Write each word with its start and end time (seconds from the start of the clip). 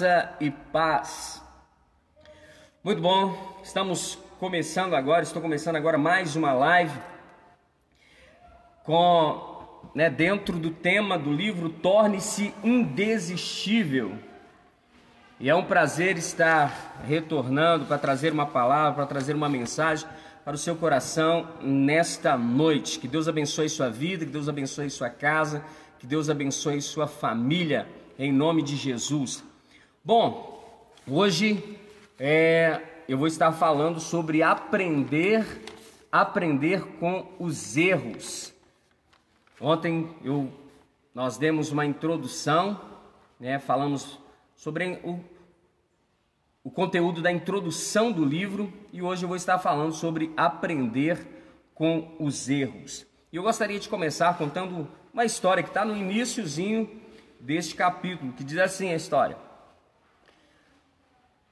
graça 0.00 0.30
e 0.40 0.50
paz. 0.50 1.42
Muito 2.82 3.02
bom, 3.02 3.60
estamos 3.62 4.18
começando 4.38 4.94
agora, 4.94 5.22
estou 5.22 5.42
começando 5.42 5.76
agora 5.76 5.98
mais 5.98 6.36
uma 6.36 6.54
live 6.54 6.98
com, 8.82 9.90
né, 9.94 10.08
dentro 10.08 10.58
do 10.58 10.70
tema 10.70 11.18
do 11.18 11.30
livro 11.30 11.68
Torne-se 11.68 12.54
Indesistível. 12.64 14.14
E 15.38 15.50
é 15.50 15.54
um 15.54 15.64
prazer 15.64 16.16
estar 16.16 17.02
retornando 17.06 17.84
para 17.84 17.98
trazer 17.98 18.32
uma 18.32 18.46
palavra, 18.46 18.94
para 18.94 19.06
trazer 19.06 19.34
uma 19.34 19.50
mensagem 19.50 20.08
para 20.42 20.54
o 20.54 20.58
seu 20.58 20.76
coração 20.76 21.46
nesta 21.60 22.38
noite. 22.38 22.98
Que 22.98 23.06
Deus 23.06 23.28
abençoe 23.28 23.68
sua 23.68 23.90
vida, 23.90 24.24
que 24.24 24.32
Deus 24.32 24.48
abençoe 24.48 24.88
sua 24.88 25.10
casa, 25.10 25.62
que 25.98 26.06
Deus 26.06 26.30
abençoe 26.30 26.80
sua 26.80 27.06
família 27.06 27.86
em 28.18 28.32
nome 28.32 28.62
de 28.62 28.76
Jesus. 28.76 29.49
Bom, 30.02 30.64
hoje 31.06 31.78
é, 32.18 32.80
eu 33.06 33.18
vou 33.18 33.26
estar 33.26 33.52
falando 33.52 34.00
sobre 34.00 34.42
aprender, 34.42 35.44
aprender 36.10 36.82
com 36.98 37.30
os 37.38 37.76
erros. 37.76 38.50
Ontem 39.60 40.08
eu, 40.24 40.50
nós 41.14 41.36
demos 41.36 41.70
uma 41.70 41.84
introdução, 41.84 42.80
né, 43.38 43.58
falamos 43.58 44.18
sobre 44.56 44.98
o, 45.04 45.20
o 46.64 46.70
conteúdo 46.70 47.20
da 47.20 47.30
introdução 47.30 48.10
do 48.10 48.24
livro 48.24 48.72
e 48.94 49.02
hoje 49.02 49.24
eu 49.24 49.28
vou 49.28 49.36
estar 49.36 49.58
falando 49.58 49.92
sobre 49.92 50.32
aprender 50.34 51.26
com 51.74 52.16
os 52.18 52.48
erros. 52.48 53.06
E 53.30 53.36
eu 53.36 53.42
gostaria 53.42 53.78
de 53.78 53.86
começar 53.86 54.38
contando 54.38 54.88
uma 55.12 55.26
história 55.26 55.62
que 55.62 55.68
está 55.68 55.84
no 55.84 55.94
iníciozinho 55.94 56.88
deste 57.38 57.74
capítulo, 57.74 58.32
que 58.32 58.42
diz 58.42 58.56
assim 58.56 58.90
a 58.90 58.96
história. 58.96 59.49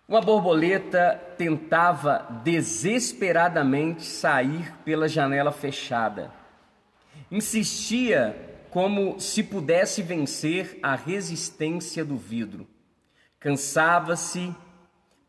Uma 0.08 0.22
borboleta 0.22 1.20
tentava 1.36 2.26
desesperadamente 2.42 4.06
sair 4.06 4.72
pela 4.82 5.06
janela 5.06 5.52
fechada. 5.52 6.32
Insistia 7.30 8.34
como 8.70 9.20
se 9.20 9.42
pudesse 9.42 10.00
vencer 10.00 10.78
a 10.82 10.94
resistência 10.94 12.06
do 12.06 12.16
vidro. 12.16 12.66
Cansava-se, 13.38 14.54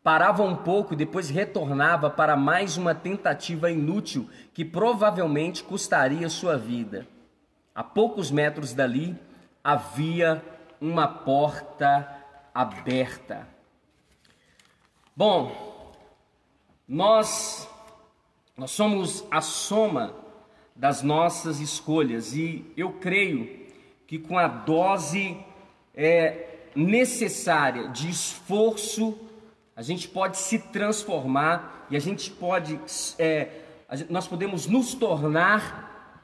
parava 0.02 0.44
um 0.44 0.56
pouco 0.56 0.94
e 0.94 0.98
depois 0.98 1.30
retornava 1.30 2.10
para 2.10 2.38
mais 2.38 2.78
uma 2.78 2.96
tentativa 2.96 3.70
inútil 3.70 4.30
que 4.54 4.64
provavelmente 4.64 5.62
custaria 5.62 6.30
sua 6.30 6.58
vida. 6.58 7.06
A 7.76 7.84
poucos 7.84 8.32
metros 8.32 8.74
dali, 8.74 9.14
havia 9.62 10.42
uma 10.80 11.06
porta 11.06 12.10
aberta. 12.56 13.59
Bom, 15.20 15.92
nós 16.88 17.68
nós 18.56 18.72
somos 18.72 19.26
a 19.30 19.42
soma 19.42 20.16
das 20.74 21.04
nossas 21.04 21.60
escolhas 21.60 22.34
e 22.34 22.66
eu 22.78 22.94
creio 22.94 23.68
que 24.08 24.18
com 24.18 24.38
a 24.38 24.48
dose 24.48 25.38
é, 25.94 26.70
necessária 26.74 27.90
de 27.90 28.10
esforço 28.10 29.20
a 29.76 29.82
gente 29.82 30.08
pode 30.08 30.38
se 30.38 30.58
transformar 30.58 31.86
e 31.90 31.98
a 31.98 32.00
gente 32.00 32.32
pode 32.32 32.80
é, 33.20 33.50
nós 34.10 34.26
podemos 34.26 34.68
nos 34.68 34.94
tornar 34.94 36.16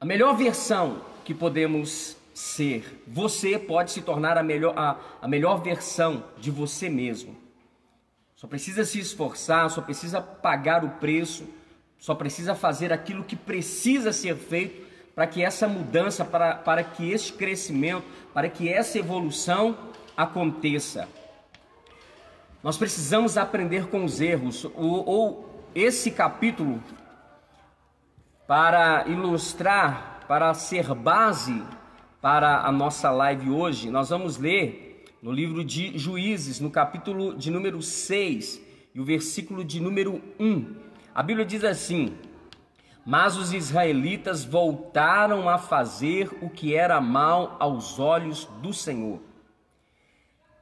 a 0.00 0.04
melhor 0.04 0.36
versão 0.36 1.02
que 1.24 1.32
podemos 1.32 2.16
ser. 2.34 3.04
Você 3.06 3.60
pode 3.60 3.92
se 3.92 4.02
tornar 4.02 4.36
a 4.36 4.42
melhor, 4.42 4.76
a, 4.76 4.98
a 5.22 5.28
melhor 5.28 5.62
versão 5.62 6.24
de 6.36 6.50
você 6.50 6.88
mesmo. 6.88 7.43
Só 8.44 8.48
precisa 8.48 8.84
se 8.84 8.98
esforçar, 8.98 9.70
só 9.70 9.80
precisa 9.80 10.20
pagar 10.20 10.84
o 10.84 10.90
preço, 11.00 11.48
só 11.98 12.14
precisa 12.14 12.54
fazer 12.54 12.92
aquilo 12.92 13.24
que 13.24 13.34
precisa 13.34 14.12
ser 14.12 14.36
feito 14.36 14.86
para 15.14 15.26
que 15.26 15.42
essa 15.42 15.66
mudança, 15.66 16.26
para, 16.26 16.54
para 16.56 16.84
que 16.84 17.10
este 17.10 17.32
crescimento, 17.32 18.04
para 18.34 18.50
que 18.50 18.68
essa 18.68 18.98
evolução 18.98 19.74
aconteça. 20.14 21.08
Nós 22.62 22.76
precisamos 22.76 23.38
aprender 23.38 23.86
com 23.86 24.04
os 24.04 24.20
erros. 24.20 24.66
Ou, 24.74 25.08
ou 25.08 25.64
esse 25.74 26.10
capítulo 26.10 26.82
para 28.46 29.06
ilustrar, 29.06 30.20
para 30.28 30.52
ser 30.52 30.92
base 30.92 31.62
para 32.20 32.60
a 32.60 32.70
nossa 32.70 33.10
live 33.10 33.48
hoje, 33.48 33.88
nós 33.88 34.10
vamos 34.10 34.36
ler 34.36 34.93
no 35.24 35.32
livro 35.32 35.64
de 35.64 35.96
Juízes, 35.96 36.60
no 36.60 36.70
capítulo 36.70 37.34
de 37.34 37.50
número 37.50 37.80
6 37.80 38.60
e 38.94 39.00
o 39.00 39.04
versículo 39.06 39.64
de 39.64 39.80
número 39.80 40.20
1. 40.38 40.76
A 41.14 41.22
Bíblia 41.22 41.46
diz 41.46 41.64
assim: 41.64 42.14
Mas 43.06 43.34
os 43.34 43.54
israelitas 43.54 44.44
voltaram 44.44 45.48
a 45.48 45.56
fazer 45.56 46.30
o 46.42 46.50
que 46.50 46.74
era 46.74 47.00
mal 47.00 47.56
aos 47.58 47.98
olhos 47.98 48.44
do 48.60 48.74
Senhor. 48.74 49.18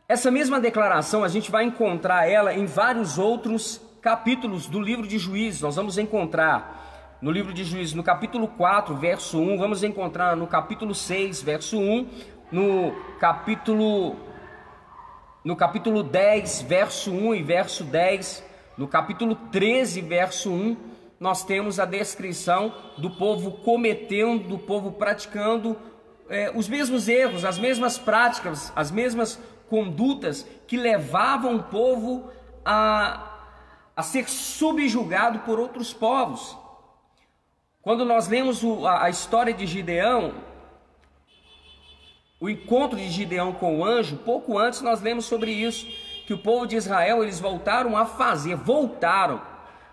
Essa 0.08 0.30
mesma 0.30 0.60
declaração 0.60 1.24
a 1.24 1.28
gente 1.28 1.50
vai 1.50 1.64
encontrar 1.64 2.30
ela 2.30 2.54
em 2.54 2.64
vários 2.64 3.18
outros 3.18 3.80
capítulos 4.00 4.68
do 4.68 4.80
livro 4.80 5.08
de 5.08 5.18
Juízes. 5.18 5.60
Nós 5.60 5.74
vamos 5.74 5.98
encontrar 5.98 7.18
no 7.20 7.32
livro 7.32 7.52
de 7.52 7.64
Juízes, 7.64 7.94
no 7.94 8.04
capítulo 8.04 8.46
4, 8.46 8.94
verso 8.94 9.40
1, 9.40 9.58
vamos 9.58 9.82
encontrar 9.82 10.36
no 10.36 10.46
capítulo 10.46 10.94
6, 10.94 11.42
verso 11.42 11.80
1, 11.80 12.08
no 12.52 12.92
capítulo 13.18 14.30
no 15.44 15.56
capítulo 15.56 16.02
10, 16.02 16.62
verso 16.62 17.10
1 17.10 17.34
e 17.34 17.42
verso 17.42 17.84
10, 17.84 18.44
no 18.76 18.86
capítulo 18.86 19.34
13, 19.34 20.00
verso 20.00 20.50
1, 20.50 20.76
nós 21.18 21.44
temos 21.44 21.80
a 21.80 21.84
descrição 21.84 22.74
do 22.96 23.10
povo 23.10 23.52
cometendo, 23.52 24.48
do 24.48 24.58
povo 24.58 24.92
praticando 24.92 25.76
é, 26.28 26.50
os 26.54 26.68
mesmos 26.68 27.08
erros, 27.08 27.44
as 27.44 27.58
mesmas 27.58 27.98
práticas, 27.98 28.72
as 28.74 28.90
mesmas 28.90 29.38
condutas 29.68 30.46
que 30.66 30.76
levavam 30.76 31.56
o 31.56 31.62
povo 31.64 32.30
a, 32.64 33.38
a 33.96 34.02
ser 34.02 34.28
subjugado 34.28 35.40
por 35.40 35.58
outros 35.58 35.92
povos. 35.92 36.56
Quando 37.82 38.04
nós 38.04 38.28
lemos 38.28 38.62
o, 38.62 38.86
a, 38.86 39.04
a 39.04 39.10
história 39.10 39.52
de 39.52 39.66
Gideão, 39.66 40.34
o 42.42 42.50
encontro 42.50 42.98
de 42.98 43.08
Gideão 43.08 43.52
com 43.52 43.78
o 43.78 43.84
anjo, 43.84 44.16
pouco 44.16 44.58
antes 44.58 44.82
nós 44.82 45.00
lemos 45.00 45.26
sobre 45.26 45.52
isso, 45.52 45.86
que 46.26 46.34
o 46.34 46.38
povo 46.38 46.66
de 46.66 46.74
Israel 46.74 47.22
eles 47.22 47.38
voltaram 47.38 47.96
a 47.96 48.04
fazer, 48.04 48.56
voltaram. 48.56 49.40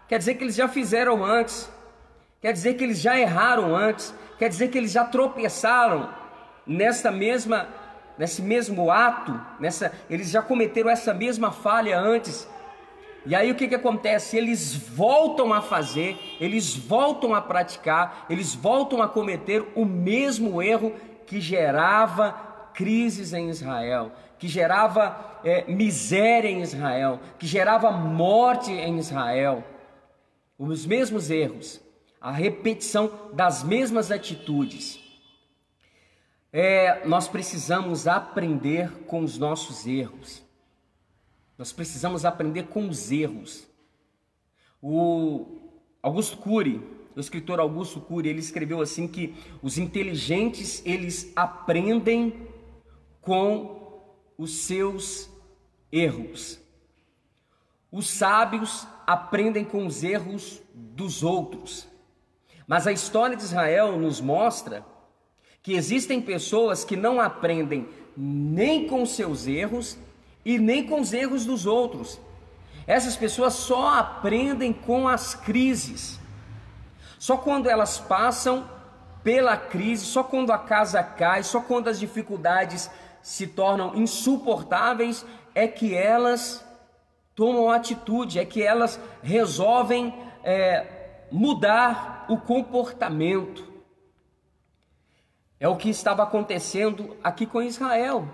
Quer 0.07 0.17
dizer 0.17 0.33
que 0.33 0.45
eles 0.45 0.55
já 0.55 0.67
fizeram 0.67 1.23
antes. 1.23 1.71
Quer 2.41 2.51
dizer 2.51 2.73
que 2.73 2.83
eles 2.83 2.99
já 2.99 3.19
erraram 3.19 3.75
antes. 3.75 4.11
quer 4.39 4.49
dizer 4.49 4.69
que 4.69 4.79
eles 4.79 4.91
já 4.91 5.05
tropeçaram 5.05 6.09
nessa 6.65 7.11
mesma, 7.11 7.67
nesse 8.17 8.41
mesmo 8.41 8.89
ato, 8.89 9.39
nessa, 9.59 9.93
eles 10.09 10.31
já 10.31 10.41
cometeram 10.41 10.89
essa 10.89 11.13
mesma 11.13 11.51
falha 11.51 11.99
antes. 11.99 12.49
E 13.27 13.35
aí 13.35 13.51
o 13.51 13.55
que, 13.55 13.67
que 13.67 13.75
acontece? 13.75 14.35
Eles 14.35 14.73
voltam 14.73 15.53
a 15.53 15.61
fazer, 15.61 16.17
eles 16.41 16.75
voltam 16.75 17.35
a 17.35 17.41
praticar, 17.41 18.25
eles 18.27 18.55
voltam 18.55 19.03
a 19.03 19.07
cometer 19.07 19.63
o 19.75 19.85
mesmo 19.85 20.63
erro 20.63 20.95
que 21.29 21.39
gerava 21.39 22.31
crises 22.73 23.33
em 23.33 23.49
Israel, 23.49 24.11
que 24.39 24.47
gerava 24.47 25.39
é, 25.43 25.63
miséria 25.71 26.49
em 26.49 26.63
Israel, 26.63 27.19
que 27.37 27.45
gerava 27.45 27.91
morte 27.91 28.71
em 28.71 28.97
Israel. 28.97 29.63
Os 30.57 30.87
mesmos 30.87 31.29
erros, 31.29 31.79
a 32.19 32.31
repetição 32.31 33.29
das 33.31 33.63
mesmas 33.63 34.09
atitudes. 34.09 34.99
É, 36.51 37.05
nós 37.05 37.27
precisamos 37.27 38.07
aprender 38.07 38.89
com 39.05 39.19
os 39.21 39.37
nossos 39.37 39.85
erros. 39.85 40.43
Nós 41.59 41.71
precisamos 41.71 42.25
aprender 42.25 42.63
com 42.69 42.89
os 42.89 43.11
erros. 43.11 43.67
O 44.81 45.45
Augusto 46.01 46.37
Cury, 46.37 46.81
o 47.19 47.21
escritor 47.21 47.60
Augusto 47.60 48.00
Cury, 48.00 48.30
ele 48.30 48.39
escreveu 48.39 48.81
assim 48.81 49.07
que 49.07 49.36
os 49.62 49.77
inteligentes 49.77 50.81
eles 50.86 51.31
aprendem 51.36 52.48
com 53.21 54.06
os 54.38 54.51
seus 54.60 55.30
erros. 55.92 56.60
Os 57.92 58.10
sábios 58.10 58.88
aprendem 59.06 59.66
com 59.66 59.86
os 59.86 60.04
erros 60.04 60.62
dos 60.74 61.21
outros. 61.21 61.88
Mas 62.66 62.88
a 62.88 62.92
história 62.92 63.36
de 63.36 63.44
Israel 63.44 63.98
nos 63.98 64.21
mostra 64.21 64.86
que 65.62 65.74
existem 65.74 66.21
pessoas 66.21 66.86
que 66.86 66.95
não 66.95 67.19
aprendem 67.19 67.88
nem 68.16 68.88
com 68.88 69.06
seus 69.06 69.45
erros 69.45 69.98
e 70.45 70.57
nem 70.57 70.86
com 70.86 71.01
os 71.01 71.12
erros 71.12 71.45
dos 71.45 71.66
outros. 71.66 72.19
Essas 72.88 73.18
pessoas 73.18 73.56
só 73.56 73.95
aprendem 73.95 74.71
com 74.71 75.07
as 75.07 75.36
crises. 75.36 76.19
Só 77.19 77.38
quando 77.38 77.69
elas 77.69 78.00
passam 78.00 78.68
pela 79.21 79.57
crise, 79.57 80.06
só 80.06 80.24
quando 80.24 80.51
a 80.51 80.57
casa 80.57 81.04
cai, 81.04 81.44
só 81.44 81.60
quando 81.60 81.89
as 81.89 82.00
dificuldades 82.00 82.89
se 83.21 83.45
tornam 83.45 83.94
insuportáveis, 83.95 85.25
é 85.54 85.68
que 85.68 85.94
elas 85.94 86.66
tomam 87.36 87.69
atitude, 87.69 88.39
é 88.39 88.45
que 88.45 88.63
elas 88.63 88.98
resolvem 89.21 90.13
é, 90.44 91.25
mudar 91.30 92.25
o 92.30 92.38
comportamento. 92.38 93.68
É 95.60 95.68
o 95.68 95.75
que 95.75 95.89
estava 95.89 96.24
acontecendo 96.24 97.18
aqui 97.21 97.45
com 97.45 97.62
Israel. 97.62 98.25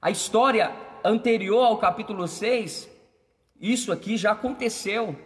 A 0.00 0.10
história 0.10 0.70
anterior 1.02 1.64
ao 1.64 1.78
capítulo 1.78 2.28
6, 2.28 2.86
isso 3.58 3.90
aqui 3.90 4.18
já 4.18 4.32
aconteceu. 4.32 5.16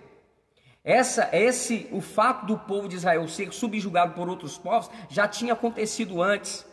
Essa, 0.87 1.29
esse, 1.33 1.89
o 1.91 2.01
fato 2.01 2.47
do 2.47 2.57
povo 2.57 2.87
de 2.87 2.95
Israel 2.95 3.27
ser 3.27 3.53
subjugado 3.53 4.15
por 4.15 4.29
outros 4.29 4.57
povos 4.57 4.89
já 5.11 5.27
tinha 5.27 5.53
acontecido 5.53 6.23
antes. 6.23 6.65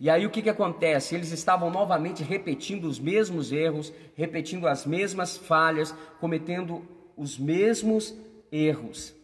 E 0.00 0.08
aí 0.08 0.24
o 0.24 0.30
que, 0.30 0.40
que 0.40 0.48
acontece? 0.48 1.14
Eles 1.14 1.30
estavam 1.30 1.70
novamente 1.70 2.22
repetindo 2.22 2.86
os 2.86 2.98
mesmos 2.98 3.52
erros, 3.52 3.92
repetindo 4.16 4.66
as 4.66 4.86
mesmas 4.86 5.36
falhas, 5.36 5.94
cometendo 6.18 6.82
os 7.14 7.38
mesmos 7.38 8.14
erros. 8.50 9.14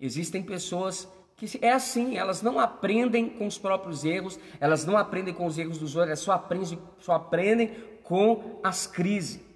Existem 0.00 0.42
pessoas 0.42 1.08
que 1.36 1.64
é 1.64 1.70
assim, 1.70 2.16
elas 2.16 2.42
não 2.42 2.58
aprendem 2.58 3.28
com 3.28 3.46
os 3.46 3.56
próprios 3.56 4.04
erros, 4.04 4.36
elas 4.58 4.84
não 4.84 4.96
aprendem 4.96 5.32
com 5.32 5.46
os 5.46 5.56
erros 5.56 5.78
dos 5.78 5.94
outros, 5.94 6.08
elas 6.08 6.18
só 6.18 6.32
aprendem, 6.32 6.78
só 6.98 7.12
aprendem 7.12 7.70
com 8.02 8.58
as 8.64 8.88
crises. 8.88 9.51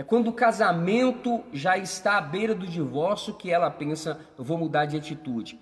É 0.00 0.02
quando 0.02 0.28
o 0.28 0.32
casamento 0.32 1.44
já 1.52 1.76
está 1.76 2.16
à 2.16 2.22
beira 2.22 2.54
do 2.54 2.66
divórcio 2.66 3.34
que 3.34 3.50
ela 3.50 3.70
pensa, 3.70 4.18
eu 4.38 4.42
vou 4.42 4.56
mudar 4.56 4.86
de 4.86 4.96
atitude. 4.96 5.60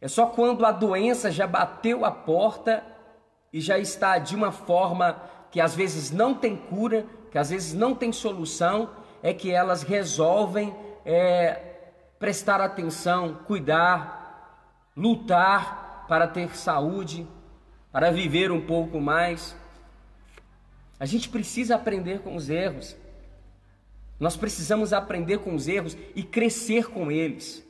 É 0.00 0.08
só 0.08 0.26
quando 0.26 0.66
a 0.66 0.72
doença 0.72 1.30
já 1.30 1.46
bateu 1.46 2.04
a 2.04 2.10
porta 2.10 2.82
e 3.52 3.60
já 3.60 3.78
está 3.78 4.18
de 4.18 4.34
uma 4.34 4.50
forma 4.50 5.22
que 5.52 5.60
às 5.60 5.72
vezes 5.72 6.10
não 6.10 6.34
tem 6.34 6.56
cura, 6.56 7.06
que 7.30 7.38
às 7.38 7.50
vezes 7.50 7.72
não 7.72 7.94
tem 7.94 8.10
solução, 8.10 8.90
é 9.22 9.32
que 9.32 9.52
elas 9.52 9.84
resolvem 9.84 10.74
é, 11.04 11.52
prestar 12.18 12.60
atenção, 12.60 13.38
cuidar, 13.46 14.90
lutar 14.96 16.06
para 16.08 16.26
ter 16.26 16.56
saúde, 16.56 17.24
para 17.92 18.10
viver 18.10 18.50
um 18.50 18.66
pouco 18.66 19.00
mais. 19.00 19.54
A 20.98 21.06
gente 21.06 21.28
precisa 21.28 21.76
aprender 21.76 22.18
com 22.18 22.34
os 22.34 22.50
erros. 22.50 22.98
Nós 24.20 24.36
precisamos 24.36 24.92
aprender 24.92 25.38
com 25.38 25.54
os 25.54 25.66
erros 25.66 25.96
e 26.14 26.22
crescer 26.22 26.90
com 26.90 27.10
eles. 27.10 27.66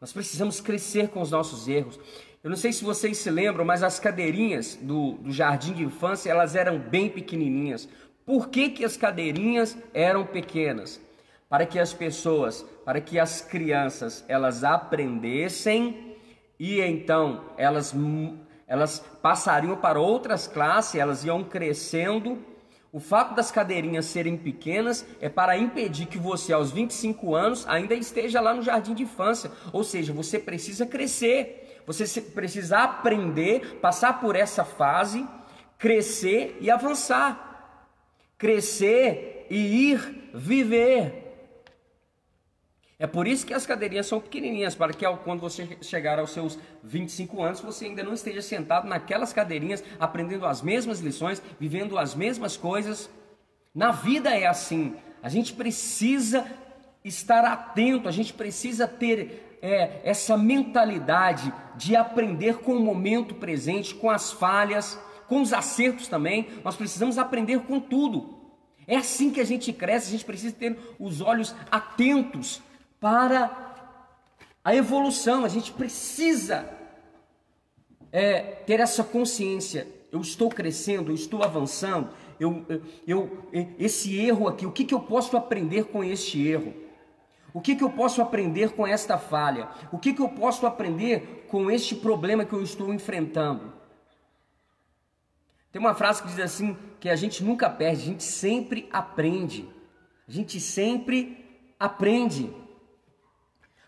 Nós 0.00 0.12
precisamos 0.12 0.60
crescer 0.60 1.08
com 1.08 1.20
os 1.20 1.30
nossos 1.30 1.68
erros. 1.68 1.98
Eu 2.42 2.48
não 2.48 2.56
sei 2.56 2.72
se 2.72 2.84
vocês 2.84 3.18
se 3.18 3.30
lembram, 3.30 3.64
mas 3.64 3.82
as 3.82 4.00
cadeirinhas 4.00 4.76
do, 4.76 5.14
do 5.14 5.30
jardim 5.32 5.74
de 5.74 5.82
infância 5.82 6.30
elas 6.30 6.56
eram 6.56 6.78
bem 6.78 7.10
pequenininhas. 7.10 7.88
Por 8.24 8.48
que, 8.48 8.70
que 8.70 8.84
as 8.84 8.96
cadeirinhas 8.96 9.76
eram 9.92 10.24
pequenas? 10.24 11.00
para 11.52 11.66
que 11.66 11.78
as 11.78 11.92
pessoas, 11.92 12.64
para 12.82 12.98
que 12.98 13.18
as 13.18 13.42
crianças, 13.42 14.24
elas 14.26 14.64
aprendessem 14.64 16.16
e 16.58 16.80
então 16.80 17.44
elas 17.58 17.94
elas 18.66 19.00
passariam 19.20 19.76
para 19.76 20.00
outras 20.00 20.46
classes, 20.46 20.94
elas 20.94 21.26
iam 21.26 21.44
crescendo. 21.44 22.42
O 22.92 23.00
fato 23.00 23.34
das 23.34 23.50
cadeirinhas 23.50 24.04
serem 24.04 24.36
pequenas 24.36 25.06
é 25.18 25.30
para 25.30 25.56
impedir 25.56 26.04
que 26.04 26.18
você 26.18 26.52
aos 26.52 26.70
25 26.70 27.34
anos 27.34 27.66
ainda 27.66 27.94
esteja 27.94 28.38
lá 28.38 28.52
no 28.52 28.60
jardim 28.60 28.92
de 28.92 29.04
infância, 29.04 29.50
ou 29.72 29.82
seja, 29.82 30.12
você 30.12 30.38
precisa 30.38 30.84
crescer. 30.84 31.80
Você 31.86 32.20
precisa 32.20 32.80
aprender, 32.80 33.78
passar 33.80 34.20
por 34.20 34.36
essa 34.36 34.62
fase, 34.62 35.26
crescer 35.78 36.58
e 36.60 36.70
avançar. 36.70 37.88
Crescer 38.36 39.46
e 39.48 39.92
ir 39.92 40.30
viver. 40.34 41.21
É 43.02 43.06
por 43.08 43.26
isso 43.26 43.44
que 43.44 43.52
as 43.52 43.66
cadeirinhas 43.66 44.06
são 44.06 44.20
pequenininhas, 44.20 44.76
para 44.76 44.92
que 44.92 45.04
quando 45.24 45.40
você 45.40 45.76
chegar 45.80 46.20
aos 46.20 46.30
seus 46.30 46.56
25 46.84 47.42
anos, 47.42 47.60
você 47.60 47.86
ainda 47.86 48.00
não 48.04 48.14
esteja 48.14 48.40
sentado 48.40 48.86
naquelas 48.86 49.32
cadeirinhas, 49.32 49.82
aprendendo 49.98 50.46
as 50.46 50.62
mesmas 50.62 51.00
lições, 51.00 51.42
vivendo 51.58 51.98
as 51.98 52.14
mesmas 52.14 52.56
coisas. 52.56 53.10
Na 53.74 53.90
vida 53.90 54.30
é 54.30 54.46
assim. 54.46 54.94
A 55.20 55.28
gente 55.28 55.52
precisa 55.52 56.46
estar 57.04 57.44
atento, 57.44 58.08
a 58.08 58.12
gente 58.12 58.32
precisa 58.32 58.86
ter 58.86 59.58
é, 59.60 60.00
essa 60.04 60.38
mentalidade 60.38 61.52
de 61.74 61.96
aprender 61.96 62.58
com 62.58 62.74
o 62.74 62.80
momento 62.80 63.34
presente, 63.34 63.96
com 63.96 64.10
as 64.10 64.30
falhas, 64.30 64.96
com 65.26 65.42
os 65.42 65.52
acertos 65.52 66.06
também. 66.06 66.46
Nós 66.62 66.76
precisamos 66.76 67.18
aprender 67.18 67.62
com 67.62 67.80
tudo. 67.80 68.38
É 68.86 68.94
assim 68.94 69.32
que 69.32 69.40
a 69.40 69.44
gente 69.44 69.72
cresce, 69.72 70.06
a 70.06 70.12
gente 70.12 70.24
precisa 70.24 70.54
ter 70.54 70.78
os 71.00 71.20
olhos 71.20 71.52
atentos 71.68 72.62
para 73.02 73.50
a 74.64 74.76
evolução. 74.76 75.44
A 75.44 75.48
gente 75.48 75.72
precisa 75.72 76.72
é, 78.12 78.40
ter 78.40 78.78
essa 78.78 79.02
consciência. 79.02 79.88
Eu 80.12 80.20
estou 80.20 80.48
crescendo, 80.48 81.10
eu 81.10 81.14
estou 81.16 81.42
avançando. 81.42 82.10
Eu, 82.38 82.64
eu, 83.04 83.48
esse 83.76 84.16
erro 84.16 84.46
aqui, 84.46 84.64
o 84.64 84.70
que, 84.70 84.84
que 84.84 84.94
eu 84.94 85.00
posso 85.00 85.36
aprender 85.36 85.86
com 85.86 86.04
este 86.04 86.46
erro? 86.46 86.72
O 87.52 87.60
que, 87.60 87.74
que 87.74 87.82
eu 87.82 87.90
posso 87.90 88.22
aprender 88.22 88.70
com 88.70 88.86
esta 88.86 89.18
falha? 89.18 89.68
O 89.90 89.98
que, 89.98 90.14
que 90.14 90.22
eu 90.22 90.28
posso 90.28 90.64
aprender 90.64 91.46
com 91.50 91.70
este 91.70 91.96
problema 91.96 92.44
que 92.44 92.52
eu 92.52 92.62
estou 92.62 92.94
enfrentando? 92.94 93.72
Tem 95.72 95.80
uma 95.80 95.94
frase 95.94 96.22
que 96.22 96.28
diz 96.28 96.38
assim: 96.38 96.76
que 97.00 97.08
a 97.08 97.16
gente 97.16 97.42
nunca 97.42 97.68
perde, 97.68 98.02
a 98.02 98.06
gente 98.06 98.22
sempre 98.22 98.88
aprende. 98.92 99.68
A 100.26 100.30
gente 100.30 100.60
sempre 100.60 101.74
aprende. 101.78 102.61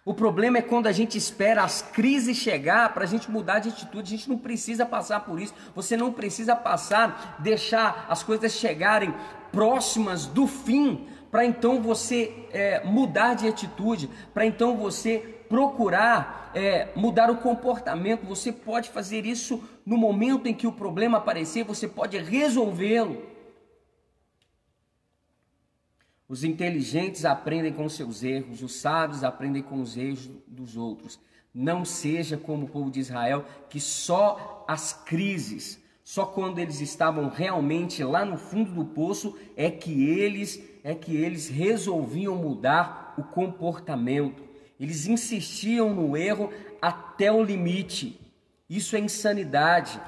O 0.05 0.13
problema 0.13 0.59
é 0.59 0.63
quando 0.63 0.87
a 0.87 0.93
gente 0.93 1.17
espera 1.17 1.65
as 1.65 1.81
crises 1.81 2.37
chegar 2.37 2.93
para 2.93 3.05
a 3.05 3.07
gente 3.07 3.31
mudar 3.31 3.59
de 3.59 3.71
atitude. 3.71 4.13
A 4.13 4.17
gente 4.19 4.29
não 4.29 4.37
precisa 4.37 4.85
passar 4.85 5.21
por 5.21 5.41
isso. 5.41 5.55
Você 5.75 5.97
não 5.97 6.13
precisa 6.13 6.55
passar, 6.55 7.37
deixar 7.39 8.05
as 8.09 8.23
coisas 8.23 8.53
chegarem 8.53 9.15
próximas 9.51 10.27
do 10.27 10.47
fim 10.47 11.07
para 11.31 11.45
então 11.45 11.83
você 11.83 12.33
é, 12.53 12.85
mudar 12.85 13.35
de 13.35 13.49
atitude, 13.49 14.09
para 14.33 14.47
então 14.47 14.77
você 14.77 15.19
procurar 15.49 16.53
é, 16.55 16.89
mudar 16.95 17.29
o 17.31 17.39
comportamento. 17.39 18.25
Você 18.25 18.53
pode 18.53 18.91
fazer 18.91 19.27
isso 19.27 19.61
no 19.85 19.97
momento 19.97 20.47
em 20.47 20.55
que 20.55 20.67
o 20.67 20.71
problema 20.71 21.19
aparecer, 21.19 21.65
você 21.65 21.89
pode 21.89 22.17
resolvê-lo. 22.19 23.34
Os 26.29 26.43
inteligentes 26.43 27.25
aprendem 27.25 27.73
com 27.73 27.89
seus 27.89 28.23
erros, 28.23 28.63
os 28.63 28.75
sábios 28.77 29.23
aprendem 29.23 29.63
com 29.63 29.81
os 29.81 29.97
erros 29.97 30.31
dos 30.47 30.77
outros. 30.77 31.21
Não 31.55 31.85
seja 31.85 32.37
como 32.37 32.65
o 32.65 32.69
povo 32.69 32.91
de 32.91 33.01
Israel, 33.01 33.45
que 33.69 33.79
só 33.79 34.65
as 34.67 34.93
crises, 34.93 35.79
só 36.03 36.25
quando 36.25 36.59
eles 36.59 36.81
estavam 36.81 37.29
realmente 37.29 38.03
lá 38.03 38.25
no 38.25 38.37
fundo 38.37 38.73
do 38.73 38.85
poço 38.85 39.37
é 39.57 39.71
que 39.71 40.09
eles 40.09 40.63
é 40.83 40.95
que 40.95 41.17
eles 41.17 41.49
resolviam 41.49 42.37
mudar 42.37 43.15
o 43.17 43.23
comportamento. 43.23 44.43
Eles 44.79 45.07
insistiam 45.07 45.95
no 45.95 46.15
erro 46.15 46.53
até 46.81 47.33
o 47.33 47.43
limite. 47.43 48.21
Isso 48.69 48.95
é 48.95 48.99
insanidade. 48.99 49.99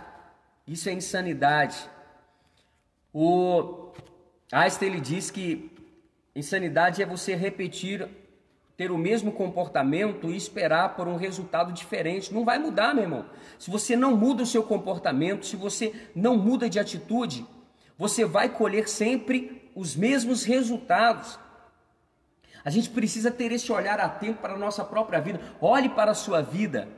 Isso 0.66 0.88
é 0.90 0.92
insanidade. 0.92 1.78
O 3.10 3.90
Einstein 4.52 4.90
ele 4.90 5.00
diz 5.00 5.30
que 5.30 5.70
insanidade 6.38 7.02
é 7.02 7.06
você 7.06 7.34
repetir 7.34 8.08
ter 8.76 8.90
o 8.90 8.98
mesmo 8.98 9.32
comportamento 9.32 10.30
e 10.30 10.36
esperar 10.36 10.94
por 10.96 11.08
um 11.08 11.16
resultado 11.16 11.72
diferente. 11.72 12.32
Não 12.32 12.44
vai 12.44 12.58
mudar, 12.58 12.94
meu 12.94 13.04
irmão. 13.04 13.24
Se 13.58 13.70
você 13.70 13.96
não 13.96 14.14
muda 14.14 14.42
o 14.42 14.46
seu 14.46 14.62
comportamento, 14.62 15.46
se 15.46 15.56
você 15.56 15.94
não 16.14 16.36
muda 16.36 16.68
de 16.68 16.78
atitude, 16.78 17.46
você 17.96 18.24
vai 18.24 18.50
colher 18.50 18.86
sempre 18.86 19.70
os 19.74 19.96
mesmos 19.96 20.44
resultados. 20.44 21.38
A 22.62 22.68
gente 22.68 22.90
precisa 22.90 23.30
ter 23.30 23.50
esse 23.50 23.72
olhar 23.72 23.98
atento 23.98 24.40
para 24.40 24.54
a 24.54 24.58
nossa 24.58 24.84
própria 24.84 25.20
vida. 25.20 25.40
Olhe 25.60 25.88
para 25.88 26.10
a 26.10 26.14
sua 26.14 26.42
vida. 26.42 26.88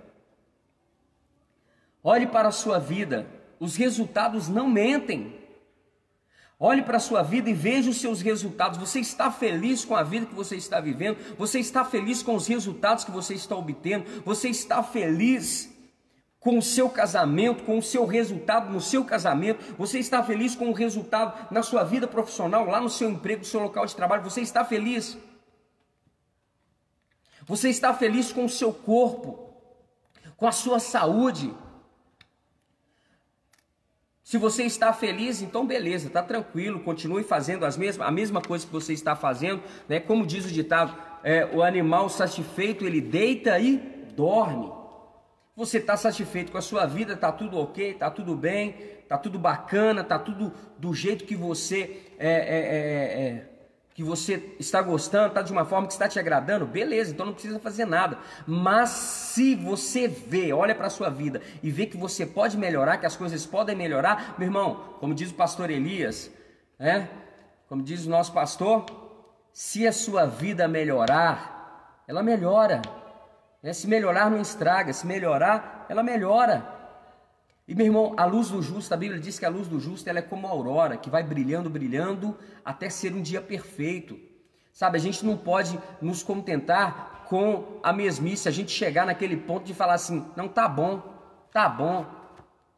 Olhe 2.02 2.26
para 2.26 2.48
a 2.48 2.52
sua 2.52 2.80
vida. 2.80 3.26
Os 3.60 3.76
resultados 3.76 4.48
não 4.48 4.68
mentem. 4.68 5.37
Olhe 6.60 6.82
para 6.82 6.96
a 6.96 7.00
sua 7.00 7.22
vida 7.22 7.48
e 7.48 7.54
veja 7.54 7.88
os 7.88 8.00
seus 8.00 8.20
resultados. 8.20 8.78
Você 8.78 8.98
está 8.98 9.30
feliz 9.30 9.84
com 9.84 9.94
a 9.94 10.02
vida 10.02 10.26
que 10.26 10.34
você 10.34 10.56
está 10.56 10.80
vivendo? 10.80 11.16
Você 11.36 11.60
está 11.60 11.84
feliz 11.84 12.20
com 12.20 12.34
os 12.34 12.48
resultados 12.48 13.04
que 13.04 13.12
você 13.12 13.34
está 13.34 13.54
obtendo? 13.54 14.22
Você 14.24 14.48
está 14.48 14.82
feliz 14.82 15.72
com 16.40 16.58
o 16.58 16.62
seu 16.62 16.90
casamento, 16.90 17.62
com 17.62 17.78
o 17.78 17.82
seu 17.82 18.04
resultado 18.04 18.72
no 18.72 18.80
seu 18.80 19.04
casamento? 19.04 19.76
Você 19.76 20.00
está 20.00 20.20
feliz 20.20 20.56
com 20.56 20.68
o 20.68 20.72
resultado 20.72 21.46
na 21.52 21.62
sua 21.62 21.84
vida 21.84 22.08
profissional, 22.08 22.66
lá 22.66 22.80
no 22.80 22.90
seu 22.90 23.08
emprego, 23.08 23.40
no 23.40 23.44
seu 23.46 23.60
local 23.60 23.86
de 23.86 23.94
trabalho? 23.94 24.24
Você 24.24 24.40
está 24.40 24.64
feliz? 24.64 25.16
Você 27.46 27.68
está 27.68 27.94
feliz 27.94 28.32
com 28.32 28.44
o 28.44 28.48
seu 28.48 28.72
corpo, 28.72 29.54
com 30.36 30.46
a 30.46 30.52
sua 30.52 30.80
saúde? 30.80 31.54
Se 34.28 34.36
você 34.36 34.64
está 34.64 34.92
feliz, 34.92 35.40
então 35.40 35.66
beleza, 35.66 36.08
está 36.08 36.22
tranquilo, 36.22 36.80
continue 36.80 37.24
fazendo 37.24 37.64
as 37.64 37.78
mesmas, 37.78 38.06
a 38.06 38.10
mesma 38.10 38.42
coisa 38.42 38.66
que 38.66 38.70
você 38.70 38.92
está 38.92 39.16
fazendo, 39.16 39.62
né? 39.88 40.00
Como 40.00 40.26
diz 40.26 40.44
o 40.44 40.52
ditado, 40.52 40.94
é, 41.24 41.46
o 41.46 41.62
animal 41.62 42.10
satisfeito 42.10 42.84
ele 42.84 43.00
deita 43.00 43.58
e 43.58 43.78
dorme. 44.14 44.70
Você 45.56 45.78
está 45.78 45.96
satisfeito 45.96 46.52
com 46.52 46.58
a 46.58 46.60
sua 46.60 46.84
vida, 46.84 47.14
está 47.14 47.32
tudo 47.32 47.58
ok, 47.58 47.92
está 47.92 48.10
tudo 48.10 48.36
bem, 48.36 48.74
está 49.02 49.16
tudo 49.16 49.38
bacana, 49.38 50.02
está 50.02 50.18
tudo 50.18 50.52
do 50.78 50.92
jeito 50.92 51.24
que 51.24 51.34
você 51.34 51.98
é, 52.18 52.28
é, 52.28 52.28
é, 52.28 53.24
é 53.24 53.57
que 53.98 54.04
você 54.04 54.54
está 54.60 54.80
gostando, 54.80 55.26
está 55.26 55.42
de 55.42 55.50
uma 55.50 55.64
forma 55.64 55.88
que 55.88 55.92
está 55.92 56.08
te 56.08 56.20
agradando, 56.20 56.64
beleza, 56.64 57.10
então 57.10 57.26
não 57.26 57.32
precisa 57.32 57.58
fazer 57.58 57.84
nada. 57.84 58.16
Mas 58.46 58.90
se 58.90 59.56
você 59.56 60.06
vê, 60.06 60.52
olha 60.52 60.72
para 60.72 60.86
a 60.86 60.90
sua 60.90 61.10
vida 61.10 61.42
e 61.64 61.68
vê 61.68 61.84
que 61.84 61.96
você 61.96 62.24
pode 62.24 62.56
melhorar, 62.56 62.98
que 62.98 63.06
as 63.06 63.16
coisas 63.16 63.44
podem 63.44 63.74
melhorar, 63.74 64.36
meu 64.38 64.46
irmão, 64.46 64.94
como 65.00 65.12
diz 65.12 65.32
o 65.32 65.34
pastor 65.34 65.68
Elias, 65.68 66.30
né? 66.78 67.08
Como 67.68 67.82
diz 67.82 68.06
o 68.06 68.08
nosso 68.08 68.32
pastor, 68.32 68.86
se 69.52 69.84
a 69.84 69.90
sua 69.90 70.26
vida 70.26 70.68
melhorar, 70.68 72.04
ela 72.06 72.22
melhora. 72.22 72.82
Né? 73.60 73.72
Se 73.72 73.88
melhorar 73.88 74.30
não 74.30 74.40
estraga, 74.40 74.92
se 74.92 75.08
melhorar, 75.08 75.86
ela 75.88 76.04
melhora. 76.04 76.64
E 77.68 77.74
meu 77.74 77.84
irmão, 77.84 78.14
a 78.16 78.24
luz 78.24 78.48
do 78.48 78.62
justo, 78.62 78.94
a 78.94 78.96
Bíblia 78.96 79.20
diz 79.20 79.38
que 79.38 79.44
a 79.44 79.50
luz 79.50 79.68
do 79.68 79.78
justo 79.78 80.08
ela 80.08 80.20
é 80.20 80.22
como 80.22 80.46
a 80.46 80.50
aurora, 80.50 80.96
que 80.96 81.10
vai 81.10 81.22
brilhando, 81.22 81.68
brilhando, 81.68 82.34
até 82.64 82.88
ser 82.88 83.12
um 83.12 83.20
dia 83.20 83.42
perfeito. 83.42 84.18
Sabe, 84.72 84.96
a 84.96 85.00
gente 85.00 85.22
não 85.22 85.36
pode 85.36 85.78
nos 86.00 86.22
contentar 86.22 87.26
com 87.28 87.78
a 87.82 87.92
mesmice, 87.92 88.48
a 88.48 88.50
gente 88.50 88.72
chegar 88.72 89.04
naquele 89.04 89.36
ponto 89.36 89.66
de 89.66 89.74
falar 89.74 89.94
assim, 89.94 90.24
não, 90.34 90.48
tá 90.48 90.66
bom, 90.66 91.02
tá 91.52 91.68
bom. 91.68 92.06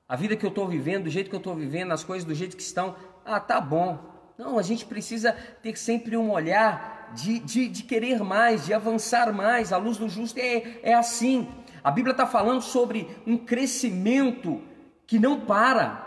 A 0.08 0.16
vida 0.16 0.34
que 0.34 0.44
eu 0.44 0.48
estou 0.48 0.66
vivendo, 0.66 1.04
do 1.04 1.10
jeito 1.10 1.30
que 1.30 1.36
eu 1.36 1.38
estou 1.40 1.54
vivendo, 1.54 1.92
as 1.92 2.02
coisas 2.02 2.26
do 2.26 2.34
jeito 2.34 2.56
que 2.56 2.62
estão, 2.62 2.96
ah, 3.24 3.38
tá 3.38 3.60
bom. 3.60 3.96
Não, 4.36 4.58
a 4.58 4.62
gente 4.62 4.84
precisa 4.84 5.36
ter 5.62 5.78
sempre 5.78 6.16
um 6.16 6.32
olhar 6.32 7.12
de, 7.14 7.38
de, 7.38 7.68
de 7.68 7.84
querer 7.84 8.24
mais, 8.24 8.66
de 8.66 8.74
avançar 8.74 9.32
mais. 9.32 9.72
A 9.72 9.76
luz 9.76 9.98
do 9.98 10.08
justo 10.08 10.40
é, 10.40 10.80
é 10.82 10.94
assim. 10.94 11.48
A 11.84 11.92
Bíblia 11.92 12.10
está 12.10 12.26
falando 12.26 12.60
sobre 12.60 13.08
um 13.24 13.38
crescimento 13.38 14.68
que 15.10 15.18
não 15.18 15.40
para. 15.40 16.06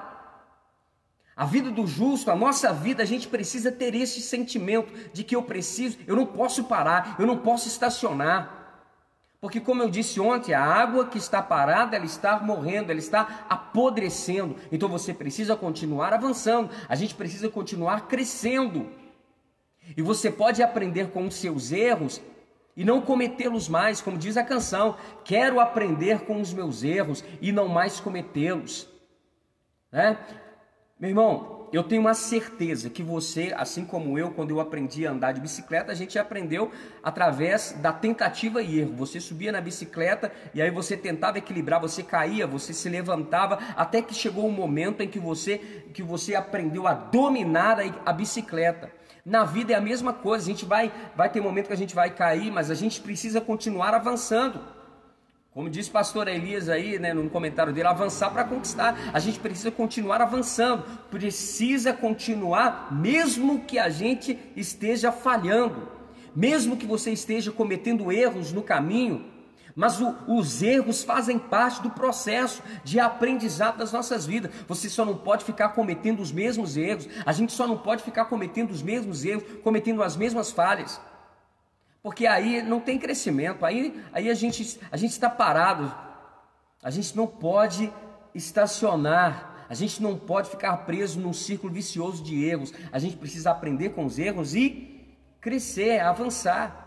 A 1.36 1.44
vida 1.44 1.70
do 1.70 1.86
justo, 1.86 2.32
a 2.32 2.36
nossa 2.38 2.72
vida, 2.72 3.04
a 3.04 3.06
gente 3.06 3.28
precisa 3.28 3.70
ter 3.70 3.94
esse 3.94 4.22
sentimento 4.22 4.94
de 5.12 5.26
que 5.26 5.36
eu 5.36 5.44
preciso, 5.44 5.98
eu 6.08 6.16
não 6.16 6.26
posso 6.26 6.64
parar, 6.64 7.18
eu 7.20 7.28
não 7.28 7.38
posso 7.38 7.68
estacionar. 7.68 8.80
Porque, 9.42 9.60
como 9.60 9.84
eu 9.84 9.90
disse 9.90 10.22
ontem, 10.22 10.54
a 10.54 10.64
água 10.64 11.08
que 11.08 11.18
está 11.18 11.42
parada, 11.42 11.98
ela 11.98 12.06
está 12.06 12.40
morrendo, 12.40 12.92
ela 12.92 13.00
está 13.00 13.46
apodrecendo. 13.50 14.56
Então 14.72 14.88
você 14.88 15.14
precisa 15.14 15.54
continuar 15.54 16.14
avançando, 16.14 16.70
a 16.88 16.96
gente 16.96 17.14
precisa 17.14 17.50
continuar 17.50 18.08
crescendo. 18.08 18.90
E 19.98 20.02
você 20.02 20.32
pode 20.32 20.64
aprender 20.64 21.10
com 21.10 21.28
os 21.28 21.36
seus 21.36 21.74
erros 21.74 22.22
e 22.74 22.86
não 22.86 23.02
cometê-los 23.02 23.68
mais, 23.68 24.00
como 24.00 24.18
diz 24.18 24.38
a 24.38 24.46
canção: 24.46 24.96
Quero 25.26 25.60
aprender 25.60 26.22
com 26.22 26.40
os 26.40 26.54
meus 26.54 26.86
erros 26.86 27.22
e 27.42 27.52
não 27.52 27.68
mais 27.68 28.00
cometê-los. 28.00 28.93
Né? 29.94 30.18
Meu 31.00 31.12
irmão, 31.12 31.70
eu 31.72 31.84
tenho 31.84 32.02
uma 32.02 32.14
certeza 32.16 32.90
que 32.90 33.04
você, 33.04 33.54
assim 33.56 33.86
como 33.86 34.18
eu, 34.18 34.32
quando 34.32 34.50
eu 34.52 34.60
aprendi 34.60 35.06
a 35.06 35.12
andar 35.12 35.34
de 35.34 35.42
bicicleta, 35.42 35.92
a 35.92 35.96
gente 35.96 36.18
aprendeu 36.18 36.72
através 37.04 37.76
da 37.80 37.94
tentativa 37.94 38.62
e 38.62 38.80
erro. 38.80 38.96
Você 38.96 39.20
subia 39.20 39.52
na 39.52 39.62
bicicleta 39.62 40.32
e 40.54 40.62
aí 40.62 40.72
você 40.72 40.98
tentava 40.98 41.38
equilibrar, 41.38 41.80
você 41.80 42.02
caía, 42.02 42.48
você 42.48 42.74
se 42.74 42.90
levantava, 42.90 43.60
até 43.76 44.02
que 44.02 44.14
chegou 44.14 44.48
um 44.48 44.52
momento 44.52 45.02
em 45.02 45.08
que 45.08 45.20
você 45.20 45.58
que 45.94 46.02
você 46.02 46.34
aprendeu 46.36 46.88
a 46.88 46.94
dominar 46.94 47.78
a, 48.06 48.14
bicicleta. 48.14 48.92
Na 49.26 49.44
vida 49.44 49.74
é 49.74 49.76
a 49.76 49.82
mesma 49.82 50.14
coisa, 50.14 50.46
a 50.46 50.48
gente 50.48 50.66
vai 50.66 50.92
vai 51.16 51.30
ter 51.30 51.42
momento 51.42 51.68
que 51.68 51.74
a 51.74 51.78
gente 51.78 51.94
vai 51.94 52.10
cair, 52.10 52.52
mas 52.52 52.72
a 52.72 52.76
gente 52.76 53.02
precisa 53.02 53.42
continuar 53.42 53.94
avançando. 53.94 54.83
Como 55.54 55.70
disse 55.70 55.90
o 55.90 55.94
pastor 55.94 56.28
Elias 56.28 56.68
aí, 56.68 56.98
né, 56.98 57.14
no 57.14 57.30
comentário 57.30 57.72
dele, 57.72 57.88
avançar 57.88 58.32
para 58.32 58.44
conquistar. 58.44 59.12
A 59.14 59.20
gente 59.20 59.40
precisa 59.40 59.70
continuar 59.70 60.20
avançando, 60.20 60.84
precisa 61.12 61.94
continuar, 61.94 62.92
mesmo 62.92 63.60
que 63.60 63.78
a 63.78 63.88
gente 63.88 64.40
esteja 64.56 65.12
falhando, 65.12 65.88
mesmo 66.36 66.76
que 66.76 66.88
você 66.88 67.12
esteja 67.12 67.52
cometendo 67.52 68.12
erros 68.12 68.52
no 68.52 68.64
caminho, 68.64 69.26
mas 69.76 70.02
o, 70.02 70.16
os 70.28 70.64
erros 70.64 71.04
fazem 71.04 71.38
parte 71.38 71.84
do 71.84 71.92
processo 71.92 72.64
de 72.84 73.00
aprendizado 73.00 73.78
das 73.78 73.92
nossas 73.92 74.26
vidas. 74.26 74.52
Você 74.68 74.90
só 74.90 75.06
não 75.06 75.18
pode 75.18 75.46
ficar 75.46 75.70
cometendo 75.70 76.20
os 76.20 76.32
mesmos 76.32 76.76
erros, 76.78 77.08
a 77.24 77.32
gente 77.32 77.54
só 77.54 77.68
não 77.68 77.78
pode 77.78 78.02
ficar 78.02 78.26
cometendo 78.26 78.72
os 78.72 78.82
mesmos 78.82 79.24
erros, 79.24 79.44
cometendo 79.64 80.02
as 80.02 80.18
mesmas 80.18 80.52
falhas. 80.52 81.00
Porque 82.04 82.28
aí 82.28 82.62
não 82.62 82.82
tem 82.82 83.00
crescimento, 83.00 83.66
aí, 83.66 84.04
aí 84.12 84.30
a, 84.30 84.34
gente, 84.34 84.78
a 84.92 84.98
gente 84.98 85.12
está 85.12 85.30
parado, 85.30 85.90
a 86.84 86.90
gente 86.90 87.16
não 87.16 87.26
pode 87.26 87.90
estacionar, 88.36 89.66
a 89.70 89.74
gente 89.74 90.04
não 90.04 90.20
pode 90.20 90.50
ficar 90.50 90.76
preso 90.86 91.18
num 91.18 91.32
círculo 91.32 91.72
vicioso 91.72 92.22
de 92.22 92.44
erros, 92.44 92.74
a 92.92 93.00
gente 93.00 93.16
precisa 93.16 93.52
aprender 93.52 93.92
com 93.92 94.04
os 94.04 94.20
erros 94.20 94.54
e 94.54 95.18
crescer, 95.40 96.02
avançar. 96.02 96.82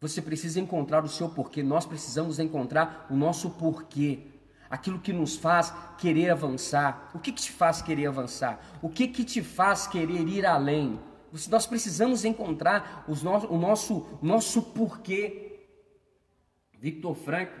Você 0.00 0.22
precisa 0.22 0.58
encontrar 0.58 1.04
o 1.04 1.08
seu 1.08 1.28
porquê, 1.28 1.62
nós 1.62 1.84
precisamos 1.84 2.38
encontrar 2.38 3.06
o 3.10 3.14
nosso 3.14 3.50
porquê 3.50 4.28
aquilo 4.70 4.98
que 4.98 5.12
nos 5.12 5.36
faz 5.36 5.74
querer 5.98 6.30
avançar. 6.30 7.10
O 7.12 7.18
que, 7.18 7.30
que 7.30 7.42
te 7.42 7.52
faz 7.52 7.82
querer 7.82 8.06
avançar? 8.06 8.58
O 8.80 8.88
que, 8.88 9.06
que 9.06 9.22
te 9.22 9.42
faz 9.42 9.86
querer 9.86 10.26
ir 10.26 10.46
além? 10.46 10.98
Nós 11.48 11.66
precisamos 11.66 12.24
encontrar 12.24 13.04
os 13.08 13.22
no, 13.22 13.32
o 13.48 13.58
nosso, 13.58 14.06
nosso 14.20 14.62
porquê. 14.62 15.48
Victor 16.78 17.14
Frank 17.14 17.52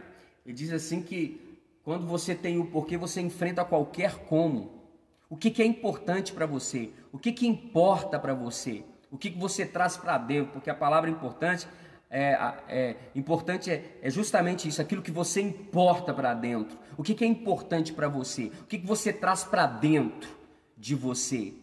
ele 0.44 0.54
diz 0.54 0.72
assim 0.72 1.02
que 1.02 1.60
quando 1.84 2.06
você 2.06 2.34
tem 2.34 2.58
o 2.58 2.66
porquê, 2.66 2.96
você 2.96 3.20
enfrenta 3.20 3.64
qualquer 3.64 4.24
como. 4.26 4.82
O 5.28 5.36
que, 5.36 5.50
que 5.50 5.62
é 5.62 5.66
importante 5.66 6.32
para 6.32 6.46
você? 6.46 6.90
O 7.12 7.18
que, 7.18 7.32
que 7.32 7.46
importa 7.46 8.18
para 8.18 8.34
você? 8.34 8.84
O 9.10 9.18
que, 9.18 9.30
que 9.30 9.38
você 9.38 9.64
traz 9.64 9.96
para 9.96 10.18
dentro? 10.18 10.52
Porque 10.52 10.70
a 10.70 10.74
palavra 10.74 11.10
importante 11.10 11.66
é, 12.10 12.54
é 12.68 12.96
importante 13.14 13.70
é, 13.70 13.98
é, 14.02 14.10
justamente 14.10 14.68
isso, 14.68 14.82
aquilo 14.82 15.02
que 15.02 15.10
você 15.10 15.40
importa 15.40 16.12
para 16.12 16.34
dentro. 16.34 16.78
O 16.96 17.02
que, 17.02 17.14
que 17.14 17.24
é 17.24 17.26
importante 17.26 17.92
para 17.92 18.08
você? 18.08 18.52
O 18.60 18.66
que, 18.66 18.78
que 18.78 18.86
você 18.86 19.12
traz 19.12 19.42
para 19.42 19.66
dentro 19.66 20.30
de 20.76 20.94
você? 20.94 21.54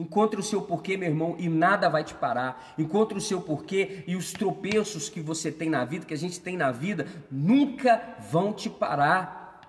Encontre 0.00 0.40
o 0.40 0.42
seu 0.42 0.62
porquê, 0.62 0.96
meu 0.96 1.10
irmão, 1.10 1.36
e 1.38 1.46
nada 1.46 1.86
vai 1.90 2.02
te 2.02 2.14
parar. 2.14 2.72
Encontre 2.78 3.18
o 3.18 3.20
seu 3.20 3.42
porquê 3.42 4.02
e 4.06 4.16
os 4.16 4.32
tropeços 4.32 5.10
que 5.10 5.20
você 5.20 5.52
tem 5.52 5.68
na 5.68 5.84
vida, 5.84 6.06
que 6.06 6.14
a 6.14 6.18
gente 6.18 6.40
tem 6.40 6.56
na 6.56 6.72
vida, 6.72 7.06
nunca 7.30 8.16
vão 8.30 8.50
te 8.50 8.70
parar. 8.70 9.60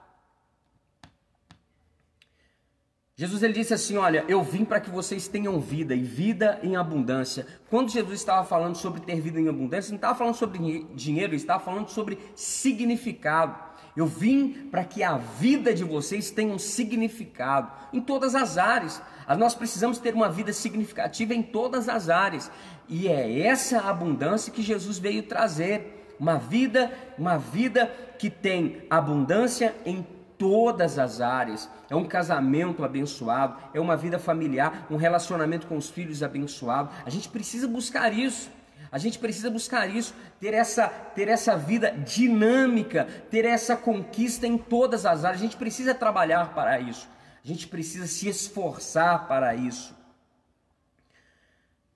Jesus 3.14 3.44
ele 3.44 3.52
disse 3.52 3.74
assim: 3.74 3.98
Olha, 3.98 4.24
eu 4.30 4.42
vim 4.42 4.64
para 4.64 4.80
que 4.80 4.90
vocês 4.90 5.28
tenham 5.28 5.60
vida 5.60 5.94
e 5.94 6.02
vida 6.02 6.62
em 6.64 6.78
abundância. 6.78 7.46
Quando 7.70 7.92
Jesus 7.92 8.22
estava 8.22 8.48
falando 8.48 8.76
sobre 8.76 9.02
ter 9.02 9.20
vida 9.20 9.38
em 9.38 9.50
abundância, 9.50 9.90
ele 9.90 9.96
não 9.96 9.98
estava 9.98 10.18
falando 10.18 10.36
sobre 10.36 10.88
dinheiro, 10.96 11.32
ele 11.32 11.36
estava 11.36 11.62
falando 11.62 11.90
sobre 11.90 12.18
significado. 12.36 13.72
Eu 13.96 14.06
vim 14.06 14.70
para 14.72 14.86
que 14.86 15.04
a 15.04 15.18
vida 15.18 15.74
de 15.74 15.84
vocês 15.84 16.32
tenha 16.32 16.54
um 16.54 16.60
significado 16.60 17.72
em 17.92 18.00
todas 18.00 18.36
as 18.36 18.58
áreas. 18.58 19.02
Nós 19.36 19.56
precisamos 19.56 19.98
ter 19.98 20.14
uma 20.14 20.30
vida 20.30 20.54
significativa 20.54 21.34
em 21.34 21.42
todas 21.42 21.88
as 21.90 22.10
áreas. 22.10 22.52
E 22.88 23.08
é 23.08 23.42
essa 23.42 23.82
abundância 23.82 24.52
que 24.52 24.62
Jesus 24.62 24.98
veio 24.98 25.24
trazer. 25.24 26.16
Uma 26.20 26.38
vida, 26.38 26.92
uma 27.18 27.38
vida 27.38 27.92
que 28.20 28.30
tem 28.30 28.84
abundância 28.90 29.74
em 29.86 30.06
todas 30.38 30.98
as 30.98 31.22
áreas. 31.22 31.70
É 31.90 31.96
um 31.96 32.06
casamento 32.06 32.84
abençoado, 32.84 33.58
é 33.74 33.80
uma 33.80 33.98
vida 33.98 34.18
familiar, 34.18 34.88
um 34.90 34.96
relacionamento 34.98 35.68
com 35.68 35.78
os 35.78 35.90
filhos 35.90 36.24
abençoado. 36.24 36.90
A 37.06 37.10
gente 37.10 37.30
precisa 37.30 37.68
buscar 37.68 38.12
isso. 38.12 38.50
A 38.92 38.98
gente 38.98 39.20
precisa 39.20 39.50
buscar 39.50 39.88
isso, 39.88 40.14
ter 40.40 40.54
essa, 40.54 40.88
ter 40.88 41.30
essa 41.30 41.56
vida 41.56 41.92
dinâmica, 41.92 43.08
ter 43.30 43.46
essa 43.46 43.78
conquista 43.78 44.46
em 44.46 44.58
todas 44.58 45.06
as 45.06 45.24
áreas. 45.24 45.40
A 45.40 45.44
gente 45.46 45.56
precisa 45.56 45.96
trabalhar 45.96 46.54
para 46.54 46.80
isso. 46.80 47.08
A 47.44 47.48
gente 47.48 47.68
precisa 47.68 48.08
se 48.08 48.28
esforçar 48.28 49.28
para 49.28 49.56
isso. 49.56 49.96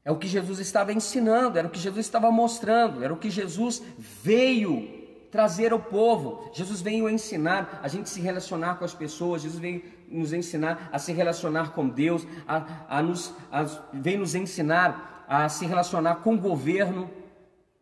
É 0.04 0.12
o 0.12 0.18
que 0.18 0.28
Jesus 0.28 0.60
estava 0.60 0.94
ensinando, 0.94 1.58
era 1.58 1.68
o 1.68 1.72
que 1.72 1.80
Jesus 1.80 2.06
estava 2.06 2.32
mostrando, 2.32 3.04
era 3.04 3.12
o 3.12 3.18
que 3.18 3.30
Jesus 3.30 3.82
veio 3.98 5.04
trazer 5.32 5.74
ao 5.74 5.80
povo. 5.80 6.50
Jesus 6.54 6.80
veio 6.82 7.10
ensinar 7.10 7.80
a 7.84 7.88
gente 7.88 8.10
se 8.10 8.22
relacionar 8.22 8.76
com 8.76 8.86
as 8.86 8.94
pessoas, 8.94 9.42
Jesus 9.42 9.60
veio 9.60 9.84
nos 10.08 10.32
ensinar 10.32 10.90
a 10.92 11.00
se 11.00 11.12
relacionar 11.12 11.72
com 11.72 11.90
Deus, 11.90 12.26
a, 12.48 12.98
a 12.98 13.02
nos, 13.02 13.34
a, 13.52 13.64
veio 13.92 14.20
nos 14.20 14.36
ensinar 14.36 15.26
a 15.28 15.50
se 15.50 15.66
relacionar 15.66 16.18
com 16.18 16.36
o 16.36 16.40
governo. 16.40 17.10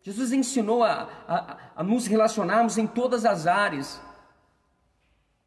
Jesus 0.01 0.31
ensinou 0.31 0.83
a, 0.83 1.09
a, 1.27 1.57
a 1.75 1.83
nos 1.83 2.07
relacionarmos 2.07 2.77
em 2.77 2.87
todas 2.87 3.25
as 3.25 3.47
áreas. 3.47 4.01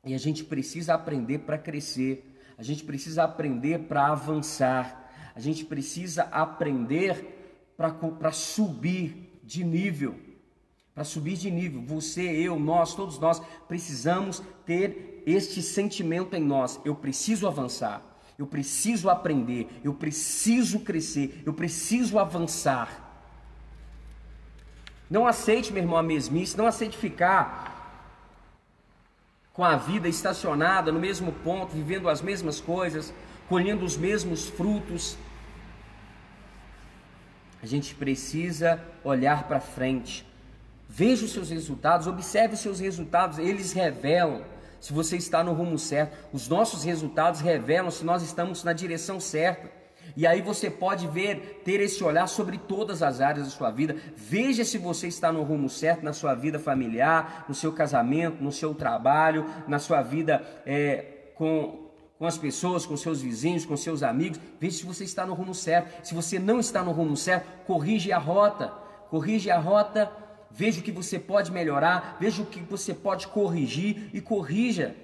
E 0.07 0.15
a 0.15 0.19
gente 0.19 0.43
precisa 0.43 0.95
aprender 0.95 1.41
para 1.41 1.59
crescer, 1.59 2.25
a 2.57 2.63
gente 2.63 2.83
precisa 2.83 3.25
aprender 3.25 3.81
para 3.81 4.07
avançar, 4.07 5.11
a 5.35 5.41
gente 5.41 5.67
precisa 5.67 6.23
aprender 6.23 7.75
para 7.77 8.33
subir 8.33 9.39
de 9.45 9.63
nível 9.63 10.27
para 10.97 11.05
subir 11.05 11.37
de 11.37 11.51
nível. 11.51 11.83
Você, 11.83 12.23
eu, 12.23 12.59
nós, 12.59 12.95
todos 12.95 13.19
nós 13.19 13.39
precisamos 13.69 14.43
ter 14.65 15.23
este 15.27 15.61
sentimento 15.61 16.35
em 16.35 16.43
nós. 16.43 16.81
Eu 16.87 16.95
preciso 16.95 17.47
avançar, 17.47 18.03
eu 18.39 18.47
preciso 18.47 19.11
aprender, 19.11 19.69
eu 19.85 19.93
preciso 19.93 20.80
crescer, 20.80 21.43
eu 21.45 21.52
preciso 21.52 22.19
avançar. 22.19 23.02
Não 25.11 25.26
aceite, 25.26 25.71
meu 25.71 25.83
irmão, 25.83 25.99
a 25.99 26.02
mesmice, 26.02 26.57
não 26.57 26.67
aceite 26.67 26.97
ficar 26.97 27.75
com 29.56 29.64
a 29.64 29.75
vida 29.75 30.06
estacionada 30.06 30.92
no 30.92 31.00
mesmo 31.00 31.32
ponto, 31.32 31.73
vivendo 31.73 32.10
as 32.10 32.21
mesmas 32.21 32.60
coisas, 32.60 33.12
colhendo 33.49 33.86
os 33.86 33.97
mesmos 33.97 34.47
frutos. 34.50 35.16
A 37.62 37.66
gente 37.66 37.95
precisa 37.95 38.78
olhar 39.02 39.49
para 39.49 39.58
frente. 39.58 40.26
Veja 40.86 41.25
os 41.25 41.32
seus 41.32 41.49
resultados, 41.49 42.06
observe 42.06 42.52
os 42.52 42.60
seus 42.60 42.80
resultados, 42.80 43.38
eles 43.38 43.73
revelam 43.73 44.45
se 44.78 44.92
você 44.92 45.16
está 45.16 45.42
no 45.42 45.54
rumo 45.54 45.78
certo. 45.78 46.14
Os 46.34 46.49
nossos 46.49 46.84
resultados 46.84 47.40
revelam 47.40 47.90
se 47.90 48.04
nós 48.04 48.23
estamos 48.23 48.62
na 48.62 48.75
direção 48.75 49.19
certa. 49.19 49.71
E 50.16 50.26
aí 50.26 50.42
você 50.42 50.71
pode 50.71 51.06
ver, 51.06 51.62
ter 51.64 51.80
esse 51.80 52.02
olhar 52.04 52.26
sobre 52.26 52.58
todas 52.58 53.02
as 53.02 53.21
áreas 53.21 53.47
da 53.47 53.50
sua 53.50 53.71
vida. 53.71 53.97
Veja 54.14 54.64
se 54.64 54.76
você 54.76 55.08
está 55.08 55.32
no 55.32 55.42
rumo 55.42 55.69
certo 55.69 56.02
na 56.02 56.12
sua 56.12 56.34
vida 56.34 56.58
familiar, 56.58 57.45
no 57.49 57.54
seu 57.54 57.73
casamento, 57.73 58.42
no 58.42 58.52
seu 58.52 58.75
trabalho, 58.75 59.47
na 59.66 59.78
sua 59.78 60.02
vida 60.02 60.42
é, 60.66 61.30
com, 61.34 61.90
com 62.19 62.26
as 62.26 62.36
pessoas, 62.36 62.84
com 62.84 62.97
seus 62.97 63.23
vizinhos, 63.23 63.64
com 63.64 63.76
seus 63.76 64.02
amigos. 64.02 64.38
Veja 64.60 64.78
se 64.78 64.84
você 64.84 65.04
está 65.04 65.25
no 65.25 65.34
rumo 65.34 65.54
certo. 65.54 66.06
Se 66.06 66.14
você 66.14 66.38
não 66.38 66.60
está 66.60 66.82
no 66.82 66.92
rumo 66.92 67.16
certo, 67.16 67.47
corrige 67.66 68.12
a 68.12 68.19
rota. 68.19 68.69
Corrige 69.08 69.50
a 69.50 69.58
rota 69.58 70.10
veja 70.56 70.80
o 70.80 70.82
que 70.82 70.90
você 70.90 71.19
pode 71.19 71.52
melhorar, 71.52 72.16
veja 72.19 72.42
o 72.42 72.47
que 72.47 72.60
você 72.60 72.95
pode 72.95 73.28
corrigir 73.28 74.08
e 74.14 74.23
corrija. 74.23 74.97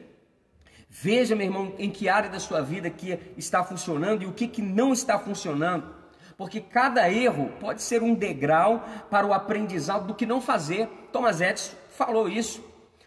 Veja, 0.94 1.34
meu 1.34 1.46
irmão, 1.46 1.74
em 1.78 1.90
que 1.90 2.06
área 2.06 2.28
da 2.28 2.38
sua 2.38 2.60
vida 2.60 2.90
que 2.90 3.18
está 3.34 3.64
funcionando 3.64 4.22
e 4.22 4.26
o 4.26 4.32
que, 4.32 4.46
que 4.46 4.60
não 4.60 4.92
está 4.92 5.18
funcionando. 5.18 5.86
Porque 6.36 6.60
cada 6.60 7.10
erro 7.10 7.50
pode 7.58 7.80
ser 7.80 8.02
um 8.02 8.14
degrau 8.14 8.84
para 9.10 9.26
o 9.26 9.32
aprendizado 9.32 10.06
do 10.06 10.14
que 10.14 10.26
não 10.26 10.38
fazer. 10.38 10.86
Thomas 11.10 11.40
Edison 11.40 11.74
falou 11.96 12.28
isso. 12.28 12.62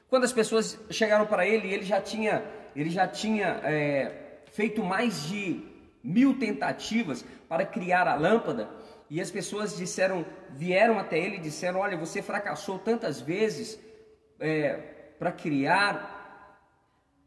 Quando 0.09 0.23
as 0.23 0.33
pessoas 0.33 0.79
chegaram 0.89 1.27
para 1.27 1.45
ele, 1.45 1.71
ele 1.71 1.83
já 1.83 2.01
tinha, 2.01 2.43
ele 2.75 2.89
já 2.89 3.07
tinha 3.07 3.61
é, 3.63 4.39
feito 4.51 4.83
mais 4.83 5.27
de 5.27 5.61
mil 6.03 6.39
tentativas 6.39 7.23
para 7.47 7.67
criar 7.67 8.07
a 8.07 8.15
lâmpada. 8.15 8.67
E 9.11 9.21
as 9.21 9.29
pessoas 9.29 9.77
disseram, 9.77 10.25
vieram 10.49 10.97
até 10.97 11.19
ele 11.19 11.35
e 11.35 11.39
disseram: 11.39 11.81
Olha, 11.81 11.95
você 11.95 12.23
fracassou 12.23 12.79
tantas 12.79 13.21
vezes 13.21 13.79
é, 14.39 14.73
para 15.19 15.31
criar 15.31 16.14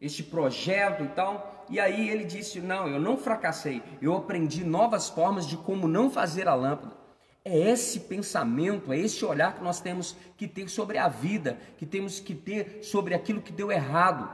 este 0.01 0.23
projeto 0.23 1.05
e 1.05 1.09
tal. 1.09 1.67
E 1.69 1.79
aí 1.79 2.09
ele 2.09 2.25
disse: 2.25 2.61
Não, 2.61 2.89
eu 2.89 3.01
não 3.01 3.17
fracassei, 3.17 3.83
eu 4.01 4.17
aprendi 4.17 4.65
novas 4.65 5.09
formas 5.09 5.47
de 5.47 5.57
como 5.57 5.87
não 5.89 6.11
fazer 6.11 6.49
a 6.49 6.55
lâmpada. 6.55 6.97
É 7.45 7.71
esse 7.71 8.01
pensamento, 8.01 8.93
é 8.93 8.99
esse 8.99 9.25
olhar 9.25 9.55
que 9.55 9.65
nós 9.65 9.81
temos 9.81 10.15
que 10.37 10.47
ter 10.47 10.69
sobre 10.69 10.99
a 10.99 11.09
vida, 11.09 11.59
que 11.79 11.87
temos 11.87 12.21
que 12.21 12.35
ter 12.35 12.81
sobre 12.83 13.15
aquilo 13.15 13.41
que 13.41 13.53
deu 13.53 13.73
errado. 13.73 14.29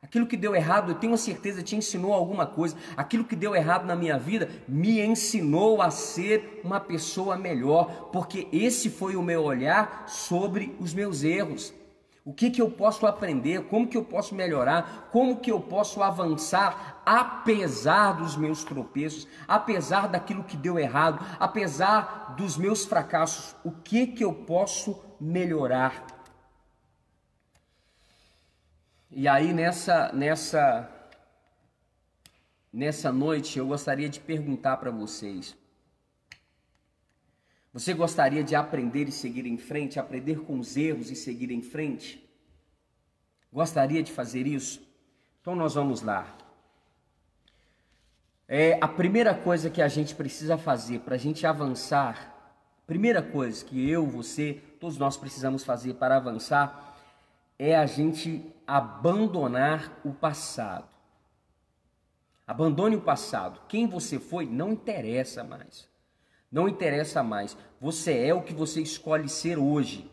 Aquilo 0.00 0.26
que 0.26 0.36
deu 0.36 0.54
errado, 0.54 0.92
eu 0.92 0.94
tenho 0.94 1.16
certeza, 1.16 1.62
te 1.62 1.76
ensinou 1.76 2.12
alguma 2.12 2.46
coisa. 2.46 2.76
Aquilo 2.94 3.24
que 3.24 3.34
deu 3.34 3.54
errado 3.54 3.86
na 3.86 3.96
minha 3.96 4.18
vida 4.18 4.50
me 4.68 5.00
ensinou 5.00 5.80
a 5.80 5.90
ser 5.90 6.60
uma 6.62 6.78
pessoa 6.78 7.36
melhor, 7.36 8.10
porque 8.12 8.46
esse 8.52 8.90
foi 8.90 9.16
o 9.16 9.22
meu 9.22 9.42
olhar 9.42 10.04
sobre 10.06 10.76
os 10.78 10.92
meus 10.92 11.24
erros. 11.24 11.72
O 12.24 12.32
que, 12.32 12.50
que 12.50 12.62
eu 12.62 12.70
posso 12.70 13.06
aprender, 13.06 13.64
como 13.68 13.86
que 13.86 13.96
eu 13.96 14.04
posso 14.04 14.34
melhorar, 14.34 15.10
como 15.12 15.40
que 15.40 15.52
eu 15.52 15.60
posso 15.60 16.02
avançar 16.02 17.02
apesar 17.04 18.12
dos 18.12 18.34
meus 18.34 18.64
tropeços, 18.64 19.28
apesar 19.46 20.08
daquilo 20.08 20.42
que 20.42 20.56
deu 20.56 20.78
errado, 20.78 21.22
apesar 21.38 22.34
dos 22.34 22.56
meus 22.56 22.86
fracassos, 22.86 23.54
o 23.62 23.70
que 23.70 24.06
que 24.06 24.24
eu 24.24 24.32
posso 24.32 25.04
melhorar? 25.20 26.06
E 29.10 29.28
aí 29.28 29.52
nessa 29.52 30.10
nessa 30.12 30.90
nessa 32.72 33.12
noite 33.12 33.58
eu 33.58 33.66
gostaria 33.66 34.08
de 34.08 34.18
perguntar 34.18 34.78
para 34.78 34.90
vocês: 34.90 35.54
Você 37.74 37.92
gostaria 37.92 38.44
de 38.44 38.54
aprender 38.54 39.08
e 39.08 39.12
seguir 39.12 39.46
em 39.46 39.58
frente, 39.58 39.98
aprender 39.98 40.42
com 40.42 40.60
os 40.60 40.76
erros 40.76 41.10
e 41.10 41.16
seguir 41.16 41.50
em 41.50 41.60
frente? 41.60 42.24
Gostaria 43.52 44.00
de 44.00 44.12
fazer 44.12 44.46
isso? 44.46 44.80
Então 45.40 45.56
nós 45.56 45.74
vamos 45.74 46.00
lá. 46.00 46.36
É 48.46 48.78
a 48.80 48.86
primeira 48.86 49.34
coisa 49.34 49.68
que 49.68 49.82
a 49.82 49.88
gente 49.88 50.14
precisa 50.14 50.56
fazer 50.56 51.00
para 51.00 51.16
a 51.16 51.18
gente 51.18 51.44
avançar, 51.48 52.32
primeira 52.86 53.20
coisa 53.20 53.64
que 53.64 53.90
eu, 53.90 54.06
você, 54.06 54.62
todos 54.78 54.96
nós 54.96 55.16
precisamos 55.16 55.64
fazer 55.64 55.94
para 55.94 56.16
avançar 56.16 56.96
é 57.58 57.74
a 57.74 57.86
gente 57.86 58.54
abandonar 58.64 60.00
o 60.04 60.12
passado. 60.12 60.88
Abandone 62.46 62.94
o 62.94 63.00
passado. 63.00 63.62
Quem 63.66 63.88
você 63.88 64.20
foi 64.20 64.46
não 64.46 64.72
interessa 64.72 65.42
mais. 65.42 65.92
Não 66.54 66.68
interessa 66.68 67.20
mais. 67.20 67.56
Você 67.80 68.16
é 68.16 68.32
o 68.32 68.40
que 68.40 68.54
você 68.54 68.80
escolhe 68.80 69.28
ser 69.28 69.58
hoje. 69.58 70.08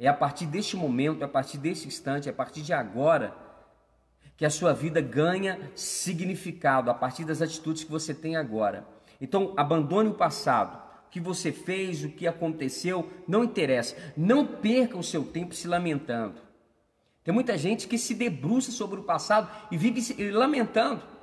É 0.00 0.08
a 0.08 0.12
partir 0.12 0.46
deste 0.46 0.76
momento, 0.76 1.22
é 1.22 1.26
a 1.26 1.28
partir 1.28 1.58
desse 1.58 1.86
instante, 1.86 2.28
é 2.28 2.32
a 2.32 2.34
partir 2.34 2.60
de 2.60 2.72
agora 2.72 3.32
que 4.36 4.44
a 4.44 4.50
sua 4.50 4.72
vida 4.72 5.00
ganha 5.00 5.70
significado 5.76 6.90
a 6.90 6.94
partir 6.94 7.24
das 7.24 7.40
atitudes 7.40 7.84
que 7.84 7.90
você 7.90 8.12
tem 8.12 8.34
agora. 8.34 8.84
Então, 9.20 9.54
abandone 9.56 10.08
o 10.08 10.14
passado. 10.14 10.76
O 11.06 11.10
que 11.10 11.20
você 11.20 11.52
fez, 11.52 12.02
o 12.02 12.08
que 12.08 12.26
aconteceu, 12.26 13.08
não 13.28 13.44
interessa. 13.44 13.94
Não 14.16 14.44
perca 14.44 14.98
o 14.98 15.04
seu 15.04 15.22
tempo 15.22 15.54
se 15.54 15.68
lamentando. 15.68 16.40
Tem 17.22 17.32
muita 17.32 17.56
gente 17.56 17.86
que 17.86 17.96
se 17.96 18.12
debruça 18.12 18.72
sobre 18.72 18.98
o 18.98 19.04
passado 19.04 19.48
e 19.70 19.76
vive 19.76 20.32
lamentando. 20.32 21.13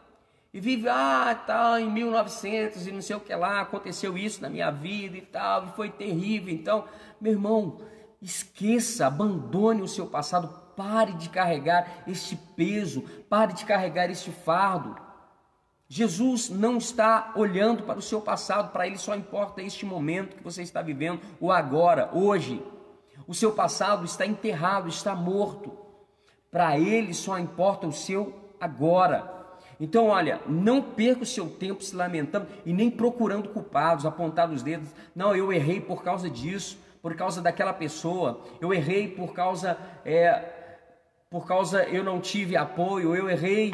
E 0.53 0.59
vive, 0.59 0.89
ah, 0.89 1.33
tá, 1.47 1.79
em 1.79 1.89
1900 1.89 2.85
e 2.85 2.91
não 2.91 3.01
sei 3.01 3.15
o 3.15 3.21
que 3.21 3.33
lá, 3.33 3.61
aconteceu 3.61 4.17
isso 4.17 4.41
na 4.41 4.49
minha 4.49 4.69
vida 4.69 5.15
e 5.15 5.21
tal, 5.21 5.65
e 5.65 5.71
foi 5.71 5.89
terrível. 5.89 6.53
Então, 6.53 6.85
meu 7.21 7.31
irmão, 7.31 7.79
esqueça, 8.21 9.07
abandone 9.07 9.81
o 9.81 9.87
seu 9.87 10.07
passado, 10.07 10.49
pare 10.75 11.13
de 11.13 11.29
carregar 11.29 12.03
este 12.05 12.35
peso, 12.35 13.01
pare 13.29 13.53
de 13.53 13.63
carregar 13.63 14.09
este 14.09 14.29
fardo. 14.29 14.95
Jesus 15.87 16.49
não 16.49 16.77
está 16.77 17.31
olhando 17.35 17.83
para 17.83 17.99
o 17.99 18.01
seu 18.01 18.21
passado, 18.21 18.71
para 18.71 18.87
ele 18.87 18.97
só 18.97 19.15
importa 19.15 19.61
este 19.61 19.85
momento 19.85 20.35
que 20.35 20.43
você 20.43 20.61
está 20.61 20.81
vivendo, 20.81 21.21
o 21.39 21.51
agora, 21.51 22.09
hoje. 22.13 22.61
O 23.27 23.33
seu 23.33 23.53
passado 23.53 24.03
está 24.03 24.25
enterrado, 24.25 24.89
está 24.89 25.15
morto. 25.15 25.77
Para 26.49 26.77
ele 26.77 27.13
só 27.13 27.37
importa 27.39 27.87
o 27.87 27.93
seu 27.93 28.33
agora. 28.59 29.40
Então, 29.81 30.09
olha, 30.09 30.39
não 30.47 30.79
perca 30.79 31.23
o 31.23 31.25
seu 31.25 31.49
tempo 31.49 31.83
se 31.83 31.95
lamentando 31.95 32.45
e 32.63 32.71
nem 32.71 32.91
procurando 32.91 33.49
culpados, 33.49 34.05
apontando 34.05 34.53
os 34.53 34.61
dedos. 34.61 34.87
Não, 35.15 35.35
eu 35.35 35.51
errei 35.51 35.81
por 35.81 36.03
causa 36.03 36.29
disso, 36.29 36.77
por 37.01 37.15
causa 37.15 37.41
daquela 37.41 37.73
pessoa. 37.73 38.41
Eu 38.61 38.71
errei 38.71 39.07
por 39.07 39.33
causa, 39.33 39.75
é, 40.05 40.43
por 41.31 41.47
causa 41.47 41.83
eu 41.85 42.03
não 42.03 42.21
tive 42.21 42.55
apoio. 42.55 43.15
Eu 43.15 43.27
errei. 43.27 43.73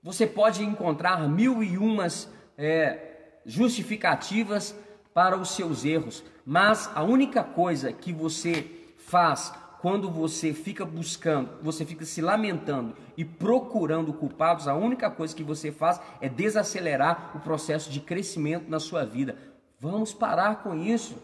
Você 0.00 0.28
pode 0.28 0.62
encontrar 0.62 1.28
mil 1.28 1.60
e 1.60 1.76
umas 1.76 2.32
é, 2.56 3.40
justificativas 3.44 4.78
para 5.12 5.36
os 5.36 5.56
seus 5.56 5.84
erros, 5.84 6.22
mas 6.44 6.88
a 6.94 7.02
única 7.02 7.42
coisa 7.42 7.92
que 7.92 8.12
você 8.12 8.64
faz 8.96 9.52
quando 9.86 10.10
você 10.10 10.52
fica 10.52 10.84
buscando, 10.84 11.62
você 11.62 11.84
fica 11.84 12.04
se 12.04 12.20
lamentando 12.20 12.96
e 13.16 13.24
procurando 13.24 14.12
culpados, 14.12 14.66
a 14.66 14.74
única 14.74 15.08
coisa 15.08 15.32
que 15.32 15.44
você 15.44 15.70
faz 15.70 16.00
é 16.20 16.28
desacelerar 16.28 17.30
o 17.36 17.38
processo 17.38 17.88
de 17.88 18.00
crescimento 18.00 18.68
na 18.68 18.80
sua 18.80 19.04
vida. 19.04 19.36
Vamos 19.78 20.12
parar 20.12 20.64
com 20.64 20.74
isso. 20.74 21.16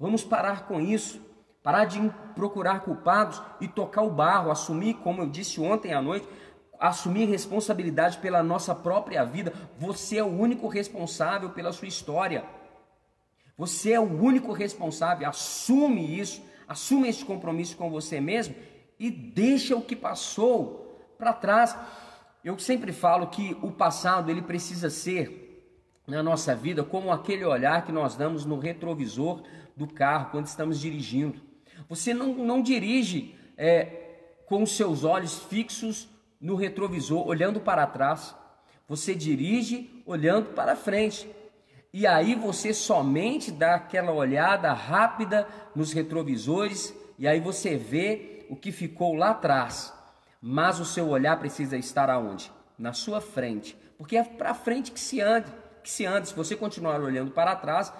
Vamos 0.00 0.24
parar 0.24 0.66
com 0.66 0.80
isso. 0.80 1.20
Parar 1.62 1.84
de 1.84 2.00
procurar 2.34 2.80
culpados 2.80 3.42
e 3.60 3.68
tocar 3.68 4.00
o 4.00 4.10
barro, 4.10 4.50
assumir, 4.50 4.94
como 4.94 5.20
eu 5.20 5.28
disse 5.28 5.60
ontem 5.60 5.92
à 5.92 6.00
noite, 6.00 6.26
assumir 6.80 7.26
responsabilidade 7.26 8.16
pela 8.20 8.42
nossa 8.42 8.74
própria 8.74 9.22
vida. 9.22 9.52
Você 9.78 10.16
é 10.16 10.24
o 10.24 10.28
único 10.28 10.66
responsável 10.66 11.50
pela 11.50 11.74
sua 11.74 11.88
história. 11.88 12.42
Você 13.58 13.92
é 13.92 14.00
o 14.00 14.04
único 14.04 14.50
responsável. 14.52 15.28
Assume 15.28 16.18
isso 16.18 16.47
Assume 16.68 17.08
esse 17.08 17.24
compromisso 17.24 17.76
com 17.76 17.90
você 17.90 18.20
mesmo 18.20 18.54
e 18.98 19.10
deixa 19.10 19.74
o 19.74 19.80
que 19.80 19.96
passou 19.96 21.00
para 21.16 21.32
trás. 21.32 21.74
Eu 22.44 22.58
sempre 22.58 22.92
falo 22.92 23.28
que 23.28 23.56
o 23.62 23.72
passado 23.72 24.30
ele 24.30 24.42
precisa 24.42 24.90
ser 24.90 25.46
na 26.06 26.22
nossa 26.22 26.54
vida 26.54 26.84
como 26.84 27.10
aquele 27.10 27.44
olhar 27.44 27.84
que 27.84 27.92
nós 27.92 28.16
damos 28.16 28.44
no 28.44 28.58
retrovisor 28.58 29.42
do 29.76 29.86
carro 29.86 30.30
quando 30.30 30.46
estamos 30.46 30.78
dirigindo. 30.78 31.40
Você 31.88 32.12
não, 32.12 32.34
não 32.34 32.62
dirige 32.62 33.34
é, 33.56 34.42
com 34.46 34.62
os 34.62 34.76
seus 34.76 35.04
olhos 35.04 35.38
fixos 35.44 36.08
no 36.40 36.54
retrovisor, 36.54 37.26
olhando 37.26 37.60
para 37.60 37.86
trás. 37.86 38.34
Você 38.86 39.14
dirige 39.14 40.02
olhando 40.06 40.50
para 40.54 40.76
frente. 40.76 41.28
E 41.98 42.06
aí 42.06 42.36
você 42.36 42.72
somente 42.72 43.50
dá 43.50 43.74
aquela 43.74 44.12
olhada 44.12 44.72
rápida 44.72 45.48
nos 45.74 45.92
retrovisores 45.92 46.94
e 47.18 47.26
aí 47.26 47.40
você 47.40 47.76
vê 47.76 48.46
o 48.48 48.54
que 48.54 48.70
ficou 48.70 49.14
lá 49.14 49.30
atrás. 49.30 49.92
Mas 50.40 50.78
o 50.78 50.84
seu 50.84 51.08
olhar 51.08 51.36
precisa 51.40 51.76
estar 51.76 52.08
aonde? 52.08 52.52
Na 52.78 52.92
sua 52.92 53.20
frente, 53.20 53.76
porque 53.98 54.16
é 54.16 54.22
para 54.22 54.54
frente 54.54 54.92
que 54.92 55.00
se 55.00 55.20
anda, 55.20 55.52
que 55.82 55.90
se 55.90 56.06
anda. 56.06 56.24
Se 56.24 56.34
você 56.34 56.54
continuar 56.54 57.00
olhando 57.00 57.32
para 57.32 57.56
trás, 57.56 57.92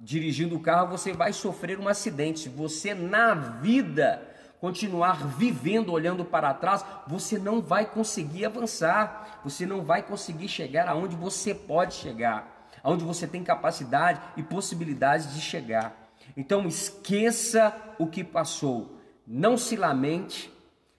dirigindo 0.00 0.56
o 0.56 0.60
carro, 0.60 0.88
você 0.88 1.12
vai 1.12 1.32
sofrer 1.32 1.78
um 1.78 1.86
acidente. 1.86 2.40
Se 2.40 2.48
você 2.48 2.92
na 2.92 3.34
vida 3.34 4.20
continuar 4.60 5.24
vivendo 5.24 5.92
olhando 5.92 6.24
para 6.24 6.52
trás, 6.54 6.84
você 7.06 7.38
não 7.38 7.62
vai 7.62 7.86
conseguir 7.86 8.46
avançar, 8.46 9.38
você 9.44 9.64
não 9.64 9.84
vai 9.84 10.02
conseguir 10.02 10.48
chegar 10.48 10.88
aonde 10.88 11.14
você 11.14 11.54
pode 11.54 11.94
chegar 11.94 12.57
onde 12.88 13.04
você 13.04 13.26
tem 13.26 13.44
capacidade 13.44 14.20
e 14.36 14.42
possibilidade 14.42 15.34
de 15.34 15.40
chegar. 15.40 16.08
Então 16.36 16.66
esqueça 16.66 17.74
o 17.98 18.06
que 18.06 18.22
passou, 18.22 18.98
não 19.26 19.56
se 19.56 19.76
lamente, 19.76 20.52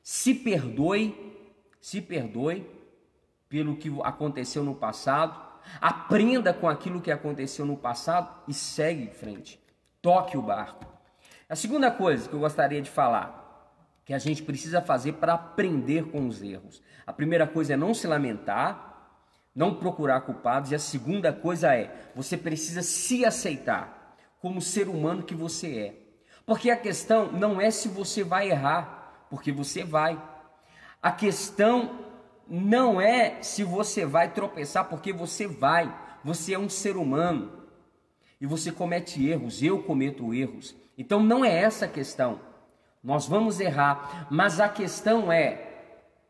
se 0.04 0.34
perdoe, 0.34 1.16
se 1.82 2.02
perdoe 2.02 2.66
pelo 3.48 3.76
que 3.76 3.92
aconteceu 4.04 4.64
no 4.64 4.76
passado, 4.76 5.40
aprenda 5.82 6.54
com 6.54 6.68
aquilo 6.68 7.02
que 7.02 7.12
aconteceu 7.12 7.66
no 7.66 7.78
passado 7.78 8.44
e 8.48 8.54
segue 8.54 9.04
em 9.04 9.12
frente. 9.12 9.60
Toque 10.02 10.38
o 10.38 10.42
barco. 10.42 10.86
A 11.48 11.56
segunda 11.56 11.90
coisa 11.90 12.30
que 12.30 12.36
eu 12.36 12.40
gostaria 12.40 12.82
de 12.82 12.90
falar, 12.90 13.40
que 14.06 14.14
a 14.14 14.20
gente 14.20 14.44
precisa 14.44 14.82
fazer 14.82 15.14
para 15.14 15.34
aprender 15.34 16.06
com 16.06 16.28
os 16.28 16.42
erros. 16.42 16.82
A 17.06 17.14
primeira 17.14 17.48
coisa 17.48 17.74
é 17.74 17.78
não 17.78 17.94
se 17.94 18.08
lamentar, 18.08 18.89
não 19.56 19.76
procurar 19.76 20.22
culpados. 20.22 20.72
E 20.72 20.76
a 20.76 20.80
segunda 20.80 21.34
coisa 21.34 21.74
é, 21.76 22.12
você 22.16 22.38
precisa 22.38 22.82
se 22.82 23.26
aceitar 23.26 24.16
como 24.40 24.62
ser 24.62 24.88
humano 24.88 25.24
que 25.24 25.36
você 25.36 25.78
é. 25.78 25.96
Porque 26.46 26.70
a 26.70 26.78
questão 26.78 27.32
não 27.32 27.60
é 27.60 27.70
se 27.70 27.88
você 27.88 28.24
vai 28.24 28.50
errar, 28.50 29.26
porque 29.30 29.52
você 29.52 29.84
vai. 29.84 30.22
A 31.02 31.12
questão 31.12 32.00
não 32.48 33.00
é 33.00 33.42
se 33.42 33.64
você 33.64 34.06
vai 34.06 34.32
tropeçar, 34.32 34.86
porque 34.86 35.14
você 35.14 35.46
vai. 35.48 35.94
Você 36.24 36.54
é 36.54 36.60
um 36.60 36.70
ser 36.70 36.98
humano 36.98 37.60
e 38.42 38.46
você 38.46 38.72
comete 38.72 39.28
erros, 39.28 39.62
eu 39.62 39.84
cometo 39.84 40.34
erros. 40.34 40.76
Então 40.98 41.22
não 41.22 41.44
é 41.44 41.54
essa 41.54 41.86
a 41.86 41.90
questão. 41.90 42.40
Nós 43.04 43.28
vamos 43.28 43.60
errar, 43.60 44.28
mas 44.30 44.60
a 44.60 44.68
questão 44.68 45.32
é 45.32 45.69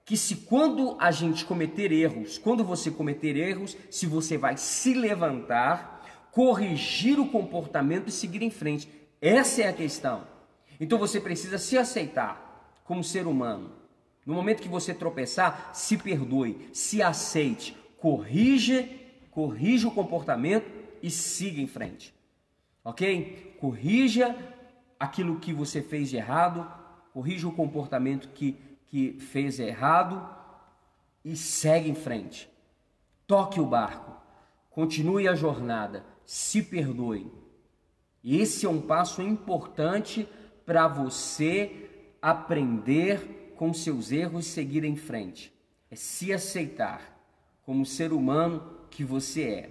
que 0.10 0.17
se 0.17 0.38
quando 0.38 0.98
a 1.00 1.12
gente 1.12 1.45
cometer 1.45 1.91
erros, 1.91 2.39
quando 2.39 2.63
você 2.63 2.89
cometer 2.89 3.36
erros, 3.38 3.78
se 3.91 4.08
você 4.08 4.39
vai 4.39 4.58
se 4.58 4.95
levantar, 4.95 6.04
corrigir 6.32 7.19
o 7.19 7.30
comportamento 7.30 8.08
e 8.08 8.12
seguir 8.12 8.41
em 8.41 8.50
frente. 8.50 8.89
Essa 9.22 9.62
é 9.62 9.67
a 9.67 9.74
questão. 9.74 10.24
Então 10.80 10.98
você 10.98 11.22
precisa 11.22 11.60
se 11.60 11.78
aceitar 11.78 12.74
como 12.86 13.04
ser 13.04 13.28
humano. 13.28 13.72
No 14.26 14.34
momento 14.34 14.63
que 14.63 14.67
você 14.67 14.95
tropeçar, 14.95 15.69
se 15.76 15.95
perdoe, 15.95 16.69
se 16.74 17.04
aceite, 17.04 17.78
corrija, 18.00 18.89
corrija 19.30 19.88
o 19.88 19.91
comportamento 19.91 20.65
e 21.04 21.12
siga 21.12 21.62
em 21.62 21.67
frente. 21.67 22.15
OK? 22.84 23.58
Corrija 23.60 24.36
aquilo 25.00 25.39
que 25.39 25.54
você 25.54 25.84
fez 25.84 26.10
de 26.10 26.17
errado, 26.17 26.67
corrija 27.13 27.48
o 27.48 27.52
comportamento 27.52 28.30
que 28.30 28.58
que 28.89 29.13
fez 29.19 29.60
errado 29.60 30.28
e 31.23 31.38
segue 31.38 31.89
em 31.89 31.95
frente. 31.95 32.49
Toque 33.25 33.60
o 33.60 33.65
barco, 33.65 34.19
continue 34.69 35.28
a 35.28 35.36
jornada, 35.36 36.04
se 36.25 36.63
perdoe. 36.63 37.32
Esse 38.23 38.65
é 38.65 38.69
um 38.69 38.82
passo 38.82 39.21
importante 39.21 40.28
para 40.65 40.88
você 40.88 41.89
aprender 42.21 43.54
com 43.56 43.73
seus 43.73 44.12
erros 44.12 44.47
e 44.47 44.49
seguir 44.49 44.84
em 44.84 44.95
frente. 44.95 45.54
É 45.91 45.95
se 45.95 46.34
aceitar 46.34 47.17
como 47.63 47.86
ser 47.86 48.12
humano 48.12 48.88
que 48.89 49.04
você 49.04 49.43
é. 49.43 49.69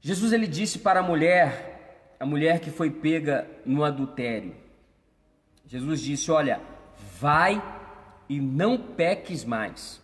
Jesus 0.00 0.32
ele 0.32 0.46
disse 0.46 0.78
para 0.78 1.00
a 1.00 1.02
mulher, 1.02 2.16
a 2.20 2.26
mulher 2.26 2.60
que 2.60 2.70
foi 2.70 2.90
pega 2.90 3.50
no 3.64 3.82
adultério. 3.82 4.54
Jesus 5.66 6.00
disse: 6.00 6.30
"Olha, 6.30 6.60
vai 7.20 7.62
e 8.28 8.40
não 8.40 8.78
peques 8.78 9.44
mais. 9.44 10.02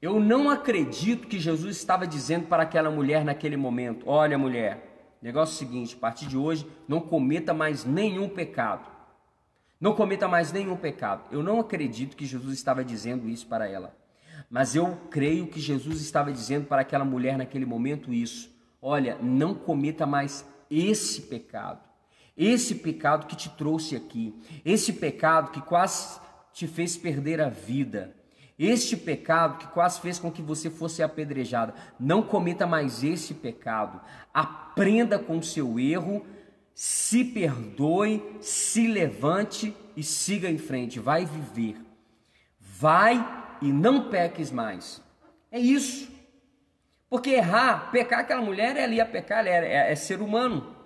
Eu 0.00 0.18
não 0.18 0.48
acredito 0.48 1.28
que 1.28 1.38
Jesus 1.38 1.76
estava 1.76 2.06
dizendo 2.06 2.46
para 2.46 2.62
aquela 2.62 2.90
mulher 2.90 3.24
naquele 3.24 3.56
momento: 3.56 4.08
Olha, 4.08 4.38
mulher, 4.38 5.16
negócio 5.20 5.52
é 5.52 5.56
o 5.56 5.58
seguinte, 5.58 5.94
a 5.96 6.00
partir 6.00 6.26
de 6.26 6.36
hoje 6.36 6.66
não 6.88 7.00
cometa 7.00 7.52
mais 7.52 7.84
nenhum 7.84 8.28
pecado. 8.28 8.88
Não 9.80 9.94
cometa 9.94 10.28
mais 10.28 10.52
nenhum 10.52 10.76
pecado. 10.76 11.24
Eu 11.30 11.42
não 11.42 11.60
acredito 11.60 12.16
que 12.16 12.26
Jesus 12.26 12.54
estava 12.54 12.84
dizendo 12.84 13.28
isso 13.28 13.46
para 13.46 13.68
ela. 13.68 13.94
Mas 14.48 14.74
eu 14.74 14.96
creio 15.10 15.46
que 15.46 15.60
Jesus 15.60 16.00
estava 16.00 16.32
dizendo 16.32 16.66
para 16.66 16.82
aquela 16.82 17.04
mulher 17.04 17.36
naquele 17.36 17.66
momento 17.66 18.12
isso: 18.12 18.50
Olha, 18.80 19.18
não 19.20 19.54
cometa 19.54 20.06
mais 20.06 20.46
esse 20.70 21.22
pecado. 21.22 21.89
Esse 22.42 22.76
pecado 22.76 23.26
que 23.26 23.36
te 23.36 23.50
trouxe 23.50 23.94
aqui, 23.94 24.34
esse 24.64 24.94
pecado 24.94 25.50
que 25.50 25.60
quase 25.60 26.18
te 26.54 26.66
fez 26.66 26.96
perder 26.96 27.38
a 27.38 27.50
vida, 27.50 28.16
este 28.58 28.96
pecado 28.96 29.58
que 29.58 29.66
quase 29.66 30.00
fez 30.00 30.18
com 30.18 30.32
que 30.32 30.40
você 30.40 30.70
fosse 30.70 31.02
apedrejada, 31.02 31.74
não 32.00 32.22
cometa 32.22 32.66
mais 32.66 33.04
esse 33.04 33.34
pecado. 33.34 34.00
Aprenda 34.32 35.18
com 35.18 35.36
o 35.36 35.42
seu 35.42 35.78
erro, 35.78 36.24
se 36.74 37.22
perdoe, 37.26 38.24
se 38.40 38.86
levante 38.86 39.76
e 39.94 40.02
siga 40.02 40.48
em 40.48 40.56
frente. 40.56 40.98
Vai 40.98 41.26
viver. 41.26 41.76
Vai 42.58 43.22
e 43.60 43.70
não 43.70 44.08
peques 44.08 44.50
mais. 44.50 45.02
É 45.52 45.58
isso. 45.58 46.10
Porque 47.10 47.32
errar, 47.32 47.90
pecar, 47.90 48.20
aquela 48.20 48.40
mulher 48.40 48.78
é 48.78 48.84
ali 48.84 48.98
a 48.98 49.04
pecar, 49.04 49.40
ela 49.40 49.66
é, 49.66 49.90
é, 49.90 49.92
é, 49.92 49.94
ser 49.94 50.22
humano. 50.22 50.79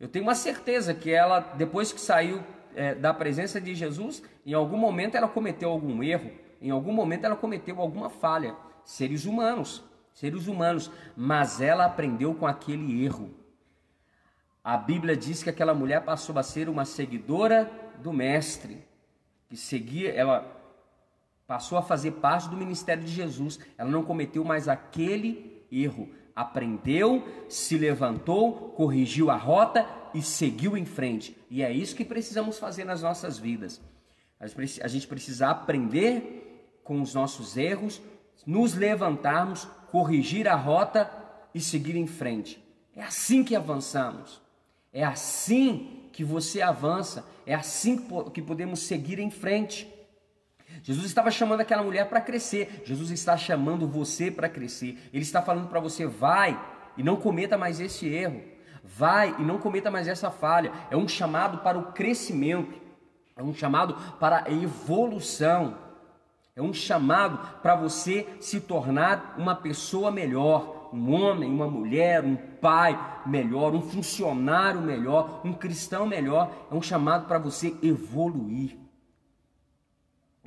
Eu 0.00 0.08
tenho 0.08 0.24
uma 0.24 0.34
certeza 0.34 0.94
que 0.94 1.10
ela, 1.10 1.40
depois 1.40 1.92
que 1.92 2.00
saiu 2.00 2.42
é, 2.74 2.94
da 2.94 3.12
presença 3.12 3.60
de 3.60 3.74
Jesus, 3.74 4.22
em 4.46 4.54
algum 4.54 4.76
momento 4.76 5.16
ela 5.16 5.28
cometeu 5.28 5.70
algum 5.70 6.02
erro, 6.02 6.30
em 6.60 6.70
algum 6.70 6.92
momento 6.92 7.24
ela 7.24 7.36
cometeu 7.36 7.80
alguma 7.80 8.08
falha. 8.08 8.54
Seres 8.84 9.24
humanos, 9.24 9.84
seres 10.14 10.46
humanos, 10.46 10.90
mas 11.16 11.60
ela 11.60 11.84
aprendeu 11.84 12.34
com 12.34 12.46
aquele 12.46 13.04
erro. 13.04 13.34
A 14.62 14.76
Bíblia 14.76 15.16
diz 15.16 15.42
que 15.42 15.50
aquela 15.50 15.74
mulher 15.74 16.02
passou 16.04 16.38
a 16.38 16.42
ser 16.42 16.68
uma 16.68 16.84
seguidora 16.84 17.70
do 18.02 18.12
mestre, 18.12 18.86
que 19.48 19.56
seguia, 19.56 20.12
ela 20.12 20.58
passou 21.46 21.78
a 21.78 21.82
fazer 21.82 22.12
parte 22.12 22.48
do 22.48 22.56
ministério 22.56 23.02
de 23.02 23.10
Jesus. 23.10 23.58
Ela 23.78 23.90
não 23.90 24.04
cometeu 24.04 24.44
mais 24.44 24.68
aquele 24.68 25.64
erro. 25.72 26.10
Aprendeu, 26.38 27.26
se 27.48 27.76
levantou, 27.76 28.52
corrigiu 28.76 29.28
a 29.28 29.36
rota 29.36 29.84
e 30.14 30.22
seguiu 30.22 30.76
em 30.76 30.84
frente. 30.84 31.36
E 31.50 31.64
é 31.64 31.72
isso 31.72 31.96
que 31.96 32.04
precisamos 32.04 32.60
fazer 32.60 32.84
nas 32.84 33.02
nossas 33.02 33.38
vidas. 33.38 33.80
A 34.38 34.86
gente 34.86 35.08
precisa 35.08 35.48
aprender 35.48 36.80
com 36.84 37.02
os 37.02 37.12
nossos 37.12 37.56
erros, 37.56 38.00
nos 38.46 38.74
levantarmos, 38.74 39.64
corrigir 39.90 40.46
a 40.46 40.54
rota 40.54 41.10
e 41.52 41.60
seguir 41.60 41.96
em 41.96 42.06
frente. 42.06 42.62
É 42.94 43.02
assim 43.02 43.42
que 43.42 43.56
avançamos. 43.56 44.40
É 44.92 45.04
assim 45.04 46.08
que 46.12 46.22
você 46.22 46.62
avança. 46.62 47.26
É 47.44 47.54
assim 47.54 48.06
que 48.32 48.40
podemos 48.40 48.78
seguir 48.78 49.18
em 49.18 49.30
frente. 49.30 49.92
Jesus 50.82 51.06
estava 51.06 51.30
chamando 51.30 51.60
aquela 51.60 51.82
mulher 51.82 52.08
para 52.08 52.20
crescer. 52.20 52.82
Jesus 52.84 53.10
está 53.10 53.36
chamando 53.36 53.86
você 53.86 54.30
para 54.30 54.48
crescer. 54.48 54.98
Ele 55.12 55.22
está 55.22 55.42
falando 55.42 55.68
para 55.68 55.80
você: 55.80 56.06
vai 56.06 56.58
e 56.96 57.02
não 57.02 57.16
cometa 57.16 57.56
mais 57.56 57.80
esse 57.80 58.08
erro. 58.08 58.42
Vai 58.84 59.34
e 59.38 59.42
não 59.42 59.58
cometa 59.58 59.90
mais 59.90 60.08
essa 60.08 60.30
falha. 60.30 60.72
É 60.90 60.96
um 60.96 61.06
chamado 61.06 61.58
para 61.58 61.78
o 61.78 61.92
crescimento. 61.92 62.80
É 63.36 63.42
um 63.42 63.54
chamado 63.54 63.94
para 64.18 64.44
a 64.46 64.50
evolução. 64.50 65.76
É 66.56 66.62
um 66.62 66.72
chamado 66.72 67.60
para 67.62 67.76
você 67.76 68.26
se 68.40 68.60
tornar 68.60 69.36
uma 69.38 69.54
pessoa 69.54 70.10
melhor, 70.10 70.90
um 70.92 71.12
homem, 71.12 71.48
uma 71.48 71.68
mulher, 71.68 72.24
um 72.24 72.34
pai 72.34 72.98
melhor, 73.24 73.76
um 73.76 73.82
funcionário 73.82 74.80
melhor, 74.80 75.40
um 75.44 75.52
cristão 75.52 76.04
melhor. 76.04 76.50
É 76.68 76.74
um 76.74 76.82
chamado 76.82 77.28
para 77.28 77.38
você 77.38 77.76
evoluir. 77.80 78.87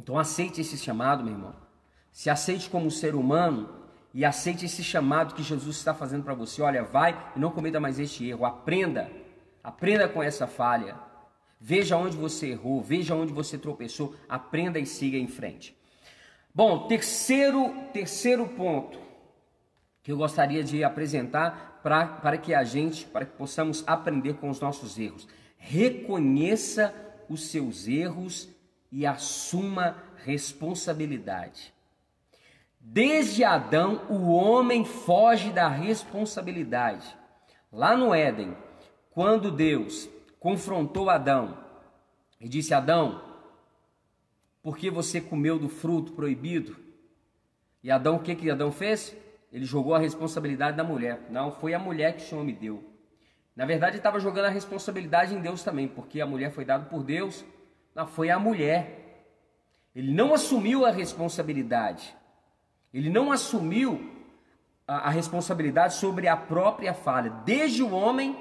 Então 0.01 0.17
aceite 0.17 0.61
esse 0.61 0.77
chamado, 0.77 1.23
meu 1.23 1.33
irmão. 1.33 1.53
Se 2.11 2.27
aceite 2.27 2.67
como 2.71 2.89
ser 2.89 3.13
humano 3.13 3.69
e 4.11 4.25
aceite 4.25 4.65
esse 4.65 4.83
chamado 4.83 5.35
que 5.35 5.43
Jesus 5.43 5.77
está 5.77 5.93
fazendo 5.93 6.23
para 6.23 6.33
você. 6.33 6.59
Olha, 6.59 6.83
vai 6.83 7.15
e 7.35 7.39
não 7.39 7.51
cometa 7.51 7.79
mais 7.79 7.99
este 7.99 8.27
erro. 8.27 8.43
Aprenda. 8.43 9.11
Aprenda 9.63 10.09
com 10.09 10.23
essa 10.23 10.47
falha. 10.47 10.95
Veja 11.59 11.95
onde 11.95 12.17
você 12.17 12.47
errou, 12.47 12.81
veja 12.81 13.13
onde 13.13 13.31
você 13.31 13.59
tropeçou, 13.59 14.15
aprenda 14.27 14.79
e 14.79 14.87
siga 14.87 15.15
em 15.15 15.27
frente. 15.27 15.77
Bom, 16.53 16.87
terceiro, 16.87 17.71
terceiro 17.93 18.47
ponto 18.47 18.97
que 20.01 20.11
eu 20.11 20.17
gostaria 20.17 20.63
de 20.63 20.83
apresentar 20.83 21.79
para 21.83 22.37
que 22.39 22.55
a 22.55 22.63
gente, 22.63 23.05
para 23.05 23.23
que 23.23 23.37
possamos 23.37 23.83
aprender 23.85 24.33
com 24.33 24.49
os 24.49 24.59
nossos 24.59 24.97
erros. 24.97 25.27
Reconheça 25.59 26.91
os 27.29 27.45
seus 27.49 27.87
erros 27.87 28.49
e 28.91 29.05
assuma 29.05 29.95
responsabilidade. 30.17 31.73
Desde 32.79 33.43
Adão, 33.43 34.01
o 34.09 34.31
homem 34.31 34.83
foge 34.83 35.51
da 35.51 35.67
responsabilidade. 35.67 37.15
Lá 37.71 37.95
no 37.95 38.13
Éden, 38.13 38.57
quando 39.11 39.51
Deus 39.51 40.09
confrontou 40.39 41.09
Adão 41.09 41.57
e 42.39 42.49
disse: 42.49 42.73
Adão, 42.73 43.21
por 44.63 44.77
que 44.77 44.89
você 44.89 45.21
comeu 45.21 45.57
do 45.59 45.69
fruto 45.69 46.11
proibido? 46.13 46.75
E 47.83 47.89
Adão, 47.89 48.15
o 48.15 48.19
que, 48.19 48.35
que 48.35 48.49
Adão 48.49 48.71
fez? 48.71 49.15
Ele 49.51 49.65
jogou 49.65 49.93
a 49.93 49.99
responsabilidade 49.99 50.77
da 50.77 50.83
mulher. 50.83 51.27
Não, 51.29 51.51
foi 51.51 51.73
a 51.73 51.79
mulher 51.79 52.15
que 52.15 52.23
o 52.23 52.25
Senhor 52.25 52.43
me 52.43 52.53
deu. 52.53 52.83
Na 53.55 53.65
verdade, 53.65 53.93
ele 53.93 53.99
estava 53.99 54.19
jogando 54.19 54.45
a 54.45 54.49
responsabilidade 54.49 55.35
em 55.35 55.41
Deus 55.41 55.61
também, 55.63 55.87
porque 55.87 56.21
a 56.21 56.25
mulher 56.25 56.51
foi 56.51 56.63
dada 56.63 56.85
por 56.85 57.03
Deus 57.03 57.43
foi 58.07 58.29
a 58.29 58.39
mulher. 58.39 58.99
Ele 59.95 60.13
não 60.13 60.33
assumiu 60.33 60.85
a 60.85 60.91
responsabilidade. 60.91 62.15
Ele 62.93 63.09
não 63.09 63.31
assumiu 63.31 64.09
a, 64.87 65.07
a 65.07 65.09
responsabilidade 65.09 65.95
sobre 65.95 66.27
a 66.27 66.35
própria 66.35 66.93
falha. 66.93 67.29
Desde 67.45 67.83
o 67.83 67.91
homem, 67.91 68.37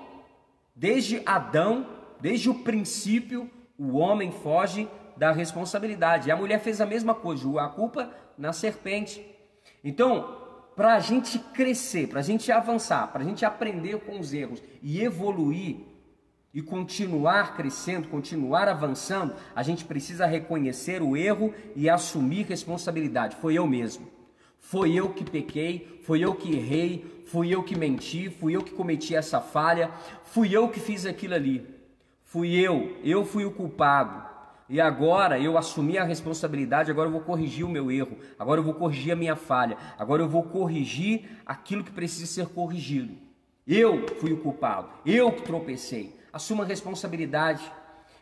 desde 0.74 1.22
Adão, 1.26 1.86
desde 2.20 2.50
o 2.50 2.54
princípio, 2.54 3.50
o 3.78 3.96
homem 3.96 4.30
foge 4.30 4.88
da 5.16 5.32
responsabilidade. 5.32 6.28
E 6.28 6.32
a 6.32 6.36
mulher 6.36 6.60
fez 6.60 6.80
a 6.80 6.86
mesma 6.86 7.14
coisa, 7.14 7.60
a 7.60 7.68
culpa 7.68 8.10
na 8.38 8.52
serpente. 8.52 9.24
Então, 9.82 10.38
para 10.76 10.94
a 10.94 11.00
gente 11.00 11.38
crescer, 11.38 12.08
para 12.08 12.20
a 12.20 12.22
gente 12.22 12.50
avançar, 12.50 13.08
para 13.08 13.22
a 13.22 13.24
gente 13.24 13.44
aprender 13.44 14.00
com 14.00 14.18
os 14.18 14.32
erros 14.32 14.62
e 14.82 15.02
evoluir, 15.02 15.76
e 16.52 16.60
continuar 16.60 17.56
crescendo, 17.56 18.08
continuar 18.08 18.68
avançando, 18.68 19.34
a 19.54 19.62
gente 19.62 19.84
precisa 19.84 20.26
reconhecer 20.26 21.00
o 21.00 21.16
erro 21.16 21.54
e 21.76 21.88
assumir 21.88 22.46
responsabilidade. 22.46 23.36
Foi 23.36 23.54
eu 23.54 23.66
mesmo. 23.66 24.08
Foi 24.58 24.92
eu 24.92 25.10
que 25.10 25.24
pequei, 25.24 26.00
foi 26.04 26.20
eu 26.20 26.34
que 26.34 26.54
errei, 26.54 27.22
fui 27.26 27.54
eu 27.54 27.62
que 27.62 27.78
menti, 27.78 28.28
fui 28.28 28.54
eu 28.54 28.62
que 28.62 28.72
cometi 28.72 29.14
essa 29.14 29.40
falha, 29.40 29.90
fui 30.24 30.54
eu 30.54 30.68
que 30.68 30.80
fiz 30.80 31.06
aquilo 31.06 31.34
ali. 31.34 31.66
Fui 32.24 32.52
eu, 32.54 32.96
eu 33.02 33.24
fui 33.24 33.44
o 33.44 33.50
culpado. 33.50 34.28
E 34.68 34.80
agora 34.80 35.38
eu 35.40 35.56
assumi 35.58 35.98
a 35.98 36.04
responsabilidade, 36.04 36.90
agora 36.90 37.08
eu 37.08 37.12
vou 37.12 37.22
corrigir 37.22 37.64
o 37.64 37.68
meu 37.68 37.90
erro, 37.90 38.18
agora 38.38 38.60
eu 38.60 38.64
vou 38.64 38.74
corrigir 38.74 39.12
a 39.12 39.16
minha 39.16 39.34
falha, 39.34 39.76
agora 39.98 40.22
eu 40.22 40.28
vou 40.28 40.44
corrigir 40.44 41.28
aquilo 41.44 41.82
que 41.82 41.90
precisa 41.90 42.26
ser 42.26 42.46
corrigido. 42.46 43.14
Eu 43.66 44.06
fui 44.20 44.32
o 44.32 44.38
culpado, 44.38 44.88
eu 45.04 45.32
que 45.32 45.42
tropecei 45.42 46.19
assuma 46.32 46.64
responsabilidade 46.64 47.70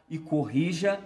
e 0.09 0.19
corrija 0.19 1.01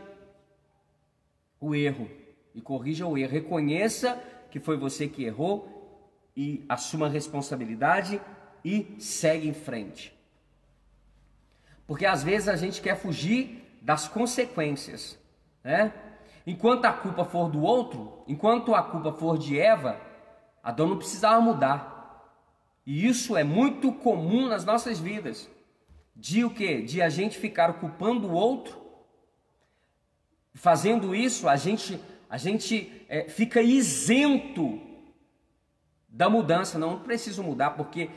o 1.61 1.75
erro. 1.75 2.09
E 2.55 2.61
corrija 2.61 3.07
o 3.07 3.17
erro. 3.17 3.33
Reconheça 3.33 4.23
que 4.51 4.61
foi 4.61 4.77
você 4.77 5.09
que 5.09 5.25
errou 5.25 6.31
e 6.37 6.65
assuma 6.69 7.07
a 7.07 7.11
responsabilidade 7.11 8.21
e 8.65 8.97
segue 8.99 9.49
em 9.49 9.55
frente. 9.55 10.17
Porque 11.87 12.07
às 12.07 12.23
vezes 12.23 12.49
a 12.49 12.57
gente 12.57 12.81
quer 12.81 12.97
fugir 12.97 13.79
das 13.81 14.07
consequências, 14.09 15.19
né? 15.65 15.93
Enquanto 16.47 16.85
a 16.85 16.93
culpa 16.93 17.25
for 17.25 17.49
do 17.49 17.63
outro, 17.63 18.23
enquanto 18.27 18.75
a 18.75 18.83
culpa 18.83 19.13
for 19.13 19.39
de 19.39 19.59
Eva, 19.59 20.01
Adão 20.63 20.89
não 20.89 20.99
precisava 20.99 21.41
mudar. 21.41 21.93
E 22.85 23.07
isso 23.07 23.37
é 23.37 23.45
muito 23.45 23.93
comum 23.93 24.49
nas 24.49 24.65
nossas 24.65 24.99
vidas 24.99 25.49
de 26.15 26.45
o 26.45 26.51
que? 26.51 26.83
De 26.83 27.01
a 27.01 27.09
gente 27.09 27.39
ficar 27.39 27.75
culpando 27.75 28.29
o 28.29 28.33
outro. 28.33 28.81
Fazendo 30.55 31.15
isso, 31.15 31.49
a 31.49 31.57
gente, 31.57 31.99
a 32.29 32.37
gente 32.37 33.05
é, 33.09 33.29
fica 33.29 33.63
isento 33.63 34.81
da 36.09 36.29
mudança. 36.29 36.79
Não, 36.79 36.93
não 36.93 37.01
preciso 37.01 37.43
mudar 37.43 37.71
porque 37.71 38.11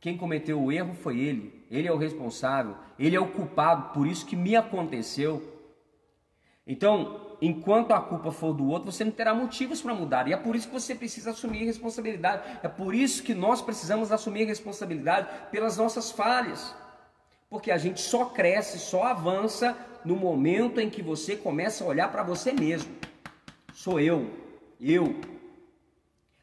quem 0.00 0.16
cometeu 0.16 0.60
o 0.60 0.72
erro 0.72 0.94
foi 0.94 1.20
ele. 1.20 1.64
Ele 1.70 1.86
é 1.86 1.92
o 1.92 1.96
responsável, 1.96 2.76
ele 2.98 3.14
é 3.14 3.20
o 3.20 3.28
culpado, 3.28 3.92
por 3.92 4.06
isso 4.06 4.26
que 4.26 4.34
me 4.34 4.56
aconteceu. 4.56 5.60
Então, 6.66 7.36
enquanto 7.40 7.92
a 7.92 8.00
culpa 8.00 8.32
for 8.32 8.52
do 8.52 8.66
outro, 8.66 8.90
você 8.90 9.04
não 9.04 9.12
terá 9.12 9.34
motivos 9.34 9.80
para 9.80 9.94
mudar. 9.94 10.26
E 10.26 10.32
é 10.32 10.36
por 10.36 10.56
isso 10.56 10.68
que 10.68 10.72
você 10.72 10.94
precisa 10.94 11.30
assumir 11.30 11.64
responsabilidade. 11.64 12.58
É 12.62 12.68
por 12.68 12.94
isso 12.94 13.22
que 13.22 13.34
nós 13.34 13.62
precisamos 13.62 14.10
assumir 14.10 14.44
responsabilidade 14.44 15.28
pelas 15.50 15.76
nossas 15.76 16.10
falhas. 16.10 16.74
Porque 17.50 17.72
a 17.72 17.76
gente 17.76 18.00
só 18.00 18.26
cresce, 18.26 18.78
só 18.78 19.02
avança 19.02 19.76
no 20.04 20.14
momento 20.14 20.80
em 20.80 20.88
que 20.88 21.02
você 21.02 21.36
começa 21.36 21.82
a 21.82 21.86
olhar 21.88 22.10
para 22.10 22.22
você 22.22 22.52
mesmo. 22.52 22.94
Sou 23.74 23.98
eu, 23.98 24.30
eu. 24.80 25.20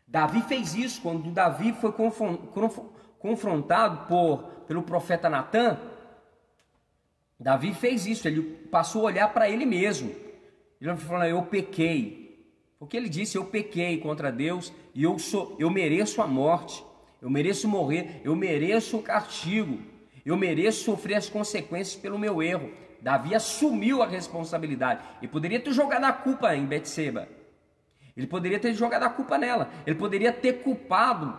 Davi 0.05 0.41
fez 0.41 0.75
isso 0.75 1.01
quando 1.01 1.31
Davi 1.31 1.73
foi 1.73 1.93
confrontado 3.19 4.05
por, 4.05 4.43
pelo 4.67 4.83
profeta 4.83 5.29
Natan. 5.29 5.79
Davi 7.39 7.73
fez 7.73 8.05
isso, 8.05 8.27
ele 8.27 8.41
passou 8.69 9.03
a 9.03 9.05
olhar 9.05 9.33
para 9.33 9.49
ele 9.49 9.65
mesmo. 9.65 10.13
Ele 10.81 10.95
falou: 10.97 11.23
Eu 11.23 11.43
pequei. 11.43 12.45
Porque 12.77 12.97
ele 12.97 13.07
disse: 13.07 13.37
Eu 13.37 13.45
pequei 13.45 13.97
contra 13.99 14.31
Deus 14.31 14.73
e 14.93 15.03
eu, 15.03 15.17
sou, 15.17 15.55
eu 15.57 15.69
mereço 15.69 16.21
a 16.21 16.27
morte, 16.27 16.83
eu 17.21 17.29
mereço 17.29 17.67
morrer, 17.67 18.21
eu 18.23 18.35
mereço 18.35 18.97
o 18.97 19.03
castigo. 19.03 19.79
Eu 20.27 20.35
mereço 20.35 20.83
sofrer 20.83 21.15
as 21.15 21.29
consequências 21.29 21.95
pelo 21.95 22.19
meu 22.19 22.43
erro. 22.43 22.69
Davi 23.01 23.33
assumiu 23.33 24.03
a 24.03 24.05
responsabilidade 24.05 25.01
e 25.21 25.27
poderia 25.27 25.57
ter 25.57 25.71
jogado 25.71 26.03
a 26.03 26.11
culpa 26.11 26.53
em 26.53 26.65
Betseba. 26.65 27.29
Ele 28.15 28.27
poderia 28.27 28.59
ter 28.59 28.73
jogado 28.73 29.03
a 29.03 29.09
culpa 29.09 29.37
nela. 29.37 29.71
Ele 29.85 29.95
poderia 29.95 30.33
ter 30.33 30.61
culpado 30.63 31.33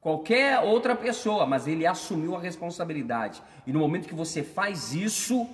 qualquer 0.00 0.58
outra 0.58 0.96
pessoa, 0.96 1.46
mas 1.46 1.68
ele 1.68 1.86
assumiu 1.86 2.34
a 2.34 2.40
responsabilidade. 2.40 3.40
E 3.64 3.72
no 3.72 3.78
momento 3.78 4.08
que 4.08 4.14
você 4.14 4.42
faz 4.42 4.92
isso, 4.92 5.48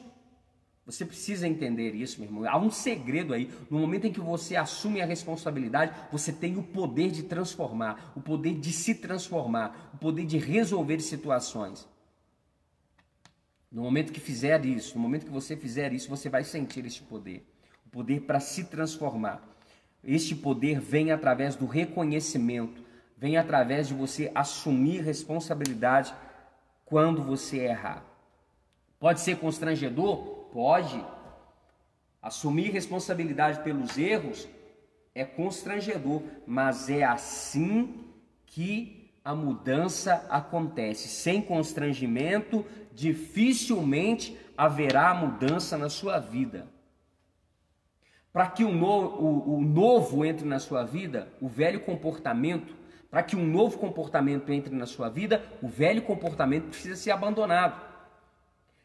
você 0.86 1.04
precisa 1.04 1.46
entender 1.46 1.94
isso, 1.94 2.18
meu 2.22 2.30
irmão. 2.30 2.48
Há 2.48 2.56
um 2.56 2.70
segredo 2.70 3.34
aí. 3.34 3.50
No 3.68 3.78
momento 3.78 4.06
em 4.06 4.12
que 4.12 4.20
você 4.20 4.56
assume 4.56 5.02
a 5.02 5.06
responsabilidade, 5.06 5.94
você 6.10 6.32
tem 6.32 6.56
o 6.56 6.62
poder 6.62 7.10
de 7.10 7.24
transformar, 7.24 8.14
o 8.16 8.22
poder 8.22 8.54
de 8.54 8.72
se 8.72 8.94
transformar, 8.94 9.90
o 9.92 9.98
poder 9.98 10.24
de 10.24 10.38
resolver 10.38 11.00
situações. 11.00 11.86
No 13.74 13.82
momento 13.82 14.12
que 14.12 14.20
fizer 14.20 14.64
isso, 14.64 14.94
no 14.94 15.02
momento 15.02 15.26
que 15.26 15.32
você 15.32 15.56
fizer 15.56 15.92
isso, 15.92 16.08
você 16.08 16.28
vai 16.28 16.44
sentir 16.44 16.86
este 16.86 17.02
poder. 17.02 17.44
O 17.84 17.90
poder 17.90 18.20
para 18.20 18.38
se 18.38 18.62
transformar. 18.62 19.42
Este 20.04 20.32
poder 20.32 20.78
vem 20.78 21.10
através 21.10 21.56
do 21.56 21.66
reconhecimento, 21.66 22.84
vem 23.18 23.36
através 23.36 23.88
de 23.88 23.94
você 23.94 24.30
assumir 24.32 25.00
responsabilidade 25.00 26.14
quando 26.84 27.20
você 27.20 27.64
errar. 27.64 28.04
Pode 29.00 29.20
ser 29.20 29.38
constrangedor? 29.38 30.18
Pode. 30.52 31.04
Assumir 32.22 32.70
responsabilidade 32.70 33.60
pelos 33.64 33.98
erros 33.98 34.48
é 35.12 35.24
constrangedor, 35.24 36.22
mas 36.46 36.88
é 36.88 37.02
assim 37.02 38.04
que 38.46 39.10
a 39.24 39.34
mudança 39.34 40.26
acontece. 40.30 41.08
Sem 41.08 41.42
constrangimento, 41.42 42.64
dificilmente 42.94 44.38
haverá 44.56 45.12
mudança 45.12 45.76
na 45.76 45.90
sua 45.90 46.18
vida. 46.18 46.66
Para 48.32 48.48
que 48.48 48.64
o, 48.64 48.72
no, 48.72 48.86
o, 48.86 49.56
o 49.56 49.60
novo 49.60 50.24
entre 50.24 50.46
na 50.46 50.58
sua 50.58 50.84
vida, 50.84 51.28
o 51.40 51.48
velho 51.48 51.80
comportamento, 51.80 52.74
para 53.10 53.22
que 53.22 53.36
um 53.36 53.46
novo 53.46 53.78
comportamento 53.78 54.52
entre 54.52 54.74
na 54.74 54.86
sua 54.86 55.08
vida, 55.08 55.44
o 55.62 55.68
velho 55.68 56.02
comportamento 56.02 56.68
precisa 56.68 56.96
ser 56.96 57.12
abandonado. 57.12 57.80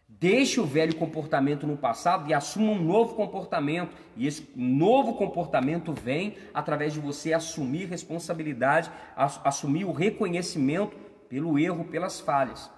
Deixe 0.08 0.60
o 0.60 0.66
velho 0.66 0.96
comportamento 0.96 1.66
no 1.66 1.78
passado 1.78 2.30
e 2.30 2.34
assuma 2.34 2.72
um 2.72 2.84
novo 2.84 3.16
comportamento. 3.16 3.96
E 4.18 4.28
esse 4.28 4.48
novo 4.56 5.14
comportamento 5.14 5.94
vem 5.94 6.36
através 6.54 6.94
de 6.94 7.00
você 7.00 7.32
assumir 7.32 7.86
responsabilidade, 7.86 8.92
assumir 9.16 9.86
o 9.86 9.92
reconhecimento 9.92 10.96
pelo 11.28 11.58
erro, 11.58 11.86
pelas 11.86 12.20
falhas. 12.20 12.70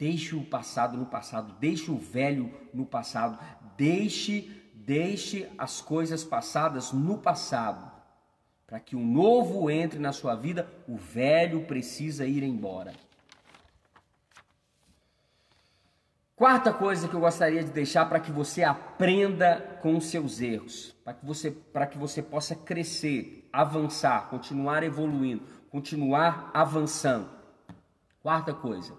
Deixe 0.00 0.34
o 0.34 0.42
passado 0.42 0.96
no 0.96 1.04
passado, 1.04 1.54
deixe 1.60 1.90
o 1.90 1.98
velho 1.98 2.50
no 2.72 2.86
passado, 2.86 3.38
deixe, 3.76 4.50
deixe 4.74 5.46
as 5.58 5.82
coisas 5.82 6.24
passadas 6.24 6.90
no 6.90 7.18
passado. 7.18 7.92
Para 8.66 8.80
que 8.80 8.96
o 8.96 9.00
novo 9.00 9.70
entre 9.70 9.98
na 9.98 10.10
sua 10.10 10.34
vida, 10.34 10.66
o 10.88 10.96
velho 10.96 11.66
precisa 11.66 12.24
ir 12.24 12.42
embora. 12.42 12.94
Quarta 16.34 16.72
coisa 16.72 17.06
que 17.06 17.12
eu 17.12 17.20
gostaria 17.20 17.62
de 17.62 17.70
deixar 17.70 18.08
para 18.08 18.20
que 18.20 18.32
você 18.32 18.64
aprenda 18.64 19.78
com 19.82 19.98
os 19.98 20.06
seus 20.06 20.40
erros, 20.40 20.96
para 21.04 21.12
que 21.12 21.26
você, 21.26 21.50
para 21.50 21.86
que 21.86 21.98
você 21.98 22.22
possa 22.22 22.56
crescer, 22.56 23.46
avançar, 23.52 24.30
continuar 24.30 24.82
evoluindo, 24.82 25.42
continuar 25.68 26.50
avançando. 26.54 27.28
Quarta 28.22 28.54
coisa, 28.54 28.94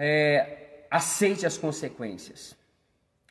é, 0.00 0.86
aceite 0.88 1.44
as 1.44 1.58
consequências. 1.58 2.56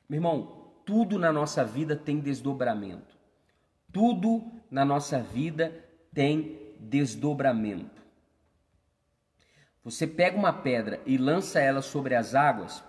Meu 0.09 0.17
irmão, 0.17 0.71
tudo 0.85 1.17
na 1.17 1.31
nossa 1.31 1.63
vida 1.63 1.95
tem 1.95 2.19
desdobramento. 2.19 3.17
Tudo 3.91 4.51
na 4.69 4.83
nossa 4.83 5.21
vida 5.21 5.73
tem 6.13 6.75
desdobramento. 6.77 8.01
Você 9.81 10.05
pega 10.05 10.37
uma 10.37 10.51
pedra 10.51 11.01
e 11.05 11.17
lança 11.17 11.61
ela 11.61 11.81
sobre 11.81 12.13
as 12.13 12.35
águas, 12.35 12.83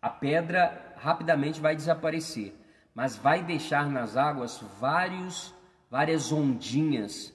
a 0.00 0.08
pedra 0.08 0.94
rapidamente 0.96 1.60
vai 1.60 1.76
desaparecer, 1.76 2.54
mas 2.94 3.16
vai 3.16 3.42
deixar 3.42 3.90
nas 3.90 4.16
águas 4.16 4.58
vários, 4.80 5.54
várias 5.90 6.32
ondinhas. 6.32 7.34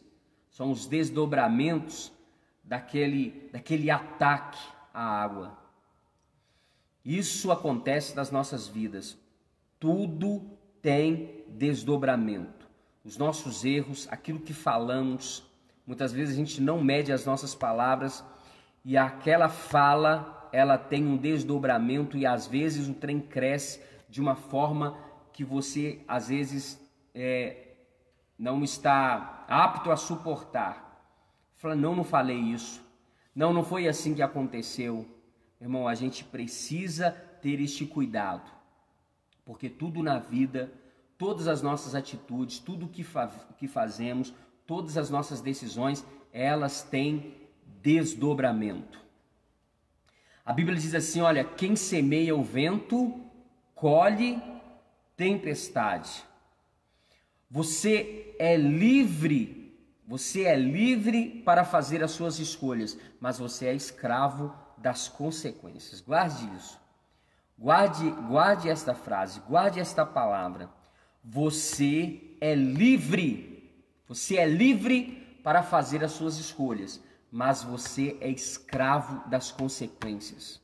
São 0.50 0.72
os 0.72 0.88
desdobramentos 0.88 2.12
daquele, 2.64 3.50
daquele 3.54 3.92
ataque 3.92 4.60
à 4.92 5.22
água. 5.22 5.65
Isso 7.06 7.52
acontece 7.52 8.16
nas 8.16 8.32
nossas 8.32 8.68
vidas. 8.68 9.18
Tudo 9.80 10.42
tem 10.82 11.44
desdobramento. 11.48 12.68
Os 13.04 13.18
nossos 13.18 13.64
erros, 13.64 14.08
aquilo 14.10 14.40
que 14.40 14.54
falamos, 14.54 15.44
muitas 15.86 16.12
vezes 16.12 16.34
a 16.34 16.38
gente 16.38 16.60
não 16.60 16.84
mede 16.84 17.12
as 17.12 17.24
nossas 17.24 17.54
palavras 17.54 18.26
e 18.84 18.98
aquela 18.98 19.48
fala 19.48 20.50
ela 20.52 20.78
tem 20.78 21.06
um 21.06 21.18
desdobramento 21.18 22.18
e 22.18 22.26
às 22.26 22.48
vezes 22.48 22.88
o 22.88 22.94
trem 22.94 23.20
cresce 23.20 23.82
de 24.10 24.22
uma 24.22 24.36
forma 24.36 24.98
que 25.34 25.44
você 25.44 26.02
às 26.08 26.30
vezes 26.30 26.80
é, 27.14 27.74
não 28.40 28.64
está 28.64 29.46
apto 29.48 29.92
a 29.92 29.98
suportar. 29.98 31.04
Fala, 31.58 31.76
não, 31.76 31.96
não 31.96 32.04
falei 32.04 32.38
isso. 32.38 32.84
Não, 33.36 33.54
não 33.54 33.64
foi 33.64 33.88
assim 33.88 34.16
que 34.16 34.22
aconteceu. 34.22 35.06
Irmão, 35.60 35.88
a 35.88 35.96
gente 35.96 36.24
precisa 36.24 37.12
ter 37.42 37.62
este 37.62 37.86
cuidado, 37.86 38.52
porque 39.46 39.70
tudo 39.70 40.04
na 40.04 40.20
vida, 40.20 40.72
todas 41.18 41.48
as 41.48 41.62
nossas 41.62 41.96
atitudes, 41.96 42.60
tudo 42.60 42.88
que, 42.88 43.04
fa 43.04 43.28
que 43.58 43.68
fazemos, 43.68 44.34
todas 44.66 44.98
as 44.98 45.10
nossas 45.10 45.42
decisões, 45.42 46.06
elas 46.34 46.84
têm 46.84 47.34
desdobramento. 47.82 49.00
A 50.46 50.52
Bíblia 50.52 50.78
diz 50.78 50.94
assim: 50.94 51.22
olha, 51.22 51.44
quem 51.44 51.76
semeia 51.76 52.36
o 52.36 52.44
vento, 52.44 53.20
colhe 53.74 54.42
tempestade. 55.16 56.24
Você 57.50 58.36
é 58.38 58.58
livre, 58.58 59.74
você 60.06 60.44
é 60.44 60.56
livre 60.56 61.42
para 61.46 61.64
fazer 61.64 62.04
as 62.04 62.12
suas 62.12 62.38
escolhas, 62.40 62.98
mas 63.20 63.40
você 63.40 63.68
é 63.68 63.74
escravo 63.74 64.54
das 64.78 65.08
consequências. 65.08 66.02
Guarde 66.02 66.50
isso. 66.56 66.80
Guarde, 67.58 68.10
guarde 68.10 68.70
esta 68.70 68.94
frase, 68.94 69.40
guarde 69.42 69.80
esta 69.80 70.06
palavra. 70.06 70.70
Você 71.24 72.36
é 72.42 72.54
livre. 72.54 73.74
Você 74.08 74.36
é 74.36 74.46
livre 74.46 75.40
para 75.42 75.64
fazer 75.64 76.04
as 76.04 76.12
suas 76.12 76.38
escolhas, 76.38 77.02
mas 77.32 77.64
você 77.64 78.18
é 78.20 78.30
escravo 78.30 79.28
das 79.30 79.52
consequências. 79.52 80.62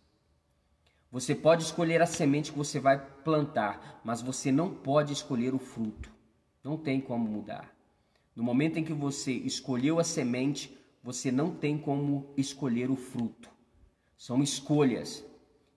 Você 1.12 1.36
pode 1.36 1.64
escolher 1.64 2.02
a 2.02 2.06
semente 2.06 2.52
que 2.52 2.58
você 2.58 2.80
vai 2.80 2.98
plantar, 3.24 4.02
mas 4.04 4.22
você 4.22 4.52
não 4.52 4.74
pode 4.74 5.12
escolher 5.12 5.54
o 5.54 5.60
fruto. 5.60 6.12
Não 6.64 6.78
tem 6.78 7.02
como 7.02 7.28
mudar. 7.30 7.74
No 8.36 8.44
momento 8.44 8.78
em 8.78 8.84
que 8.84 8.94
você 8.94 9.32
escolheu 9.32 10.00
a 10.00 10.04
semente, 10.04 10.78
você 11.04 11.32
não 11.32 11.54
tem 11.54 11.78
como 11.78 12.34
escolher 12.38 12.90
o 12.90 12.96
fruto. 12.96 13.50
São 14.22 14.44
escolhas. 14.44 15.26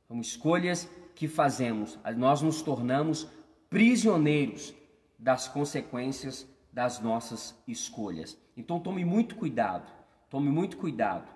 São 0.06 0.20
escolhas 0.20 0.86
que 1.14 1.26
fazemos. 1.26 1.98
Nós 2.14 2.42
nos 2.42 2.60
tornamos 2.60 3.26
prisioneiros 3.70 4.74
das 5.18 5.48
consequências 5.48 6.46
das 6.70 7.00
nossas 7.00 7.54
escolhas. 7.66 8.36
Então 8.54 8.78
tome 8.78 9.02
muito 9.02 9.34
cuidado. 9.34 9.90
Tome 10.28 10.50
muito 10.50 10.76
cuidado. 10.76 11.26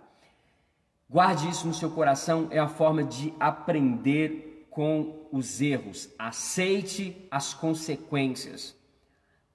Guarde 1.08 1.48
isso 1.48 1.66
no 1.66 1.72
seu 1.72 1.90
coração, 1.90 2.48
é 2.50 2.58
a 2.58 2.68
forma 2.68 3.02
de 3.02 3.32
aprender 3.40 4.66
com 4.68 5.26
os 5.32 5.62
erros. 5.62 6.10
Aceite 6.18 7.26
as 7.30 7.54
consequências. 7.54 8.76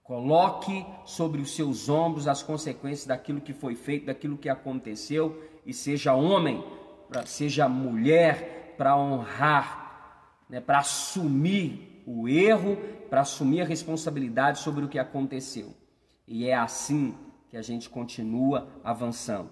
Coloque 0.01 0.83
sobre 1.05 1.39
os 1.39 1.55
seus 1.55 1.87
ombros 1.87 2.27
as 2.27 2.41
consequências 2.41 3.05
daquilo 3.05 3.39
que 3.39 3.53
foi 3.53 3.75
feito, 3.75 4.07
daquilo 4.07 4.39
que 4.39 4.49
aconteceu, 4.49 5.39
e 5.63 5.71
seja 5.71 6.15
homem, 6.15 6.63
seja 7.25 7.69
mulher, 7.69 8.75
para 8.77 8.97
honrar, 8.97 10.43
né, 10.49 10.59
para 10.59 10.79
assumir 10.79 12.03
o 12.05 12.27
erro, 12.27 12.77
para 13.09 13.21
assumir 13.21 13.61
a 13.61 13.65
responsabilidade 13.65 14.59
sobre 14.59 14.83
o 14.83 14.89
que 14.89 14.99
aconteceu. 14.99 15.73
E 16.27 16.47
é 16.47 16.55
assim 16.55 17.15
que 17.49 17.57
a 17.57 17.61
gente 17.61 17.89
continua 17.89 18.67
avançando. 18.83 19.49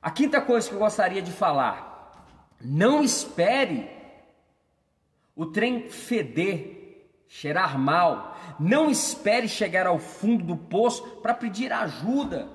A 0.00 0.10
quinta 0.10 0.40
coisa 0.40 0.68
que 0.68 0.74
eu 0.74 0.78
gostaria 0.78 1.20
de 1.20 1.32
falar: 1.32 2.24
não 2.60 3.02
espere 3.02 3.90
o 5.34 5.46
trem 5.46 5.88
feder, 5.88 7.10
cheirar 7.28 7.78
mal. 7.78 8.36
Não 8.58 8.90
espere 8.90 9.48
chegar 9.48 9.86
ao 9.86 9.98
fundo 9.98 10.44
do 10.44 10.56
poço 10.56 11.20
para 11.20 11.34
pedir 11.34 11.72
ajuda. 11.72 12.48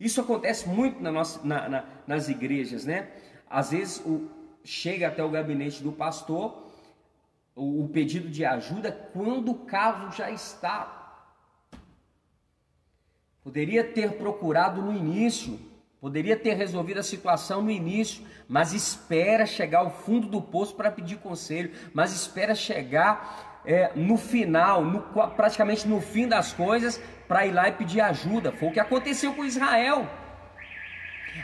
Isso 0.00 0.20
acontece 0.20 0.68
muito 0.68 1.02
na 1.02 1.10
nossa, 1.10 1.40
na, 1.44 1.68
na, 1.68 1.84
nas 2.06 2.28
igrejas, 2.28 2.84
né? 2.84 3.08
Às 3.50 3.70
vezes 3.70 4.02
o, 4.04 4.28
chega 4.64 5.08
até 5.08 5.22
o 5.24 5.30
gabinete 5.30 5.82
do 5.82 5.92
pastor 5.92 6.68
o 7.58 7.88
pedido 7.92 8.28
de 8.28 8.44
ajuda 8.44 8.92
quando 9.12 9.50
o 9.50 9.54
caso 9.54 10.16
já 10.16 10.30
está. 10.30 10.94
Poderia 13.42 13.82
ter 13.82 14.12
procurado 14.12 14.80
no 14.80 14.92
início, 14.94 15.58
poderia 16.00 16.36
ter 16.36 16.54
resolvido 16.54 17.00
a 17.00 17.02
situação 17.02 17.60
no 17.62 17.70
início, 17.70 18.24
mas 18.46 18.72
espera 18.72 19.44
chegar 19.44 19.80
ao 19.80 19.90
fundo 19.90 20.28
do 20.28 20.40
poço 20.40 20.76
para 20.76 20.90
pedir 20.90 21.16
conselho, 21.16 21.72
mas 21.92 22.12
espera 22.12 22.54
chegar 22.54 23.60
é, 23.64 23.92
no 23.96 24.16
final, 24.16 24.84
no, 24.84 25.00
praticamente 25.34 25.88
no 25.88 26.00
fim 26.00 26.28
das 26.28 26.52
coisas, 26.52 27.00
para 27.26 27.46
ir 27.46 27.52
lá 27.52 27.68
e 27.68 27.72
pedir 27.72 28.00
ajuda. 28.00 28.52
Foi 28.52 28.68
o 28.68 28.72
que 28.72 28.80
aconteceu 28.80 29.34
com 29.34 29.44
Israel. 29.44 30.06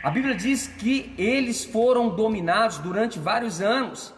A 0.02 0.10
Bíblia 0.10 0.34
diz 0.34 0.66
que 0.66 1.12
eles 1.16 1.64
foram 1.64 2.08
dominados 2.08 2.78
durante 2.78 3.18
vários 3.18 3.60
anos. 3.60 4.14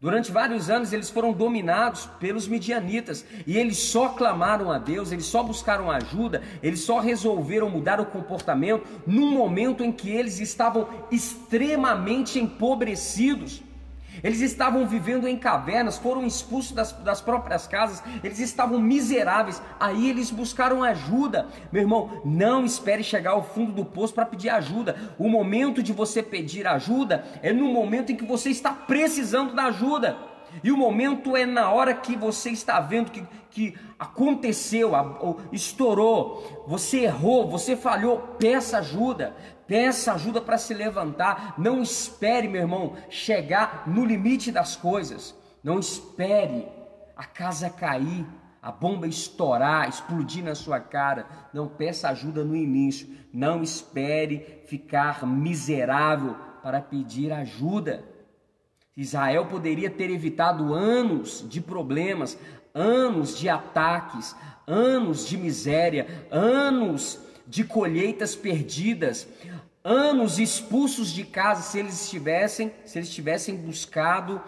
Durante 0.00 0.30
vários 0.30 0.68
anos 0.68 0.92
eles 0.92 1.08
foram 1.08 1.32
dominados 1.32 2.06
pelos 2.20 2.46
midianitas 2.46 3.24
e 3.46 3.56
eles 3.56 3.78
só 3.78 4.10
clamaram 4.10 4.70
a 4.70 4.78
Deus, 4.78 5.10
eles 5.10 5.24
só 5.24 5.42
buscaram 5.42 5.90
ajuda, 5.90 6.42
eles 6.62 6.80
só 6.80 6.98
resolveram 7.00 7.70
mudar 7.70 8.00
o 8.00 8.06
comportamento 8.06 8.86
num 9.06 9.30
momento 9.30 9.82
em 9.82 9.90
que 9.90 10.10
eles 10.10 10.40
estavam 10.40 10.86
extremamente 11.10 12.38
empobrecidos. 12.38 13.62
Eles 14.22 14.40
estavam 14.40 14.86
vivendo 14.86 15.26
em 15.26 15.36
cavernas, 15.36 15.98
foram 15.98 16.26
expulsos 16.26 16.72
das, 16.72 16.92
das 16.92 17.20
próprias 17.20 17.66
casas, 17.66 18.02
eles 18.22 18.38
estavam 18.38 18.80
miseráveis. 18.80 19.60
Aí 19.78 20.08
eles 20.08 20.30
buscaram 20.30 20.82
ajuda. 20.82 21.48
Meu 21.72 21.82
irmão, 21.82 22.22
não 22.24 22.64
espere 22.64 23.02
chegar 23.02 23.32
ao 23.32 23.42
fundo 23.42 23.72
do 23.72 23.84
poço 23.84 24.14
para 24.14 24.26
pedir 24.26 24.50
ajuda. 24.50 24.96
O 25.18 25.28
momento 25.28 25.82
de 25.82 25.92
você 25.92 26.22
pedir 26.22 26.66
ajuda 26.66 27.24
é 27.42 27.52
no 27.52 27.66
momento 27.66 28.12
em 28.12 28.16
que 28.16 28.24
você 28.24 28.50
está 28.50 28.72
precisando 28.72 29.54
da 29.54 29.64
ajuda. 29.64 30.16
E 30.62 30.70
o 30.70 30.76
momento 30.76 31.36
é 31.36 31.44
na 31.44 31.70
hora 31.70 31.94
que 31.94 32.16
você 32.16 32.50
está 32.50 32.78
vendo 32.78 33.10
que, 33.10 33.26
que 33.50 33.74
aconteceu, 33.98 34.92
estourou, 35.50 36.64
você 36.66 37.00
errou, 37.00 37.48
você 37.48 37.74
falhou, 37.74 38.18
peça 38.38 38.78
ajuda. 38.78 39.34
Peça 39.66 40.12
ajuda 40.12 40.40
para 40.40 40.58
se 40.58 40.74
levantar. 40.74 41.54
Não 41.58 41.82
espere, 41.82 42.48
meu 42.48 42.62
irmão, 42.62 42.94
chegar 43.08 43.84
no 43.86 44.04
limite 44.04 44.52
das 44.52 44.76
coisas. 44.76 45.34
Não 45.62 45.78
espere 45.78 46.68
a 47.16 47.24
casa 47.24 47.70
cair, 47.70 48.26
a 48.60 48.70
bomba 48.70 49.06
estourar, 49.06 49.88
explodir 49.88 50.44
na 50.44 50.54
sua 50.54 50.80
cara. 50.80 51.26
Não 51.52 51.68
peça 51.68 52.08
ajuda 52.08 52.44
no 52.44 52.54
início. 52.54 53.08
Não 53.32 53.62
espere 53.62 54.62
ficar 54.66 55.26
miserável 55.26 56.36
para 56.62 56.80
pedir 56.80 57.32
ajuda. 57.32 58.04
Israel 58.96 59.46
poderia 59.46 59.90
ter 59.90 60.10
evitado 60.10 60.72
anos 60.72 61.44
de 61.48 61.60
problemas, 61.60 62.38
anos 62.72 63.36
de 63.36 63.48
ataques, 63.48 64.36
anos 64.66 65.26
de 65.26 65.36
miséria, 65.36 66.26
anos 66.30 67.20
de 67.46 67.64
colheitas 67.64 68.34
perdidas, 68.34 69.28
anos 69.84 70.38
expulsos 70.38 71.12
de 71.12 71.24
casa 71.24 71.60
se 71.60 71.78
eles 71.78 72.02
estivessem, 72.02 72.72
se 72.86 72.98
eles 72.98 73.10
tivessem 73.10 73.54
buscado 73.54 74.42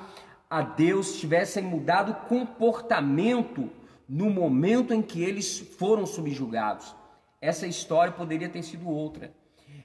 a 0.49 0.63
Deus, 0.63 1.21
tivessem 1.21 1.63
mudado 1.63 2.15
comportamento 2.27 3.71
no 4.09 4.31
momento 4.31 4.95
em 4.95 5.03
que 5.03 5.23
eles 5.23 5.59
foram 5.59 6.07
subjugados. 6.07 6.95
Essa 7.41 7.67
história 7.67 8.13
poderia 8.13 8.49
ter 8.49 8.63
sido 8.63 8.89
outra. 8.89 9.31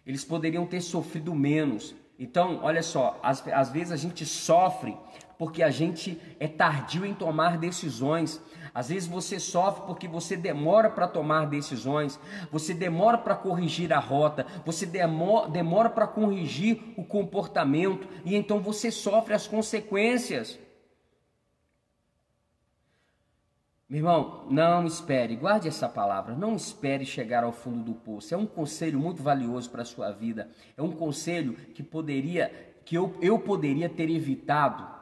Eles 0.05 0.23
poderiam 0.23 0.65
ter 0.65 0.79
sofrido 0.79 1.35
menos. 1.35 1.93
Então, 2.17 2.59
olha 2.63 2.81
só, 2.81 3.19
às, 3.21 3.45
às 3.47 3.69
vezes 3.69 3.91
a 3.91 3.97
gente 3.97 4.25
sofre 4.25 4.95
porque 5.41 5.63
a 5.63 5.71
gente 5.71 6.21
é 6.39 6.47
tardio 6.47 7.03
em 7.03 7.15
tomar 7.15 7.57
decisões. 7.57 8.39
Às 8.75 8.89
vezes 8.89 9.09
você 9.09 9.39
sofre 9.39 9.87
porque 9.87 10.07
você 10.07 10.37
demora 10.37 10.87
para 10.87 11.07
tomar 11.07 11.47
decisões, 11.47 12.19
você 12.51 12.75
demora 12.75 13.17
para 13.17 13.33
corrigir 13.33 13.91
a 13.91 13.97
rota, 13.97 14.45
você 14.63 14.85
demora, 14.85 15.49
demora 15.49 15.89
para 15.89 16.05
corrigir 16.05 16.93
o 16.95 17.03
comportamento 17.03 18.07
e 18.23 18.35
então 18.35 18.59
você 18.59 18.91
sofre 18.91 19.33
as 19.33 19.47
consequências. 19.47 20.59
Meu 23.89 23.97
irmão, 23.97 24.45
não 24.47 24.85
espere, 24.85 25.35
guarde 25.35 25.67
essa 25.67 25.89
palavra, 25.89 26.35
não 26.35 26.55
espere 26.55 27.03
chegar 27.03 27.43
ao 27.43 27.51
fundo 27.51 27.83
do 27.83 27.95
poço. 27.95 28.31
É 28.31 28.37
um 28.37 28.45
conselho 28.45 28.99
muito 28.99 29.23
valioso 29.23 29.71
para 29.71 29.81
a 29.81 29.85
sua 29.85 30.11
vida. 30.11 30.51
É 30.77 30.83
um 30.83 30.91
conselho 30.91 31.55
que 31.73 31.81
poderia, 31.81 32.75
que 32.85 32.95
eu, 32.95 33.17
eu 33.19 33.39
poderia 33.39 33.89
ter 33.89 34.07
evitado 34.07 35.00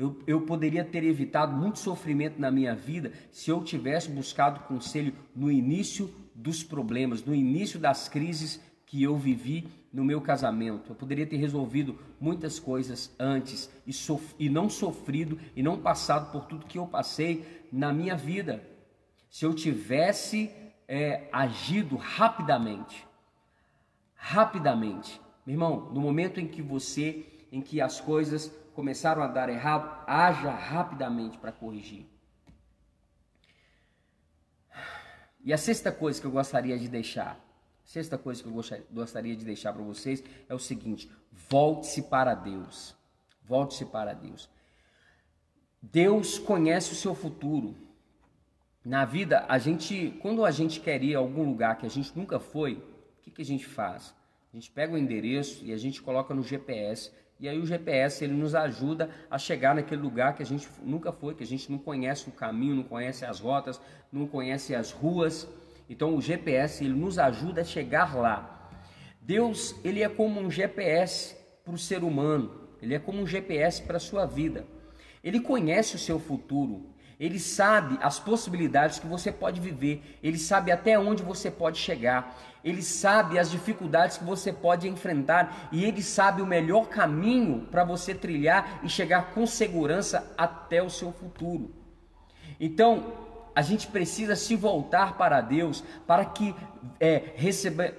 eu, 0.00 0.18
eu 0.26 0.40
poderia 0.40 0.82
ter 0.82 1.04
evitado 1.04 1.54
muito 1.54 1.78
sofrimento 1.78 2.40
na 2.40 2.50
minha 2.50 2.74
vida 2.74 3.12
se 3.30 3.50
eu 3.50 3.62
tivesse 3.62 4.08
buscado 4.08 4.60
conselho 4.60 5.12
no 5.36 5.52
início 5.52 6.10
dos 6.34 6.62
problemas, 6.62 7.22
no 7.22 7.34
início 7.34 7.78
das 7.78 8.08
crises 8.08 8.58
que 8.86 9.02
eu 9.02 9.14
vivi 9.18 9.68
no 9.92 10.02
meu 10.02 10.18
casamento. 10.22 10.92
Eu 10.92 10.94
poderia 10.94 11.26
ter 11.26 11.36
resolvido 11.36 11.98
muitas 12.18 12.58
coisas 12.58 13.14
antes 13.18 13.70
e, 13.86 13.92
sof 13.92 14.34
e 14.38 14.48
não 14.48 14.70
sofrido 14.70 15.38
e 15.54 15.62
não 15.62 15.78
passado 15.78 16.32
por 16.32 16.46
tudo 16.46 16.64
que 16.64 16.78
eu 16.78 16.86
passei 16.86 17.66
na 17.70 17.92
minha 17.92 18.16
vida. 18.16 18.64
Se 19.28 19.44
eu 19.44 19.52
tivesse 19.52 20.50
é, 20.88 21.28
agido 21.30 21.96
rapidamente, 21.96 23.06
rapidamente, 24.14 25.20
meu 25.44 25.54
irmão, 25.54 25.90
no 25.92 26.00
momento 26.00 26.40
em 26.40 26.48
que 26.48 26.62
você, 26.62 27.26
em 27.52 27.60
que 27.60 27.82
as 27.82 28.00
coisas 28.00 28.50
começaram 28.80 29.22
a 29.22 29.26
dar 29.26 29.50
errado, 29.50 30.02
haja 30.06 30.50
rapidamente 30.50 31.36
para 31.36 31.52
corrigir. 31.52 32.06
E 35.44 35.52
a 35.52 35.58
sexta 35.58 35.92
coisa 35.92 36.18
que 36.18 36.26
eu 36.26 36.30
gostaria 36.30 36.78
de 36.78 36.88
deixar, 36.88 37.38
sexta 37.84 38.16
coisa 38.16 38.42
que 38.42 38.48
eu 38.48 38.54
gostaria 38.90 39.36
de 39.36 39.44
deixar 39.44 39.74
para 39.74 39.82
vocês 39.82 40.24
é 40.48 40.54
o 40.54 40.58
seguinte: 40.58 41.12
volte-se 41.30 42.04
para 42.04 42.32
Deus. 42.32 42.96
Volte-se 43.44 43.84
para 43.84 44.14
Deus. 44.14 44.48
Deus 45.82 46.38
conhece 46.38 46.92
o 46.92 46.96
seu 46.96 47.14
futuro. 47.14 47.76
Na 48.82 49.04
vida, 49.04 49.44
a 49.46 49.58
gente, 49.58 50.18
quando 50.22 50.42
a 50.42 50.50
gente 50.50 50.80
quer 50.80 51.02
ir 51.02 51.14
a 51.14 51.18
algum 51.18 51.44
lugar 51.44 51.76
que 51.76 51.84
a 51.84 51.90
gente 51.90 52.16
nunca 52.16 52.40
foi, 52.40 52.76
o 52.76 53.20
que, 53.20 53.30
que 53.30 53.42
a 53.42 53.44
gente 53.44 53.66
faz? 53.66 54.14
A 54.50 54.56
gente 54.56 54.70
pega 54.70 54.94
o 54.94 54.98
endereço 54.98 55.62
e 55.66 55.70
a 55.70 55.76
gente 55.76 56.00
coloca 56.00 56.32
no 56.32 56.42
GPS 56.42 57.12
e 57.40 57.48
aí 57.48 57.58
o 57.58 57.64
GPS 57.64 58.22
ele 58.22 58.34
nos 58.34 58.54
ajuda 58.54 59.08
a 59.30 59.38
chegar 59.38 59.74
naquele 59.74 60.02
lugar 60.02 60.36
que 60.36 60.42
a 60.42 60.46
gente 60.46 60.68
nunca 60.82 61.10
foi, 61.10 61.34
que 61.34 61.42
a 61.42 61.46
gente 61.46 61.72
não 61.72 61.78
conhece 61.78 62.28
o 62.28 62.32
caminho, 62.32 62.76
não 62.76 62.82
conhece 62.82 63.24
as 63.24 63.40
rotas, 63.40 63.80
não 64.12 64.26
conhece 64.26 64.74
as 64.74 64.92
ruas. 64.92 65.48
Então 65.88 66.14
o 66.14 66.20
GPS 66.20 66.84
ele 66.84 66.92
nos 66.92 67.18
ajuda 67.18 67.62
a 67.62 67.64
chegar 67.64 68.14
lá. 68.14 68.70
Deus 69.22 69.74
ele 69.82 70.02
é 70.02 70.08
como 70.08 70.38
um 70.38 70.50
GPS 70.50 71.34
para 71.64 71.74
o 71.74 71.78
ser 71.78 72.04
humano. 72.04 72.60
Ele 72.82 72.94
é 72.94 72.98
como 72.98 73.22
um 73.22 73.26
GPS 73.26 73.82
para 73.82 73.96
a 73.96 74.00
sua 74.00 74.26
vida. 74.26 74.66
Ele 75.24 75.40
conhece 75.40 75.96
o 75.96 75.98
seu 75.98 76.18
futuro. 76.18 76.90
Ele 77.18 77.38
sabe 77.38 77.98
as 78.02 78.18
possibilidades 78.18 78.98
que 78.98 79.06
você 79.06 79.30
pode 79.30 79.60
viver, 79.60 80.18
ele 80.22 80.38
sabe 80.38 80.72
até 80.72 80.98
onde 80.98 81.22
você 81.22 81.50
pode 81.50 81.76
chegar, 81.76 82.34
ele 82.64 82.82
sabe 82.82 83.38
as 83.38 83.50
dificuldades 83.50 84.18
que 84.18 84.24
você 84.24 84.52
pode 84.52 84.88
enfrentar 84.88 85.68
e 85.72 85.84
ele 85.84 86.02
sabe 86.02 86.42
o 86.42 86.46
melhor 86.46 86.88
caminho 86.88 87.66
para 87.70 87.84
você 87.84 88.14
trilhar 88.14 88.80
e 88.82 88.88
chegar 88.88 89.32
com 89.32 89.46
segurança 89.46 90.32
até 90.36 90.82
o 90.82 90.90
seu 90.90 91.12
futuro. 91.12 91.74
Então, 92.58 93.30
a 93.54 93.62
gente 93.62 93.88
precisa 93.88 94.36
se 94.36 94.54
voltar 94.54 95.16
para 95.16 95.40
Deus 95.40 95.82
para 96.06 96.24
que, 96.24 96.54
é, 96.98 97.18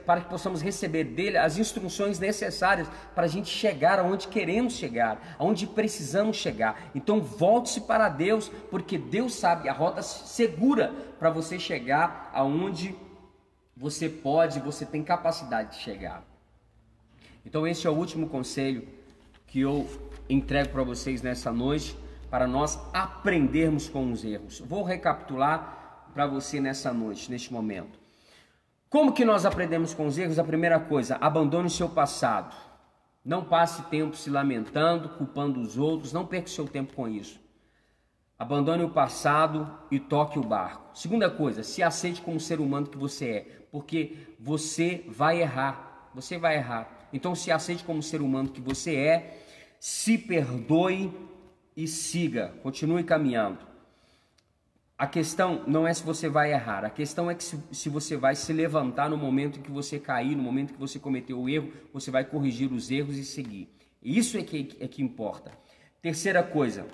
para 0.05 0.21
que 0.21 0.29
possamos 0.29 0.61
receber 0.61 1.03
dele 1.03 1.37
as 1.37 1.57
instruções 1.57 2.19
necessárias 2.19 2.87
para 3.13 3.25
a 3.25 3.27
gente 3.27 3.49
chegar 3.49 3.99
aonde 3.99 4.27
queremos 4.27 4.73
chegar, 4.73 5.35
aonde 5.37 5.67
precisamos 5.67 6.37
chegar. 6.37 6.89
Então 6.95 7.19
volte-se 7.21 7.81
para 7.81 8.07
Deus, 8.09 8.49
porque 8.69 8.97
Deus 8.97 9.35
sabe 9.35 9.67
a 9.67 9.73
rota 9.73 10.01
segura 10.01 10.93
para 11.19 11.29
você 11.29 11.59
chegar 11.59 12.31
aonde 12.33 12.95
você 13.81 14.07
pode, 14.07 14.59
você 14.59 14.85
tem 14.85 15.03
capacidade 15.03 15.71
de 15.71 15.83
chegar. 15.83 16.23
Então 17.43 17.65
esse 17.65 17.87
é 17.87 17.89
o 17.89 17.95
último 17.95 18.29
conselho 18.29 18.87
que 19.47 19.59
eu 19.59 19.89
entrego 20.29 20.69
para 20.69 20.83
vocês 20.83 21.23
nessa 21.23 21.51
noite 21.51 21.97
para 22.29 22.45
nós 22.45 22.79
aprendermos 22.93 23.89
com 23.89 24.11
os 24.11 24.23
erros. 24.23 24.59
Vou 24.59 24.83
recapitular 24.83 26.09
para 26.13 26.27
você 26.27 26.61
nessa 26.61 26.93
noite, 26.93 27.29
neste 27.29 27.51
momento. 27.51 27.99
Como 28.87 29.13
que 29.13 29.25
nós 29.25 29.45
aprendemos 29.45 29.95
com 29.95 30.05
os 30.05 30.17
erros? 30.17 30.37
A 30.37 30.43
primeira 30.43 30.79
coisa, 30.79 31.17
abandone 31.19 31.65
o 31.65 31.71
seu 31.71 31.89
passado. 31.89 32.55
Não 33.25 33.43
passe 33.43 33.81
tempo 33.83 34.15
se 34.15 34.29
lamentando, 34.29 35.09
culpando 35.09 35.59
os 35.59 35.77
outros, 35.77 36.13
não 36.13 36.25
perca 36.25 36.47
o 36.47 36.51
seu 36.51 36.67
tempo 36.67 36.93
com 36.93 37.07
isso. 37.07 37.40
Abandone 38.41 38.83
o 38.83 38.89
passado 38.89 39.71
e 39.91 39.99
toque 39.99 40.39
o 40.39 40.43
barco. 40.43 40.97
Segunda 40.97 41.29
coisa, 41.29 41.61
se 41.61 41.83
aceite 41.83 42.23
como 42.23 42.39
ser 42.39 42.59
humano 42.59 42.87
que 42.87 42.97
você 42.97 43.25
é, 43.29 43.67
porque 43.71 44.17
você 44.39 45.05
vai 45.07 45.43
errar. 45.43 46.09
Você 46.15 46.39
vai 46.39 46.55
errar. 46.55 47.07
Então 47.13 47.35
se 47.35 47.51
aceite 47.51 47.83
como 47.83 48.01
ser 48.01 48.19
humano 48.19 48.49
que 48.49 48.59
você 48.59 48.95
é, 48.95 49.45
se 49.79 50.17
perdoe 50.17 51.13
e 51.77 51.87
siga, 51.87 52.47
continue 52.63 53.03
caminhando. 53.03 53.59
A 54.97 55.05
questão 55.05 55.63
não 55.67 55.87
é 55.87 55.93
se 55.93 56.03
você 56.03 56.27
vai 56.27 56.51
errar, 56.51 56.83
a 56.83 56.89
questão 56.89 57.29
é 57.29 57.35
que 57.35 57.43
se, 57.43 57.63
se, 57.71 57.89
você 57.89 58.17
vai 58.17 58.35
se 58.35 58.51
levantar 58.51 59.07
no 59.07 59.17
momento 59.17 59.59
que 59.59 59.69
você 59.69 59.99
cair, 59.99 60.35
no 60.35 60.41
momento 60.41 60.73
que 60.73 60.79
você 60.79 60.97
cometeu 60.97 61.39
o 61.39 61.47
erro, 61.47 61.71
você 61.93 62.09
vai 62.09 62.25
corrigir 62.25 62.73
os 62.73 62.89
erros 62.89 63.17
e 63.17 63.23
seguir. 63.23 63.69
Isso 64.01 64.35
é 64.35 64.41
que, 64.41 64.75
é 64.79 64.87
que 64.87 65.03
importa. 65.03 65.51
Terceira 66.01 66.41
coisa, 66.41 66.87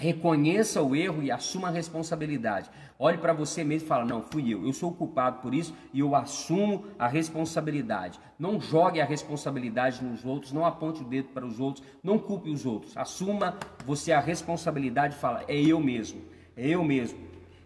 reconheça 0.00 0.82
o 0.82 0.96
erro 0.96 1.22
e 1.22 1.30
assuma 1.30 1.68
a 1.68 1.70
responsabilidade. 1.70 2.70
Olhe 2.98 3.18
para 3.18 3.34
você 3.34 3.62
mesmo 3.62 3.84
e 3.84 3.88
fala: 3.88 4.06
"Não, 4.06 4.22
fui 4.22 4.52
eu. 4.52 4.64
Eu 4.64 4.72
sou 4.72 4.90
o 4.90 4.94
culpado 4.94 5.42
por 5.42 5.54
isso 5.54 5.74
e 5.92 6.00
eu 6.00 6.14
assumo 6.14 6.86
a 6.98 7.06
responsabilidade". 7.06 8.18
Não 8.38 8.58
jogue 8.58 8.98
a 8.98 9.04
responsabilidade 9.04 10.02
nos 10.02 10.24
outros, 10.24 10.52
não 10.52 10.64
aponte 10.64 11.02
o 11.02 11.04
dedo 11.04 11.28
para 11.34 11.44
os 11.44 11.60
outros, 11.60 11.86
não 12.02 12.18
culpe 12.18 12.48
os 12.48 12.64
outros. 12.64 12.96
Assuma 12.96 13.58
você 13.84 14.10
a 14.10 14.20
responsabilidade 14.20 15.16
e 15.16 15.18
fala: 15.18 15.44
"É 15.46 15.60
eu 15.60 15.78
mesmo. 15.78 16.22
É 16.56 16.68
eu 16.68 16.82
mesmo 16.82 17.18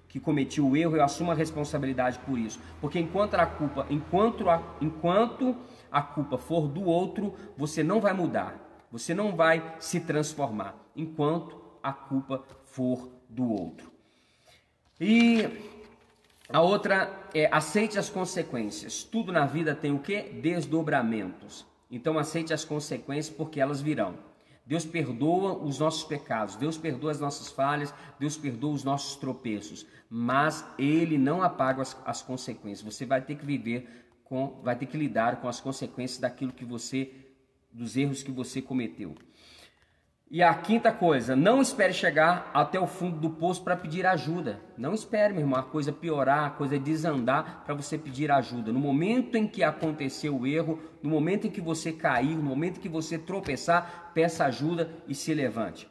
que 0.08 0.18
cometi 0.20 0.60
o 0.60 0.76
erro, 0.76 0.96
eu 0.96 1.04
assumo 1.04 1.30
a 1.30 1.34
responsabilidade 1.34 2.18
por 2.26 2.36
isso". 2.36 2.58
Porque 2.80 2.98
enquanto 2.98 3.34
a 3.34 3.46
culpa, 3.46 3.86
enquanto 3.88 4.50
a, 4.50 4.60
enquanto 4.80 5.54
a 5.90 6.02
culpa 6.02 6.36
for 6.36 6.66
do 6.66 6.82
outro, 6.82 7.32
você 7.56 7.84
não 7.84 8.00
vai 8.00 8.12
mudar. 8.12 8.60
Você 8.90 9.14
não 9.14 9.36
vai 9.36 9.76
se 9.78 10.00
transformar 10.00 10.74
enquanto 10.96 11.63
a 11.84 11.92
culpa 11.92 12.42
for 12.64 13.10
do 13.28 13.48
outro. 13.48 13.92
E 14.98 15.42
a 16.48 16.60
outra 16.60 17.28
é 17.34 17.48
aceite 17.52 17.98
as 17.98 18.08
consequências. 18.08 19.04
Tudo 19.04 19.30
na 19.30 19.44
vida 19.44 19.74
tem 19.74 19.92
o 19.92 19.98
que? 19.98 20.22
Desdobramentos. 20.22 21.66
Então 21.90 22.18
aceite 22.18 22.54
as 22.54 22.64
consequências 22.64 23.34
porque 23.34 23.60
elas 23.60 23.82
virão. 23.82 24.18
Deus 24.66 24.86
perdoa 24.86 25.52
os 25.58 25.78
nossos 25.78 26.04
pecados, 26.04 26.56
Deus 26.56 26.78
perdoa 26.78 27.10
as 27.10 27.20
nossas 27.20 27.48
falhas, 27.50 27.92
Deus 28.18 28.34
perdoa 28.38 28.72
os 28.72 28.82
nossos 28.82 29.16
tropeços, 29.16 29.86
mas 30.08 30.64
Ele 30.78 31.18
não 31.18 31.42
apaga 31.42 31.82
as, 31.82 31.94
as 32.06 32.22
consequências. 32.22 32.80
Você 32.80 33.04
vai 33.04 33.20
ter 33.20 33.34
que 33.34 33.44
viver 33.44 34.06
com, 34.24 34.58
vai 34.62 34.74
ter 34.74 34.86
que 34.86 34.96
lidar 34.96 35.42
com 35.42 35.48
as 35.48 35.60
consequências 35.60 36.18
daquilo 36.18 36.50
que 36.50 36.64
você, 36.64 37.12
dos 37.70 37.94
erros 37.94 38.22
que 38.22 38.32
você 38.32 38.62
cometeu. 38.62 39.14
E 40.34 40.42
a 40.42 40.52
quinta 40.52 40.90
coisa, 40.90 41.36
não 41.36 41.62
espere 41.62 41.92
chegar 41.92 42.50
até 42.52 42.80
o 42.80 42.88
fundo 42.88 43.20
do 43.20 43.30
poço 43.30 43.62
para 43.62 43.76
pedir 43.76 44.04
ajuda. 44.04 44.58
Não 44.76 44.92
espere, 44.92 45.32
meu 45.32 45.42
irmão, 45.42 45.60
a 45.60 45.62
coisa 45.62 45.92
piorar, 45.92 46.46
a 46.46 46.50
coisa 46.50 46.76
desandar 46.76 47.62
para 47.64 47.72
você 47.72 47.96
pedir 47.96 48.32
ajuda. 48.32 48.72
No 48.72 48.80
momento 48.80 49.36
em 49.36 49.46
que 49.46 49.62
aconteceu 49.62 50.36
o 50.36 50.44
erro, 50.44 50.82
no 51.00 51.08
momento 51.08 51.46
em 51.46 51.50
que 51.52 51.60
você 51.60 51.92
cair, 51.92 52.34
no 52.34 52.42
momento 52.42 52.78
em 52.78 52.80
que 52.80 52.88
você 52.88 53.16
tropeçar, 53.16 54.10
peça 54.12 54.44
ajuda 54.44 54.90
e 55.06 55.14
se 55.14 55.32
levante. 55.32 55.88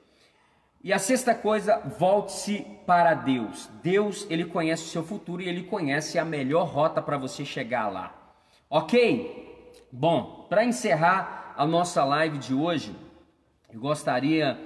E 0.84 0.91
a 0.91 1.00
sexta 1.00 1.34
coisa, 1.34 1.78
volte-se 1.98 2.68
para 2.86 3.14
Deus. 3.14 3.70
Deus, 3.82 4.28
ele 4.30 4.44
conhece 4.44 4.84
o 4.84 4.89
seu 4.89 5.06
futuro 5.06 5.41
e 5.41 5.48
ele 5.48 5.64
conhece 5.64 6.20
a 6.20 6.26
melhor 6.26 6.68
rota 6.68 7.02
para 7.02 7.18
você 7.18 7.46
chegar 7.46 7.88
lá. 7.88 8.36
OK? 8.70 9.78
Bom, 9.89 10.48
para 10.50 10.66
encerrar 10.66 11.54
a 11.56 11.66
nossa 11.66 12.04
live 12.04 12.38
de 12.39 12.54
hoje, 12.54 12.94
eu 13.74 13.80
gostaria 13.80 14.60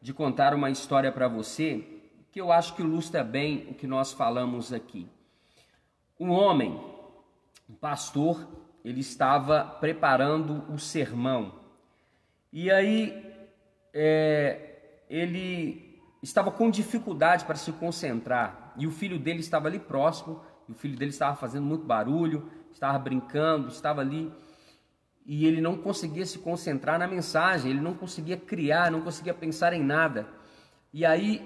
de 0.00 0.14
contar 0.14 0.54
uma 0.54 0.70
história 0.70 1.10
para 1.10 1.26
você 1.26 1.84
que 2.30 2.40
eu 2.40 2.52
acho 2.52 2.76
que 2.76 2.82
ilustra 2.82 3.24
bem 3.24 3.66
o 3.68 3.74
que 3.74 3.88
nós 3.88 4.12
falamos 4.12 4.72
aqui. 4.72 5.08
Um 6.18 6.30
homem, 6.30 6.80
um 7.68 7.74
pastor, 7.74 8.46
ele 8.84 9.00
estava 9.00 9.64
preparando 9.64 10.64
o 10.72 10.78
sermão 10.78 11.54
e 12.52 12.70
aí 12.70 13.34
é, 13.92 15.02
ele 15.10 16.00
estava 16.22 16.52
com 16.52 16.70
dificuldade 16.70 17.44
para 17.44 17.56
se 17.56 17.72
concentrar 17.72 18.74
e 18.76 18.86
o 18.86 18.92
filho 18.92 19.18
dele 19.18 19.40
estava 19.40 19.66
ali 19.66 19.80
próximo 19.80 20.40
e 20.68 20.72
o 20.72 20.74
filho 20.76 20.96
dele 20.96 21.10
estava 21.10 21.34
fazendo 21.34 21.66
muito 21.66 21.84
barulho, 21.84 22.48
estava 22.72 22.96
brincando, 22.96 23.66
estava 23.66 24.00
ali 24.00 24.32
e 25.24 25.46
ele 25.46 25.60
não 25.60 25.76
conseguia 25.76 26.26
se 26.26 26.38
concentrar 26.38 26.98
na 26.98 27.06
mensagem, 27.06 27.70
ele 27.70 27.80
não 27.80 27.94
conseguia 27.94 28.36
criar, 28.36 28.90
não 28.90 29.00
conseguia 29.00 29.32
pensar 29.32 29.72
em 29.72 29.82
nada. 29.82 30.26
E 30.92 31.06
aí, 31.06 31.42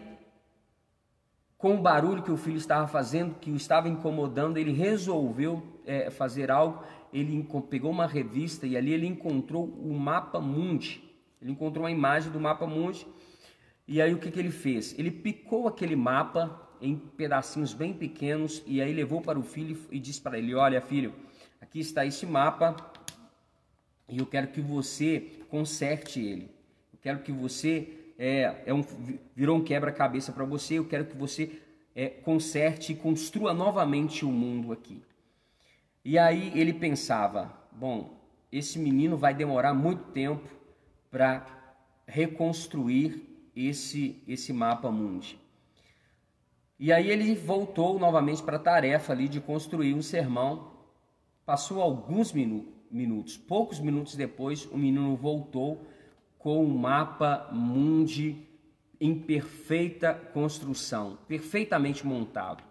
com 1.59 1.75
o 1.75 1.83
barulho 1.83 2.23
que 2.23 2.33
o 2.33 2.37
filho 2.37 2.57
estava 2.57 2.89
fazendo, 2.89 3.35
que 3.35 3.51
o 3.51 3.57
estava 3.57 3.89
incomodando, 3.89 4.57
ele 4.57 4.73
resolveu 4.73 5.63
é, 5.85 6.11
fazer 6.11 6.51
algo. 6.51 6.83
Ele 7.13 7.47
pegou 7.71 7.91
uma 7.91 8.07
revista 8.07 8.67
e 8.67 8.77
ali 8.77 8.93
ele 8.93 9.07
encontrou 9.07 9.65
o 9.65 9.93
mapa 9.95 10.41
mundi. 10.41 11.03
Ele 11.41 11.53
encontrou 11.53 11.85
uma 11.85 11.91
imagem 11.91 12.33
do 12.33 12.41
mapa 12.41 12.67
mundi. 12.67 13.07
E 13.87 14.03
aí 14.03 14.13
o 14.13 14.19
que, 14.19 14.31
que 14.31 14.39
ele 14.39 14.51
fez? 14.51 14.99
Ele 14.99 15.11
picou 15.11 15.69
aquele 15.69 15.95
mapa 15.95 16.63
em 16.81 16.97
pedacinhos 16.97 17.73
bem 17.73 17.93
pequenos 17.93 18.63
e 18.67 18.83
aí 18.83 18.93
levou 18.93 19.21
para 19.23 19.39
o 19.39 19.43
filho 19.43 19.79
e 19.91 19.99
disse 19.99 20.21
para 20.21 20.39
ele: 20.39 20.55
Olha, 20.55 20.81
filho, 20.81 21.15
aqui 21.61 21.79
está 21.79 22.05
esse 22.05 22.27
mapa 22.27 22.75
e 24.09 24.19
eu 24.19 24.27
quero 24.27 24.49
que 24.49 24.61
você 24.61 25.41
conserte 25.49 26.21
ele. 26.21 26.51
Eu 26.93 26.99
quero 27.03 27.19
que 27.21 27.33
você 27.33 27.89
é, 28.19 28.63
é 28.67 28.75
um, 28.75 28.85
virou 29.35 29.57
um 29.57 29.65
quebra-cabeça 29.65 30.33
para 30.33 30.45
você. 30.45 30.75
Eu 30.75 30.87
quero 30.87 31.07
que 31.07 31.17
você 31.17 31.61
é, 31.95 32.09
conserte 32.09 32.93
e 32.93 32.97
construa 32.97 33.53
novamente 33.53 34.25
o 34.25 34.31
mundo 34.31 34.73
aqui. 34.73 35.03
E 36.05 36.19
aí 36.19 36.53
ele 36.55 36.73
pensava: 36.73 37.53
bom, 37.73 38.21
esse 38.51 38.79
menino 38.79 39.17
vai 39.17 39.35
demorar 39.35 39.75
muito 39.75 40.05
tempo 40.13 40.49
para 41.11 41.47
reconstruir 42.07 43.51
esse 43.57 44.23
esse 44.29 44.53
mapa 44.53 44.91
mundi. 44.91 45.39
E 46.79 46.93
aí 46.93 47.11
ele 47.11 47.35
voltou 47.35 47.99
novamente 47.99 48.43
para 48.43 48.57
a 48.57 48.61
tarefa 48.61 49.13
ali 49.13 49.29
de 49.29 49.41
construir 49.41 49.95
um 49.95 50.03
sermão. 50.03 50.77
Passou 51.45 51.81
alguns 51.81 52.33
minutos 52.33 52.76
minutos. 52.97 53.37
Poucos 53.37 53.79
minutos 53.79 54.17
depois, 54.17 54.67
o 54.67 54.77
menino 54.77 55.15
voltou 55.15 55.87
com 56.39 56.65
o 56.65 56.69
mapa 56.69 57.49
mundi 57.53 58.37
em 59.01 59.15
perfeita 59.19 60.15
construção, 60.15 61.19
perfeitamente 61.29 62.07
montado. 62.07 62.65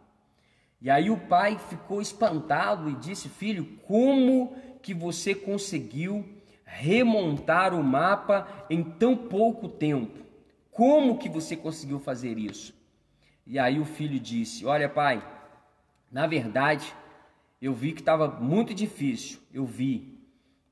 E 0.82 0.90
aí 0.90 1.10
o 1.10 1.18
pai 1.18 1.58
ficou 1.58 2.02
espantado 2.02 2.90
e 2.90 2.96
disse: 2.96 3.30
"Filho, 3.30 3.66
como 3.88 4.56
que 4.82 4.94
você 4.94 5.34
conseguiu 5.34 6.26
remontar 6.64 7.74
o 7.74 7.84
mapa 7.84 8.66
em 8.70 8.84
tão 8.84 9.16
pouco 9.16 9.70
tempo? 9.70 10.26
Como 10.72 11.18
que 11.18 11.30
você 11.30 11.56
conseguiu 11.56 12.00
fazer 12.00 12.38
isso?" 12.38 12.74
E 13.46 13.60
aí 13.60 13.80
o 13.80 13.86
filho 13.86 14.20
disse: 14.20 14.66
"Olha, 14.66 14.90
pai, 14.90 15.24
na 16.12 16.28
verdade, 16.28 16.94
eu 17.62 17.74
vi 17.74 17.94
que 17.94 18.02
estava 18.02 18.28
muito 18.28 18.74
difícil. 18.74 19.40
Eu 19.54 19.66
vi 19.66 20.15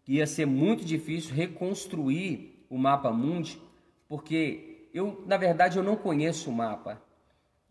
que 0.04 0.14
ia 0.14 0.28
ser 0.28 0.45
muito 0.45 0.84
difícil 0.84 1.34
reconstruir 1.34 2.66
o 2.70 2.78
mapa 2.78 3.12
mundi, 3.12 3.60
porque 4.08 4.89
eu, 4.93 5.24
na 5.26 5.38
verdade, 5.38 5.78
eu 5.78 5.84
não 5.84 5.95
conheço 5.95 6.49
o 6.49 6.54
mapa. 6.54 7.01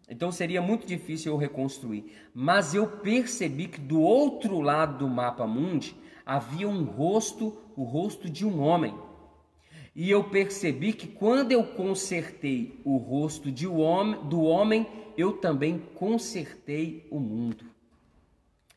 Então 0.09 0.33
seria 0.33 0.61
muito 0.61 0.87
difícil 0.87 1.33
eu 1.33 1.39
reconstruir. 1.39 2.13
Mas 2.35 2.75
eu 2.75 2.87
percebi 2.87 3.69
que 3.69 3.81
do 3.81 4.01
outro 4.01 4.61
lado 4.61 4.99
do 4.99 5.09
mapa 5.09 5.47
mundi 5.47 5.97
havia 6.25 6.69
um 6.69 6.85
rosto, 6.85 7.57
o 7.77 7.83
rosto 7.83 8.29
de 8.29 8.45
um 8.45 8.61
homem. 8.61 8.95
E 9.95 10.11
eu 10.11 10.25
percebi 10.25 10.93
que 10.93 11.07
quando 11.07 11.53
eu 11.53 11.65
consertei 11.65 12.81
o 12.85 12.97
rosto 12.97 13.51
um 13.67 13.75
do 14.29 14.43
homem, 14.43 14.87
eu 15.17 15.35
também 15.35 15.79
consertei 15.95 17.07
o 17.11 17.21
mundo. 17.21 17.65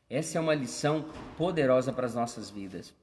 Essa 0.10 0.38
é 0.38 0.41
uma 0.41 0.53
lição 0.53 1.06
poderosa 1.38 1.91
para 1.91 2.06
as 2.06 2.16
nossas 2.16 2.49
vidas. 2.49 2.93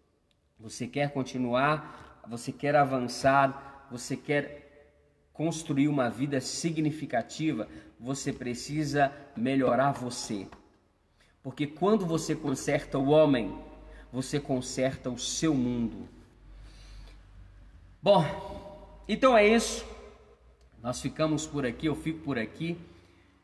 Você 0.62 0.86
quer 0.86 1.10
continuar, 1.10 2.22
você 2.28 2.52
quer 2.52 2.76
avançar, 2.76 3.88
você 3.90 4.16
quer 4.16 4.94
construir 5.32 5.88
uma 5.88 6.08
vida 6.08 6.40
significativa, 6.40 7.66
você 7.98 8.32
precisa 8.32 9.12
melhorar 9.36 9.90
você. 9.90 10.46
Porque 11.42 11.66
quando 11.66 12.06
você 12.06 12.36
conserta 12.36 12.96
o 12.96 13.08
homem, 13.08 13.58
você 14.12 14.38
conserta 14.38 15.10
o 15.10 15.18
seu 15.18 15.52
mundo. 15.52 16.08
Bom, 18.00 18.24
então 19.08 19.36
é 19.36 19.44
isso. 19.44 19.84
Nós 20.80 21.00
ficamos 21.00 21.44
por 21.44 21.66
aqui, 21.66 21.86
eu 21.86 21.96
fico 21.96 22.20
por 22.20 22.38
aqui 22.38 22.78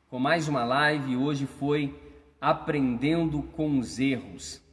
com 0.09 0.21
mais 0.21 0.47
uma 0.47 0.63
live. 0.63 1.17
Hoje 1.17 1.47
foi 1.47 2.01
aprendendo 2.41 3.43
com 3.43 3.77
os 3.81 3.99
erros. 3.99 4.68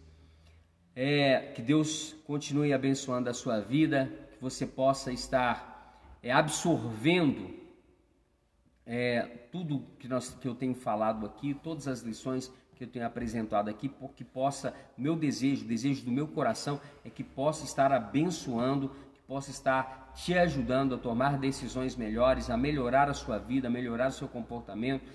É, 0.96 1.52
que 1.54 1.62
Deus 1.62 2.16
continue 2.26 2.74
abençoando 2.74 3.30
a 3.30 3.34
sua 3.34 3.60
vida, 3.60 4.10
que 4.32 4.42
você 4.42 4.66
possa 4.66 5.12
estar 5.12 6.00
é, 6.24 6.32
absorvendo 6.32 7.54
é, 8.86 9.24
tudo 9.52 9.86
que, 10.00 10.08
nós, 10.08 10.30
que 10.30 10.48
eu 10.48 10.56
tenho 10.56 10.74
falado 10.74 11.26
aqui, 11.26 11.54
todas 11.54 11.88
as 11.88 12.02
lições 12.02 12.52
que 12.76 12.84
eu 12.84 12.88
tenho 12.88 13.06
apresentado 13.06 13.70
aqui, 13.70 13.90
porque 13.90 14.24
possa, 14.24 14.74
meu 14.98 15.16
desejo, 15.16 15.66
o 15.66 15.68
desejo 15.68 16.04
do 16.06 16.12
meu 16.12 16.28
coração 16.28 16.80
é 17.04 17.10
que 17.10 17.24
possa 17.24 17.66
estar 17.66 17.92
abençoando, 17.92 18.90
que 19.14 19.22
possa 19.22 19.50
estar 19.50 20.14
te 20.14 20.38
ajudando 20.38 20.96
a 20.96 20.98
tomar 20.98 21.38
decisões 21.38 21.96
melhores, 21.96 22.50
a 22.50 22.58
melhorar 22.58 23.10
a 23.10 23.14
sua 23.14 23.38
vida, 23.38 23.68
a 23.68 23.72
melhorar 23.72 24.10
o 24.10 24.14
seu 24.14 24.28
comportamento, 24.28 25.06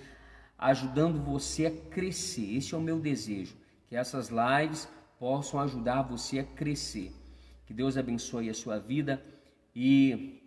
ajudando 0.57 1.19
você 1.23 1.67
a 1.67 1.71
crescer. 1.89 2.55
Esse 2.57 2.73
é 2.73 2.77
o 2.77 2.81
meu 2.81 2.99
desejo, 2.99 3.55
que 3.87 3.95
essas 3.95 4.29
lives 4.29 4.87
possam 5.21 5.59
ajudar 5.59 6.01
você 6.01 6.39
a 6.39 6.43
crescer. 6.43 7.13
Que 7.67 7.75
Deus 7.75 7.95
abençoe 7.95 8.49
a 8.49 8.55
sua 8.55 8.79
vida 8.79 9.23
e 9.75 10.41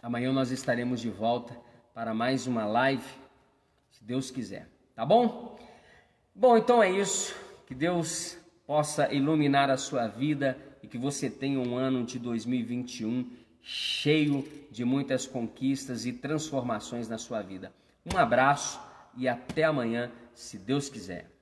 amanhã 0.00 0.32
nós 0.32 0.52
estaremos 0.52 1.00
de 1.00 1.10
volta 1.10 1.58
para 1.92 2.14
mais 2.14 2.46
uma 2.46 2.64
live, 2.64 3.02
se 3.90 4.04
Deus 4.04 4.30
quiser. 4.30 4.68
Tá 4.94 5.04
bom? 5.04 5.58
Bom, 6.32 6.56
então 6.56 6.80
é 6.80 6.88
isso. 6.88 7.34
Que 7.66 7.74
Deus 7.74 8.38
possa 8.64 9.12
iluminar 9.12 9.68
a 9.68 9.76
sua 9.76 10.06
vida 10.06 10.56
e 10.80 10.86
que 10.86 10.96
você 10.96 11.28
tenha 11.28 11.58
um 11.58 11.76
ano 11.76 12.04
de 12.04 12.20
2021 12.20 13.28
cheio 13.60 14.46
de 14.70 14.84
muitas 14.84 15.26
conquistas 15.26 16.06
e 16.06 16.12
transformações 16.12 17.08
na 17.08 17.18
sua 17.18 17.42
vida. 17.42 17.72
Um 18.06 18.16
abraço 18.16 18.80
e 19.16 19.26
até 19.26 19.64
amanhã, 19.64 20.08
se 20.34 20.56
Deus 20.56 20.88
quiser. 20.88 21.37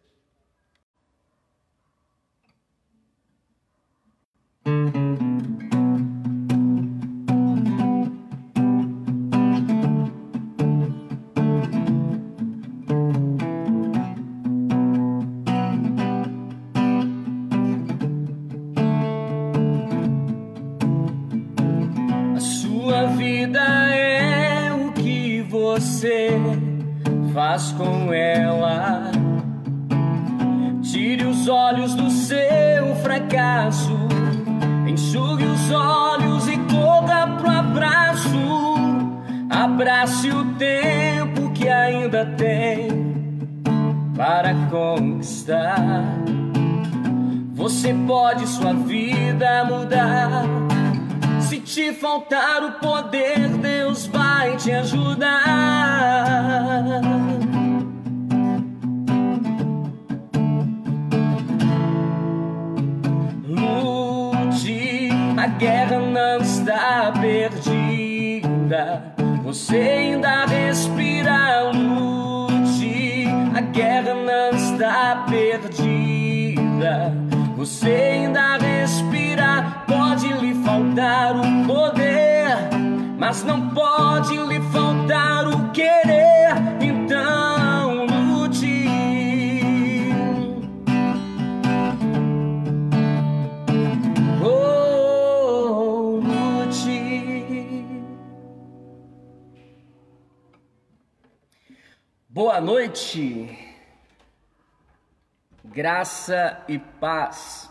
Graça 106.27 106.59
e 106.67 106.79
paz. 106.79 107.71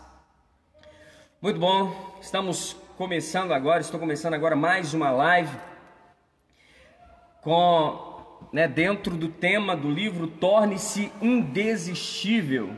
Muito 1.42 1.60
bom, 1.60 2.16
estamos 2.22 2.74
começando 2.96 3.52
agora, 3.52 3.82
estou 3.82 4.00
começando 4.00 4.32
agora 4.32 4.56
mais 4.56 4.94
uma 4.94 5.10
live 5.10 5.54
com, 7.42 8.48
né, 8.50 8.66
dentro 8.66 9.14
do 9.14 9.28
tema 9.28 9.76
do 9.76 9.90
livro 9.90 10.26
Torne-se 10.26 11.12
Indesistível. 11.20 12.74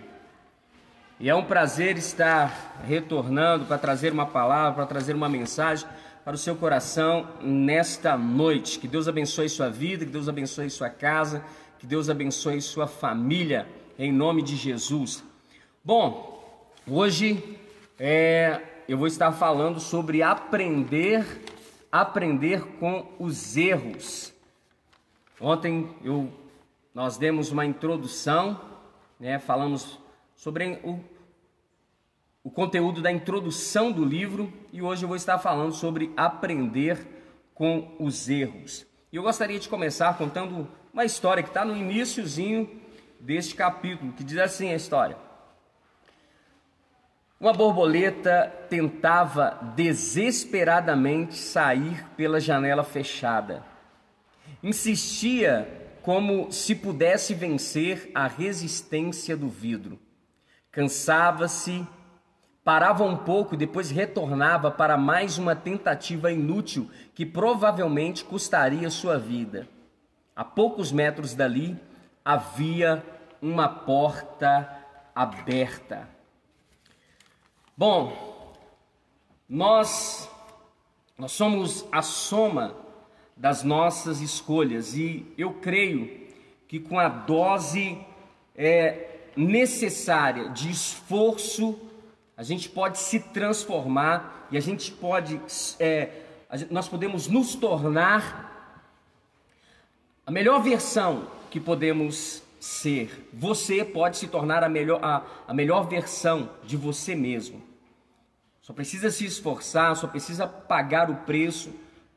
E 1.20 1.30
é 1.30 1.34
um 1.34 1.44
prazer 1.44 1.96
estar 1.96 2.82
retornando 2.84 3.64
para 3.64 3.78
trazer 3.78 4.12
uma 4.12 4.26
palavra, 4.26 4.74
para 4.74 4.86
trazer 4.86 5.14
uma 5.14 5.28
mensagem 5.28 5.88
para 6.24 6.34
o 6.34 6.38
seu 6.38 6.56
coração 6.56 7.28
nesta 7.40 8.18
noite. 8.18 8.80
Que 8.80 8.88
Deus 8.88 9.06
abençoe 9.06 9.48
sua 9.48 9.70
vida, 9.70 10.04
que 10.04 10.10
Deus 10.10 10.28
abençoe 10.28 10.68
sua 10.70 10.90
casa, 10.90 11.44
que 11.78 11.86
Deus 11.86 12.10
abençoe 12.10 12.60
sua 12.60 12.88
família, 12.88 13.64
em 13.96 14.12
nome 14.12 14.42
de 14.42 14.56
Jesus. 14.56 15.27
Bom, 15.88 16.44
hoje 16.86 17.58
é, 17.98 18.60
eu 18.86 18.98
vou 18.98 19.06
estar 19.06 19.32
falando 19.32 19.80
sobre 19.80 20.22
aprender, 20.22 21.24
aprender 21.90 22.60
com 22.78 23.06
os 23.18 23.56
erros. 23.56 24.34
Ontem 25.40 25.88
eu, 26.04 26.30
nós 26.94 27.16
demos 27.16 27.50
uma 27.50 27.64
introdução, 27.64 28.60
né, 29.18 29.38
falamos 29.38 29.98
sobre 30.36 30.78
o, 30.84 31.00
o 32.44 32.50
conteúdo 32.50 33.00
da 33.00 33.10
introdução 33.10 33.90
do 33.90 34.04
livro 34.04 34.52
e 34.70 34.82
hoje 34.82 35.04
eu 35.04 35.08
vou 35.08 35.16
estar 35.16 35.38
falando 35.38 35.72
sobre 35.72 36.12
aprender 36.18 36.98
com 37.54 37.96
os 37.98 38.28
erros. 38.28 38.86
E 39.10 39.16
eu 39.16 39.22
gostaria 39.22 39.58
de 39.58 39.70
começar 39.70 40.18
contando 40.18 40.68
uma 40.92 41.06
história 41.06 41.42
que 41.42 41.48
está 41.48 41.64
no 41.64 41.74
iníciozinho 41.74 42.78
deste 43.18 43.54
capítulo, 43.54 44.12
que 44.12 44.22
diz 44.22 44.36
assim 44.36 44.70
a 44.70 44.76
história. 44.76 45.27
Uma 47.40 47.52
borboleta 47.52 48.52
tentava 48.68 49.60
desesperadamente 49.76 51.36
sair 51.36 52.04
pela 52.16 52.40
janela 52.40 52.82
fechada. 52.82 53.62
Insistia 54.60 55.68
como 56.02 56.50
se 56.50 56.74
pudesse 56.74 57.34
vencer 57.34 58.10
a 58.12 58.26
resistência 58.26 59.36
do 59.36 59.48
vidro. 59.48 60.00
Cansava-se, 60.72 61.86
parava 62.64 63.04
um 63.04 63.16
pouco 63.16 63.54
e 63.54 63.58
depois 63.58 63.88
retornava 63.88 64.68
para 64.68 64.96
mais 64.96 65.38
uma 65.38 65.54
tentativa 65.54 66.32
inútil 66.32 66.90
que 67.14 67.24
provavelmente 67.24 68.24
custaria 68.24 68.90
sua 68.90 69.16
vida. 69.16 69.68
A 70.34 70.42
poucos 70.42 70.90
metros 70.90 71.36
dali 71.36 71.78
havia 72.24 73.00
uma 73.40 73.68
porta 73.68 74.68
aberta. 75.14 76.17
Bom, 77.78 78.56
nós 79.48 80.28
nós 81.16 81.30
somos 81.30 81.86
a 81.92 82.02
soma 82.02 82.74
das 83.36 83.62
nossas 83.62 84.20
escolhas 84.20 84.96
e 84.96 85.24
eu 85.38 85.52
creio 85.52 86.26
que 86.66 86.80
com 86.80 86.98
a 86.98 87.08
dose 87.08 87.96
é, 88.56 89.18
necessária 89.36 90.48
de 90.48 90.68
esforço 90.68 91.78
a 92.36 92.42
gente 92.42 92.68
pode 92.68 92.98
se 92.98 93.20
transformar 93.20 94.48
e 94.50 94.56
a 94.56 94.60
gente 94.60 94.90
pode 94.90 95.40
é, 95.78 96.22
nós 96.72 96.88
podemos 96.88 97.28
nos 97.28 97.54
tornar 97.54 98.74
a 100.26 100.32
melhor 100.32 100.60
versão 100.64 101.28
que 101.48 101.60
podemos 101.60 102.42
ser. 102.58 103.28
Você 103.32 103.84
pode 103.84 104.16
se 104.16 104.26
tornar 104.26 104.64
a 104.64 104.68
melhor, 104.68 104.98
a, 105.00 105.22
a 105.46 105.54
melhor 105.54 105.88
versão 105.88 106.50
de 106.64 106.76
você 106.76 107.14
mesmo. 107.14 107.67
Só 108.68 108.74
precisa 108.74 109.10
se 109.10 109.24
esforçar, 109.24 109.96
só 109.96 110.06
precisa 110.06 110.46
pagar 110.46 111.08
o 111.08 111.14
preço, 111.24 111.70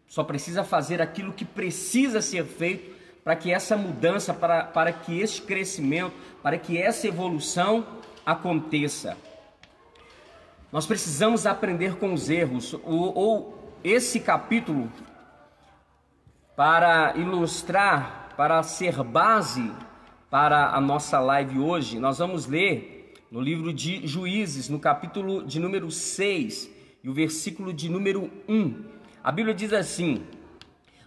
só 0.06 0.22
precisa 0.22 0.66
fazer 0.66 1.02
aquilo 1.02 1.32
que 1.32 1.46
precisa 1.46 2.22
ser 2.22 2.44
feito 2.44 2.94
para 3.24 3.38
que 3.38 3.54
essa 3.54 3.78
mudança, 3.78 4.34
para, 4.34 4.66
para 4.66 4.92
que 4.92 5.18
este 5.18 5.44
crescimento, 5.44 6.14
para 6.44 6.58
que 6.58 6.78
essa 6.78 7.08
evolução 7.08 7.88
aconteça. 8.26 9.18
Nós 10.74 10.86
precisamos 10.86 11.46
aprender 11.46 11.96
com 11.96 12.14
os 12.14 12.30
erros. 12.30 12.74
Ou, 12.84 13.18
ou 13.18 13.78
esse 13.82 14.20
capítulo 14.20 14.92
para 16.54 17.14
ilustrar, 17.16 18.34
para 18.36 18.62
ser 18.62 19.02
base 19.02 19.72
para 20.30 20.72
a 20.76 20.82
nossa 20.82 21.18
live 21.18 21.60
hoje, 21.60 21.98
nós 21.98 22.18
vamos 22.18 22.46
ler 22.46 23.01
no 23.32 23.40
livro 23.40 23.72
de 23.72 24.06
Juízes, 24.06 24.68
no 24.68 24.78
capítulo 24.78 25.46
de 25.46 25.58
número 25.58 25.90
6 25.90 26.70
e 27.02 27.10
o 27.10 27.14
versículo 27.14 27.72
de 27.72 27.90
número 27.90 28.30
1. 28.46 28.84
A 29.24 29.32
Bíblia 29.32 29.56
diz 29.56 29.72
assim: 29.72 30.26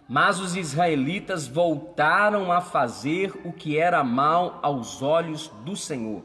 Mas 0.09 0.39
os 0.39 0.55
israelitas 0.55 1.47
voltaram 1.47 2.51
a 2.51 2.61
fazer 2.61 3.31
o 3.45 3.53
que 3.53 3.77
era 3.77 4.03
mal 4.03 4.59
aos 4.63 5.03
olhos 5.03 5.49
do 5.63 5.75
Senhor. 5.75 6.23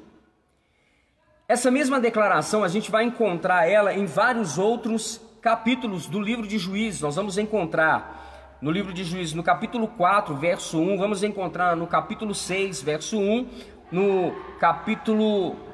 Essa 1.46 1.70
mesma 1.70 2.00
declaração 2.00 2.64
a 2.64 2.68
gente 2.68 2.90
vai 2.90 3.04
encontrar 3.04 3.68
ela 3.68 3.92
em 3.92 4.06
vários 4.06 4.56
outros 4.56 5.20
capítulos 5.42 6.06
do 6.06 6.18
livro 6.18 6.46
de 6.46 6.56
Juízes. 6.56 7.02
Nós 7.02 7.16
vamos 7.16 7.36
encontrar 7.36 8.56
no 8.62 8.70
livro 8.70 8.94
de 8.94 9.04
Juízes, 9.04 9.34
no 9.34 9.42
capítulo 9.42 9.86
4, 9.86 10.34
verso 10.36 10.78
1, 10.78 10.96
vamos 10.96 11.22
encontrar 11.22 11.76
no 11.76 11.86
capítulo 11.86 12.34
6, 12.34 12.82
verso 12.82 13.18
1, 13.18 13.48
no 13.90 14.32
capítulo 14.58 15.69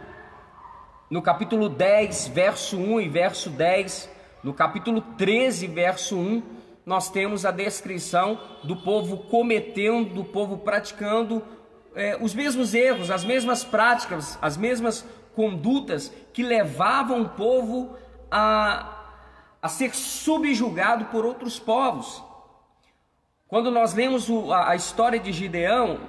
no 1.10 1.22
capítulo 1.22 1.68
10, 1.68 2.28
verso 2.28 2.76
1 2.76 3.00
e 3.00 3.08
verso 3.08 3.50
10, 3.50 4.10
no 4.42 4.52
capítulo 4.52 5.00
13, 5.00 5.66
verso 5.68 6.16
1, 6.16 6.42
nós 6.84 7.10
temos 7.10 7.44
a 7.44 7.50
descrição 7.50 8.40
do 8.62 8.76
povo 8.76 9.18
cometendo, 9.18 10.14
do 10.14 10.24
povo 10.24 10.58
praticando 10.58 11.42
é, 11.94 12.16
os 12.20 12.34
mesmos 12.34 12.74
erros, 12.74 13.10
as 13.10 13.24
mesmas 13.24 13.64
práticas, 13.64 14.38
as 14.42 14.56
mesmas 14.56 15.04
condutas 15.34 16.12
que 16.32 16.42
levavam 16.42 17.22
o 17.22 17.28
povo 17.30 17.96
a, 18.30 19.04
a 19.62 19.68
ser 19.68 19.94
subjugado 19.94 21.06
por 21.06 21.24
outros 21.24 21.58
povos. 21.58 22.22
Quando 23.48 23.70
nós 23.70 23.94
lemos 23.94 24.28
o, 24.28 24.52
a, 24.52 24.70
a 24.70 24.76
história 24.76 25.20
de 25.20 25.32
Gideão, 25.32 26.00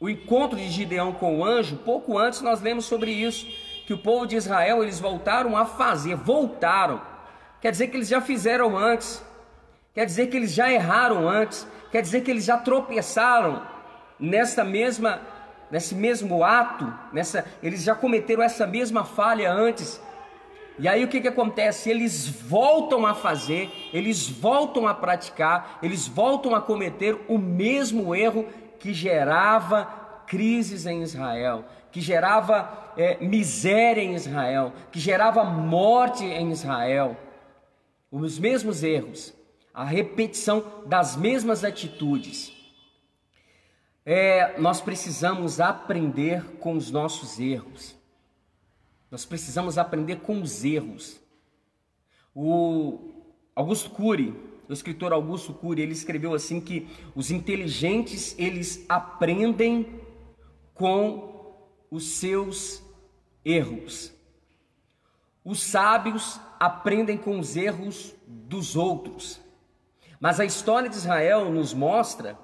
o 0.00 0.08
encontro 0.08 0.56
de 0.56 0.68
Gideão 0.70 1.12
com 1.12 1.38
o 1.38 1.44
anjo, 1.44 1.76
pouco 1.76 2.18
antes 2.18 2.40
nós 2.40 2.62
lemos 2.62 2.86
sobre 2.86 3.10
isso, 3.10 3.46
que 3.86 3.92
o 3.92 3.98
povo 3.98 4.26
de 4.26 4.34
Israel 4.34 4.82
eles 4.82 4.98
voltaram 4.98 5.54
a 5.56 5.66
fazer, 5.66 6.16
voltaram. 6.16 7.02
Quer 7.60 7.70
dizer 7.70 7.88
que 7.88 7.98
eles 7.98 8.08
já 8.08 8.20
fizeram 8.20 8.78
antes. 8.78 9.22
Quer 9.92 10.06
dizer 10.06 10.28
que 10.28 10.36
eles 10.36 10.52
já 10.52 10.72
erraram 10.72 11.28
antes. 11.28 11.66
Quer 11.92 12.00
dizer 12.00 12.22
que 12.22 12.30
eles 12.30 12.44
já 12.44 12.56
tropeçaram 12.56 13.62
nessa 14.18 14.64
mesma 14.64 15.20
nesse 15.70 15.94
mesmo 15.94 16.42
ato, 16.42 16.92
nessa 17.12 17.44
eles 17.62 17.84
já 17.84 17.94
cometeram 17.94 18.42
essa 18.42 18.66
mesma 18.66 19.04
falha 19.04 19.52
antes. 19.52 20.00
E 20.78 20.88
aí 20.88 21.04
o 21.04 21.08
que, 21.08 21.20
que 21.20 21.28
acontece? 21.28 21.90
Eles 21.90 22.26
voltam 22.26 23.06
a 23.06 23.14
fazer, 23.14 23.70
eles 23.92 24.28
voltam 24.28 24.88
a 24.88 24.94
praticar, 24.94 25.78
eles 25.82 26.08
voltam 26.08 26.54
a 26.54 26.60
cometer 26.60 27.16
o 27.28 27.36
mesmo 27.36 28.14
erro 28.14 28.46
que 28.80 28.92
gerava 28.92 29.84
crises 30.26 30.86
em 30.86 31.02
Israel, 31.02 31.64
que 31.92 32.00
gerava 32.00 32.92
é, 32.96 33.22
miséria 33.24 34.02
em 34.02 34.14
Israel, 34.14 34.72
que 34.90 34.98
gerava 34.98 35.44
morte 35.44 36.24
em 36.24 36.50
Israel. 36.50 37.16
Os 38.10 38.38
mesmos 38.38 38.82
erros, 38.82 39.34
a 39.72 39.84
repetição 39.84 40.64
das 40.86 41.16
mesmas 41.16 41.62
atitudes. 41.62 42.52
É, 44.04 44.58
nós 44.58 44.80
precisamos 44.80 45.60
aprender 45.60 46.42
com 46.58 46.72
os 46.72 46.90
nossos 46.90 47.38
erros. 47.38 47.94
Nós 49.10 49.24
precisamos 49.24 49.76
aprender 49.76 50.20
com 50.20 50.40
os 50.40 50.64
erros. 50.64 51.20
O 52.34 52.98
Augusto 53.54 53.90
Cury, 53.90 54.34
o 54.70 54.72
escritor 54.72 55.12
Augusto 55.12 55.52
Cury, 55.52 55.82
ele 55.82 55.92
escreveu 55.92 56.32
assim 56.32 56.60
que 56.60 56.86
os 57.12 57.32
inteligentes, 57.32 58.36
eles 58.38 58.84
aprendem 58.88 60.00
com 60.72 61.56
os 61.90 62.04
seus 62.04 62.80
erros. 63.44 64.12
Os 65.44 65.60
sábios 65.60 66.38
aprendem 66.60 67.18
com 67.18 67.40
os 67.40 67.56
erros 67.56 68.14
dos 68.24 68.76
outros. 68.76 69.40
Mas 70.20 70.38
a 70.38 70.44
história 70.44 70.88
de 70.88 70.94
Israel 70.94 71.50
nos 71.50 71.74
mostra 71.74 72.38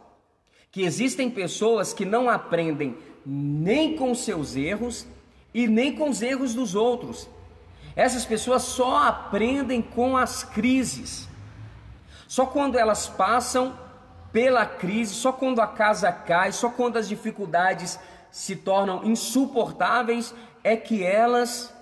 que 0.72 0.82
existem 0.82 1.30
pessoas 1.30 1.92
que 1.92 2.04
não 2.04 2.28
aprendem 2.28 2.96
nem 3.24 3.96
com 3.96 4.12
seus 4.16 4.56
erros 4.56 5.06
e 5.54 5.68
nem 5.68 5.94
com 5.94 6.10
os 6.10 6.22
erros 6.22 6.54
dos 6.54 6.74
outros. 6.74 7.28
Essas 7.94 8.24
pessoas 8.24 8.62
só 8.62 9.06
aprendem 9.06 9.80
com 9.80 10.16
as 10.16 10.42
crises. 10.42 11.28
Só 12.28 12.46
quando 12.46 12.76
elas 12.76 13.08
passam 13.08 13.78
pela 14.32 14.66
crise, 14.66 15.14
só 15.14 15.32
quando 15.32 15.60
a 15.60 15.66
casa 15.66 16.12
cai, 16.12 16.52
só 16.52 16.68
quando 16.68 16.96
as 16.96 17.08
dificuldades 17.08 17.98
se 18.30 18.56
tornam 18.56 19.04
insuportáveis, 19.04 20.34
é 20.62 20.76
que 20.76 21.02
elas 21.04 21.74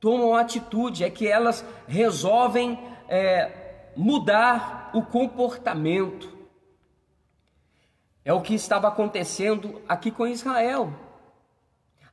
tomam 0.00 0.34
atitude, 0.34 1.04
é 1.04 1.10
que 1.10 1.28
elas 1.28 1.64
resolvem 1.86 2.78
é, 3.08 3.90
mudar 3.96 4.90
o 4.94 5.02
comportamento. 5.02 6.32
É 8.24 8.32
o 8.32 8.40
que 8.40 8.54
estava 8.54 8.88
acontecendo 8.88 9.82
aqui 9.88 10.10
com 10.10 10.26
Israel. 10.26 10.92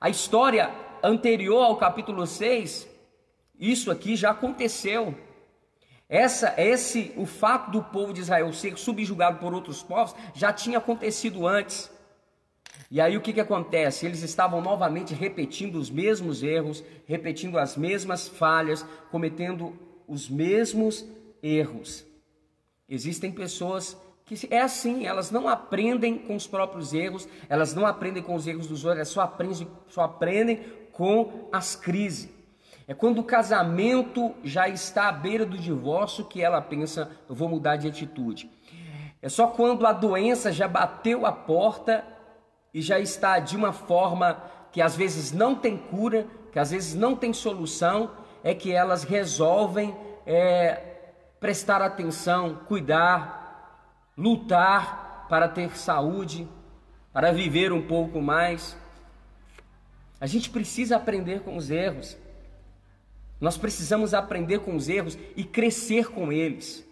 A 0.02 0.10
história 0.10 0.74
anterior 1.04 1.64
ao 1.64 1.78
capítulo 1.78 2.26
6, 2.26 2.88
isso 3.60 3.92
aqui 3.92 4.16
já 4.16 4.32
aconteceu. 4.32 5.16
Essa, 6.10 6.56
esse, 6.58 7.14
o 7.16 7.28
fato 7.28 7.70
do 7.70 7.84
povo 7.84 8.12
de 8.12 8.22
Israel 8.22 8.52
ser 8.52 8.76
subjugado 8.80 9.38
por 9.38 9.54
outros 9.54 9.84
povos 9.84 10.16
já 10.34 10.52
tinha 10.52 10.80
acontecido 10.80 11.46
antes. 11.46 11.92
E 12.90 13.00
aí 13.00 13.16
o 13.16 13.22
que, 13.22 13.32
que 13.32 13.40
acontece? 13.40 14.08
Eles 14.08 14.24
estavam 14.24 14.60
novamente 14.60 15.14
repetindo 15.14 15.76
os 15.76 15.92
mesmos 15.92 16.42
erros, 16.42 16.84
repetindo 17.06 17.60
as 17.60 17.78
mesmas 17.78 18.28
falhas, 18.28 18.84
cometendo 19.12 19.78
os 20.08 20.28
mesmos 20.28 21.06
erros. 21.44 22.04
Existem 22.90 23.32
pessoas 23.32 23.96
que 24.26 24.48
é 24.50 24.62
assim, 24.62 25.06
elas 25.06 25.30
não 25.30 25.48
aprendem 25.48 26.18
com 26.18 26.36
os 26.36 26.48
próprios 26.48 26.94
erros, 26.94 27.28
elas 27.48 27.76
não 27.76 27.86
aprendem 27.86 28.24
com 28.24 28.34
os 28.34 28.48
erros 28.48 28.68
dos 28.68 28.84
outros, 28.84 28.98
elas 28.98 29.10
só 29.10 29.22
aprendem, 29.22 29.68
só 29.88 30.02
aprendem 30.02 30.60
com 30.92 31.48
as 31.52 31.76
crises. 31.76 32.39
É 32.90 32.96
quando 32.96 33.20
o 33.20 33.24
casamento 33.24 34.34
já 34.44 34.68
está 34.68 35.10
à 35.10 35.12
beira 35.12 35.46
do 35.46 35.60
divórcio 35.60 36.26
que 36.26 36.42
ela 36.42 36.60
pensa, 36.60 37.12
eu 37.30 37.36
vou 37.36 37.48
mudar 37.48 37.76
de 37.76 37.88
atitude. 37.88 38.50
É 39.22 39.30
só 39.30 39.46
quando 39.46 39.86
a 39.86 39.94
doença 39.94 40.52
já 40.52 40.68
bateu 40.68 41.24
a 41.24 41.32
porta 41.32 42.04
e 42.74 42.82
já 42.82 43.00
está 43.00 43.38
de 43.38 43.56
uma 43.56 43.72
forma 43.72 44.42
que 44.72 44.82
às 44.82 44.96
vezes 44.96 45.32
não 45.32 45.54
tem 45.54 45.78
cura, 45.78 46.26
que 46.52 46.58
às 46.58 46.72
vezes 46.72 46.96
não 46.96 47.16
tem 47.16 47.32
solução, 47.32 48.10
é 48.44 48.56
que 48.56 48.72
elas 48.72 49.04
resolvem 49.04 49.96
é, 50.26 50.82
prestar 51.40 51.84
atenção, 51.84 52.56
cuidar, 52.68 54.10
lutar 54.18 55.28
para 55.30 55.48
ter 55.48 55.78
saúde, 55.78 56.48
para 57.14 57.32
viver 57.32 57.72
um 57.72 57.84
pouco 57.84 58.20
mais. 58.20 58.76
A 60.20 60.26
gente 60.26 60.50
precisa 60.50 60.96
aprender 60.96 61.42
com 61.42 61.56
os 61.56 61.70
erros. 61.70 62.18
Nós 63.40 63.58
precisamos 63.58 64.14
aprender 64.14 64.60
com 64.60 64.76
os 64.76 64.90
erros 64.90 65.18
e 65.36 65.44
crescer 65.44 66.10
com 66.12 66.32
eles. 66.32 66.86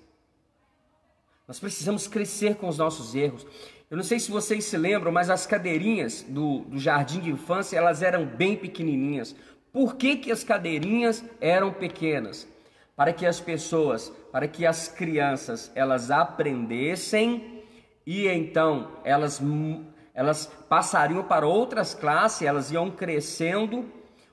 Nós 1.48 1.60
precisamos 1.60 2.08
crescer 2.08 2.56
com 2.56 2.68
os 2.68 2.78
nossos 2.78 3.16
erros. 3.16 3.46
Eu 3.90 3.98
não 3.98 4.04
sei 4.04 4.20
se 4.20 4.32
vocês 4.32 4.66
se 4.66 4.78
lembram, 4.78 5.12
mas 5.12 5.30
as 5.30 5.46
cadeirinhas 5.46 6.22
do, 6.22 6.60
do 6.60 6.78
jardim 6.78 7.20
de 7.20 7.30
infância 7.30 7.78
elas 7.78 8.02
eram 8.02 8.26
bem 8.26 8.56
pequenininhas. 8.56 9.36
Por 9.72 9.96
que, 9.96 10.18
que 10.18 10.32
as 10.32 10.44
cadeirinhas 10.44 11.24
eram 11.40 11.72
pequenas? 11.72 12.48
Para 12.96 13.14
que 13.14 13.26
as 13.26 13.40
pessoas, 13.40 14.12
para 14.32 14.48
que 14.48 14.66
as 14.66 14.88
crianças, 14.88 15.72
elas 15.76 16.12
aprendessem 16.12 17.64
e 18.06 18.28
então 18.28 18.92
elas, 19.04 19.42
elas 20.14 20.48
passariam 20.68 21.24
para 21.24 21.48
outras 21.48 21.94
classes, 21.94 22.42
elas 22.42 22.72
iam 22.72 22.90
crescendo 22.90 23.86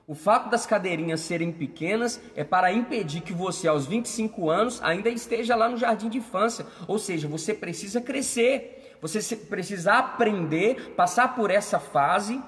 o 0.07 0.13
fato 0.13 0.49
das 0.49 0.67
cadeirinhas 0.67 1.21
serem 1.21 1.51
pequenas 1.51 2.21
é 2.35 2.43
para 2.43 2.71
impedir 2.71 3.21
que 3.21 3.33
você, 3.33 3.67
aos 3.67 3.87
25 3.87 4.51
anos, 4.51 4.79
ainda 4.83 5.09
esteja 5.09 5.55
lá 5.55 5.67
no 5.67 5.77
jardim 5.77 6.09
de 6.09 6.19
infância. 6.19 6.65
Ou 6.87 6.99
seja, 6.99 7.27
você 7.27 7.55
precisa 7.55 7.99
crescer, 7.99 8.97
você 9.01 9.35
precisa 9.35 9.93
aprender, 9.93 10.93
passar 10.95 11.33
por 11.33 11.49
essa 11.49 11.79
fase, 11.79 12.39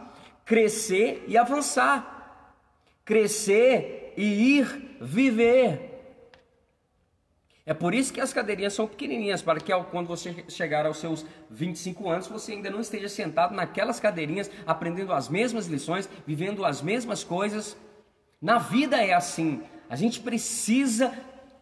crescer 0.46 1.24
e 1.28 1.36
avançar. 1.36 2.46
Crescer 3.04 4.14
e 4.16 4.60
ir 4.60 4.98
viver. 5.02 5.87
É 7.68 7.74
por 7.74 7.94
isso 7.94 8.14
que 8.14 8.22
as 8.22 8.32
cadeirinhas 8.32 8.74
são 8.74 8.88
pequenininhas, 8.88 9.42
para 9.42 9.60
que 9.60 9.74
quando 9.92 10.08
você 10.08 10.34
chegar 10.48 10.86
aos 10.86 11.00
seus 11.00 11.26
25 11.52 12.10
anos, 12.10 12.28
você 12.28 12.54
ainda 12.54 12.70
não 12.70 12.80
esteja 12.80 13.10
sentado 13.10 13.54
naquelas 13.54 14.00
cadeirinhas, 14.00 14.50
aprendendo 14.66 15.12
as 15.12 15.28
mesmas 15.28 15.68
lições, 15.68 16.08
vivendo 16.26 16.64
as 16.64 16.82
mesmas 16.82 17.26
coisas. 17.26 17.76
Na 18.42 18.58
vida 18.58 19.04
é 19.04 19.14
assim. 19.14 19.62
A 19.90 19.98
gente 19.98 20.22
precisa 20.22 21.14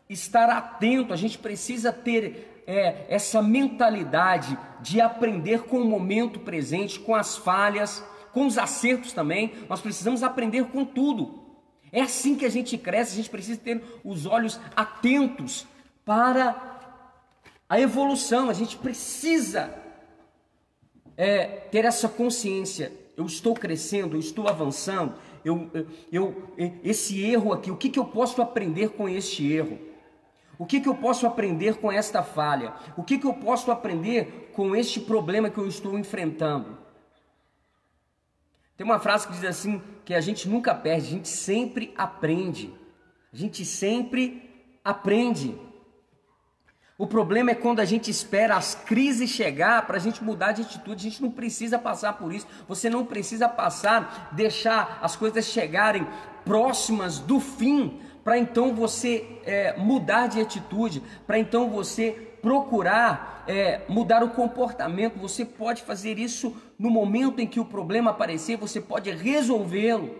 estar 0.07 0.47
atento, 0.47 1.11
a 1.11 1.15
gente 1.17 1.39
precisa 1.39 1.91
ter 1.91 2.63
é, 2.67 3.07
essa 3.09 3.41
mentalidade 3.41 4.55
de 4.81 5.01
aprender 5.01 5.63
com 5.63 5.79
o 5.79 5.85
momento 5.85 6.39
presente, 6.39 6.99
com 6.99 7.15
as 7.15 7.35
falhas, 7.35 8.05
com 8.31 8.45
os 8.45 8.59
acertos 8.59 9.11
também. 9.11 9.53
Nós 9.67 9.81
precisamos 9.81 10.21
aprender 10.21 10.65
com 10.65 10.85
tudo. 10.85 11.43
É 11.91 12.01
assim 12.01 12.35
que 12.35 12.45
a 12.45 12.49
gente 12.49 12.77
cresce, 12.77 13.13
a 13.13 13.15
gente 13.15 13.29
precisa 13.31 13.59
ter 13.59 13.81
os 14.03 14.27
olhos 14.27 14.59
atentos 14.75 15.65
para 16.05 16.77
a 17.67 17.79
evolução, 17.81 18.49
a 18.49 18.53
gente 18.53 18.77
precisa 18.77 19.73
é, 21.17 21.45
ter 21.45 21.83
essa 21.83 22.07
consciência. 22.07 22.91
Eu 23.17 23.25
estou 23.25 23.53
crescendo, 23.53 24.15
eu 24.15 24.19
estou 24.19 24.47
avançando, 24.47 25.15
eu, 25.43 25.69
eu, 26.11 26.53
esse 26.83 27.23
erro 27.23 27.53
aqui, 27.53 27.71
o 27.71 27.77
que, 27.77 27.89
que 27.89 27.97
eu 27.97 28.05
posso 28.05 28.41
aprender 28.41 28.89
com 28.89 29.09
este 29.09 29.51
erro? 29.51 29.79
O 30.57 30.65
que, 30.65 30.79
que 30.79 30.87
eu 30.87 30.95
posso 30.95 31.25
aprender 31.25 31.75
com 31.77 31.91
esta 31.91 32.23
falha? 32.23 32.73
O 32.95 33.03
que, 33.03 33.17
que 33.17 33.25
eu 33.25 33.33
posso 33.33 33.71
aprender 33.71 34.51
com 34.53 34.75
este 34.75 34.99
problema 34.99 35.49
que 35.49 35.57
eu 35.57 35.67
estou 35.67 35.97
enfrentando? 35.97 36.77
Tem 38.77 38.85
uma 38.85 38.99
frase 38.99 39.27
que 39.27 39.33
diz 39.33 39.43
assim: 39.43 39.81
que 40.03 40.13
a 40.13 40.21
gente 40.21 40.47
nunca 40.47 40.73
perde, 40.73 41.07
a 41.07 41.09
gente 41.11 41.27
sempre 41.27 41.93
aprende. 41.97 42.73
A 43.33 43.35
gente 43.35 43.65
sempre 43.65 44.77
aprende. 44.83 45.57
O 46.97 47.05
problema 47.05 47.51
é 47.51 47.55
quando 47.55 47.81
a 47.81 47.85
gente 47.85 48.09
espera 48.09 48.55
as 48.55 48.73
crises 48.73 49.29
chegar 49.29 49.85
para 49.85 49.97
a 49.97 49.99
gente 49.99 50.23
mudar 50.23 50.53
de 50.53 50.61
atitude. 50.61 51.05
A 51.05 51.09
gente 51.09 51.21
não 51.21 51.29
precisa 51.29 51.77
passar 51.77 52.13
por 52.13 52.33
isso. 52.33 52.47
Você 52.69 52.89
não 52.89 53.05
precisa 53.05 53.49
passar, 53.49 54.29
deixar 54.31 54.99
as 55.01 55.13
coisas 55.15 55.45
chegarem 55.45 56.07
próximas 56.45 57.19
do 57.19 57.39
fim 57.39 57.99
para 58.23 58.39
então 58.39 58.73
você 58.73 59.23
é, 59.45 59.77
mudar 59.77 60.25
de 60.27 60.41
atitude, 60.41 61.03
para 61.27 61.37
então 61.37 61.69
você 61.69 62.11
procurar 62.41 63.43
é, 63.47 63.81
mudar 63.87 64.23
o 64.23 64.29
comportamento. 64.29 65.19
Você 65.19 65.45
pode 65.45 65.83
fazer 65.83 66.17
isso 66.17 66.55
no 66.79 66.89
momento 66.89 67.39
em 67.39 67.45
que 67.45 67.59
o 67.59 67.65
problema 67.65 68.11
aparecer, 68.11 68.57
você 68.57 68.81
pode 68.81 69.11
resolvê-lo. 69.11 70.15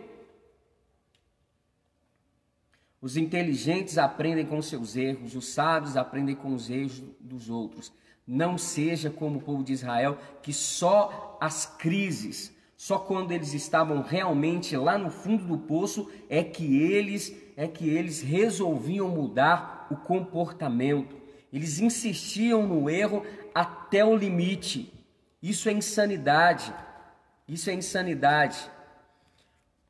Os 3.05 3.17
inteligentes 3.17 3.99
aprendem 3.99 4.47
com 4.47 4.59
seus 4.63 4.95
erros, 4.95 5.35
os 5.35 5.49
sábios 5.49 5.95
aprendem 5.95 6.33
com 6.33 6.55
os 6.55 6.71
erros 6.71 7.03
dos 7.19 7.51
outros. 7.51 7.93
Não 8.25 8.57
seja 8.57 9.11
como 9.11 9.37
o 9.37 9.41
povo 9.43 9.63
de 9.63 9.73
Israel, 9.73 10.17
que 10.41 10.51
só 10.51 11.37
as 11.39 11.67
crises, 11.67 12.51
só 12.75 12.97
quando 12.97 13.31
eles 13.31 13.53
estavam 13.53 14.01
realmente 14.01 14.75
lá 14.75 14.97
no 14.97 15.11
fundo 15.11 15.45
do 15.45 15.55
poço 15.55 16.09
é 16.27 16.43
que 16.43 16.81
eles 16.81 17.31
é 17.55 17.67
que 17.67 17.87
eles 17.87 18.23
resolviam 18.23 19.07
mudar 19.07 19.85
o 19.91 19.95
comportamento. 19.97 21.15
Eles 21.53 21.79
insistiam 21.79 22.65
no 22.65 22.89
erro 22.89 23.23
até 23.53 24.03
o 24.03 24.15
limite. 24.15 24.91
Isso 25.43 25.69
é 25.69 25.71
insanidade. 25.73 26.73
Isso 27.47 27.69
é 27.69 27.73
insanidade. 27.73 28.57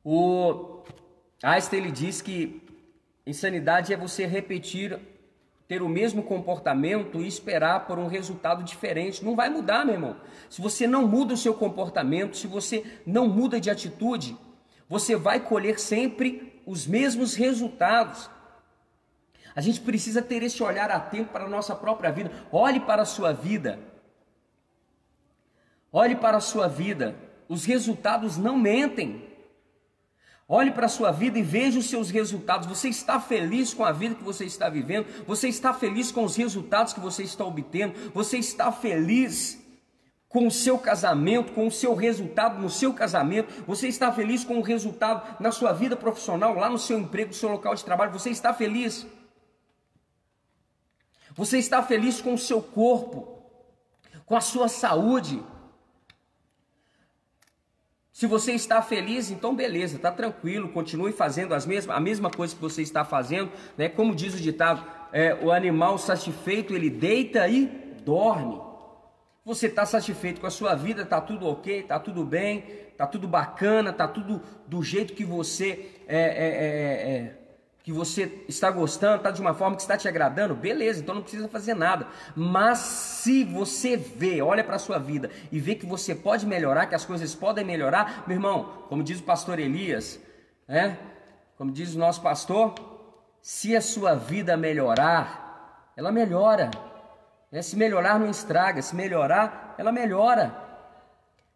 O 0.04 0.84
Einstein 1.42 1.80
ele 1.80 1.92
diz 1.92 2.22
que 2.22 2.65
Insanidade 3.26 3.92
é 3.92 3.98
você 3.98 4.26
repetir, 4.26 5.00
ter 5.68 5.82
o 5.82 5.90
mesmo 5.90 6.22
comportamento 6.22 7.22
e 7.22 7.28
esperar 7.28 7.88
por 7.88 7.98
um 7.98 8.08
resultado 8.08 8.64
diferente. 8.64 9.26
Não 9.26 9.36
vai 9.36 9.50
mudar, 9.50 9.84
meu 9.84 9.96
irmão. 9.96 10.18
Se 10.50 10.62
você 10.62 10.86
não 10.86 11.08
muda 11.08 11.34
o 11.34 11.38
seu 11.38 11.54
comportamento, 11.54 12.38
se 12.38 12.46
você 12.46 12.86
não 13.06 13.28
muda 13.28 13.60
de 13.60 13.70
atitude, 13.70 14.38
você 14.88 15.16
vai 15.16 15.40
colher 15.40 15.80
sempre 15.80 16.62
os 16.66 16.86
mesmos 16.86 17.34
resultados. 17.34 18.30
A 19.56 19.62
gente 19.62 19.82
precisa 19.82 20.22
ter 20.22 20.44
esse 20.44 20.62
olhar 20.62 20.92
atento 20.92 21.32
para 21.32 21.46
a 21.46 21.50
nossa 21.50 21.76
própria 21.76 22.12
vida. 22.12 22.32
Olhe 22.52 22.80
para 22.80 23.02
a 23.02 23.06
sua 23.06 23.32
vida. 23.32 23.80
Olhe 25.92 26.16
para 26.16 26.38
a 26.38 26.42
sua 26.42 26.68
vida. 26.68 27.16
Os 27.48 27.66
resultados 27.66 28.38
não 28.38 28.58
mentem. 28.58 29.25
Olhe 30.48 30.70
para 30.72 30.86
a 30.86 30.90
sua 30.90 31.12
vida 31.12 31.40
e 31.40 31.42
veja 31.42 31.80
os 31.80 31.90
seus 31.90 32.12
resultados. 32.12 32.68
Você 32.68 32.88
está 32.88 33.20
feliz 33.20 33.74
com 33.74 33.84
a 33.84 33.92
vida 33.92 34.14
que 34.14 34.24
você 34.24 34.46
está 34.46 34.70
vivendo? 34.70 35.08
Você 35.26 35.48
está 35.48 35.74
feliz 35.74 36.12
com 36.12 36.24
os 36.24 36.36
resultados 36.36 36.94
que 36.94 37.00
você 37.00 37.24
está 37.24 37.44
obtendo? 37.44 38.12
Você 38.14 38.38
está 38.38 38.72
feliz 38.72 39.60
com 40.30 40.46
o 40.46 40.52
seu 40.52 40.78
casamento, 40.78 41.54
com 41.54 41.66
o 41.66 41.72
seu 41.72 41.96
resultado 41.96 42.62
no 42.62 42.70
seu 42.70 42.94
casamento? 42.94 43.64
Você 43.66 43.88
está 43.88 44.12
feliz 44.12 44.44
com 44.44 44.60
o 44.60 44.62
resultado 44.62 45.36
na 45.40 45.52
sua 45.52 45.74
vida 45.74 45.96
profissional, 45.96 46.54
lá 46.54 46.70
no 46.70 46.78
seu 46.78 47.00
emprego, 47.00 47.30
no 47.30 47.34
seu 47.34 47.50
local 47.50 47.74
de 47.74 47.84
trabalho? 47.84 48.12
Você 48.12 48.30
está 48.30 48.54
feliz? 48.54 49.08
Você 51.36 51.58
está 51.58 51.82
feliz 51.82 52.22
com 52.22 52.36
o 52.36 52.38
seu 52.38 52.62
corpo, 52.62 53.42
com 54.28 54.36
a 54.36 54.42
sua 54.42 54.68
saúde? 54.68 55.44
Se 58.16 58.28
você 58.28 58.54
está 58.54 58.82
feliz, 58.82 59.30
então 59.30 59.54
beleza, 59.54 59.98
está 59.98 60.10
tranquilo, 60.10 60.70
continue 60.70 61.12
fazendo 61.12 61.54
as 61.54 61.66
mesmas, 61.66 61.98
a 61.98 62.00
mesma 62.00 62.32
coisa 62.32 62.56
que 62.56 62.62
você 62.62 62.82
está 62.82 63.04
fazendo, 63.04 63.52
né? 63.78 63.90
Como 63.90 64.16
diz 64.16 64.34
o 64.34 64.38
ditado, 64.38 64.82
é, 65.12 65.34
o 65.44 65.52
animal 65.52 65.98
satisfeito 65.98 66.74
ele 66.74 66.90
deita 66.90 67.46
e 67.50 67.66
dorme. 68.06 68.58
Você 69.44 69.68
está 69.68 69.86
satisfeito 69.86 70.40
com 70.40 70.48
a 70.48 70.50
sua 70.50 70.76
vida, 70.76 71.02
está 71.02 71.20
tudo 71.20 71.46
ok, 71.46 71.82
está 71.82 72.00
tudo 72.00 72.24
bem, 72.24 72.64
está 72.90 73.06
tudo 73.06 73.28
bacana, 73.28 73.90
está 73.90 74.08
tudo 74.08 74.42
do 74.66 74.82
jeito 74.82 75.14
que 75.14 75.26
você 75.26 75.92
é, 76.08 76.18
é, 76.18 76.22
é, 76.22 77.12
é 77.12 77.45
que 77.86 77.92
você 77.92 78.44
está 78.48 78.72
gostando, 78.72 79.18
está 79.18 79.30
de 79.30 79.40
uma 79.40 79.54
forma 79.54 79.76
que 79.76 79.84
está 79.84 79.96
te 79.96 80.08
agradando, 80.08 80.56
beleza, 80.56 81.02
então 81.02 81.14
não 81.14 81.22
precisa 81.22 81.48
fazer 81.48 81.76
nada. 81.76 82.08
Mas 82.36 82.80
se 82.80 83.44
você 83.44 83.96
vê, 83.96 84.42
olha 84.42 84.64
para 84.64 84.78
a 84.78 84.80
sua 84.80 84.98
vida 84.98 85.30
e 85.52 85.60
vê 85.60 85.76
que 85.76 85.86
você 85.86 86.16
pode 86.16 86.48
melhorar, 86.48 86.88
que 86.88 86.96
as 86.96 87.06
coisas 87.06 87.36
podem 87.36 87.64
melhorar, 87.64 88.24
meu 88.26 88.38
irmão, 88.38 88.86
como 88.90 89.04
diz 89.04 89.20
o 89.20 89.24
pastor 89.24 89.60
Elias, 89.60 90.20
né? 90.68 90.98
Como 91.60 91.72
diz 91.72 91.94
o 91.94 92.00
nosso 92.00 92.24
pastor, 92.24 92.74
se 93.40 93.76
a 93.76 93.82
sua 93.82 94.16
vida 94.16 94.58
melhorar, 94.58 95.92
ela 95.96 96.12
melhora. 96.12 96.72
Né? 97.52 97.62
Se 97.62 97.76
melhorar 97.76 98.20
não 98.20 98.32
estraga, 98.32 98.82
se 98.82 98.96
melhorar, 98.96 99.76
ela 99.78 99.92
melhora. 99.92 100.65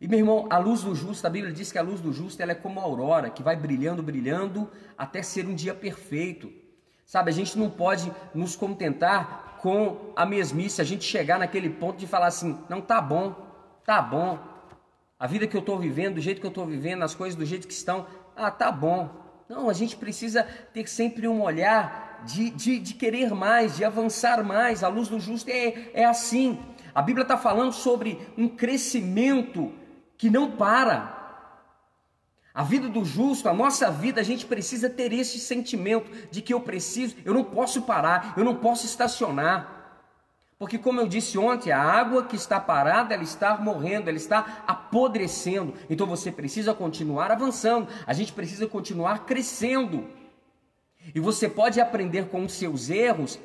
E 0.01 0.07
meu 0.07 0.19
irmão, 0.19 0.47
a 0.49 0.57
luz 0.57 0.83
do 0.83 0.95
justo, 0.95 1.27
a 1.27 1.29
Bíblia 1.29 1.53
diz 1.53 1.73
que 1.73 1.77
a 1.77 1.81
luz 1.81 1.99
do 1.99 2.13
justo 2.13 2.41
ela 2.41 2.53
é 2.53 2.55
como 2.55 2.79
a 2.79 2.83
aurora, 2.83 3.29
que 3.29 3.43
vai 3.43 3.57
brilhando, 3.57 4.01
brilhando, 4.01 4.69
até 4.97 5.21
ser 5.21 5.45
um 5.45 5.53
dia 5.53 5.73
perfeito. 5.73 6.49
Sabe, 7.05 7.31
a 7.31 7.33
gente 7.33 7.57
não 7.59 7.69
pode 7.69 8.09
nos 8.33 8.55
contentar 8.55 9.57
com 9.61 10.13
a 10.15 10.25
mesmice, 10.25 10.79
a 10.79 10.85
gente 10.85 11.03
chegar 11.03 11.37
naquele 11.37 11.69
ponto 11.69 11.97
de 11.97 12.07
falar 12.07 12.27
assim, 12.27 12.57
não 12.69 12.79
tá 12.79 13.01
bom, 13.01 13.35
tá 13.83 14.01
bom. 14.01 14.39
A 15.19 15.27
vida 15.27 15.45
que 15.45 15.57
eu 15.57 15.59
estou 15.59 15.77
vivendo, 15.77 16.15
do 16.15 16.21
jeito 16.21 16.39
que 16.39 16.47
eu 16.47 16.51
estou 16.51 16.65
vivendo, 16.65 17.03
as 17.03 17.13
coisas 17.13 17.35
do 17.35 17.45
jeito 17.45 17.67
que 17.67 17.73
estão, 17.73 18.07
ah, 18.37 18.49
tá 18.49 18.71
bom. 18.71 19.09
Não, 19.49 19.69
a 19.69 19.73
gente 19.73 19.97
precisa 19.97 20.43
ter 20.43 20.87
sempre 20.87 21.27
um 21.27 21.41
olhar 21.41 22.21
de, 22.25 22.51
de, 22.51 22.79
de 22.79 22.93
querer 22.93 23.33
mais, 23.33 23.75
de 23.75 23.83
avançar 23.83 24.41
mais. 24.45 24.81
A 24.81 24.87
luz 24.87 25.09
do 25.09 25.19
justo 25.19 25.49
é, 25.49 25.89
é 25.93 26.05
assim. 26.05 26.57
A 26.95 27.01
Bíblia 27.01 27.23
está 27.23 27.37
falando 27.37 27.73
sobre 27.73 28.17
um 28.37 28.47
crescimento 28.47 29.73
que 30.19 30.29
não 30.29 30.51
para. 30.51 31.17
A 32.53 32.61
vida 32.61 32.89
do 32.89 33.05
justo, 33.05 33.47
a 33.47 33.53
nossa 33.53 33.89
vida, 33.89 34.19
a 34.19 34.23
gente 34.23 34.45
precisa 34.45 34.89
ter 34.89 35.13
esse 35.13 35.39
sentimento 35.39 36.11
de 36.29 36.41
que 36.41 36.53
eu 36.53 36.59
preciso, 36.59 37.15
eu 37.23 37.33
não 37.33 37.43
posso 37.43 37.83
parar, 37.83 38.33
eu 38.35 38.43
não 38.43 38.55
posso 38.55 38.85
estacionar. 38.85 39.77
Porque, 40.57 40.77
como 40.77 40.99
eu 40.99 41.07
disse 41.07 41.37
ontem, 41.37 41.71
a 41.71 41.81
água 41.81 42.25
que 42.25 42.35
está 42.35 42.59
parada, 42.59 43.13
ela 43.13 43.23
está 43.23 43.57
morrendo, 43.57 44.09
ela 44.09 44.17
está 44.17 44.61
apodrecendo. 44.67 45.73
Então 45.89 46.05
você 46.05 46.29
precisa 46.33 46.73
continuar 46.73 47.31
avançando, 47.31 47.87
a 48.05 48.11
gente 48.11 48.33
precisa 48.33 48.67
continuar 48.67 49.25
crescendo. 49.25 50.05
E 51.15 51.19
você 51.21 51.47
pode 51.47 51.79
aprender 51.79 52.27
com 52.27 52.43
os 52.43 52.51
seus 52.51 52.89
erros 52.89 53.39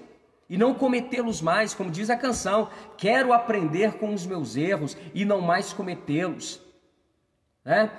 e 0.51 0.59
não 0.59 0.75
cometê-los 0.75 1.41
mais, 1.41 1.73
como 1.73 1.89
diz 1.89 2.11
a 2.11 2.17
canção. 2.17 2.69
Quero 2.99 3.33
aprender 3.33 3.93
com 3.93 4.13
os 4.13 4.27
meus 4.27 4.57
erros 4.57 4.97
e 5.15 5.25
não 5.25 5.41
mais 5.41 5.73
cometê-los. 5.73 6.64
Né? 7.65 7.91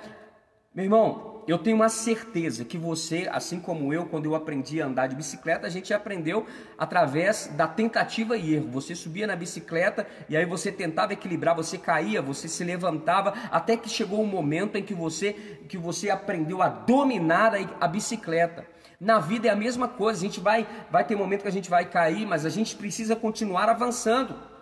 Meu 0.72 0.84
irmão, 0.84 1.42
eu 1.48 1.58
tenho 1.58 1.76
uma 1.76 1.88
certeza 1.88 2.64
que 2.64 2.76
você, 2.76 3.28
assim 3.32 3.58
como 3.58 3.94
eu, 3.94 4.04
quando 4.06 4.26
eu 4.26 4.34
aprendi 4.34 4.82
a 4.82 4.86
andar 4.86 5.06
de 5.06 5.16
bicicleta, 5.16 5.66
a 5.66 5.70
gente 5.70 5.94
aprendeu 5.94 6.44
através 6.76 7.46
da 7.56 7.66
tentativa 7.66 8.36
e 8.36 8.54
erro. 8.54 8.68
Você 8.72 8.94
subia 8.94 9.26
na 9.26 9.34
bicicleta 9.34 10.06
e 10.28 10.36
aí 10.36 10.44
você 10.44 10.70
tentava 10.70 11.14
equilibrar, 11.14 11.56
você 11.56 11.78
caía, 11.78 12.20
você 12.20 12.46
se 12.46 12.62
levantava, 12.62 13.32
até 13.50 13.76
que 13.76 13.88
chegou 13.88 14.20
um 14.20 14.26
momento 14.26 14.76
em 14.76 14.82
que 14.82 14.92
você, 14.92 15.32
que 15.68 15.78
você 15.78 16.10
aprendeu 16.10 16.60
a 16.62 16.68
dominar 16.68 17.52
a, 17.80 17.88
bicicleta. 17.88 18.66
Na 19.00 19.18
vida 19.18 19.48
é 19.48 19.50
a 19.50 19.56
mesma 19.56 19.88
coisa, 19.88 20.20
a 20.20 20.22
gente 20.22 20.40
vai, 20.40 20.66
vai 20.90 21.04
ter 21.04 21.16
momento 21.16 21.42
que 21.42 21.48
a 21.48 21.52
gente 21.52 21.70
vai 21.70 21.86
cair, 21.86 22.26
mas 22.26 22.44
a 22.44 22.50
gente 22.50 22.76
precisa 22.76 23.16
continuar 23.16 23.68
avançando. 23.68 24.55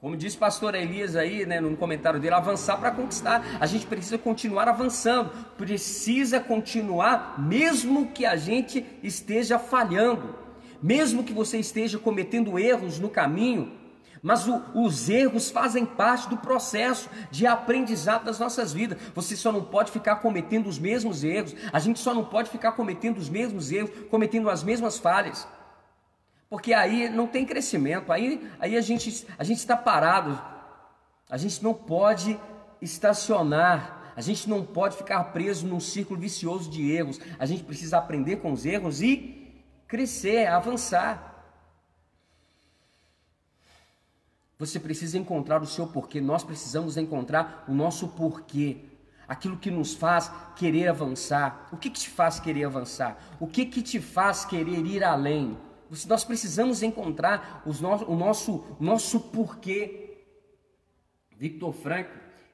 Como 0.00 0.16
disse 0.16 0.36
o 0.36 0.38
pastor 0.38 0.76
Elias 0.76 1.16
aí, 1.16 1.44
né, 1.44 1.60
no 1.60 1.76
comentário 1.76 2.20
dele, 2.20 2.32
avançar 2.32 2.76
para 2.76 2.92
conquistar. 2.92 3.44
A 3.58 3.66
gente 3.66 3.84
precisa 3.84 4.16
continuar 4.16 4.68
avançando, 4.68 5.30
precisa 5.56 6.38
continuar, 6.38 7.34
mesmo 7.36 8.06
que 8.06 8.24
a 8.24 8.36
gente 8.36 8.86
esteja 9.02 9.58
falhando, 9.58 10.36
mesmo 10.80 11.24
que 11.24 11.32
você 11.32 11.58
esteja 11.58 11.98
cometendo 11.98 12.56
erros 12.56 13.00
no 13.00 13.08
caminho, 13.08 13.72
Mas 14.22 14.48
o, 14.48 14.62
os 14.74 15.08
erros 15.08 15.50
fazem 15.50 15.84
parte 15.86 16.28
do 16.28 16.36
processo 16.36 17.08
de 17.30 17.46
aprendizado 17.46 18.24
das 18.24 18.38
nossas 18.38 18.72
vidas. 18.72 18.98
Você 19.14 19.36
só 19.36 19.52
não 19.52 19.64
pode 19.64 19.90
ficar 19.90 20.16
cometendo 20.16 20.66
os 20.66 20.78
mesmos 20.78 21.22
erros. 21.22 21.54
A 21.72 21.78
gente 21.78 22.00
só 22.00 22.12
não 22.12 22.24
pode 22.24 22.50
ficar 22.50 22.72
cometendo 22.72 23.18
os 23.18 23.28
mesmos 23.28 23.70
erros, 23.70 23.90
cometendo 24.10 24.50
as 24.50 24.62
mesmas 24.62 24.98
falhas. 24.98 25.46
Porque 26.50 26.72
aí 26.72 27.08
não 27.08 27.26
tem 27.26 27.44
crescimento. 27.44 28.10
Aí, 28.10 28.50
aí 28.58 28.76
a, 28.76 28.80
gente, 28.80 29.26
a 29.38 29.44
está 29.44 29.76
parado. 29.76 30.40
A 31.28 31.36
gente 31.36 31.62
não 31.62 31.74
pode 31.74 32.38
estacionar. 32.80 34.12
A 34.16 34.20
gente 34.20 34.48
não 34.48 34.64
pode 34.64 34.96
ficar 34.96 35.22
preso 35.24 35.66
num 35.66 35.78
círculo 35.78 36.18
vicioso 36.18 36.70
de 36.70 36.90
erros. 36.90 37.20
A 37.38 37.46
gente 37.46 37.64
precisa 37.64 37.98
aprender 37.98 38.36
com 38.36 38.52
os 38.52 38.64
erros 38.64 39.02
e 39.02 39.62
crescer, 39.86 40.46
avançar. 40.46 41.28
Você 44.58 44.80
precisa 44.80 45.16
encontrar 45.18 45.62
o 45.62 45.66
seu 45.66 45.86
porquê. 45.86 46.20
Nós 46.20 46.42
precisamos 46.42 46.96
encontrar 46.96 47.64
o 47.68 47.74
nosso 47.74 48.08
porquê. 48.08 48.78
Aquilo 49.28 49.58
que 49.58 49.70
nos 49.70 49.94
faz 49.94 50.32
querer 50.56 50.88
avançar. 50.88 51.68
O 51.70 51.76
que, 51.76 51.90
que 51.90 52.00
te 52.00 52.08
faz 52.08 52.40
querer 52.40 52.64
avançar? 52.64 53.18
O 53.38 53.46
que, 53.46 53.66
que 53.66 53.82
te 53.82 54.00
faz 54.00 54.46
querer 54.46 54.84
ir 54.84 55.04
além? 55.04 55.56
Nós 56.06 56.24
precisamos 56.24 56.82
encontrar 56.82 57.62
os 57.66 57.80
no, 57.80 57.94
o 58.10 58.16
nosso, 58.16 58.64
nosso 58.78 59.20
porquê. 59.20 60.04
Victor 61.36 61.72
Frank 61.72 62.10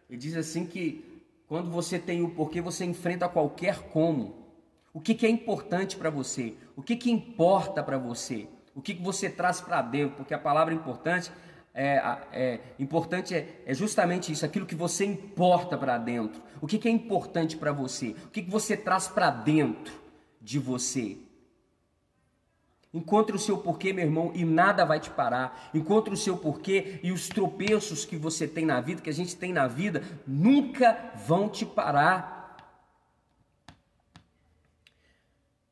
ele 0.09 0.18
diz 0.18 0.37
assim 0.37 0.66
que 0.66 1.22
quando 1.47 1.70
você 1.70 1.99
tem 1.99 2.22
o 2.22 2.30
porquê, 2.30 2.61
você 2.61 2.85
enfrenta 2.85 3.28
qualquer 3.28 3.89
como. 3.89 4.45
O 4.93 5.01
que, 5.01 5.14
que 5.14 5.26
é 5.26 5.28
importante 5.28 5.97
para 5.97 6.11
você? 6.11 6.55
O 6.76 6.82
que, 6.82 6.97
que 6.97 7.11
importa 7.11 7.82
para 7.82 7.99
você? 7.99 8.49
O 8.74 8.80
que, 8.80 8.95
que 8.95 9.03
você 9.03 9.28
traz 9.28 9.61
para 9.61 9.82
dentro? 9.82 10.16
Porque 10.16 10.35
a 10.35 10.39
palavra 10.39 10.72
importante 10.72 11.30
é, 11.74 12.01
é 12.32 12.61
importante 12.78 13.35
é, 13.35 13.62
é, 13.66 13.74
justamente 13.74 14.30
isso, 14.30 14.47
aquilo 14.47 14.64
que 14.64 14.76
você 14.76 15.05
importa 15.05 15.76
para 15.76 15.99
dentro. 15.99 16.41
O 16.61 16.66
que, 16.66 16.78
que 16.78 16.89
é 16.89 16.91
importante 16.91 17.57
para 17.57 17.72
você? 17.72 18.14
O 18.24 18.28
que, 18.28 18.43
que 18.43 18.51
você 18.51 18.76
traz 18.76 19.09
para 19.09 19.30
dentro 19.30 19.93
de 20.41 20.59
você? 20.59 21.18
Encontre 22.95 23.34
o 23.34 23.38
seu 23.40 23.59
porquê, 23.59 23.92
meu 23.92 24.05
irmão, 24.05 24.30
e 24.36 24.45
nada 24.45 24.84
vai 24.84 25.01
te 25.01 25.11
parar. 25.11 25.68
Encontre 25.74 26.14
o 26.14 26.16
seu 26.16 26.36
porquê 26.36 27.01
e 27.03 27.11
os 27.11 27.28
tropeços 27.28 28.05
que 28.05 28.16
você 28.16 28.47
tem 28.47 28.64
na 28.64 28.80
vida, 28.80 29.03
que 29.03 29.11
a 29.11 29.14
gente 29.14 29.34
tem 29.34 29.53
na 29.53 29.66
vida, 29.66 30.05
nunca 30.24 31.12
vão 31.26 31.49
te 31.49 31.66
parar. 31.66 32.34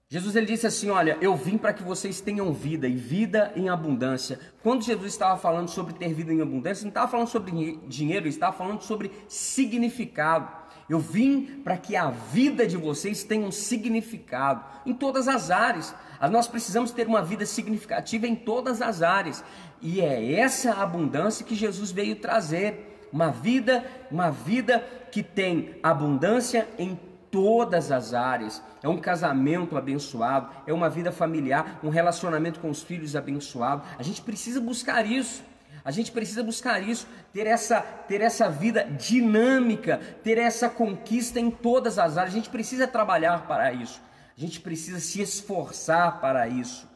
Jesus 0.09 0.35
ele 0.35 0.47
disse 0.47 0.66
assim: 0.66 0.91
Olha, 0.91 1.16
eu 1.20 1.37
vim 1.37 1.57
para 1.57 1.73
que 1.73 1.85
vocês 1.85 2.20
tenham 2.20 2.53
vida 2.53 2.89
e 2.89 2.97
vida 2.97 3.53
em 3.55 3.68
abundância. 3.68 4.41
Quando 4.61 4.83
Jesus 4.83 5.12
estava 5.12 5.39
falando 5.39 5.68
sobre 5.68 5.95
ter 5.95 6.12
vida 6.12 6.33
em 6.33 6.43
abundância, 6.43 6.83
não 6.83 6.91
estava 6.91 7.09
falando 7.09 7.29
sobre 7.29 7.79
dinheiro, 7.87 8.25
ele 8.25 8.31
estava 8.31 8.55
falando 8.55 8.83
sobre 8.83 9.12
significado. 9.29 10.62
Eu 10.93 11.01
vim 11.01 11.62
para 11.64 11.78
que 11.78 11.97
a 11.97 12.11
vida 12.11 12.66
de 12.66 12.76
vocês 12.76 13.24
tenha 13.24 13.47
um 13.47 13.51
significado 13.51 14.62
em 14.84 14.93
todas 14.93 15.26
as 15.26 15.51
áreas. 15.51 15.95
Nós 16.30 16.47
precisamos 16.47 16.90
ter 16.90 17.07
uma 17.07 17.22
vida 17.22 17.47
significativa 17.47 18.26
em 18.26 18.36
todas 18.36 18.82
as 18.82 19.01
áreas. 19.01 19.43
E 19.80 20.03
é 20.03 20.34
essa 20.34 20.74
abundância 20.74 21.47
que 21.47 21.55
Jesus 21.55 21.90
veio 21.90 22.16
trazer. 22.16 23.09
Uma 23.11 23.30
vida, 23.30 23.82
uma 24.11 24.30
vida 24.30 24.80
que 25.11 25.22
tem 25.22 25.76
abundância 25.82 26.68
em 26.78 27.01
todas 27.30 27.90
as 27.90 28.12
áreas. 28.12 28.62
É 28.82 28.88
um 28.88 28.99
casamento 28.99 29.78
abençoado, 29.78 30.51
é 30.66 30.74
uma 30.74 30.90
vida 30.90 31.11
familiar, 31.11 31.80
um 31.82 31.88
relacionamento 31.88 32.61
com 32.61 32.68
os 32.68 32.82
filhos 32.82 33.16
abençoado. 33.16 33.82
A 33.99 34.03
gente 34.03 34.20
precisa 34.20 34.61
buscar 34.61 35.07
isso. 35.07 35.43
A 35.85 35.91
gente 35.91 36.12
precisa 36.12 36.43
buscar 36.43 36.80
isso, 36.80 37.07
ter 37.33 37.47
essa, 37.47 37.80
ter 37.80 38.20
essa 38.20 38.49
vida 38.49 38.85
dinâmica, 38.85 40.01
ter 40.22 40.39
essa 40.39 40.68
conquista 40.68 41.41
em 41.41 41.51
todas 41.51 41.99
as 41.99 42.16
áreas. 42.16 42.35
A 42.35 42.37
gente 42.37 42.51
precisa 42.51 42.87
trabalhar 42.87 43.47
para 43.47 43.72
isso. 43.72 44.01
A 44.37 44.41
gente 44.41 44.61
precisa 44.61 45.01
se 45.01 45.20
esforçar 45.20 46.20
para 46.20 46.47
isso. 46.49 46.89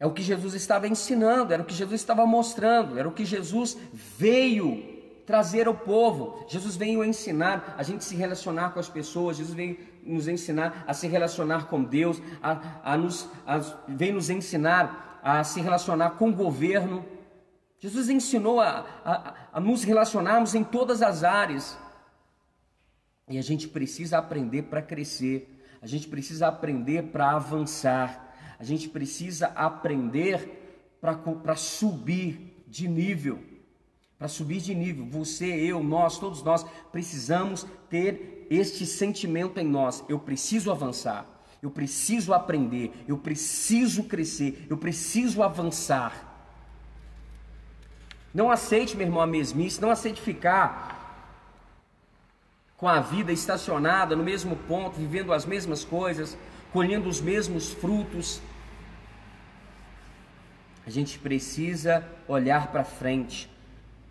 É 0.00 0.06
o 0.06 0.12
que 0.12 0.22
Jesus 0.22 0.54
estava 0.54 0.86
ensinando, 0.86 1.52
era 1.52 1.62
o 1.62 1.66
que 1.66 1.74
Jesus 1.74 2.00
estava 2.00 2.24
mostrando, 2.24 2.98
era 2.98 3.08
o 3.08 3.12
que 3.12 3.24
Jesus 3.24 3.76
veio 3.92 4.96
trazer 5.26 5.66
ao 5.66 5.74
povo. 5.74 6.46
Jesus 6.48 6.76
veio 6.76 7.04
ensinar 7.04 7.74
a 7.76 7.82
gente 7.82 8.04
se 8.04 8.14
relacionar 8.14 8.70
com 8.70 8.80
as 8.80 8.88
pessoas, 8.88 9.36
Jesus 9.36 9.54
veio 9.54 9.78
nos 10.02 10.26
ensinar 10.26 10.84
a 10.86 10.94
se 10.94 11.06
relacionar 11.06 11.66
com 11.66 11.82
Deus, 11.82 12.22
a, 12.42 12.60
a 12.82 12.96
nos, 12.96 13.28
a, 13.46 13.58
veio 13.88 14.14
nos 14.14 14.30
ensinar 14.30 15.07
a 15.22 15.42
se 15.44 15.60
relacionar 15.60 16.10
com 16.10 16.30
o 16.30 16.34
governo. 16.34 17.04
Jesus 17.78 18.08
ensinou 18.08 18.60
a, 18.60 18.84
a, 19.04 19.34
a 19.52 19.60
nos 19.60 19.84
relacionarmos 19.84 20.54
em 20.54 20.64
todas 20.64 21.02
as 21.02 21.24
áreas. 21.24 21.78
E 23.28 23.38
a 23.38 23.42
gente 23.42 23.68
precisa 23.68 24.18
aprender 24.18 24.62
para 24.64 24.82
crescer, 24.82 25.62
a 25.82 25.86
gente 25.86 26.08
precisa 26.08 26.48
aprender 26.48 27.04
para 27.04 27.32
avançar, 27.32 28.34
a 28.58 28.64
gente 28.64 28.88
precisa 28.88 29.48
aprender 29.48 30.96
para 31.00 31.54
subir 31.54 32.64
de 32.66 32.88
nível 32.88 33.48
para 34.18 34.26
subir 34.26 34.60
de 34.60 34.74
nível. 34.74 35.06
Você, 35.06 35.46
eu, 35.46 35.82
nós, 35.82 36.18
todos 36.18 36.42
nós 36.42 36.66
precisamos 36.90 37.66
ter 37.88 38.46
este 38.50 38.84
sentimento 38.84 39.60
em 39.60 39.66
nós. 39.66 40.04
Eu 40.08 40.18
preciso 40.18 40.72
avançar, 40.72 41.24
eu 41.62 41.70
preciso 41.70 42.32
aprender, 42.32 42.92
eu 43.06 43.18
preciso 43.18 44.04
crescer, 44.04 44.66
eu 44.70 44.76
preciso 44.76 45.42
avançar. 45.42 46.24
Não 48.32 48.50
aceite, 48.50 48.96
meu 48.96 49.06
irmão, 49.06 49.20
a 49.20 49.26
mesmice, 49.26 49.80
não 49.80 49.90
aceite 49.90 50.20
ficar 50.20 50.96
com 52.76 52.88
a 52.88 53.00
vida 53.00 53.32
estacionada 53.32 54.14
no 54.14 54.22
mesmo 54.22 54.54
ponto, 54.54 54.96
vivendo 54.96 55.32
as 55.32 55.44
mesmas 55.44 55.84
coisas, 55.84 56.38
colhendo 56.72 57.08
os 57.08 57.20
mesmos 57.20 57.72
frutos. 57.72 58.40
A 60.86 60.90
gente 60.90 61.18
precisa 61.18 62.06
olhar 62.28 62.68
para 62.68 62.84
frente. 62.84 63.50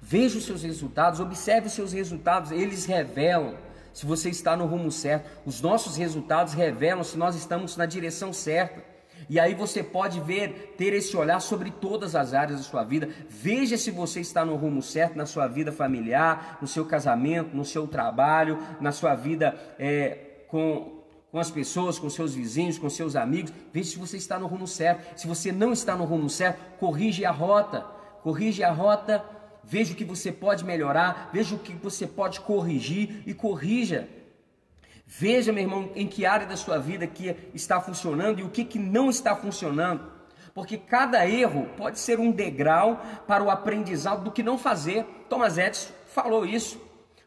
Veja 0.02 0.38
os 0.38 0.46
seus 0.46 0.64
resultados, 0.64 1.22
observe 1.22 1.68
os 1.68 1.74
seus 1.74 1.94
resultados, 1.94 2.52
eles 2.52 2.86
revelam 2.86 3.56
se 3.98 4.06
você 4.06 4.30
está 4.30 4.56
no 4.56 4.68
rumo 4.68 4.92
certo. 4.92 5.28
Os 5.44 5.60
nossos 5.60 5.98
resultados 5.98 6.54
revelam 6.54 7.04
se 7.04 7.18
nós 7.18 7.36
estamos 7.36 7.76
na 7.76 7.88
direção 7.88 8.32
certa. 8.32 8.80
E 9.28 9.40
aí 9.40 9.56
você 9.56 9.82
pode 9.82 10.20
ver, 10.20 10.76
ter 10.78 10.94
esse 10.94 11.18
olhar 11.18 11.40
sobre 11.40 11.72
todas 11.72 12.14
as 12.16 12.32
áreas 12.32 12.60
da 12.60 12.64
sua 12.64 12.84
vida. 12.84 13.10
Veja 13.28 13.76
se 13.76 13.90
você 13.90 14.20
está 14.20 14.46
no 14.46 14.56
rumo 14.56 14.84
certo 14.84 15.18
na 15.18 15.26
sua 15.26 15.48
vida 15.48 15.72
familiar, 15.72 16.60
no 16.62 16.68
seu 16.68 16.86
casamento, 16.86 17.58
no 17.58 17.66
seu 17.66 17.88
trabalho, 17.88 18.60
na 18.80 18.92
sua 18.92 19.16
vida 19.16 19.58
é, 19.80 20.44
com, 20.48 21.02
com 21.32 21.40
as 21.40 21.50
pessoas, 21.50 21.98
com 21.98 22.08
seus 22.08 22.36
vizinhos, 22.36 22.78
com 22.78 22.92
seus 22.92 23.16
amigos. 23.16 23.52
Veja 23.74 23.90
se 23.90 23.98
você 23.98 24.18
está 24.18 24.38
no 24.38 24.46
rumo 24.46 24.68
certo. 24.68 25.20
Se 25.20 25.26
você 25.26 25.52
não 25.52 25.74
está 25.74 25.96
no 25.96 26.06
rumo 26.06 26.30
certo, 26.30 26.60
corrige 26.80 27.26
a 27.26 27.32
rota. 27.32 27.82
Corrige 28.22 28.64
a 28.64 28.72
rota 28.72 29.26
veja 29.68 29.94
o 29.94 29.96
que 29.96 30.06
você 30.06 30.32
pode 30.32 30.64
melhorar, 30.64 31.30
veja 31.34 31.54
o 31.54 31.60
que 31.60 31.74
você 31.74 32.08
pode 32.08 32.40
corrigir 32.40 33.22
e 33.26 33.34
corrija. 33.34 34.08
Veja, 35.06 35.52
meu 35.52 35.64
irmão, 35.64 35.92
em 35.94 36.08
que 36.08 36.26
área 36.26 36.48
da 36.48 36.56
sua 36.56 36.78
vida 36.78 37.06
que 37.06 37.36
está 37.54 37.80
funcionando 37.80 38.40
e 38.40 38.44
o 38.44 38.50
que, 38.50 38.64
que 38.64 38.80
não 38.80 39.10
está 39.10 39.36
funcionando. 39.36 40.12
Porque 40.54 40.78
cada 40.78 41.28
erro 41.28 41.68
pode 41.78 42.00
ser 42.00 42.20
um 42.20 42.32
degrau 42.32 43.02
para 43.28 43.44
o 43.44 43.50
aprendizado 43.50 44.24
do 44.24 44.32
que 44.32 44.42
não 44.42 44.58
fazer. 44.58 45.06
Thomas 45.30 45.58
Edison 45.58 45.92
falou 46.08 46.46
isso. 46.46 46.82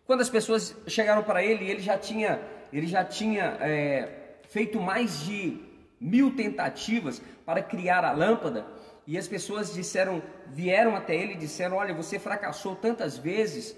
Quando 0.07 0.23
as 0.23 0.31
pessoas 0.31 0.75
chegaram 0.87 1.23
para 1.23 1.45
ele, 1.45 1.71
ele 1.71 1.81
já 1.81 1.97
tinha, 1.97 2.41
ele 2.73 2.87
já 2.87 3.05
tinha 3.05 3.57
é, 3.61 4.39
feito 4.49 4.81
mais 4.81 5.21
de 5.21 5.61
mil 6.01 6.35
tentativas 6.35 7.23
para 7.45 7.63
criar 7.63 8.05
a 8.05 8.13
lâmpada. 8.13 8.67
E 9.11 9.19
as 9.19 9.27
pessoas 9.27 9.75
disseram, 9.75 10.23
vieram 10.47 10.95
até 10.95 11.17
ele 11.17 11.33
e 11.33 11.37
disseram: 11.37 11.79
Olha, 11.79 11.93
você 11.93 12.17
fracassou 12.17 12.77
tantas 12.77 13.19
vezes 13.19 13.77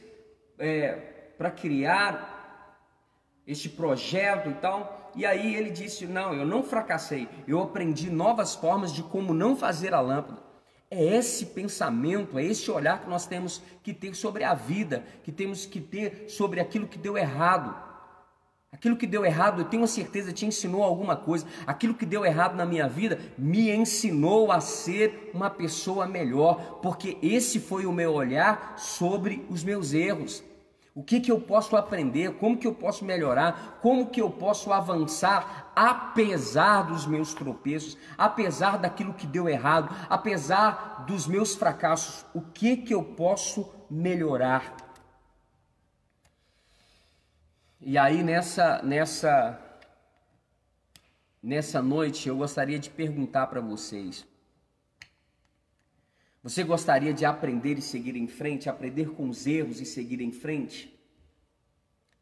é, 0.59 0.93
para 1.39 1.51
criar 1.51 2.77
este 3.47 3.71
projeto 3.71 4.51
e 4.51 4.55
tal. 4.57 5.11
E 5.17 5.25
aí 5.25 5.55
ele 5.55 5.71
disse: 5.71 6.07
Não, 6.07 6.35
eu 6.35 6.45
não 6.45 6.63
fracassei, 6.63 7.27
eu 7.49 7.63
aprendi 7.63 8.11
novas 8.11 8.55
formas 8.55 8.93
de 8.93 9.03
como 9.03 9.33
não 9.33 9.57
fazer 9.57 9.95
a 9.95 10.03
lâmpada. 10.03 10.43
É 10.91 11.03
esse 11.03 11.47
pensamento, 11.47 12.39
é 12.39 12.45
esse 12.45 12.71
olhar 12.71 13.01
que 13.01 13.09
nós 13.09 13.25
temos 13.25 13.63
que 13.83 13.95
ter 13.95 14.15
sobre 14.15 14.45
a 14.45 14.53
vida, 14.53 15.03
que 15.25 15.33
temos 15.33 15.65
que 15.65 15.81
ter 15.81 16.29
sobre 16.29 16.61
aquilo 16.61 16.87
que 16.87 16.99
deu 16.99 17.17
errado. 17.17 17.75
Aquilo 18.83 18.97
que 18.97 19.07
deu 19.07 19.25
errado, 19.25 19.61
eu 19.61 19.65
tenho 19.65 19.87
certeza, 19.87 20.33
te 20.33 20.45
ensinou 20.45 20.83
alguma 20.83 21.15
coisa. 21.15 21.47
Aquilo 21.65 21.95
que 21.95 22.05
deu 22.05 22.27
errado 22.27 22.57
na 22.57 22.67
minha 22.67 22.89
vida 22.89 23.17
me 23.39 23.71
ensinou 23.71 24.51
a 24.51 24.61
ser 24.61 25.31
uma 25.33 25.49
pessoa 25.49 26.05
melhor, 26.05 26.81
porque 26.83 27.17
esse 27.23 27.61
foi 27.61 27.87
o 27.87 27.93
meu 27.93 28.13
olhar 28.13 28.75
sobre 28.77 29.47
os 29.49 29.63
meus 29.63 29.93
erros. 29.95 30.43
O 30.97 31.03
que, 31.05 31.21
que 31.21 31.31
eu 31.31 31.41
posso 31.41 31.77
aprender? 31.77 32.33
Como 32.39 32.57
que 32.57 32.67
eu 32.67 32.75
posso 32.75 33.05
melhorar? 33.05 33.79
Como 33.81 34.11
que 34.11 34.21
eu 34.21 34.29
posso 34.29 34.73
avançar 34.73 35.71
apesar 35.77 36.83
dos 36.83 37.07
meus 37.07 37.33
tropeços, 37.35 37.97
apesar 38.19 38.79
daquilo 38.79 39.15
que 39.15 39.29
deu 39.29 39.49
errado, 39.49 39.95
apesar 40.11 41.05
dos 41.07 41.29
meus 41.29 41.55
fracassos? 41.55 42.27
O 42.35 42.41
que 42.41 42.79
que 42.79 42.93
eu 42.93 43.05
posso 43.05 43.73
melhorar? 43.89 44.75
E 47.85 47.99
aí 47.99 48.23
nessa 48.23 48.81
nessa 48.81 49.61
nessa 51.43 51.83
noite 51.83 52.29
eu 52.29 52.37
gostaria 52.37 52.79
de 52.79 52.89
perguntar 52.89 53.49
para 53.49 53.61
vocês: 53.61 54.25
você 56.41 56.63
gostaria 56.63 57.13
de 57.13 57.25
aprender 57.25 57.77
e 57.77 57.83
seguir 57.83 58.15
em 58.15 58.29
frente, 58.29 58.69
aprender 58.69 59.11
com 59.11 59.29
os 59.29 59.49
erros 59.49 59.81
e 59.81 59.85
seguir 59.85 60.21
em 60.21 60.31
frente? 60.31 60.97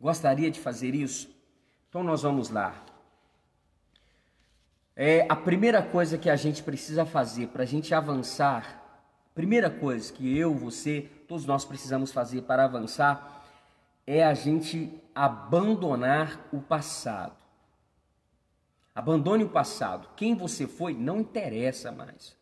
Gostaria 0.00 0.50
de 0.50 0.58
fazer 0.58 0.94
isso? 0.94 1.28
Então 1.90 2.02
nós 2.02 2.22
vamos 2.22 2.48
lá. 2.48 2.82
É 4.96 5.26
a 5.28 5.36
primeira 5.36 5.82
coisa 5.82 6.16
que 6.16 6.30
a 6.30 6.36
gente 6.36 6.62
precisa 6.62 7.04
fazer 7.04 7.48
para 7.48 7.64
a 7.64 7.66
gente 7.66 7.94
avançar, 7.94 9.04
primeira 9.34 9.68
coisa 9.68 10.10
que 10.10 10.38
eu, 10.38 10.54
você, 10.54 11.02
todos 11.28 11.44
nós 11.44 11.66
precisamos 11.66 12.10
fazer 12.12 12.42
para 12.42 12.64
avançar, 12.64 13.39
é 14.06 14.24
a 14.24 14.34
gente 14.34 15.00
abandonar 15.14 16.48
o 16.52 16.60
passado. 16.60 17.36
Abandone 18.94 19.44
o 19.44 19.48
passado. 19.48 20.08
Quem 20.16 20.34
você 20.34 20.66
foi 20.66 20.94
não 20.94 21.20
interessa 21.20 21.92
mais. 21.92 22.36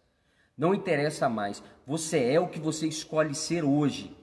Não 0.57 0.75
interessa 0.75 1.29
mais. 1.29 1.63
Você 1.87 2.33
é 2.33 2.41
o 2.41 2.49
que 2.49 2.59
você 2.59 2.87
escolhe 2.87 3.35
ser 3.35 3.65
hoje. 3.65 4.17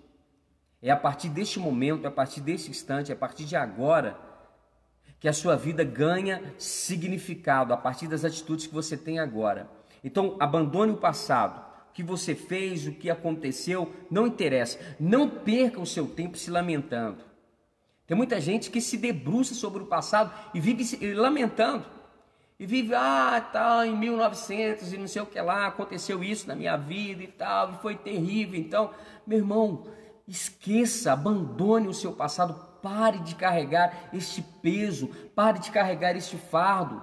É 0.82 0.92
a 0.92 0.98
partir 0.98 1.30
deste 1.30 1.60
momento, 1.60 2.06
é 2.06 2.08
a 2.08 2.12
partir 2.12 2.42
deste 2.42 2.70
instante, 2.70 3.12
é 3.12 3.16
a 3.16 3.18
partir 3.18 3.46
de 3.46 3.56
agora, 3.56 4.20
que 5.20 5.28
a 5.28 5.34
sua 5.34 5.56
vida 5.56 5.84
ganha 5.84 6.54
significado, 6.58 7.74
a 7.74 7.78
partir 7.78 8.08
das 8.08 8.26
atitudes 8.26 8.68
que 8.68 8.74
você 8.74 8.96
tem 8.96 9.18
agora. 9.18 9.70
Então, 10.04 10.38
abandone 10.40 10.92
o 10.92 10.98
passado. 10.98 11.66
Que 11.96 12.04
você 12.04 12.36
fez, 12.36 12.86
o 12.86 12.92
que 12.92 13.10
aconteceu, 13.10 13.92
não 14.12 14.28
interessa. 14.28 14.78
Não 15.00 15.28
perca 15.28 15.82
o 15.82 15.86
seu 15.86 16.06
tempo 16.06 16.38
se 16.38 16.52
lamentando. 16.52 17.24
Tem 18.06 18.16
muita 18.16 18.40
gente 18.40 18.70
que 18.70 18.80
se 18.80 18.98
debruça 18.98 19.56
sobre 19.56 19.82
o 19.82 19.88
passado 19.88 20.32
e 20.54 20.60
vive 20.60 21.14
lamentando. 21.16 21.86
E 22.60 22.66
vive, 22.66 22.94
ah, 22.94 23.42
tal, 23.52 23.80
tá, 23.80 23.88
em 23.88 23.98
1900 23.98 24.94
e 24.94 24.98
não 24.98 25.08
sei 25.08 25.22
o 25.22 25.26
que 25.26 25.42
lá, 25.42 25.68
aconteceu 25.68 26.24
isso 26.24 26.48
na 26.48 26.56
minha 26.56 26.78
vida 26.78 27.24
e 27.24 27.28
tal, 27.28 27.72
e 27.72 27.78
foi 27.78 27.96
terrível. 27.96 28.60
Então, 28.60 28.92
meu 29.28 29.40
irmão, 29.40 29.88
esqueça, 30.28 31.12
abandone 31.12 31.88
o 31.88 31.94
seu 31.94 32.14
passado, 32.14 32.54
pare 32.82 33.20
de 33.20 33.36
carregar 33.36 34.10
este 34.14 34.42
peso, 34.42 35.08
pare 35.36 35.60
de 35.60 35.72
carregar 35.72 36.16
este 36.16 36.38
fardo. 36.38 37.02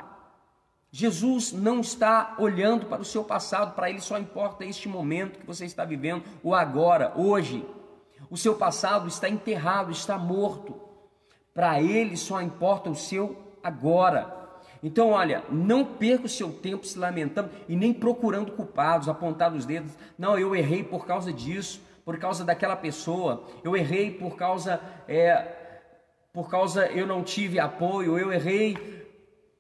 Jesus 0.95 1.53
não 1.53 1.81
está 1.81 2.37
olhando 2.39 2.85
para 2.85 3.01
o 3.01 3.05
seu 3.05 3.25
passado, 3.25 3.75
para 3.75 3.89
ele 3.89 4.01
só 4.01 4.19
importa 4.19 4.63
este 4.63 4.91
momento 4.91 5.39
que 5.39 5.47
você 5.47 5.65
está 5.65 5.87
vivendo, 5.87 6.23
o 6.43 6.55
agora, 6.55 7.15
hoje. 7.17 7.67
O 8.31 8.37
seu 8.37 8.55
passado 8.55 9.09
está 9.09 9.27
enterrado, 9.27 9.91
está 9.91 10.19
morto. 10.19 10.79
Para 11.55 11.81
ele 11.81 12.15
só 12.15 12.43
importa 12.43 12.91
o 12.91 12.95
seu 12.95 13.37
agora. 13.63 14.39
Então, 14.83 15.11
olha, 15.11 15.43
não 15.49 15.83
perca 15.83 16.27
o 16.27 16.29
seu 16.29 16.53
tempo 16.53 16.87
se 16.87 16.99
lamentando 16.99 17.51
e 17.67 17.75
nem 17.75 17.95
procurando 17.95 18.53
culpados, 18.53 19.09
apontar 19.09 19.55
os 19.55 19.65
dedos. 19.65 19.93
Não, 20.19 20.39
eu 20.39 20.55
errei 20.55 20.85
por 20.85 21.07
causa 21.07 21.33
disso, 21.33 21.81
por 22.05 22.19
causa 22.19 22.45
daquela 22.45 22.77
pessoa. 22.77 23.45
Eu 23.65 23.75
errei 23.75 24.11
por 24.11 24.37
causa, 24.37 24.79
é, 25.09 25.47
por 26.35 26.51
causa 26.51 26.87
eu 26.87 27.07
não 27.07 27.23
tive 27.23 27.59
apoio. 27.59 28.19
Eu 28.19 28.31
errei. 28.31 29.02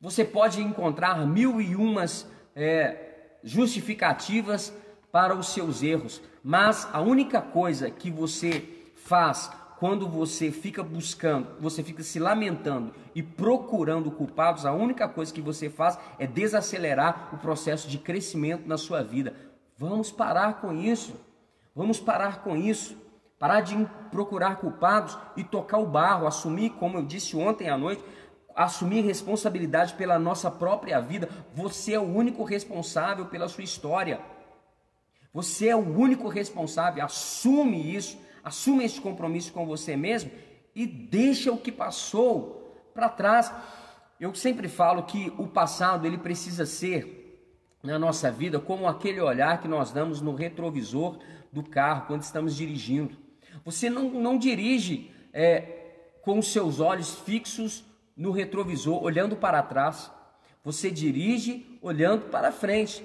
Você 0.02 0.24
pode 0.24 0.60
encontrar 0.60 1.24
mil 1.24 1.60
e 1.60 1.76
umas 1.76 2.28
é, 2.56 3.36
justificativas 3.44 4.74
para 5.12 5.32
os 5.32 5.50
seus 5.54 5.80
erros, 5.80 6.20
mas 6.42 6.88
a 6.92 7.00
única 7.00 7.40
coisa 7.40 7.88
que 7.88 8.10
você 8.10 8.68
faz 8.96 9.48
quando 9.78 10.08
você 10.08 10.50
fica 10.50 10.82
buscando, 10.82 11.56
você 11.60 11.84
fica 11.84 12.02
se 12.02 12.18
lamentando 12.18 12.92
e 13.14 13.22
procurando 13.22 14.10
culpados, 14.10 14.66
a 14.66 14.72
única 14.72 15.08
coisa 15.08 15.32
que 15.32 15.40
você 15.40 15.70
faz 15.70 15.96
é 16.18 16.26
desacelerar 16.26 17.30
o 17.32 17.38
processo 17.38 17.88
de 17.88 17.98
crescimento 17.98 18.66
na 18.66 18.78
sua 18.78 19.04
vida. 19.04 19.34
Vamos 19.78 20.10
parar 20.10 20.60
com 20.60 20.72
isso. 20.72 21.14
Vamos 21.74 22.00
parar 22.00 22.42
com 22.42 22.56
isso. 22.56 22.96
Parar 23.38 23.60
de 23.60 23.76
procurar 24.10 24.56
culpados 24.56 25.18
e 25.36 25.42
tocar 25.42 25.78
o 25.78 25.86
barro, 25.86 26.28
assumir, 26.28 26.70
como 26.70 26.98
eu 26.98 27.02
disse 27.02 27.36
ontem 27.36 27.68
à 27.68 27.76
noite, 27.76 28.04
assumir 28.54 29.02
responsabilidade 29.02 29.94
pela 29.94 30.18
nossa 30.18 30.50
própria 30.50 31.00
vida. 31.00 31.28
Você 31.54 31.94
é 31.94 31.98
o 31.98 32.02
único 32.02 32.44
responsável 32.44 33.26
pela 33.26 33.48
sua 33.48 33.64
história. 33.64 34.20
Você 35.32 35.68
é 35.68 35.76
o 35.76 35.78
único 35.80 36.28
responsável. 36.28 37.04
Assume 37.04 37.94
isso 37.94 38.18
Assuma 38.42 38.82
esse 38.82 39.00
compromisso 39.00 39.52
com 39.52 39.64
você 39.64 39.96
mesmo 39.96 40.30
e 40.74 40.84
deixa 40.84 41.52
o 41.52 41.58
que 41.58 41.70
passou 41.70 42.90
para 42.92 43.08
trás. 43.08 43.52
Eu 44.18 44.34
sempre 44.34 44.68
falo 44.68 45.04
que 45.04 45.32
o 45.38 45.46
passado 45.46 46.06
ele 46.06 46.18
precisa 46.18 46.66
ser 46.66 47.20
na 47.82 47.98
nossa 47.98 48.30
vida 48.30 48.58
como 48.58 48.88
aquele 48.88 49.20
olhar 49.20 49.60
que 49.60 49.68
nós 49.68 49.92
damos 49.92 50.20
no 50.20 50.34
retrovisor 50.34 51.18
do 51.52 51.62
carro 51.62 52.06
quando 52.06 52.22
estamos 52.22 52.56
dirigindo. 52.56 53.16
Você 53.64 53.88
não, 53.88 54.10
não 54.10 54.36
dirige 54.36 55.10
é, 55.32 56.18
com 56.22 56.38
os 56.38 56.52
seus 56.52 56.80
olhos 56.80 57.14
fixos 57.20 57.84
no 58.22 58.30
retrovisor, 58.30 59.02
olhando 59.02 59.34
para 59.34 59.60
trás. 59.64 60.08
Você 60.62 60.92
dirige 60.92 61.76
olhando 61.82 62.26
para 62.26 62.52
frente. 62.52 63.04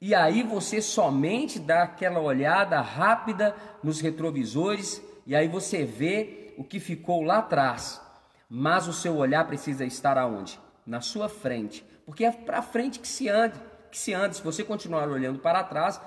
E 0.00 0.14
aí 0.14 0.44
você 0.44 0.80
somente 0.80 1.58
dá 1.58 1.82
aquela 1.82 2.20
olhada 2.20 2.80
rápida 2.80 3.56
nos 3.82 4.00
retrovisores 4.00 5.02
e 5.26 5.34
aí 5.34 5.48
você 5.48 5.84
vê 5.84 6.54
o 6.56 6.62
que 6.62 6.78
ficou 6.78 7.22
lá 7.22 7.38
atrás. 7.38 8.00
Mas 8.48 8.86
o 8.86 8.92
seu 8.92 9.16
olhar 9.16 9.44
precisa 9.44 9.84
estar 9.84 10.16
aonde? 10.16 10.60
Na 10.86 11.00
sua 11.00 11.28
frente, 11.28 11.84
porque 12.06 12.24
é 12.24 12.30
para 12.30 12.62
frente 12.62 13.00
que 13.00 13.08
se 13.08 13.28
anda, 13.28 13.60
que 13.90 13.98
se 13.98 14.14
anda. 14.14 14.34
Se 14.34 14.42
você 14.42 14.62
continuar 14.62 15.08
olhando 15.08 15.40
para 15.40 15.64
trás, 15.64 16.00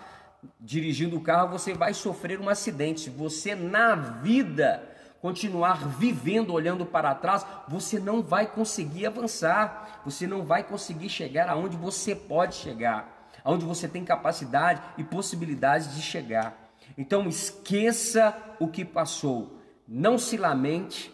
dirigindo 0.58 1.18
o 1.18 1.22
carro, 1.22 1.50
você 1.50 1.74
vai 1.74 1.94
sofrer 1.94 2.40
um 2.40 2.48
acidente. 2.48 3.10
Você 3.10 3.56
na 3.56 3.96
vida 3.96 4.88
continuar 5.22 5.88
vivendo 5.88 6.54
olhando 6.54 6.86
para 6.86 7.16
trás, 7.16 7.46
você 7.68 8.00
não 8.00 8.22
vai 8.22 8.48
conseguir 8.48 9.08
avançar, 9.08 10.02
você 10.06 10.28
não 10.28 10.44
vai 10.44 10.64
conseguir 10.64 11.10
chegar 11.10 11.50
aonde 11.50 11.76
você 11.76 12.16
pode 12.16 12.56
chegar 12.56 13.18
onde 13.48 13.66
você 13.66 13.88
tem 13.88 14.04
capacidade 14.04 14.82
e 14.98 15.04
possibilidade 15.04 15.96
de 15.96 16.02
chegar. 16.02 16.56
Então 16.98 17.28
esqueça 17.28 18.36
o 18.60 18.68
que 18.68 18.84
passou, 18.84 19.60
não 19.88 20.18
se 20.18 20.38
lamente, 20.38 21.14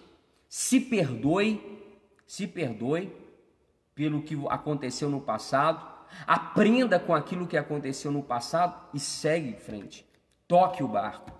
se 0.49 0.79
perdoe, 0.79 1.61
se 2.25 2.47
perdoe 2.47 3.15
pelo 3.93 4.23
que 4.23 4.35
aconteceu 4.49 5.09
no 5.09 5.21
passado, 5.21 5.85
aprenda 6.25 6.99
com 6.99 7.13
aquilo 7.13 7.47
que 7.47 7.57
aconteceu 7.57 8.11
no 8.11 8.23
passado 8.23 8.89
e 8.93 8.99
segue 8.99 9.49
em 9.49 9.57
frente. 9.57 10.05
Toque 10.47 10.83
o 10.83 10.87
barco. 10.87 11.31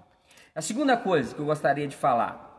A 0.56 0.62
segunda 0.62 0.96
coisa 0.96 1.34
que 1.34 1.42
eu 1.42 1.46
gostaria 1.46 1.88
de 1.88 1.96
falar, 1.96 2.53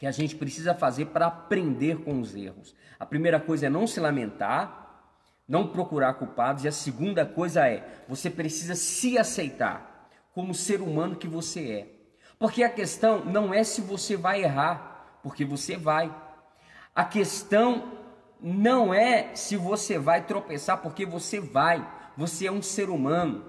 que 0.00 0.06
a 0.06 0.10
gente 0.10 0.34
precisa 0.34 0.74
fazer 0.74 1.08
para 1.08 1.26
aprender 1.26 1.98
com 1.98 2.22
os 2.22 2.34
erros. 2.34 2.74
A 2.98 3.04
primeira 3.04 3.38
coisa 3.38 3.66
é 3.66 3.68
não 3.68 3.86
se 3.86 4.00
lamentar, 4.00 5.12
não 5.46 5.68
procurar 5.68 6.14
culpados. 6.14 6.64
E 6.64 6.68
a 6.68 6.72
segunda 6.72 7.26
coisa 7.26 7.68
é, 7.68 7.86
você 8.08 8.30
precisa 8.30 8.74
se 8.74 9.18
aceitar 9.18 10.08
como 10.32 10.54
ser 10.54 10.80
humano 10.80 11.16
que 11.16 11.28
você 11.28 11.70
é. 11.70 11.88
Porque 12.38 12.62
a 12.62 12.70
questão 12.70 13.22
não 13.26 13.52
é 13.52 13.62
se 13.62 13.82
você 13.82 14.16
vai 14.16 14.42
errar, 14.42 15.18
porque 15.22 15.44
você 15.44 15.76
vai. 15.76 16.10
A 16.94 17.04
questão 17.04 17.92
não 18.40 18.94
é 18.94 19.36
se 19.36 19.54
você 19.54 19.98
vai 19.98 20.24
tropeçar, 20.24 20.80
porque 20.80 21.04
você 21.04 21.38
vai. 21.38 21.86
Você 22.16 22.46
é 22.46 22.50
um 22.50 22.62
ser 22.62 22.88
humano 22.88 23.44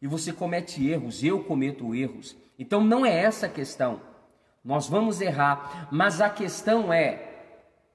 e 0.00 0.06
você 0.06 0.32
comete 0.32 0.88
erros, 0.88 1.22
eu 1.22 1.44
cometo 1.44 1.94
erros. 1.94 2.34
Então 2.58 2.82
não 2.82 3.04
é 3.04 3.14
essa 3.14 3.44
a 3.44 3.50
questão. 3.50 4.07
Nós 4.68 4.86
vamos 4.86 5.22
errar, 5.22 5.88
mas 5.90 6.20
a 6.20 6.28
questão 6.28 6.92
é 6.92 7.26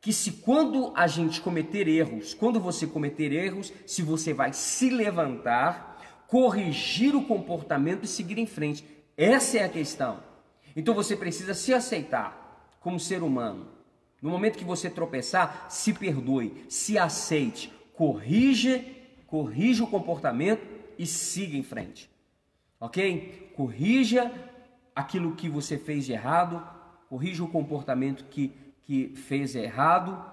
que 0.01 0.11
se 0.11 0.31
quando 0.31 0.91
a 0.95 1.05
gente 1.05 1.39
cometer 1.39 1.87
erros, 1.87 2.33
quando 2.33 2.59
você 2.59 2.87
cometer 2.87 3.31
erros, 3.31 3.71
se 3.85 4.01
você 4.01 4.33
vai 4.33 4.53
se 4.53 4.89
levantar, 4.89 6.25
corrigir 6.27 7.15
o 7.15 7.25
comportamento 7.25 8.05
e 8.05 8.07
seguir 8.07 8.39
em 8.39 8.47
frente. 8.47 8.83
Essa 9.15 9.59
é 9.59 9.63
a 9.65 9.69
questão. 9.69 10.23
Então 10.75 10.95
você 10.95 11.15
precisa 11.15 11.53
se 11.53 11.71
aceitar 11.75 12.75
como 12.79 12.99
ser 12.99 13.21
humano. 13.21 13.67
No 14.19 14.31
momento 14.31 14.57
que 14.57 14.65
você 14.65 14.89
tropeçar, 14.89 15.67
se 15.69 15.93
perdoe, 15.93 16.65
se 16.67 16.97
aceite, 16.97 17.71
corrija, 17.93 18.83
corrija 19.27 19.83
o 19.83 19.87
comportamento 19.87 20.65
e 20.97 21.05
siga 21.05 21.55
em 21.55 21.61
frente. 21.61 22.09
OK? 22.79 23.51
Corrija 23.55 24.31
aquilo 24.95 25.35
que 25.35 25.49
você 25.49 25.77
fez 25.77 26.05
de 26.05 26.13
errado, 26.13 26.61
corrija 27.09 27.43
o 27.43 27.47
comportamento 27.47 28.25
que, 28.25 28.53
que 28.83 29.15
fez 29.15 29.55
errado 29.55 30.23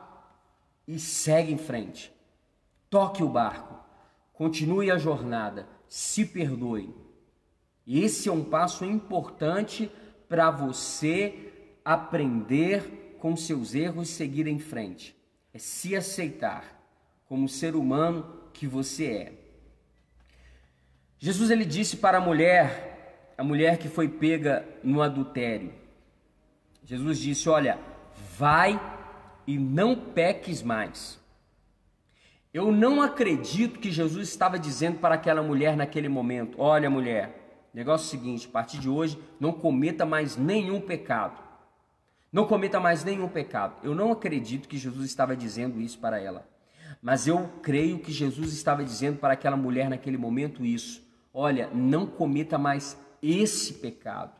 e 0.86 0.98
segue 0.98 1.52
em 1.52 1.58
frente. 1.58 2.12
Toque 2.88 3.22
o 3.22 3.28
barco, 3.28 3.78
continue 4.32 4.90
a 4.90 4.98
jornada, 4.98 5.68
se 5.88 6.24
perdoe. 6.24 6.94
Esse 7.86 8.28
é 8.28 8.32
um 8.32 8.44
passo 8.44 8.84
importante 8.84 9.90
para 10.28 10.50
você 10.50 11.76
aprender 11.84 13.16
com 13.18 13.36
seus 13.36 13.74
erros 13.74 14.08
e 14.08 14.12
seguir 14.12 14.46
em 14.46 14.58
frente. 14.58 15.16
É 15.52 15.58
se 15.58 15.94
aceitar 15.96 16.80
como 17.26 17.48
ser 17.48 17.76
humano 17.76 18.48
que 18.52 18.66
você 18.66 19.06
é. 19.06 19.32
Jesus 21.18 21.50
ele 21.50 21.64
disse 21.64 21.98
para 21.98 22.18
a 22.18 22.20
mulher, 22.20 22.89
a 23.40 23.42
mulher 23.42 23.78
que 23.78 23.88
foi 23.88 24.06
pega 24.06 24.68
no 24.84 25.00
adultério. 25.00 25.72
Jesus 26.84 27.18
disse: 27.18 27.48
"Olha, 27.48 27.78
vai 28.36 28.78
e 29.46 29.56
não 29.56 29.96
peques 29.96 30.62
mais". 30.62 31.18
Eu 32.52 32.70
não 32.70 33.00
acredito 33.00 33.80
que 33.80 33.90
Jesus 33.90 34.28
estava 34.28 34.58
dizendo 34.58 34.98
para 34.98 35.14
aquela 35.14 35.42
mulher 35.42 35.74
naquele 35.74 36.06
momento: 36.06 36.60
"Olha, 36.60 36.90
mulher, 36.90 37.64
negócio 37.72 38.04
é 38.04 38.08
o 38.08 38.10
seguinte, 38.10 38.46
a 38.46 38.50
partir 38.50 38.78
de 38.78 38.90
hoje 38.90 39.18
não 39.40 39.52
cometa 39.54 40.04
mais 40.04 40.36
nenhum 40.36 40.78
pecado. 40.78 41.42
Não 42.30 42.46
cometa 42.46 42.78
mais 42.78 43.04
nenhum 43.04 43.26
pecado". 43.26 43.74
Eu 43.82 43.94
não 43.94 44.12
acredito 44.12 44.68
que 44.68 44.76
Jesus 44.76 45.06
estava 45.06 45.34
dizendo 45.34 45.80
isso 45.80 45.98
para 45.98 46.20
ela. 46.20 46.46
Mas 47.00 47.26
eu 47.26 47.48
creio 47.62 48.00
que 48.00 48.12
Jesus 48.12 48.52
estava 48.52 48.84
dizendo 48.84 49.16
para 49.16 49.32
aquela 49.32 49.56
mulher 49.56 49.88
naquele 49.88 50.18
momento 50.18 50.62
isso: 50.62 51.02
olha, 51.32 51.70
não 51.72 52.04
cometa 52.06 52.58
mais 52.58 52.98
esse 53.22 53.74
pecado. 53.74 54.38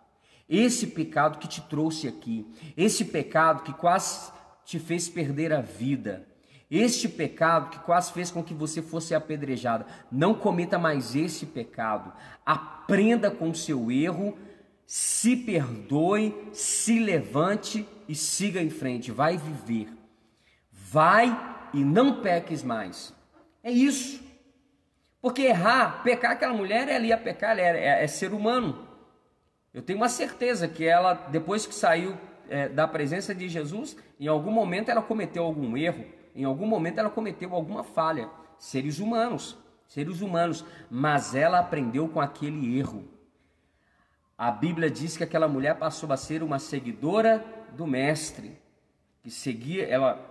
Esse 0.48 0.88
pecado 0.88 1.38
que 1.38 1.46
te 1.46 1.60
trouxe 1.62 2.08
aqui, 2.08 2.44
esse 2.76 3.04
pecado 3.04 3.62
que 3.62 3.72
quase 3.72 4.32
te 4.64 4.80
fez 4.80 5.08
perder 5.08 5.52
a 5.52 5.60
vida, 5.60 6.26
este 6.70 7.08
pecado 7.08 7.70
que 7.70 7.78
quase 7.80 8.12
fez 8.12 8.30
com 8.30 8.42
que 8.42 8.54
você 8.54 8.80
fosse 8.80 9.14
apedrejada. 9.14 9.86
Não 10.10 10.34
cometa 10.34 10.78
mais 10.78 11.16
esse 11.16 11.46
pecado. 11.46 12.12
Aprenda 12.46 13.30
com 13.30 13.50
o 13.50 13.54
seu 13.54 13.90
erro, 13.90 14.38
se 14.86 15.36
perdoe, 15.36 16.34
se 16.52 17.00
levante 17.00 17.86
e 18.08 18.14
siga 18.14 18.62
em 18.62 18.70
frente. 18.70 19.10
Vai 19.10 19.36
viver. 19.36 19.88
Vai 20.70 21.36
e 21.74 21.84
não 21.84 22.22
peques 22.22 22.62
mais. 22.62 23.12
É 23.62 23.70
isso. 23.70 24.29
Porque 25.20 25.42
errar, 25.42 26.02
pecar 26.02 26.32
aquela 26.32 26.54
mulher, 26.54 26.88
ela 26.88 27.04
ia 27.04 27.18
pecar, 27.18 27.58
ela 27.58 27.76
é, 27.76 28.04
é, 28.04 28.06
ser 28.06 28.32
humano. 28.32 28.88
Eu 29.72 29.82
tenho 29.82 29.98
uma 29.98 30.08
certeza 30.08 30.66
que 30.66 30.84
ela, 30.84 31.14
depois 31.14 31.66
que 31.66 31.74
saiu 31.74 32.16
é, 32.48 32.68
da 32.68 32.88
presença 32.88 33.34
de 33.34 33.48
Jesus, 33.48 33.96
em 34.18 34.26
algum 34.26 34.50
momento 34.50 34.90
ela 34.90 35.02
cometeu 35.02 35.44
algum 35.44 35.76
erro, 35.76 36.04
em 36.34 36.44
algum 36.44 36.66
momento 36.66 36.98
ela 36.98 37.10
cometeu 37.10 37.54
alguma 37.54 37.84
falha. 37.84 38.30
Seres 38.58 38.98
humanos, 38.98 39.56
seres 39.86 40.20
humanos, 40.20 40.64
mas 40.90 41.34
ela 41.34 41.58
aprendeu 41.58 42.08
com 42.08 42.20
aquele 42.20 42.78
erro. 42.78 43.04
A 44.36 44.50
Bíblia 44.50 44.90
diz 44.90 45.16
que 45.16 45.24
aquela 45.24 45.46
mulher 45.46 45.76
passou 45.76 46.10
a 46.12 46.16
ser 46.16 46.42
uma 46.42 46.58
seguidora 46.58 47.44
do 47.72 47.86
mestre, 47.86 48.58
que 49.22 49.30
seguia, 49.30 49.86
ela 49.86 50.29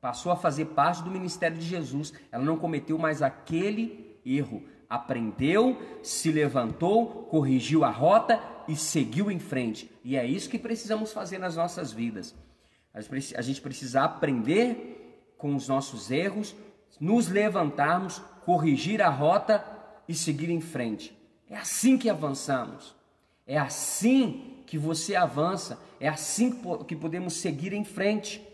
Passou 0.00 0.32
a 0.32 0.36
fazer 0.36 0.66
parte 0.66 1.02
do 1.02 1.10
ministério 1.10 1.58
de 1.58 1.66
Jesus. 1.66 2.12
Ela 2.32 2.44
não 2.44 2.56
cometeu 2.56 2.98
mais 2.98 3.20
aquele 3.20 4.18
erro. 4.24 4.62
Aprendeu, 4.88 5.80
se 6.02 6.32
levantou, 6.32 7.24
corrigiu 7.24 7.84
a 7.84 7.90
rota 7.90 8.40
e 8.66 8.74
seguiu 8.74 9.30
em 9.30 9.38
frente. 9.38 9.90
E 10.02 10.16
é 10.16 10.24
isso 10.24 10.48
que 10.48 10.58
precisamos 10.58 11.12
fazer 11.12 11.38
nas 11.38 11.56
nossas 11.56 11.92
vidas. 11.92 12.34
A 12.92 13.42
gente 13.42 13.60
precisa 13.60 14.02
aprender 14.02 15.32
com 15.38 15.54
os 15.54 15.68
nossos 15.68 16.10
erros, 16.10 16.56
nos 16.98 17.28
levantarmos, 17.28 18.18
corrigir 18.44 19.00
a 19.00 19.08
rota 19.08 19.64
e 20.08 20.14
seguir 20.14 20.50
em 20.50 20.60
frente. 20.60 21.16
É 21.48 21.56
assim 21.56 21.96
que 21.96 22.10
avançamos. 22.10 22.96
É 23.46 23.58
assim 23.58 24.62
que 24.66 24.76
você 24.76 25.14
avança. 25.14 25.78
É 26.00 26.08
assim 26.08 26.60
que 26.86 26.96
podemos 26.96 27.34
seguir 27.34 27.72
em 27.72 27.84
frente. 27.84 28.44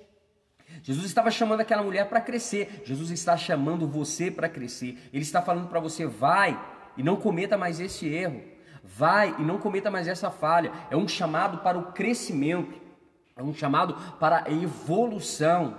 Jesus 0.83 1.07
estava 1.07 1.31
chamando 1.31 1.61
aquela 1.61 1.83
mulher 1.83 2.09
para 2.09 2.21
crescer. 2.21 2.83
Jesus 2.85 3.11
está 3.11 3.37
chamando 3.37 3.87
você 3.87 4.31
para 4.31 4.49
crescer. 4.49 4.99
Ele 5.13 5.23
está 5.23 5.43
falando 5.43 5.69
para 5.69 5.81
você: 5.81 6.07
vai 6.07 6.59
e 6.97 7.03
não 7.03 7.17
cometa 7.17 7.57
mais 7.57 7.81
esse 7.81 8.07
erro. 8.09 8.43
Vai 8.83 9.35
e 9.39 9.43
não 9.43 9.59
cometa 9.59 9.91
mais 9.91 10.07
essa 10.07 10.31
falha. 10.31 10.73
É 10.91 10.97
um 10.97 11.09
chamado 11.09 11.59
para 11.59 11.79
o 11.79 11.93
crescimento. 11.93 12.81
É 13.37 13.43
um 13.43 13.53
chamado 13.53 13.95
para 14.19 14.45
a 14.47 14.51
evolução. 14.51 15.77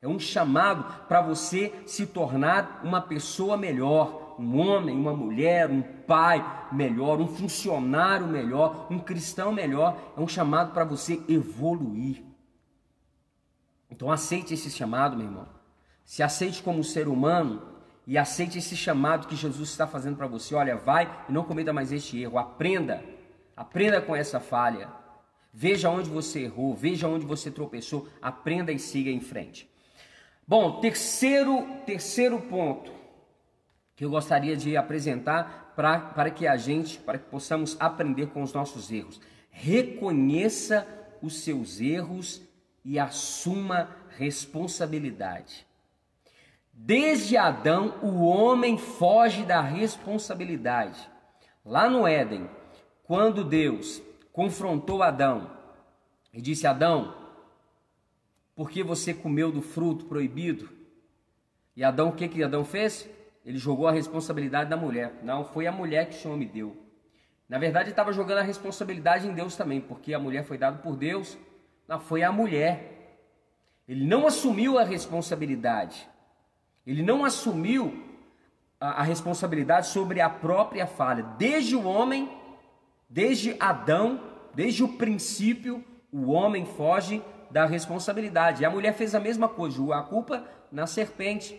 É 0.00 0.08
um 0.08 0.18
chamado 0.18 1.06
para 1.06 1.20
você 1.20 1.72
se 1.86 2.06
tornar 2.06 2.80
uma 2.82 3.00
pessoa 3.00 3.56
melhor, 3.56 4.34
um 4.36 4.58
homem, 4.58 4.96
uma 4.96 5.14
mulher, 5.14 5.70
um 5.70 5.80
pai 5.80 6.44
melhor, 6.72 7.20
um 7.20 7.28
funcionário 7.28 8.26
melhor, 8.26 8.88
um 8.90 8.98
cristão 8.98 9.52
melhor. 9.52 9.96
É 10.16 10.20
um 10.20 10.26
chamado 10.26 10.72
para 10.72 10.84
você 10.84 11.22
evoluir. 11.28 12.31
Então 13.92 14.10
aceite 14.10 14.54
esse 14.54 14.70
chamado, 14.70 15.18
meu 15.18 15.26
irmão. 15.26 15.46
Se 16.02 16.22
aceite 16.22 16.62
como 16.62 16.78
um 16.78 16.82
ser 16.82 17.08
humano 17.08 17.60
e 18.06 18.16
aceite 18.16 18.56
esse 18.56 18.74
chamado 18.74 19.28
que 19.28 19.36
Jesus 19.36 19.68
está 19.68 19.86
fazendo 19.86 20.16
para 20.16 20.26
você. 20.26 20.54
Olha, 20.54 20.76
vai 20.76 21.24
e 21.28 21.32
não 21.32 21.44
cometa 21.44 21.74
mais 21.74 21.92
este 21.92 22.18
erro. 22.22 22.38
Aprenda. 22.38 23.04
Aprenda 23.54 24.00
com 24.00 24.16
essa 24.16 24.40
falha. 24.40 24.88
Veja 25.52 25.90
onde 25.90 26.08
você 26.08 26.44
errou, 26.44 26.74
veja 26.74 27.06
onde 27.06 27.26
você 27.26 27.50
tropeçou, 27.50 28.08
aprenda 28.22 28.72
e 28.72 28.78
siga 28.78 29.10
em 29.10 29.20
frente. 29.20 29.70
Bom, 30.48 30.80
terceiro, 30.80 31.66
terceiro 31.84 32.40
ponto 32.40 32.90
que 33.94 34.06
eu 34.06 34.08
gostaria 34.08 34.56
de 34.56 34.74
apresentar 34.74 35.74
pra, 35.76 35.98
para 35.98 36.30
que 36.30 36.46
a 36.46 36.56
gente, 36.56 36.98
para 36.98 37.18
que 37.18 37.28
possamos 37.28 37.76
aprender 37.78 38.28
com 38.28 38.42
os 38.42 38.54
nossos 38.54 38.90
erros. 38.90 39.20
Reconheça 39.50 40.88
os 41.20 41.42
seus 41.42 41.78
erros 41.78 42.40
e 42.84 42.98
assuma 42.98 43.90
responsabilidade. 44.16 45.66
Desde 46.72 47.36
Adão, 47.36 47.98
o 48.02 48.24
homem 48.24 48.78
foge 48.78 49.44
da 49.44 49.60
responsabilidade. 49.60 51.08
Lá 51.64 51.88
no 51.88 52.06
Éden, 52.06 52.48
quando 53.04 53.44
Deus 53.44 54.02
confrontou 54.32 55.02
Adão 55.02 55.50
e 56.32 56.40
disse: 56.40 56.66
Adão, 56.66 57.14
por 58.54 58.70
que 58.70 58.82
você 58.82 59.12
comeu 59.12 59.52
do 59.52 59.62
fruto 59.62 60.06
proibido? 60.06 60.68
E 61.76 61.84
Adão, 61.84 62.08
o 62.08 62.12
que, 62.12 62.28
que 62.28 62.42
Adão 62.42 62.64
fez? 62.64 63.08
Ele 63.44 63.58
jogou 63.58 63.86
a 63.86 63.92
responsabilidade 63.92 64.70
da 64.70 64.76
mulher. 64.76 65.20
Não, 65.22 65.44
foi 65.44 65.66
a 65.66 65.72
mulher 65.72 66.08
que 66.08 66.16
o 66.16 66.18
Senhor 66.18 66.36
me 66.36 66.46
deu. 66.46 66.76
Na 67.48 67.58
verdade, 67.58 67.90
estava 67.90 68.12
jogando 68.12 68.38
a 68.38 68.42
responsabilidade 68.42 69.26
em 69.26 69.34
Deus 69.34 69.56
também, 69.56 69.80
porque 69.80 70.14
a 70.14 70.18
mulher 70.18 70.44
foi 70.44 70.56
dada 70.56 70.78
por 70.78 70.96
Deus 70.96 71.36
não, 71.92 72.00
foi 72.00 72.22
a 72.22 72.32
mulher. 72.32 73.18
Ele 73.86 74.06
não 74.06 74.26
assumiu 74.26 74.78
a 74.78 74.82
responsabilidade. 74.82 76.08
Ele 76.86 77.02
não 77.02 77.22
assumiu 77.22 78.02
a, 78.80 79.00
a 79.00 79.02
responsabilidade 79.02 79.88
sobre 79.88 80.20
a 80.20 80.30
própria 80.30 80.86
falha. 80.86 81.22
Desde 81.36 81.76
o 81.76 81.84
homem, 81.84 82.30
desde 83.10 83.54
Adão, 83.60 84.20
desde 84.54 84.82
o 84.82 84.88
princípio, 84.88 85.84
o 86.10 86.30
homem 86.30 86.64
foge 86.64 87.22
da 87.50 87.66
responsabilidade. 87.66 88.62
E 88.62 88.64
a 88.64 88.70
mulher 88.70 88.94
fez 88.94 89.14
a 89.14 89.20
mesma 89.20 89.48
coisa, 89.48 89.94
a 89.94 90.02
culpa 90.02 90.46
na 90.70 90.86
serpente. 90.86 91.58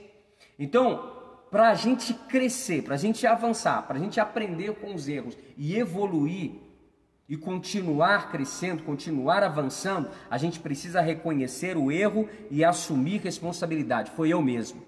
Então, 0.58 1.12
para 1.52 1.70
a 1.70 1.76
gente 1.76 2.12
crescer, 2.12 2.82
para 2.82 2.96
a 2.96 2.98
gente 2.98 3.28
avançar, 3.28 3.84
para 3.84 3.98
a 3.98 4.02
gente 4.02 4.20
aprender 4.20 4.74
com 4.78 4.96
os 4.96 5.08
erros 5.08 5.38
e 5.56 5.78
evoluir, 5.78 6.54
e 7.28 7.38
continuar 7.38 8.30
crescendo, 8.30 8.84
continuar 8.84 9.44
avançando, 9.44 10.10
a 10.30 10.38
gente 10.38 10.60
precisa 10.60 11.02
reconhecer 11.02 11.78
o 11.78 11.92
erro 11.92 12.28
e 12.52 12.64
assumir 12.64 13.22
responsabilidade. 13.22 14.12
Foi 14.12 14.30
eu 14.30 14.42
mesmo. 14.42 14.84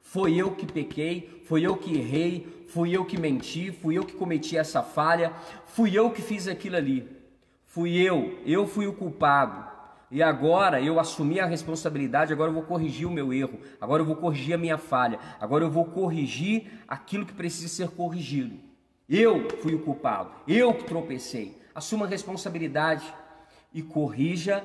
Foi 0.00 0.34
eu 0.34 0.52
que 0.52 0.66
pequei, 0.66 1.42
foi 1.46 1.62
eu 1.62 1.76
que 1.76 1.96
errei, 1.96 2.64
fui 2.68 2.96
eu 2.96 3.04
que 3.04 3.18
menti, 3.18 3.70
fui 3.72 3.98
eu 3.98 4.04
que 4.04 4.14
cometi 4.14 4.56
essa 4.56 4.82
falha, 4.82 5.32
fui 5.66 5.96
eu 5.96 6.10
que 6.10 6.22
fiz 6.22 6.48
aquilo 6.48 6.76
ali. 6.76 7.08
Fui 7.66 7.96
eu, 7.96 8.38
eu 8.46 8.66
fui 8.66 8.86
o 8.86 8.92
culpado. 8.92 9.68
E 10.10 10.22
agora 10.22 10.80
eu 10.80 10.98
assumi 10.98 11.38
a 11.38 11.46
responsabilidade, 11.46 12.32
agora 12.32 12.50
eu 12.50 12.54
vou 12.54 12.64
corrigir 12.64 13.06
o 13.06 13.12
meu 13.12 13.32
erro, 13.32 13.60
agora 13.80 14.02
eu 14.02 14.06
vou 14.06 14.16
corrigir 14.16 14.54
a 14.54 14.58
minha 14.58 14.76
falha, 14.76 15.20
agora 15.40 15.64
eu 15.64 15.70
vou 15.70 15.84
corrigir 15.84 16.82
aquilo 16.88 17.24
que 17.24 17.32
precisa 17.32 17.68
ser 17.68 17.90
corrigido. 17.90 18.56
Eu 19.08 19.48
fui 19.62 19.74
o 19.74 19.80
culpado, 19.80 20.32
eu 20.48 20.74
que 20.74 20.84
tropecei 20.84 21.60
assuma 21.80 22.06
responsabilidade 22.06 23.10
e 23.72 23.82
corrija 23.82 24.62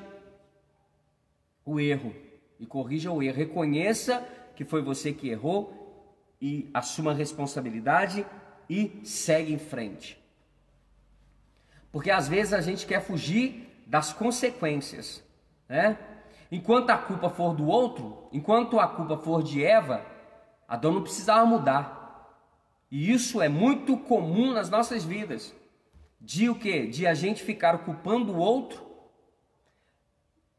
o 1.66 1.80
erro. 1.80 2.14
E 2.60 2.66
corrija 2.66 3.10
o 3.10 3.24
erro. 3.24 3.38
Reconheça 3.38 4.22
que 4.54 4.66
foi 4.66 4.82
você 4.82 5.14
que 5.14 5.30
errou 5.30 6.14
e 6.42 6.70
assuma 6.74 7.12
a 7.12 7.14
responsabilidade 7.14 8.26
e 8.70 9.00
segue 9.06 9.54
em 9.54 9.58
frente. 9.58 10.22
Porque 11.90 12.12
às 12.12 12.28
vezes 12.28 12.52
a 12.52 12.60
gente 12.60 12.86
quer 12.86 13.02
fugir 13.02 13.66
das 13.88 14.12
consequências, 14.12 15.24
né? 15.70 15.98
Enquanto 16.52 16.90
a 16.90 16.98
culpa 16.98 17.30
for 17.30 17.56
do 17.56 17.68
outro, 17.68 18.28
enquanto 18.34 18.78
a 18.78 18.90
culpa 18.90 19.18
for 19.18 19.42
de 19.42 19.64
Eva, 19.64 20.06
Adão 20.68 20.92
não 20.92 21.02
precisava 21.02 21.46
mudar. 21.46 22.44
E 22.92 23.10
isso 23.10 23.42
é 23.42 23.48
muito 23.48 23.96
comum 23.98 24.52
nas 24.52 24.70
nossas 24.70 25.06
vidas. 25.06 25.56
De 26.20 26.50
o 26.50 26.56
quê? 26.56 26.88
De 26.88 27.06
a 27.06 27.14
gente 27.14 27.44
ficar 27.44 27.80
culpando 27.80 28.34
o 28.34 28.38
outro. 28.38 28.84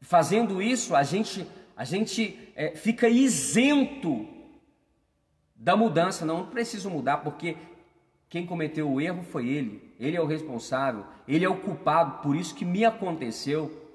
Fazendo 0.01 0.61
isso, 0.61 0.95
a 0.95 1.03
gente, 1.03 1.47
a 1.75 1.83
gente 1.83 2.51
é, 2.55 2.75
fica 2.75 3.09
isento 3.09 4.27
da 5.55 5.75
mudança. 5.75 6.25
Não, 6.25 6.39
não 6.39 6.47
preciso 6.47 6.89
mudar, 6.89 7.17
porque 7.17 7.57
quem 8.29 8.45
cometeu 8.45 8.89
o 8.89 9.01
erro 9.01 9.23
foi 9.23 9.47
ele. 9.47 9.95
Ele 9.99 10.15
é 10.15 10.21
o 10.21 10.25
responsável, 10.25 11.05
ele 11.27 11.43
é 11.43 11.49
o 11.49 11.59
culpado, 11.59 12.21
por 12.21 12.35
isso 12.35 12.53
que 12.53 12.65
me 12.65 12.85
aconteceu. 12.85 13.85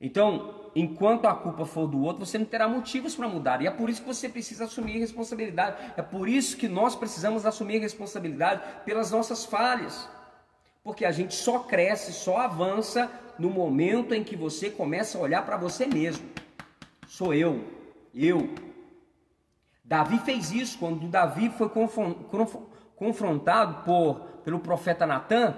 Então, 0.00 0.70
enquanto 0.74 1.26
a 1.26 1.34
culpa 1.34 1.64
for 1.64 1.86
do 1.86 2.00
outro, 2.00 2.26
você 2.26 2.38
não 2.38 2.44
terá 2.44 2.68
motivos 2.68 3.14
para 3.14 3.28
mudar. 3.28 3.62
E 3.62 3.66
é 3.66 3.70
por 3.70 3.88
isso 3.88 4.00
que 4.00 4.06
você 4.06 4.28
precisa 4.28 4.64
assumir 4.64 4.98
responsabilidade. 4.98 5.76
É 5.96 6.02
por 6.02 6.28
isso 6.28 6.56
que 6.56 6.68
nós 6.68 6.94
precisamos 6.94 7.46
assumir 7.46 7.78
responsabilidade 7.78 8.62
pelas 8.84 9.10
nossas 9.10 9.44
falhas. 9.44 10.08
Porque 10.82 11.04
a 11.04 11.12
gente 11.12 11.34
só 11.34 11.60
cresce, 11.60 12.12
só 12.12 12.38
avança 12.38 13.10
no 13.38 13.50
momento 13.50 14.14
em 14.14 14.24
que 14.24 14.36
você 14.36 14.68
começa 14.70 15.16
a 15.16 15.20
olhar 15.20 15.44
para 15.44 15.56
você 15.56 15.86
mesmo. 15.86 16.28
Sou 17.06 17.32
eu, 17.32 17.64
eu. 18.14 18.48
Davi 19.84 20.18
fez 20.18 20.50
isso 20.50 20.78
quando 20.78 21.06
Davi 21.08 21.50
foi 21.50 21.68
confrontado 22.96 23.84
por, 23.84 24.20
pelo 24.44 24.60
profeta 24.60 25.06
Natan. 25.06 25.56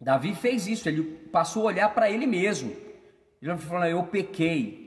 Davi 0.00 0.34
fez 0.34 0.66
isso, 0.66 0.88
ele 0.88 1.02
passou 1.32 1.62
a 1.62 1.66
olhar 1.66 1.94
para 1.94 2.10
ele 2.10 2.26
mesmo. 2.26 2.72
Ele 3.40 3.56
falou: 3.56 3.86
Eu 3.86 4.04
pequei. 4.04 4.86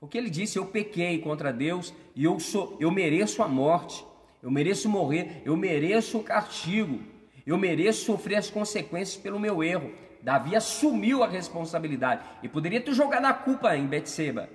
Porque 0.00 0.16
ele 0.16 0.30
disse: 0.30 0.58
Eu 0.58 0.66
pequei 0.66 1.18
contra 1.20 1.52
Deus 1.52 1.92
e 2.14 2.24
eu, 2.24 2.40
sou, 2.40 2.76
eu 2.80 2.90
mereço 2.90 3.42
a 3.42 3.48
morte, 3.48 4.04
eu 4.42 4.50
mereço 4.50 4.88
morrer, 4.88 5.42
eu 5.44 5.56
mereço 5.56 6.18
o 6.18 6.22
castigo, 6.22 7.00
eu 7.46 7.56
mereço 7.56 8.04
sofrer 8.04 8.36
as 8.36 8.50
consequências 8.50 9.16
pelo 9.16 9.38
meu 9.38 9.62
erro. 9.62 9.92
Davi 10.20 10.56
assumiu 10.56 11.22
a 11.22 11.28
responsabilidade 11.28 12.24
e 12.42 12.48
poderia 12.48 12.80
ter 12.80 12.92
jogado 12.92 13.26
a 13.26 13.32
culpa 13.32 13.76
em 13.76 13.86
Betseba. 13.86 14.48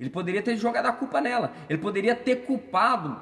Ele 0.00 0.08
poderia 0.08 0.42
ter 0.42 0.56
jogado 0.56 0.86
a 0.86 0.92
culpa 0.92 1.20
nela. 1.20 1.52
Ele 1.68 1.78
poderia 1.78 2.14
ter 2.14 2.46
culpado 2.46 3.20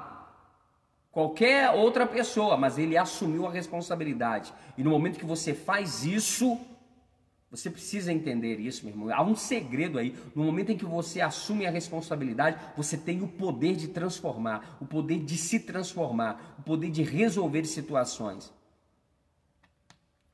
qualquer 1.11 1.71
outra 1.71 2.05
pessoa, 2.05 2.55
mas 2.55 2.77
ele 2.77 2.95
assumiu 2.95 3.47
a 3.47 3.51
responsabilidade. 3.51 4.53
E 4.77 4.83
no 4.83 4.91
momento 4.91 5.19
que 5.19 5.25
você 5.25 5.53
faz 5.53 6.05
isso, 6.05 6.57
você 7.49 7.69
precisa 7.69 8.13
entender 8.13 8.59
isso, 8.59 8.85
meu 8.85 8.93
irmão. 8.93 9.13
Há 9.13 9.23
um 9.23 9.35
segredo 9.35 9.97
aí. 9.97 10.15
No 10.35 10.43
momento 10.43 10.71
em 10.71 10.77
que 10.77 10.85
você 10.85 11.19
assume 11.19 11.65
a 11.65 11.71
responsabilidade, 11.71 12.59
você 12.77 12.95
tem 12.95 13.21
o 13.21 13.27
poder 13.27 13.75
de 13.75 13.87
transformar, 13.87 14.77
o 14.79 14.85
poder 14.85 15.19
de 15.19 15.37
se 15.37 15.59
transformar, 15.59 16.55
o 16.59 16.61
poder 16.61 16.91
de 16.91 17.01
resolver 17.03 17.65
situações. 17.65 18.53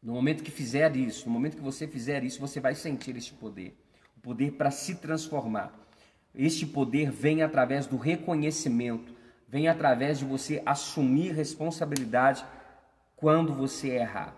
No 0.04 0.14
momento 0.14 0.44
que 0.44 0.52
fizer 0.52 0.96
isso, 0.98 1.26
no 1.28 1.32
momento 1.32 1.56
que 1.56 1.64
você 1.64 1.88
fizer 1.88 2.24
isso, 2.24 2.40
você 2.40 2.60
vai 2.60 2.76
sentir 2.76 3.16
este 3.16 3.34
poder 3.34 3.76
o 4.18 4.22
poder 4.22 4.52
para 4.54 4.72
se 4.72 4.96
transformar. 4.96 5.74
Este 6.34 6.66
poder 6.66 7.12
vem 7.12 7.42
através 7.42 7.86
do 7.86 7.98
reconhecimento, 7.98 9.14
vem 9.48 9.68
através 9.68 10.20
de 10.20 10.26
você 10.26 10.62
assumir 10.66 11.32
responsabilidade 11.34 12.46
quando 13.16 13.54
você 13.54 13.90
errar. 13.90 14.36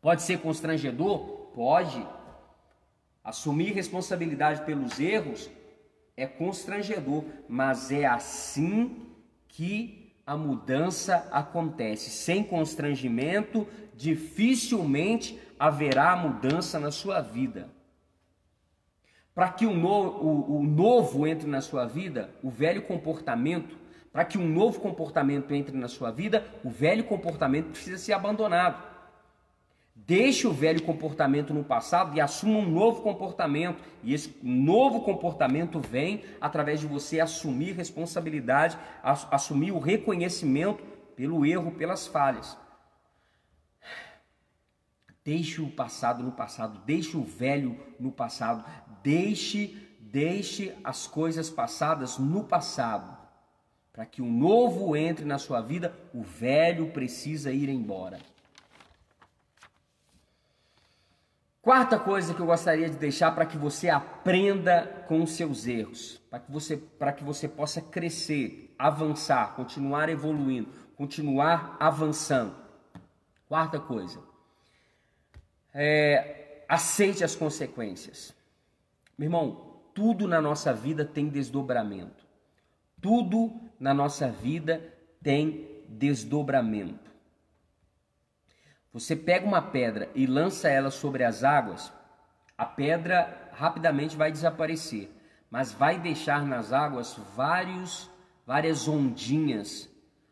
Pode 0.00 0.22
ser 0.22 0.38
constrangedor? 0.38 1.18
Pode. 1.54 2.06
Assumir 3.22 3.72
responsabilidade 3.72 4.64
pelos 4.64 4.98
erros 4.98 5.50
é 6.16 6.26
constrangedor, 6.26 7.24
mas 7.48 7.90
é 7.90 8.06
assim 8.06 9.06
que 9.48 10.12
a 10.26 10.36
mudança 10.36 11.28
acontece. 11.30 12.10
Sem 12.10 12.42
constrangimento, 12.42 13.66
dificilmente 13.96 15.38
haverá 15.58 16.16
mudança 16.16 16.78
na 16.78 16.90
sua 16.90 17.20
vida. 17.20 17.68
Para 19.34 19.48
que 19.48 19.66
o, 19.66 19.74
no, 19.74 19.88
o, 19.88 20.58
o 20.58 20.62
novo 20.62 21.26
entre 21.26 21.48
na 21.48 21.60
sua 21.60 21.86
vida, 21.86 22.30
o 22.42 22.50
velho 22.50 22.82
comportamento, 22.82 23.76
para 24.12 24.24
que 24.24 24.38
um 24.38 24.48
novo 24.48 24.80
comportamento 24.80 25.52
entre 25.52 25.76
na 25.76 25.88
sua 25.88 26.12
vida, 26.12 26.46
o 26.64 26.70
velho 26.70 27.02
comportamento 27.04 27.70
precisa 27.70 27.98
ser 27.98 28.12
abandonado. 28.12 28.94
Deixe 29.96 30.46
o 30.46 30.52
velho 30.52 30.82
comportamento 30.82 31.54
no 31.54 31.64
passado 31.64 32.16
e 32.16 32.20
assuma 32.20 32.58
um 32.58 32.68
novo 32.68 33.02
comportamento. 33.02 33.82
E 34.02 34.12
esse 34.12 34.34
novo 34.42 35.00
comportamento 35.00 35.80
vem 35.80 36.22
através 36.40 36.78
de 36.78 36.86
você 36.86 37.20
assumir 37.20 37.72
responsabilidade, 37.72 38.78
assumir 39.02 39.72
o 39.72 39.78
reconhecimento 39.78 40.82
pelo 41.16 41.46
erro, 41.46 41.72
pelas 41.72 42.06
falhas. 42.06 42.56
Deixe 45.24 45.62
o 45.62 45.70
passado 45.70 46.22
no 46.22 46.32
passado, 46.32 46.82
deixe 46.84 47.16
o 47.16 47.24
velho 47.24 47.80
no 47.98 48.12
passado, 48.12 48.62
deixe, 49.02 49.96
deixe 49.98 50.76
as 50.84 51.06
coisas 51.06 51.48
passadas 51.48 52.18
no 52.18 52.44
passado. 52.44 53.16
Para 53.90 54.04
que 54.04 54.20
o 54.20 54.26
novo 54.26 54.94
entre 54.94 55.24
na 55.24 55.38
sua 55.38 55.62
vida, 55.62 55.94
o 56.12 56.22
velho 56.22 56.90
precisa 56.90 57.50
ir 57.52 57.70
embora. 57.70 58.18
Quarta 61.62 61.98
coisa 61.98 62.34
que 62.34 62.40
eu 62.40 62.46
gostaria 62.46 62.90
de 62.90 62.96
deixar 62.98 63.34
para 63.34 63.46
que 63.46 63.56
você 63.56 63.88
aprenda 63.88 65.06
com 65.08 65.22
os 65.22 65.30
seus 65.30 65.66
erros, 65.66 66.20
para 66.28 66.40
que 66.40 66.52
você, 66.52 66.76
para 66.76 67.10
que 67.10 67.24
você 67.24 67.48
possa 67.48 67.80
crescer, 67.80 68.74
avançar, 68.78 69.54
continuar 69.54 70.10
evoluindo, 70.10 70.68
continuar 70.94 71.78
avançando. 71.80 72.54
Quarta 73.48 73.80
coisa, 73.80 74.20
é, 75.74 76.64
aceite 76.68 77.24
as 77.24 77.34
consequências. 77.34 78.32
Meu 79.18 79.26
irmão, 79.26 79.80
tudo 79.92 80.28
na 80.28 80.40
nossa 80.40 80.72
vida 80.72 81.04
tem 81.04 81.28
desdobramento. 81.28 82.24
Tudo 83.00 83.52
na 83.78 83.92
nossa 83.92 84.30
vida 84.30 84.82
tem 85.22 85.84
desdobramento. 85.88 87.12
Você 88.92 89.16
pega 89.16 89.44
uma 89.44 89.60
pedra 89.60 90.08
e 90.14 90.26
lança 90.26 90.68
ela 90.68 90.90
sobre 90.90 91.24
as 91.24 91.42
águas, 91.42 91.92
a 92.56 92.64
pedra 92.64 93.50
rapidamente 93.52 94.16
vai 94.16 94.30
desaparecer, 94.30 95.10
mas 95.50 95.72
vai 95.72 95.98
deixar 95.98 96.46
nas 96.46 96.72
águas 96.72 97.18
vários, 97.34 98.08
várias 98.46 98.86
ondinhas. 98.86 99.90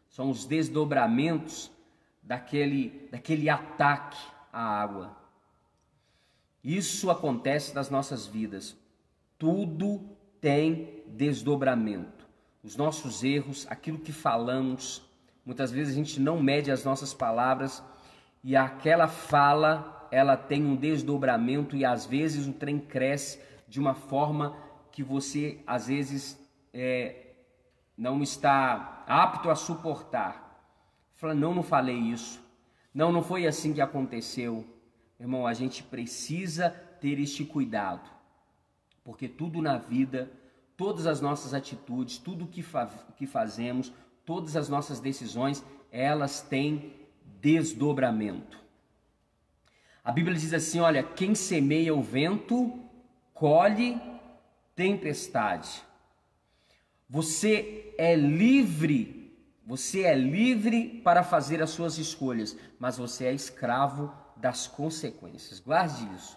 São 0.09 0.31
os 0.31 0.45
desdobramentos 0.45 1.73
daquele, 2.23 3.09
daquele 3.11 3.51
ataque 3.51 4.19
à 4.53 4.63
água. 4.81 5.22
Isso 6.63 7.11
acontece 7.11 7.75
nas 7.75 7.91
nossas 7.91 8.27
vidas. 8.27 8.77
Tudo 9.39 10.01
tem 10.41 11.03
desdobramento. 11.07 12.27
Os 12.63 12.77
nossos 12.77 13.25
erros, 13.25 13.67
aquilo 13.69 13.99
que 13.99 14.13
falamos, 14.13 15.03
muitas 15.45 15.73
vezes 15.73 15.95
a 15.95 15.97
gente 15.97 16.21
não 16.21 16.41
mede 16.41 16.71
as 16.71 16.85
nossas 16.85 17.13
palavras 17.13 17.83
e 18.45 18.55
aquela 18.55 19.09
fala 19.09 20.09
ela 20.13 20.37
tem 20.37 20.65
um 20.65 20.77
desdobramento 20.77 21.75
e 21.75 21.85
às 21.85 22.05
vezes 22.07 22.47
o 22.47 22.53
trem 22.53 22.79
cresce 22.79 23.41
de 23.67 23.81
uma 23.81 23.95
forma 23.95 24.55
que 24.93 25.03
você 25.03 25.61
às 25.67 25.87
vezes 25.87 26.39
é, 26.73 27.33
não 27.97 28.23
está 28.23 29.05
apto 29.07 29.51
a 29.51 29.57
suportar. 29.57 30.43
Fala, 31.17 31.35
não, 31.35 31.55
não 31.55 31.63
falei 31.63 31.97
isso. 31.97 32.41
Não, 32.95 33.11
não 33.11 33.23
foi 33.23 33.47
assim 33.47 33.73
que 33.73 33.81
aconteceu. 33.81 34.65
Irmão, 35.23 35.47
a 35.47 35.55
gente 35.55 35.85
precisa 35.85 36.71
ter 37.01 37.21
este 37.21 37.45
cuidado, 37.45 38.11
porque 39.05 39.29
tudo 39.29 39.63
na 39.63 39.79
vida, 39.79 40.29
todas 40.77 41.07
as 41.07 41.21
nossas 41.21 41.55
atitudes, 41.55 42.19
tudo 42.19 42.45
que, 42.45 42.61
fa 42.61 42.89
que 43.17 43.25
fazemos, 43.25 43.93
todas 44.27 44.57
as 44.57 44.69
nossas 44.69 44.99
decisões, 44.99 45.65
elas 45.93 46.41
têm 46.41 46.93
desdobramento. 47.41 48.59
A 50.03 50.11
Bíblia 50.11 50.37
diz 50.37 50.53
assim: 50.53 50.81
olha, 50.81 51.05
quem 51.05 51.37
semeia 51.37 51.95
o 51.95 52.03
vento, 52.03 52.81
colhe 53.33 54.03
tempestade. 54.75 55.85
Você 57.09 57.95
é 57.97 58.17
livre, 58.17 59.33
você 59.65 60.03
é 60.03 60.17
livre 60.17 61.01
para 61.05 61.23
fazer 61.23 61.63
as 61.63 61.71
suas 61.71 61.97
escolhas, 61.97 62.59
mas 62.77 62.99
você 62.99 63.27
é 63.27 63.33
escravo 63.33 64.13
das 64.43 64.67
consequências. 64.67 65.61
Guarde 65.61 66.05
isso. 66.17 66.37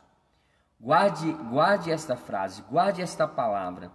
Guarde, 0.80 1.32
guarde 1.50 1.90
esta 1.90 2.16
frase, 2.16 2.62
guarde 2.70 3.02
esta 3.02 3.28
palavra. 3.28 3.92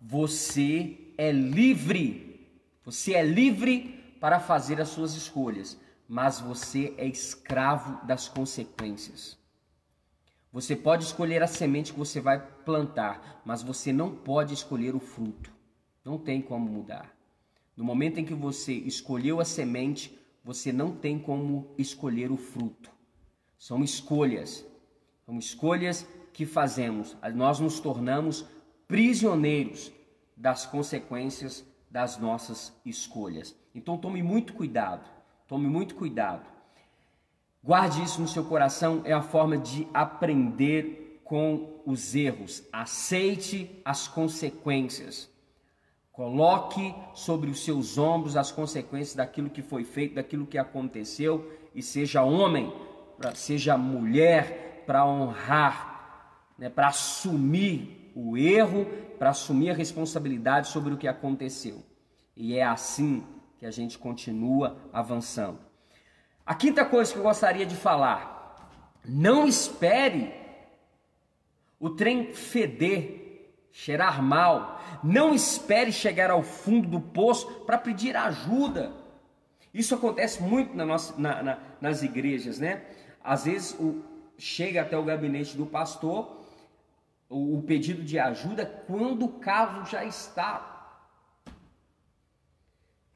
Você 0.00 1.12
é 1.18 1.30
livre. 1.30 2.48
Você 2.82 3.12
é 3.12 3.22
livre 3.22 4.16
para 4.18 4.40
fazer 4.40 4.80
as 4.80 4.88
suas 4.88 5.12
escolhas, 5.14 5.78
mas 6.08 6.40
você 6.40 6.94
é 6.96 7.06
escravo 7.06 8.04
das 8.06 8.28
consequências. 8.28 9.38
Você 10.50 10.74
pode 10.74 11.04
escolher 11.04 11.42
a 11.42 11.46
semente 11.46 11.92
que 11.92 11.98
você 11.98 12.18
vai 12.18 12.40
plantar, 12.64 13.42
mas 13.44 13.62
você 13.62 13.92
não 13.92 14.10
pode 14.14 14.54
escolher 14.54 14.94
o 14.94 15.00
fruto. 15.00 15.52
Não 16.02 16.18
tem 16.18 16.40
como 16.40 16.66
mudar. 16.68 17.14
No 17.76 17.84
momento 17.84 18.18
em 18.18 18.24
que 18.24 18.34
você 18.34 18.72
escolheu 18.72 19.38
a 19.38 19.44
semente, 19.44 20.18
você 20.42 20.72
não 20.72 20.96
tem 20.96 21.18
como 21.18 21.74
escolher 21.76 22.32
o 22.32 22.36
fruto. 22.38 22.99
São 23.60 23.84
escolhas. 23.84 24.66
São 25.26 25.38
escolhas 25.38 26.08
que 26.32 26.46
fazemos. 26.46 27.14
Nós 27.34 27.60
nos 27.60 27.78
tornamos 27.78 28.46
prisioneiros 28.88 29.92
das 30.34 30.64
consequências 30.64 31.62
das 31.90 32.16
nossas 32.16 32.72
escolhas. 32.86 33.54
Então 33.74 33.98
tome 33.98 34.22
muito 34.22 34.54
cuidado. 34.54 35.06
Tome 35.46 35.66
muito 35.66 35.94
cuidado. 35.94 36.48
Guarde 37.62 38.02
isso 38.02 38.22
no 38.22 38.26
seu 38.26 38.46
coração, 38.46 39.02
é 39.04 39.12
a 39.12 39.20
forma 39.20 39.58
de 39.58 39.86
aprender 39.92 41.20
com 41.22 41.82
os 41.84 42.14
erros. 42.14 42.64
Aceite 42.72 43.70
as 43.84 44.08
consequências. 44.08 45.28
Coloque 46.10 46.94
sobre 47.12 47.50
os 47.50 47.62
seus 47.62 47.98
ombros 47.98 48.38
as 48.38 48.50
consequências 48.50 49.14
daquilo 49.14 49.50
que 49.50 49.60
foi 49.60 49.84
feito, 49.84 50.14
daquilo 50.14 50.46
que 50.46 50.56
aconteceu, 50.56 51.52
e 51.74 51.82
seja 51.82 52.22
homem, 52.22 52.72
seja 53.34 53.76
mulher, 53.76 54.84
para 54.86 55.06
honrar, 55.06 56.50
né, 56.58 56.68
para 56.68 56.88
assumir 56.88 58.12
o 58.14 58.36
erro, 58.36 58.86
para 59.18 59.30
assumir 59.30 59.70
a 59.70 59.74
responsabilidade 59.74 60.68
sobre 60.68 60.92
o 60.92 60.96
que 60.96 61.06
aconteceu. 61.06 61.84
E 62.36 62.56
é 62.56 62.64
assim 62.64 63.24
que 63.58 63.66
a 63.66 63.70
gente 63.70 63.98
continua 63.98 64.76
avançando. 64.92 65.58
A 66.44 66.54
quinta 66.54 66.84
coisa 66.84 67.12
que 67.12 67.18
eu 67.18 67.22
gostaria 67.22 67.66
de 67.66 67.76
falar: 67.76 68.68
não 69.04 69.46
espere 69.46 70.34
o 71.78 71.90
trem 71.90 72.34
feder, 72.34 73.54
cheirar 73.70 74.22
mal. 74.22 74.80
Não 75.02 75.34
espere 75.34 75.92
chegar 75.92 76.30
ao 76.30 76.42
fundo 76.42 76.88
do 76.88 77.00
poço 77.00 77.46
para 77.64 77.78
pedir 77.78 78.16
ajuda. 78.16 78.92
Isso 79.72 79.94
acontece 79.94 80.42
muito 80.42 80.76
na 80.76 80.84
nossa, 80.84 81.14
na, 81.18 81.42
na, 81.42 81.58
nas 81.80 82.02
igrejas, 82.02 82.58
né? 82.58 82.82
Às 83.22 83.44
vezes 83.44 83.74
o, 83.78 84.02
chega 84.38 84.82
até 84.82 84.96
o 84.96 85.04
gabinete 85.04 85.56
do 85.56 85.66
pastor 85.66 86.40
o, 87.28 87.58
o 87.58 87.62
pedido 87.62 88.02
de 88.02 88.18
ajuda 88.18 88.66
quando 88.86 89.24
o 89.26 89.32
caso 89.40 89.90
já 89.90 90.04
está 90.04 90.70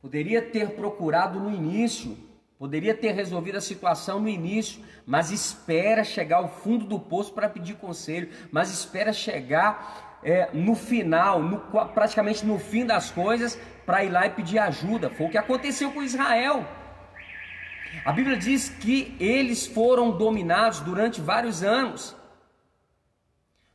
Poderia 0.05 0.43
ter 0.43 0.73
procurado 0.73 1.41
no 1.41 1.51
início, 1.51 2.15
poderia 2.59 2.95
ter 2.95 3.13
resolvido 3.13 3.57
a 3.57 3.61
situação 3.63 4.21
no 4.21 4.29
início, 4.29 4.83
mas 5.07 5.31
espera 5.31 6.05
chegar 6.05 6.37
ao 6.37 6.49
fundo 6.51 6.85
do 6.85 7.01
poço 7.01 7.33
para 7.33 7.49
pedir 7.49 7.77
conselho, 7.77 8.29
mas 8.53 8.71
espera 8.71 9.15
chegar 9.15 10.21
é, 10.23 10.51
no 10.53 10.75
final, 10.75 11.43
no, 11.43 11.59
praticamente 11.95 12.45
no 12.45 12.59
fim 12.59 12.85
das 12.85 13.11
coisas, 13.11 13.59
para 13.87 14.05
ir 14.05 14.11
lá 14.11 14.27
e 14.27 14.31
pedir 14.31 14.59
ajuda. 14.59 15.09
Foi 15.09 15.25
o 15.25 15.31
que 15.31 15.39
aconteceu 15.39 15.91
com 15.91 16.03
Israel. 16.03 16.69
A 18.05 18.13
Bíblia 18.13 18.37
diz 18.37 18.69
que 18.69 19.15
eles 19.21 19.67
foram 19.67 20.17
dominados 20.17 20.81
durante 20.81 21.21
vários 21.21 21.63
anos. 21.63 22.17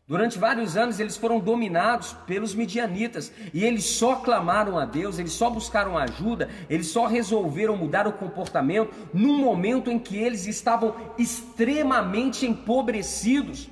Durante 0.08 0.40
vários 0.40 0.76
anos 0.76 1.00
eles 1.00 1.16
foram 1.16 1.40
dominados 1.40 2.14
pelos 2.26 2.56
midianitas 2.56 3.32
e 3.54 3.64
eles 3.64 3.86
só 3.86 4.16
clamaram 4.16 4.80
a 4.80 4.84
Deus, 4.84 5.20
eles 5.20 5.34
só 5.34 5.52
buscaram 5.52 5.96
ajuda, 6.00 6.50
eles 6.68 6.88
só 6.88 7.06
resolveram 7.06 7.78
mudar 7.78 8.08
o 8.08 8.14
comportamento 8.14 8.92
num 9.14 9.38
momento 9.38 9.92
em 9.92 10.00
que 10.00 10.18
eles 10.18 10.48
estavam 10.48 10.96
extremamente 11.16 12.48
empobrecidos. 12.48 13.70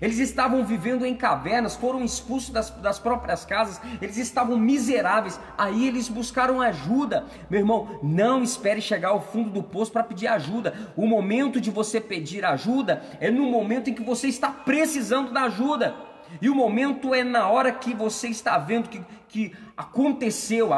Eles 0.00 0.18
estavam 0.18 0.64
vivendo 0.64 1.04
em 1.04 1.14
cavernas, 1.14 1.76
foram 1.76 2.02
expulsos 2.02 2.50
das, 2.50 2.70
das, 2.70 2.98
próprias 2.98 3.44
casas, 3.44 3.80
eles 4.00 4.16
estavam 4.16 4.58
miseráveis. 4.58 5.38
Aí 5.58 5.86
eles 5.86 6.08
buscaram 6.08 6.60
ajuda. 6.60 7.26
Meu 7.50 7.60
irmão, 7.60 8.00
não 8.02 8.42
espere 8.42 8.80
chegar 8.80 9.10
ao 9.10 9.20
fundo 9.20 9.50
do 9.50 9.62
poço 9.62 9.92
para 9.92 10.02
pedir 10.02 10.28
ajuda. 10.28 10.74
O 10.96 11.06
momento 11.06 11.60
de 11.60 11.70
você 11.70 12.00
pedir 12.00 12.44
ajuda 12.44 13.02
é 13.20 13.30
no 13.30 13.44
momento 13.44 13.90
em 13.90 13.94
que 13.94 14.02
você 14.02 14.28
está 14.28 14.48
precisando 14.50 15.32
da 15.32 15.42
ajuda. 15.42 15.94
E 16.40 16.48
o 16.48 16.54
momento 16.54 17.14
é 17.14 17.24
na 17.24 17.48
hora 17.48 17.72
que 17.72 17.94
você 17.94 18.28
está 18.28 18.56
vendo 18.56 18.88
que, 18.88 19.02
que 19.28 19.52
aconteceu, 19.76 20.70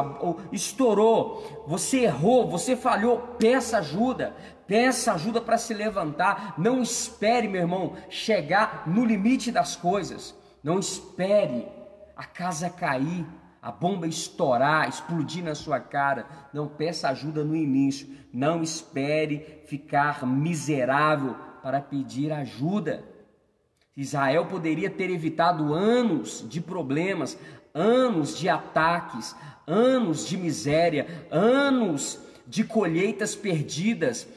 estourou, 0.51 1.65
você 1.67 2.01
errou, 2.05 2.49
você 2.49 2.75
falhou, 2.75 3.19
peça 3.39 3.79
ajuda. 3.79 4.35
Peça 4.73 5.13
ajuda 5.13 5.39
para 5.39 5.59
se 5.59 5.75
levantar. 5.75 6.55
Não 6.57 6.81
espere, 6.81 7.47
meu 7.47 7.61
irmão, 7.61 7.93
chegar 8.09 8.85
no 8.87 9.05
limite 9.05 9.53
das 9.53 9.77
coisas. 9.77 10.35
Não 10.65 10.79
espere 10.79 11.69
a 12.17 12.25
casa 12.25 12.71
cair, 12.71 13.27
a 13.61 13.71
bomba 13.71 14.07
estourar, 14.07 14.89
explodir 14.89 15.45
na 15.45 15.55
sua 15.55 15.79
cara. 15.79 16.25
Não 16.55 16.67
peça 16.67 17.11
ajuda 17.11 17.45
no 17.45 17.55
início. 17.55 18.09
Não 18.33 18.63
espere 18.63 19.63
ficar 19.67 20.27
miserável 20.27 21.37
para 21.63 21.83
pedir 21.83 22.33
ajuda. 22.33 23.05
Israel 23.95 24.47
poderia 24.47 24.89
ter 24.89 25.11
evitado 25.11 25.75
anos 25.75 26.47
de 26.49 26.63
problemas, 26.63 27.37
anos 27.75 28.39
de 28.39 28.49
ataques, 28.49 29.37
anos 29.67 30.27
de 30.27 30.39
miséria, 30.39 31.27
anos 31.31 32.33
de 32.47 32.65
colheitas 32.65 33.35
perdidas, 33.35 34.29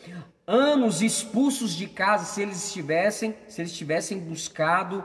anos 0.47 1.01
expulsos 1.01 1.75
de 1.75 1.87
casa 1.87 2.25
se 2.25 2.41
eles 2.41 2.65
estivessem, 2.65 3.35
se 3.47 3.61
eles 3.61 3.75
tivessem 3.75 4.19
buscado 4.19 5.03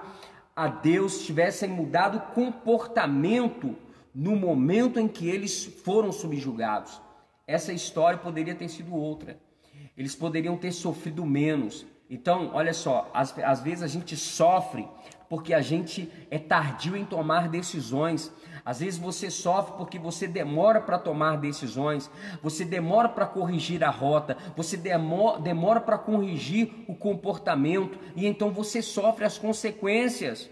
a 0.55 0.69
Deus, 0.69 1.25
tivessem 1.25 1.69
mudado 1.69 2.19
o 2.19 2.35
comportamento 2.35 3.77
no 4.15 4.37
momento 4.37 4.99
em 4.99 5.09
que 5.09 5.29
eles 5.29 5.65
foram 5.65 6.13
subjugados. 6.13 7.01
Essa 7.47 7.73
história 7.73 8.19
poderia 8.19 8.55
ter 8.55 8.69
sido 8.69 8.95
outra. 8.95 9.39
Eles 9.97 10.15
poderiam 10.15 10.57
ter 10.57 10.73
sofrido 10.73 11.25
menos. 11.25 11.87
Então, 12.09 12.51
olha 12.53 12.75
só, 12.75 13.11
às, 13.15 13.37
às 13.39 13.61
vezes 13.61 13.83
a 13.83 13.87
gente 13.87 14.17
sofre 14.17 14.87
porque 15.31 15.55
a 15.55 15.61
gente 15.61 16.11
é 16.29 16.41
tardio 16.41 16.97
em 16.97 17.05
tomar 17.05 17.49
decisões. 17.49 18.33
Às 18.65 18.81
vezes 18.81 18.99
você 18.99 19.31
sofre 19.31 19.77
porque 19.77 19.97
você 19.97 20.27
demora 20.27 20.81
para 20.81 20.99
tomar 20.99 21.37
decisões, 21.37 22.11
você 22.43 22.65
demora 22.65 23.09
para 23.09 23.27
corrigir 23.27 23.85
a 23.85 23.91
rota, 23.91 24.37
você 24.57 24.77
demora, 24.77 25.41
demora 25.41 25.81
para 25.81 25.97
corrigir 25.97 26.85
o 26.89 26.97
comportamento 26.97 27.97
e 28.17 28.27
então 28.27 28.51
você 28.51 28.83
sofre 28.83 29.25
as 29.25 29.39
consequências. 29.39 30.51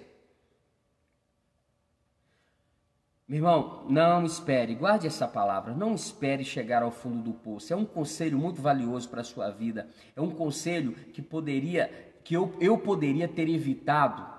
Meu 3.26 3.38
irmão, 3.38 3.84
não 3.90 4.24
espere, 4.24 4.76
guarde 4.76 5.08
essa 5.08 5.26
palavra, 5.26 5.74
não 5.74 5.92
espere 5.92 6.44
chegar 6.44 6.84
ao 6.84 6.92
fundo 6.92 7.20
do 7.20 7.32
poço. 7.32 7.72
É 7.72 7.76
um 7.76 7.84
conselho 7.84 8.38
muito 8.38 8.62
valioso 8.62 9.08
para 9.08 9.22
a 9.22 9.24
sua 9.24 9.50
vida. 9.50 9.88
É 10.14 10.20
um 10.20 10.30
conselho 10.30 10.92
que 11.12 11.20
poderia, 11.20 11.90
que 12.22 12.34
eu, 12.34 12.54
eu 12.60 12.78
poderia 12.78 13.26
ter 13.26 13.48
evitado 13.48 14.37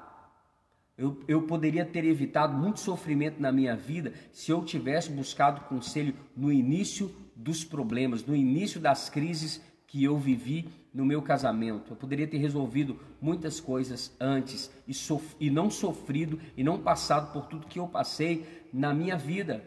eu, 1.00 1.18
eu 1.30 1.44
poderia 1.44 1.86
ter 1.86 2.04
evitado 2.04 2.58
muito 2.58 2.82
sofrimento 2.82 3.42
na 3.42 3.54
minha 3.54 3.74
vida 3.74 4.14
se 4.34 4.52
eu 4.52 4.66
tivesse 4.66 5.10
buscado 5.10 5.62
conselho 5.62 6.14
no 6.36 6.52
início 6.52 7.10
dos 7.34 7.64
problemas, 7.64 8.26
no 8.26 8.36
início 8.36 8.82
das 8.82 9.10
crises 9.10 9.62
que 9.88 10.04
eu 10.04 10.18
vivi 10.18 10.68
no 10.94 11.06
meu 11.06 11.22
casamento. 11.22 11.94
Eu 11.94 11.96
poderia 11.96 12.28
ter 12.28 12.38
resolvido 12.38 13.00
muitas 13.22 13.62
coisas 13.62 14.14
antes 14.20 14.70
e, 14.86 14.94
sof 14.94 15.38
e 15.40 15.50
não 15.50 15.70
sofrido 15.70 16.38
e 16.58 16.66
não 16.66 16.78
passado 16.78 17.32
por 17.32 17.46
tudo 17.46 17.68
que 17.68 17.80
eu 17.80 17.88
passei 17.88 18.68
na 18.74 18.94
minha 18.94 19.16
vida. 19.16 19.64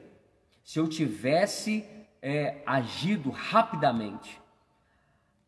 Se 0.62 0.78
eu 0.78 0.86
tivesse 0.86 1.82
é, 2.20 2.62
agido 2.66 3.30
rapidamente, 3.30 4.38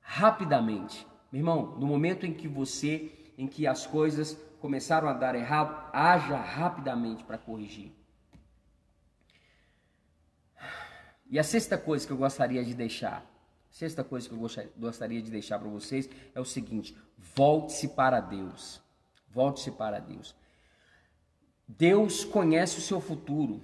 rapidamente, 0.01 1.07
meu 1.31 1.41
irmão, 1.41 1.77
no 1.79 1.87
momento 1.87 2.25
em 2.25 2.33
que 2.33 2.49
você, 2.49 3.13
em 3.37 3.47
que 3.47 3.67
as 3.67 3.87
coisas 3.87 4.39
começaram 4.65 5.07
a 5.07 5.13
dar 5.13 5.35
errado, 5.35 5.91
haja 5.93 6.39
rapidamente 6.39 7.23
para 7.23 7.37
corrigir. 7.37 7.93
E 11.31 11.39
a 11.39 11.45
sexta 11.45 11.77
coisa 11.77 12.07
que 12.07 12.13
eu 12.15 12.17
gostaria 12.17 12.65
de 12.65 12.73
deixar, 12.73 13.31
sexta 13.71 14.03
coisa 14.03 14.27
que 14.27 14.35
eu 14.35 14.41
gostaria 14.79 15.21
de 15.21 15.31
deixar 15.31 15.59
para 15.59 15.69
vocês 15.69 16.09
é 16.35 16.41
o 16.41 16.47
seguinte: 16.47 16.97
volte-se 17.19 17.89
para 17.89 18.21
Deus. 18.21 18.81
Volte-se 19.29 19.71
para 19.71 19.99
Deus. 19.99 20.35
Deus 21.69 22.25
conhece 22.25 22.79
o 22.79 22.81
seu 22.81 23.03
futuro. 23.03 23.61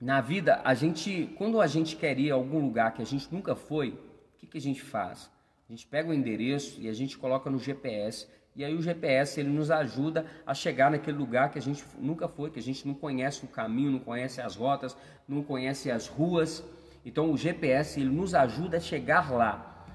Na 0.00 0.20
vida, 0.20 0.60
a 0.64 0.74
gente, 0.74 1.32
quando 1.38 1.60
a 1.60 1.68
gente 1.68 1.94
quer 1.94 2.18
ir 2.18 2.32
a 2.32 2.34
algum 2.34 2.58
lugar 2.58 2.94
que 2.94 3.02
a 3.02 3.06
gente 3.06 3.32
nunca 3.32 3.54
foi, 3.54 3.90
o 3.90 4.38
que, 4.38 4.48
que 4.48 4.58
a 4.58 4.60
gente 4.60 4.82
faz? 4.82 5.30
A 5.68 5.72
gente 5.72 5.86
pega 5.86 6.10
o 6.10 6.14
endereço 6.14 6.80
e 6.80 6.88
a 6.88 6.92
gente 6.92 7.16
coloca 7.16 7.48
no 7.48 7.60
GPS 7.60 8.26
e 8.56 8.64
aí 8.64 8.74
o 8.74 8.82
GPS 8.82 9.40
ele 9.40 9.48
nos 9.48 9.70
ajuda 9.70 10.24
a 10.46 10.54
chegar 10.54 10.90
naquele 10.90 11.16
lugar 11.16 11.50
que 11.50 11.58
a 11.58 11.62
gente 11.62 11.84
nunca 11.98 12.28
foi, 12.28 12.50
que 12.50 12.58
a 12.58 12.62
gente 12.62 12.86
não 12.86 12.94
conhece 12.94 13.44
o 13.44 13.48
caminho, 13.48 13.90
não 13.90 13.98
conhece 13.98 14.40
as 14.40 14.54
rotas, 14.54 14.96
não 15.26 15.42
conhece 15.42 15.90
as 15.90 16.06
ruas. 16.06 16.62
Então 17.04 17.32
o 17.32 17.36
GPS 17.36 18.00
ele 18.00 18.10
nos 18.10 18.32
ajuda 18.32 18.76
a 18.76 18.80
chegar 18.80 19.32
lá. 19.32 19.86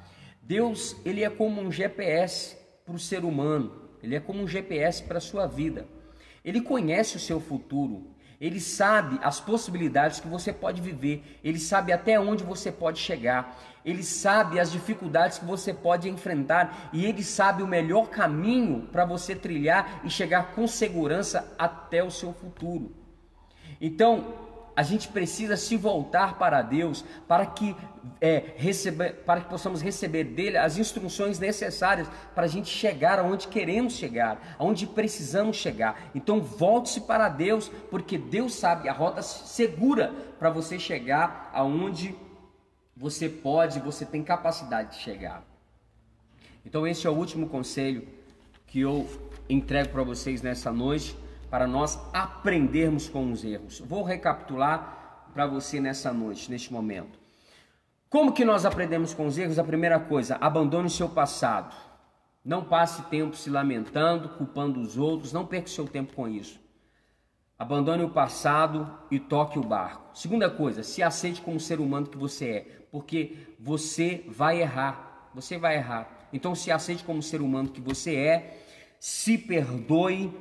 Deus 0.41 0.97
ele 1.05 1.23
é 1.23 1.29
como 1.29 1.61
um 1.61 1.71
GPS 1.71 2.57
para 2.85 2.95
o 2.95 2.99
ser 2.99 3.23
humano. 3.23 3.89
Ele 4.03 4.15
é 4.15 4.19
como 4.19 4.41
um 4.41 4.47
GPS 4.47 5.03
para 5.03 5.19
a 5.19 5.21
sua 5.21 5.47
vida. 5.47 5.87
Ele 6.43 6.59
conhece 6.59 7.15
o 7.15 7.19
seu 7.19 7.39
futuro. 7.39 8.07
Ele 8.39 8.59
sabe 8.59 9.19
as 9.21 9.39
possibilidades 9.39 10.19
que 10.19 10.27
você 10.27 10.53
pode 10.53 10.81
viver. 10.81 11.39
Ele 11.43 11.59
sabe 11.59 11.91
até 11.91 12.17
onde 12.19 12.43
você 12.43 12.71
pode 12.71 12.99
chegar. 12.99 13.57
Ele 13.83 14.03
sabe 14.03 14.59
as 14.59 14.71
dificuldades 14.71 15.39
que 15.39 15.45
você 15.45 15.73
pode 15.73 16.07
enfrentar. 16.07 16.89
E 16.93 17.05
ele 17.05 17.23
sabe 17.23 17.61
o 17.61 17.67
melhor 17.67 18.09
caminho 18.09 18.87
para 18.91 19.03
você 19.03 19.35
trilhar 19.35 20.01
e 20.05 20.09
chegar 20.09 20.51
com 20.53 20.67
segurança 20.67 21.53
até 21.57 22.01
o 22.01 22.09
seu 22.09 22.33
futuro. 22.33 22.95
Então, 23.81 24.48
a 24.79 24.81
gente 24.81 25.09
precisa 25.09 25.57
se 25.57 25.75
voltar 25.75 26.37
para 26.37 26.61
Deus 26.61 27.03
para 27.27 27.45
que, 27.45 27.75
é, 28.21 28.39
para 29.25 29.41
que 29.41 29.49
possamos 29.49 29.81
receber 29.81 30.23
dele 30.23 30.55
as 30.55 30.77
instruções 30.77 31.37
necessárias 31.37 32.07
para 32.33 32.45
a 32.45 32.47
gente 32.47 32.69
chegar 32.69 33.19
aonde 33.19 33.49
queremos 33.49 33.91
chegar, 33.91 34.55
aonde 34.57 34.87
precisamos 34.87 35.57
chegar. 35.57 36.09
Então 36.15 36.39
volte-se 36.39 37.01
para 37.01 37.27
Deus, 37.27 37.67
porque 37.91 38.17
Deus 38.17 38.55
sabe 38.55 38.87
a 38.87 38.93
rota 38.93 39.21
segura 39.21 40.13
para 40.39 40.49
você 40.49 40.79
chegar 40.79 41.51
aonde 41.53 42.15
você 42.95 43.27
pode, 43.27 43.81
você 43.81 44.05
tem 44.05 44.23
capacidade 44.23 44.91
de 44.91 45.03
chegar. 45.03 45.43
Então 46.65 46.87
esse 46.87 47.05
é 47.05 47.09
o 47.09 47.13
último 47.13 47.49
conselho 47.49 48.07
que 48.65 48.79
eu 48.79 49.05
entrego 49.49 49.89
para 49.89 50.03
vocês 50.03 50.41
nessa 50.41 50.71
noite 50.71 51.17
para 51.49 51.67
nós 51.67 51.99
aprendermos 52.13 53.09
com 53.09 53.31
os 53.31 53.43
erros. 53.43 53.79
Vou 53.79 54.03
recapitular 54.03 55.29
para 55.33 55.47
você 55.47 55.79
nessa 55.79 56.13
noite, 56.13 56.49
neste 56.49 56.71
momento. 56.71 57.19
Como 58.09 58.33
que 58.33 58.43
nós 58.43 58.65
aprendemos 58.65 59.13
com 59.13 59.27
os 59.27 59.37
erros? 59.37 59.59
A 59.59 59.63
primeira 59.63 59.99
coisa, 59.99 60.37
abandone 60.41 60.87
o 60.87 60.91
seu 60.91 61.09
passado. 61.09 61.75
Não 62.43 62.63
passe 62.63 63.03
tempo 63.03 63.35
se 63.35 63.49
lamentando, 63.49 64.29
culpando 64.29 64.79
os 64.79 64.97
outros, 64.97 65.33
não 65.33 65.45
perca 65.45 65.67
seu 65.67 65.87
tempo 65.87 66.13
com 66.13 66.27
isso. 66.27 66.59
Abandone 67.57 68.03
o 68.03 68.09
passado 68.09 68.89
e 69.11 69.19
toque 69.19 69.59
o 69.59 69.63
barco. 69.63 70.17
Segunda 70.17 70.49
coisa, 70.49 70.81
se 70.81 71.03
aceite 71.03 71.41
como 71.41 71.59
ser 71.59 71.79
humano 71.79 72.07
que 72.07 72.17
você 72.17 72.49
é, 72.49 72.87
porque 72.91 73.35
você 73.59 74.23
vai 74.27 74.61
errar. 74.61 75.29
Você 75.35 75.57
vai 75.57 75.75
errar. 75.75 76.27
Então 76.31 76.55
se 76.55 76.71
aceite 76.71 77.03
como 77.03 77.21
ser 77.21 77.41
humano 77.41 77.69
que 77.69 77.81
você 77.81 78.15
é, 78.15 78.65
se 78.99 79.37
perdoe 79.37 80.33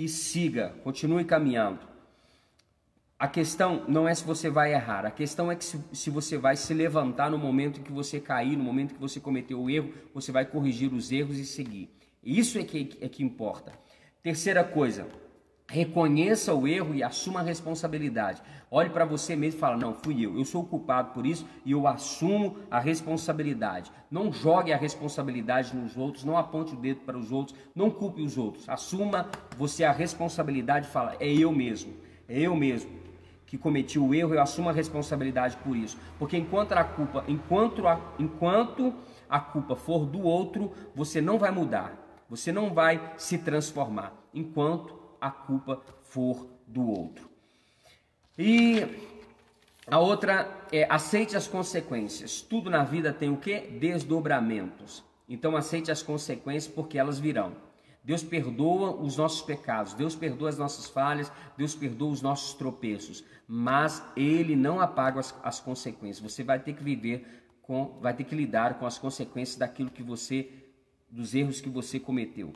e 0.00 0.08
siga, 0.08 0.74
continue 0.82 1.24
caminhando. 1.26 1.78
A 3.18 3.28
questão 3.28 3.84
não 3.86 4.08
é 4.08 4.14
se 4.14 4.24
você 4.24 4.48
vai 4.48 4.72
errar, 4.72 5.04
a 5.04 5.10
questão 5.10 5.52
é 5.52 5.56
que 5.56 5.62
se, 5.62 5.78
se, 5.92 6.08
você 6.08 6.38
vai 6.38 6.56
se 6.56 6.72
levantar 6.72 7.30
no 7.30 7.36
momento 7.36 7.82
que 7.82 7.92
você 7.92 8.18
cair, 8.18 8.56
no 8.56 8.64
momento 8.64 8.94
que 8.94 9.00
você 9.00 9.20
cometeu 9.20 9.60
o 9.60 9.68
erro, 9.68 9.92
você 10.14 10.32
vai 10.32 10.46
corrigir 10.46 10.90
os 10.90 11.12
erros 11.12 11.36
e 11.36 11.44
seguir. 11.44 11.90
Isso 12.24 12.58
é 12.58 12.64
que, 12.64 12.96
é 12.98 13.10
que 13.10 13.22
importa. 13.22 13.74
Terceira 14.22 14.64
coisa, 14.64 15.06
Reconheça 15.70 16.52
o 16.52 16.66
erro 16.66 16.96
e 16.96 17.00
assuma 17.00 17.38
a 17.38 17.42
responsabilidade. 17.44 18.42
Olhe 18.68 18.90
para 18.90 19.04
você 19.04 19.36
mesmo 19.36 19.56
e 19.56 19.60
fala: 19.60 19.76
"Não, 19.76 19.94
fui 19.94 20.20
eu. 20.26 20.36
Eu 20.36 20.44
sou 20.44 20.62
o 20.62 20.66
culpado 20.66 21.12
por 21.14 21.24
isso 21.24 21.46
e 21.64 21.70
eu 21.70 21.86
assumo 21.86 22.56
a 22.68 22.80
responsabilidade". 22.80 23.92
Não 24.10 24.32
jogue 24.32 24.72
a 24.72 24.76
responsabilidade 24.76 25.76
nos 25.76 25.96
outros, 25.96 26.24
não 26.24 26.36
aponte 26.36 26.74
o 26.74 26.76
dedo 26.76 27.02
para 27.02 27.16
os 27.16 27.30
outros, 27.30 27.56
não 27.72 27.88
culpe 27.88 28.20
os 28.20 28.36
outros. 28.36 28.68
Assuma 28.68 29.28
você 29.56 29.84
a 29.84 29.92
responsabilidade 29.92 30.88
e 30.88 30.90
fala: 30.90 31.14
"É 31.20 31.32
eu 31.32 31.52
mesmo. 31.52 31.94
É 32.28 32.40
eu 32.40 32.56
mesmo 32.56 32.90
que 33.46 33.56
cometi 33.56 33.96
o 33.96 34.12
erro, 34.12 34.34
eu 34.34 34.42
assumo 34.42 34.70
a 34.70 34.72
responsabilidade 34.72 35.56
por 35.58 35.76
isso". 35.76 35.96
Porque 36.18 36.36
enquanto 36.36 36.72
a 36.72 36.82
culpa, 36.82 37.22
enquanto 37.28 37.86
a, 37.86 38.00
enquanto 38.18 38.92
a 39.28 39.38
culpa 39.38 39.76
for 39.76 40.04
do 40.04 40.20
outro, 40.22 40.72
você 40.96 41.20
não 41.20 41.38
vai 41.38 41.52
mudar. 41.52 42.24
Você 42.28 42.50
não 42.50 42.74
vai 42.74 43.14
se 43.16 43.38
transformar. 43.38 44.12
Enquanto 44.34 44.99
a 45.20 45.30
culpa 45.30 45.82
for 46.02 46.46
do 46.66 46.88
outro. 46.88 47.28
E 48.38 48.86
a 49.86 49.98
outra 49.98 50.48
é 50.72 50.86
aceite 50.88 51.36
as 51.36 51.46
consequências. 51.46 52.40
Tudo 52.40 52.70
na 52.70 52.84
vida 52.84 53.12
tem 53.12 53.30
o 53.30 53.36
que? 53.36 53.60
Desdobramentos. 53.60 55.04
Então 55.28 55.56
aceite 55.56 55.90
as 55.90 56.02
consequências 56.02 56.72
porque 56.72 56.98
elas 56.98 57.18
virão. 57.18 57.54
Deus 58.02 58.22
perdoa 58.22 58.96
os 58.96 59.16
nossos 59.16 59.42
pecados, 59.42 59.92
Deus 59.92 60.16
perdoa 60.16 60.48
as 60.48 60.56
nossas 60.56 60.86
falhas, 60.86 61.30
Deus 61.56 61.74
perdoa 61.74 62.10
os 62.10 62.22
nossos 62.22 62.54
tropeços, 62.54 63.22
mas 63.46 64.02
Ele 64.16 64.56
não 64.56 64.80
apaga 64.80 65.20
as, 65.20 65.34
as 65.42 65.60
consequências. 65.60 66.18
Você 66.18 66.42
vai 66.42 66.58
ter 66.58 66.72
que 66.72 66.82
viver 66.82 67.26
com, 67.62 67.98
vai 68.00 68.14
ter 68.14 68.24
que 68.24 68.34
lidar 68.34 68.78
com 68.78 68.86
as 68.86 68.96
consequências 68.96 69.58
daquilo 69.58 69.90
que 69.90 70.02
você, 70.02 70.50
dos 71.10 71.34
erros 71.34 71.60
que 71.60 71.68
você 71.68 72.00
cometeu. 72.00 72.52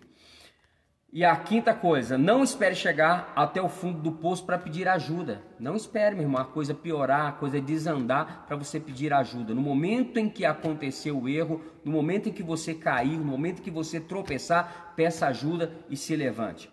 E 1.14 1.24
a 1.24 1.36
quinta 1.36 1.72
coisa, 1.72 2.18
não 2.18 2.42
espere 2.42 2.74
chegar 2.74 3.32
até 3.36 3.62
o 3.62 3.68
fundo 3.68 4.00
do 4.00 4.10
poço 4.10 4.44
para 4.44 4.58
pedir 4.58 4.88
ajuda. 4.88 5.40
Não 5.60 5.76
espere, 5.76 6.12
meu 6.16 6.24
irmão, 6.24 6.42
a 6.42 6.44
coisa 6.44 6.74
piorar, 6.74 7.28
a 7.28 7.32
coisa 7.32 7.60
desandar 7.60 8.42
para 8.48 8.56
você 8.56 8.80
pedir 8.80 9.12
ajuda. 9.12 9.54
No 9.54 9.60
momento 9.60 10.18
em 10.18 10.28
que 10.28 10.44
aconteceu 10.44 11.16
o 11.16 11.28
erro, 11.28 11.62
no 11.84 11.92
momento 11.92 12.28
em 12.28 12.32
que 12.32 12.42
você 12.42 12.74
cair, 12.74 13.16
no 13.16 13.24
momento 13.24 13.60
em 13.60 13.62
que 13.62 13.70
você 13.70 14.00
tropeçar, 14.00 14.92
peça 14.96 15.28
ajuda 15.28 15.70
e 15.88 15.96
se 15.96 16.16
levante. 16.16 16.68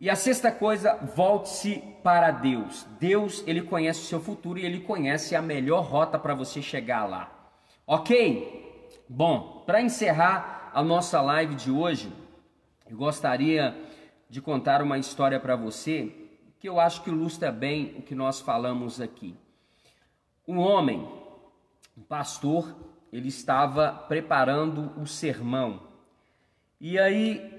E 0.00 0.08
a 0.08 0.14
sexta 0.14 0.52
coisa, 0.52 0.94
volte-se 1.16 1.82
para 2.04 2.30
Deus. 2.30 2.86
Deus, 3.00 3.42
ele 3.44 3.62
conhece 3.62 4.02
o 4.02 4.04
seu 4.04 4.20
futuro 4.20 4.60
e 4.60 4.64
ele 4.64 4.78
conhece 4.78 5.34
a 5.34 5.42
melhor 5.42 5.82
rota 5.82 6.16
para 6.16 6.32
você 6.32 6.62
chegar 6.62 7.06
lá. 7.06 7.50
OK? 7.84 8.86
Bom, 9.08 9.64
para 9.66 9.82
encerrar 9.82 10.70
a 10.72 10.80
nossa 10.80 11.20
live 11.20 11.56
de 11.56 11.72
hoje, 11.72 12.12
eu 12.88 12.96
gostaria 12.96 13.76
de 14.30 14.40
contar 14.40 14.82
uma 14.82 14.98
história 14.98 15.38
para 15.38 15.54
você 15.56 16.12
que 16.58 16.68
eu 16.68 16.80
acho 16.80 17.02
que 17.02 17.10
ilustra 17.10 17.52
bem 17.52 17.94
o 17.98 18.02
que 18.02 18.14
nós 18.14 18.40
falamos 18.40 19.00
aqui. 19.00 19.36
Um 20.46 20.58
homem, 20.58 21.06
um 21.96 22.02
pastor, 22.02 22.74
ele 23.12 23.28
estava 23.28 23.92
preparando 23.92 24.92
o 25.00 25.06
sermão 25.06 25.82
e 26.80 26.98
aí 26.98 27.52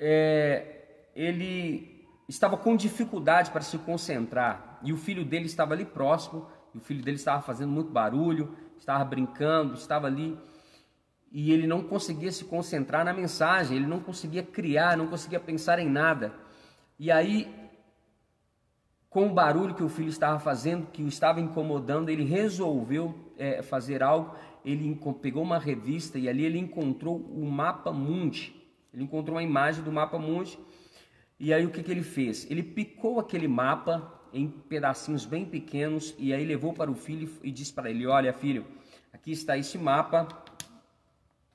é, 0.00 1.10
ele 1.14 2.04
estava 2.28 2.56
com 2.56 2.76
dificuldade 2.76 3.50
para 3.50 3.60
se 3.60 3.78
concentrar 3.78 4.80
e 4.82 4.92
o 4.92 4.96
filho 4.96 5.24
dele 5.24 5.46
estava 5.46 5.74
ali 5.74 5.84
próximo 5.84 6.46
e 6.74 6.78
o 6.78 6.80
filho 6.80 7.02
dele 7.02 7.16
estava 7.16 7.40
fazendo 7.40 7.70
muito 7.70 7.90
barulho, 7.90 8.56
estava 8.78 9.04
brincando, 9.04 9.74
estava 9.74 10.08
ali 10.08 10.36
e 11.38 11.52
ele 11.52 11.66
não 11.66 11.82
conseguia 11.82 12.32
se 12.32 12.46
concentrar 12.46 13.04
na 13.04 13.12
mensagem, 13.12 13.76
ele 13.76 13.86
não 13.86 14.00
conseguia 14.00 14.42
criar, 14.42 14.96
não 14.96 15.06
conseguia 15.06 15.38
pensar 15.38 15.78
em 15.78 15.86
nada. 15.86 16.32
E 16.98 17.12
aí, 17.12 17.46
com 19.10 19.26
o 19.26 19.34
barulho 19.34 19.74
que 19.74 19.82
o 19.82 19.88
filho 19.90 20.08
estava 20.08 20.40
fazendo, 20.40 20.86
que 20.86 21.02
o 21.02 21.08
estava 21.08 21.38
incomodando, 21.38 22.08
ele 22.08 22.24
resolveu 22.24 23.14
é, 23.36 23.60
fazer 23.60 24.02
algo. 24.02 24.34
Ele 24.64 24.98
pegou 25.20 25.42
uma 25.42 25.58
revista 25.58 26.18
e 26.18 26.26
ali 26.26 26.42
ele 26.42 26.58
encontrou 26.58 27.18
o 27.18 27.44
mapa 27.44 27.92
mundi. 27.92 28.56
Ele 28.90 29.04
encontrou 29.04 29.36
uma 29.36 29.42
imagem 29.42 29.84
do 29.84 29.92
mapa 29.92 30.18
mundi. 30.18 30.58
E 31.38 31.52
aí 31.52 31.66
o 31.66 31.70
que, 31.70 31.82
que 31.82 31.90
ele 31.90 32.02
fez? 32.02 32.50
Ele 32.50 32.62
picou 32.62 33.20
aquele 33.20 33.46
mapa 33.46 34.10
em 34.32 34.48
pedacinhos 34.48 35.26
bem 35.26 35.44
pequenos 35.44 36.14
e 36.18 36.32
aí 36.32 36.46
levou 36.46 36.72
para 36.72 36.90
o 36.90 36.94
filho 36.94 37.30
e 37.42 37.52
disse 37.52 37.74
para 37.74 37.90
ele: 37.90 38.06
Olha, 38.06 38.32
filho, 38.32 38.64
aqui 39.12 39.32
está 39.32 39.58
esse 39.58 39.76
mapa 39.76 40.45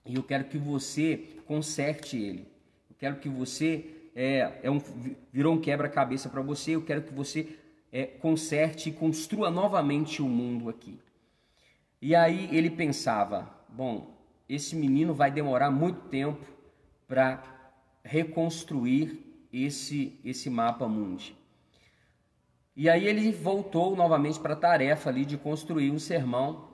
e 0.06 0.16
eu 0.16 0.24
quero 0.24 0.46
que 0.46 0.58
você 0.58 1.18
conserte 1.46 2.18
ele. 2.18 2.48
Eu 2.90 2.96
quero 2.98 3.18
que 3.18 3.30
você 3.30 4.10
é, 4.16 4.60
é 4.64 4.72
um, 4.72 4.80
virou 5.32 5.54
um 5.54 5.62
quebra-cabeça 5.62 6.30
para 6.30 6.42
você. 6.42 6.72
Eu 6.72 6.84
quero 6.84 7.04
que 7.04 7.14
você 7.14 7.56
é, 7.92 8.06
conserte 8.06 8.90
e 8.90 8.94
construa 8.94 9.52
novamente 9.52 10.22
o 10.22 10.28
mundo 10.28 10.70
aqui. 10.70 11.00
E 12.02 12.16
aí 12.16 12.50
ele 12.52 12.70
pensava: 12.70 13.50
bom, 13.70 14.18
esse 14.50 14.76
menino 14.76 15.14
vai 15.14 15.30
demorar 15.30 15.70
muito 15.70 16.02
tempo 16.10 16.46
para 17.08 17.44
reconstruir 18.04 19.20
esse 19.54 20.20
esse 20.26 20.50
mapa 20.50 20.88
mundi. 20.88 21.36
E 22.76 22.90
aí 22.90 23.06
ele 23.06 23.32
voltou 23.32 23.96
novamente 23.96 24.40
para 24.40 24.54
a 24.54 24.58
tarefa 24.58 25.10
ali 25.10 25.26
de 25.26 25.38
construir 25.38 25.92
um 25.92 26.00
sermão. 26.00 26.72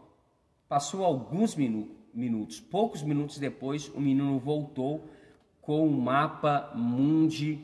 Passou 0.70 1.04
alguns 1.04 1.56
minutos 1.56 1.97
minutos. 2.18 2.60
Poucos 2.60 3.03
minutos 3.03 3.38
depois, 3.38 3.89
o 3.89 4.02
menino 4.02 4.39
voltou 4.39 5.07
com 5.61 5.88
o 5.88 6.02
mapa 6.02 6.72
mundi 6.76 7.60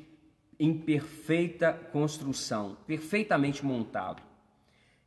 em 0.59 0.77
perfeita 0.77 1.73
construção, 1.73 2.77
perfeitamente 2.85 3.65
montado. 3.65 4.21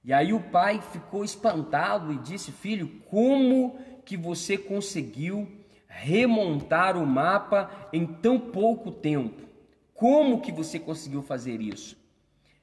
E 0.04 0.12
aí 0.12 0.32
o 0.32 0.40
pai 0.40 0.80
ficou 0.80 1.24
espantado 1.24 2.12
e 2.12 2.18
disse: 2.18 2.52
"Filho, 2.52 2.88
como 3.08 3.78
que 4.04 4.16
você 4.16 4.58
conseguiu 4.58 5.48
remontar 5.86 6.96
o 6.96 7.06
mapa 7.06 7.88
em 7.92 8.06
tão 8.06 8.38
pouco 8.38 8.90
tempo? 8.90 9.46
Como 9.94 10.40
que 10.40 10.52
você 10.52 10.78
conseguiu 10.78 11.22
fazer 11.22 11.60
isso?" 11.60 11.96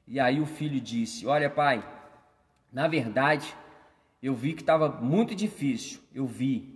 E 0.06 0.20
aí 0.20 0.40
o 0.40 0.46
filho 0.46 0.80
disse: 0.80 1.26
"Olha, 1.26 1.48
pai, 1.48 1.82
na 2.72 2.88
verdade, 2.88 3.54
eu 4.22 4.34
vi 4.34 4.54
que 4.54 4.62
estava 4.62 4.88
muito 4.88 5.34
difícil. 5.34 6.00
Eu 6.14 6.26
vi 6.26 6.73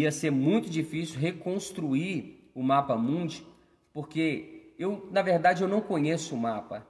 ia 0.00 0.12
ser 0.12 0.30
muito 0.30 0.68
difícil 0.68 1.18
reconstruir 1.18 2.50
o 2.54 2.62
mapa 2.62 2.96
mundi, 2.96 3.46
porque 3.92 4.74
eu, 4.78 5.08
na 5.10 5.22
verdade, 5.22 5.62
eu 5.62 5.68
não 5.68 5.80
conheço 5.80 6.34
o 6.34 6.38
mapa. 6.38 6.86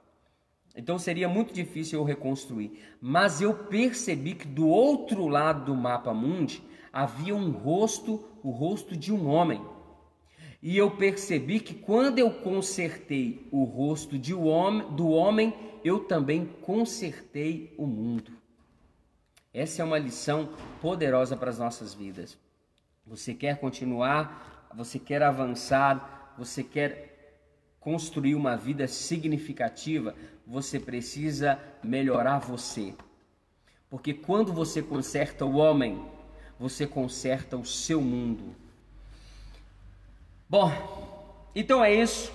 Então 0.75 0.99
seria 0.99 1.29
muito 1.29 1.53
difícil 1.53 1.99
eu 1.99 2.03
reconstruir. 2.03 2.79
Mas 3.01 3.41
eu 3.41 3.53
percebi 3.53 4.35
que 4.35 4.47
do 4.47 4.67
outro 4.67 5.27
lado 5.27 5.65
do 5.65 5.75
mapa 5.75 6.13
mundi 6.13 6.61
havia 6.91 7.35
um 7.35 7.49
rosto, 7.51 8.23
o 8.43 8.51
rosto 8.51 8.95
de 8.95 9.13
um 9.13 9.27
homem. 9.27 9.61
E 10.61 10.75
eu 10.77 10.91
percebi 10.91 11.59
que 11.59 11.73
quando 11.73 12.19
eu 12.19 12.29
consertei 12.29 13.47
o 13.51 13.63
rosto 13.63 14.17
de 14.17 14.33
homem, 14.33 14.85
do 14.91 15.07
homem, 15.09 15.53
eu 15.83 16.01
também 16.01 16.45
consertei 16.61 17.73
o 17.77 17.87
mundo. 17.87 18.33
Essa 19.53 19.81
é 19.81 19.85
uma 19.85 19.97
lição 19.97 20.49
poderosa 20.81 21.37
para 21.37 21.49
as 21.49 21.57
nossas 21.57 21.93
vidas. 21.93 22.37
Você 23.07 23.33
quer 23.33 23.57
continuar, 23.59 24.69
você 24.75 24.99
quer 24.99 25.23
avançar, 25.23 26.33
você 26.37 26.63
quer 26.63 27.15
construir 27.79 28.35
uma 28.35 28.57
vida 28.57 28.87
significativa, 28.87 30.13
você 30.45 30.77
precisa 30.77 31.57
melhorar 31.81 32.39
você. 32.39 32.93
Porque 33.89 34.13
quando 34.13 34.51
você 34.51 34.81
conserta 34.81 35.45
o 35.45 35.55
homem, 35.55 36.05
você 36.59 36.85
conserta 36.85 37.55
o 37.55 37.65
seu 37.65 38.01
mundo. 38.01 38.53
Bom, 40.49 40.71
então 41.55 41.83
é 41.83 41.93
isso. 41.93 42.31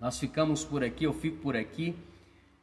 Nós 0.00 0.18
ficamos 0.18 0.64
por 0.64 0.82
aqui, 0.82 1.04
eu 1.04 1.12
fico 1.12 1.38
por 1.38 1.56
aqui 1.56 1.94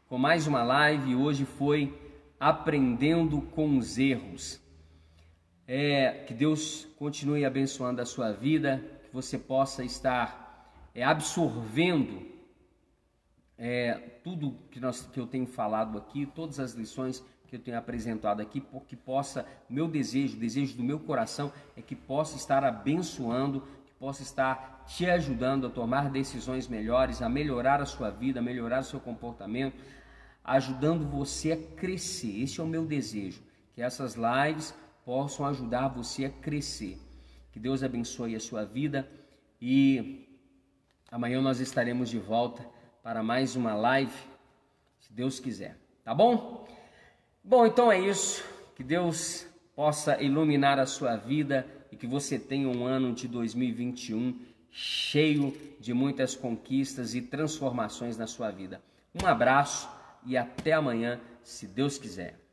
com 0.08 0.18
mais 0.18 0.48
uma 0.48 0.64
live. 0.64 1.16
Hoje 1.16 1.46
foi 1.46 1.98
aprendendo 2.40 3.42
com 3.42 3.78
os 3.78 3.98
erros. 3.98 4.65
É, 5.68 6.24
que 6.28 6.34
Deus 6.34 6.88
continue 6.98 7.44
abençoando 7.44 8.02
a 8.02 8.06
sua 8.06 8.32
vida, 8.32 8.84
que 9.04 9.14
você 9.14 9.38
possa 9.38 9.84
estar 9.84 10.72
é, 10.94 11.04
absorvendo 11.04 12.22
é, 13.58 13.94
tudo 14.24 14.58
que, 14.70 14.80
nós, 14.80 15.02
que 15.02 15.20
eu 15.20 15.28
tenho 15.28 15.48
falado 15.48 15.98
aqui, 15.98 16.26
todas 16.26 16.60
as 16.60 16.74
lições 16.74 17.24
que 17.48 17.56
eu 17.56 17.60
tenho 17.60 17.78
apresentado 17.78 18.42
aqui, 18.42 18.60
porque 18.60 18.96
possa, 18.96 19.46
meu 19.70 19.88
desejo, 19.88 20.38
desejo 20.38 20.76
do 20.76 20.84
meu 20.84 21.00
coração 21.00 21.52
é 21.76 21.82
que 21.82 21.96
possa 21.96 22.36
estar 22.36 22.64
abençoando, 22.64 23.62
que 23.86 23.94
possa 23.94 24.24
estar 24.24 24.84
te 24.88 25.06
ajudando 25.10 25.68
a 25.68 25.70
tomar 25.70 26.10
decisões 26.10 26.68
melhores, 26.68 27.22
a 27.22 27.30
melhorar 27.30 27.82
a 27.82 27.86
sua 27.86 28.10
vida, 28.10 28.40
a 28.40 28.44
melhorar 28.44 28.82
o 28.82 28.86
seu 28.86 29.00
comportamento, 29.00 29.76
ajudando 30.44 31.10
você 31.10 31.54
a 31.54 31.58
crescer. 31.76 32.42
Esse 32.42 32.60
é 32.60 32.64
o 32.64 32.68
meu 32.68 32.86
desejo, 32.86 33.42
que 33.74 33.82
essas 33.82 34.16
lives 34.16 34.74
possam 35.06 35.46
ajudar 35.46 35.88
você 35.88 36.26
a 36.26 36.30
crescer. 36.30 37.00
Que 37.52 37.60
Deus 37.60 37.84
abençoe 37.84 38.36
a 38.36 38.40
sua 38.40 38.66
vida 38.66 39.08
e 39.62 40.28
amanhã 41.10 41.40
nós 41.42 41.60
estaremos 41.60 42.10
de 42.10 42.18
volta 42.18 42.68
para 43.04 43.22
mais 43.22 43.56
uma 43.56 43.76
live, 43.76 44.18
se 45.00 45.14
Deus 45.14 45.40
quiser. 45.40 45.78
Tá 46.04 46.14
bom? 46.14 46.68
Bom, 47.44 47.66
então 47.68 47.92
é 47.92 48.00
isso. 48.00 48.44
Que 48.76 48.84
Deus 48.84 49.46
possa 49.76 50.22
iluminar 50.22 50.80
a 50.80 50.86
sua 50.86 51.16
vida 51.16 51.66
e 51.92 51.96
que 51.96 52.08
você 52.08 52.40
tenha 52.40 52.68
um 52.68 52.86
ano 52.86 53.14
de 53.14 53.28
2021 53.28 54.38
cheio 54.72 55.56
de 55.80 55.94
muitas 55.94 56.36
conquistas 56.36 57.16
e 57.16 57.22
transformações 57.22 58.18
na 58.18 58.28
sua 58.28 58.52
vida. 58.52 58.82
Um 59.14 59.26
abraço 59.26 59.88
e 60.26 60.36
até 60.36 60.74
amanhã, 60.74 61.22
se 61.44 61.68
Deus 61.68 61.98
quiser. 61.98 62.45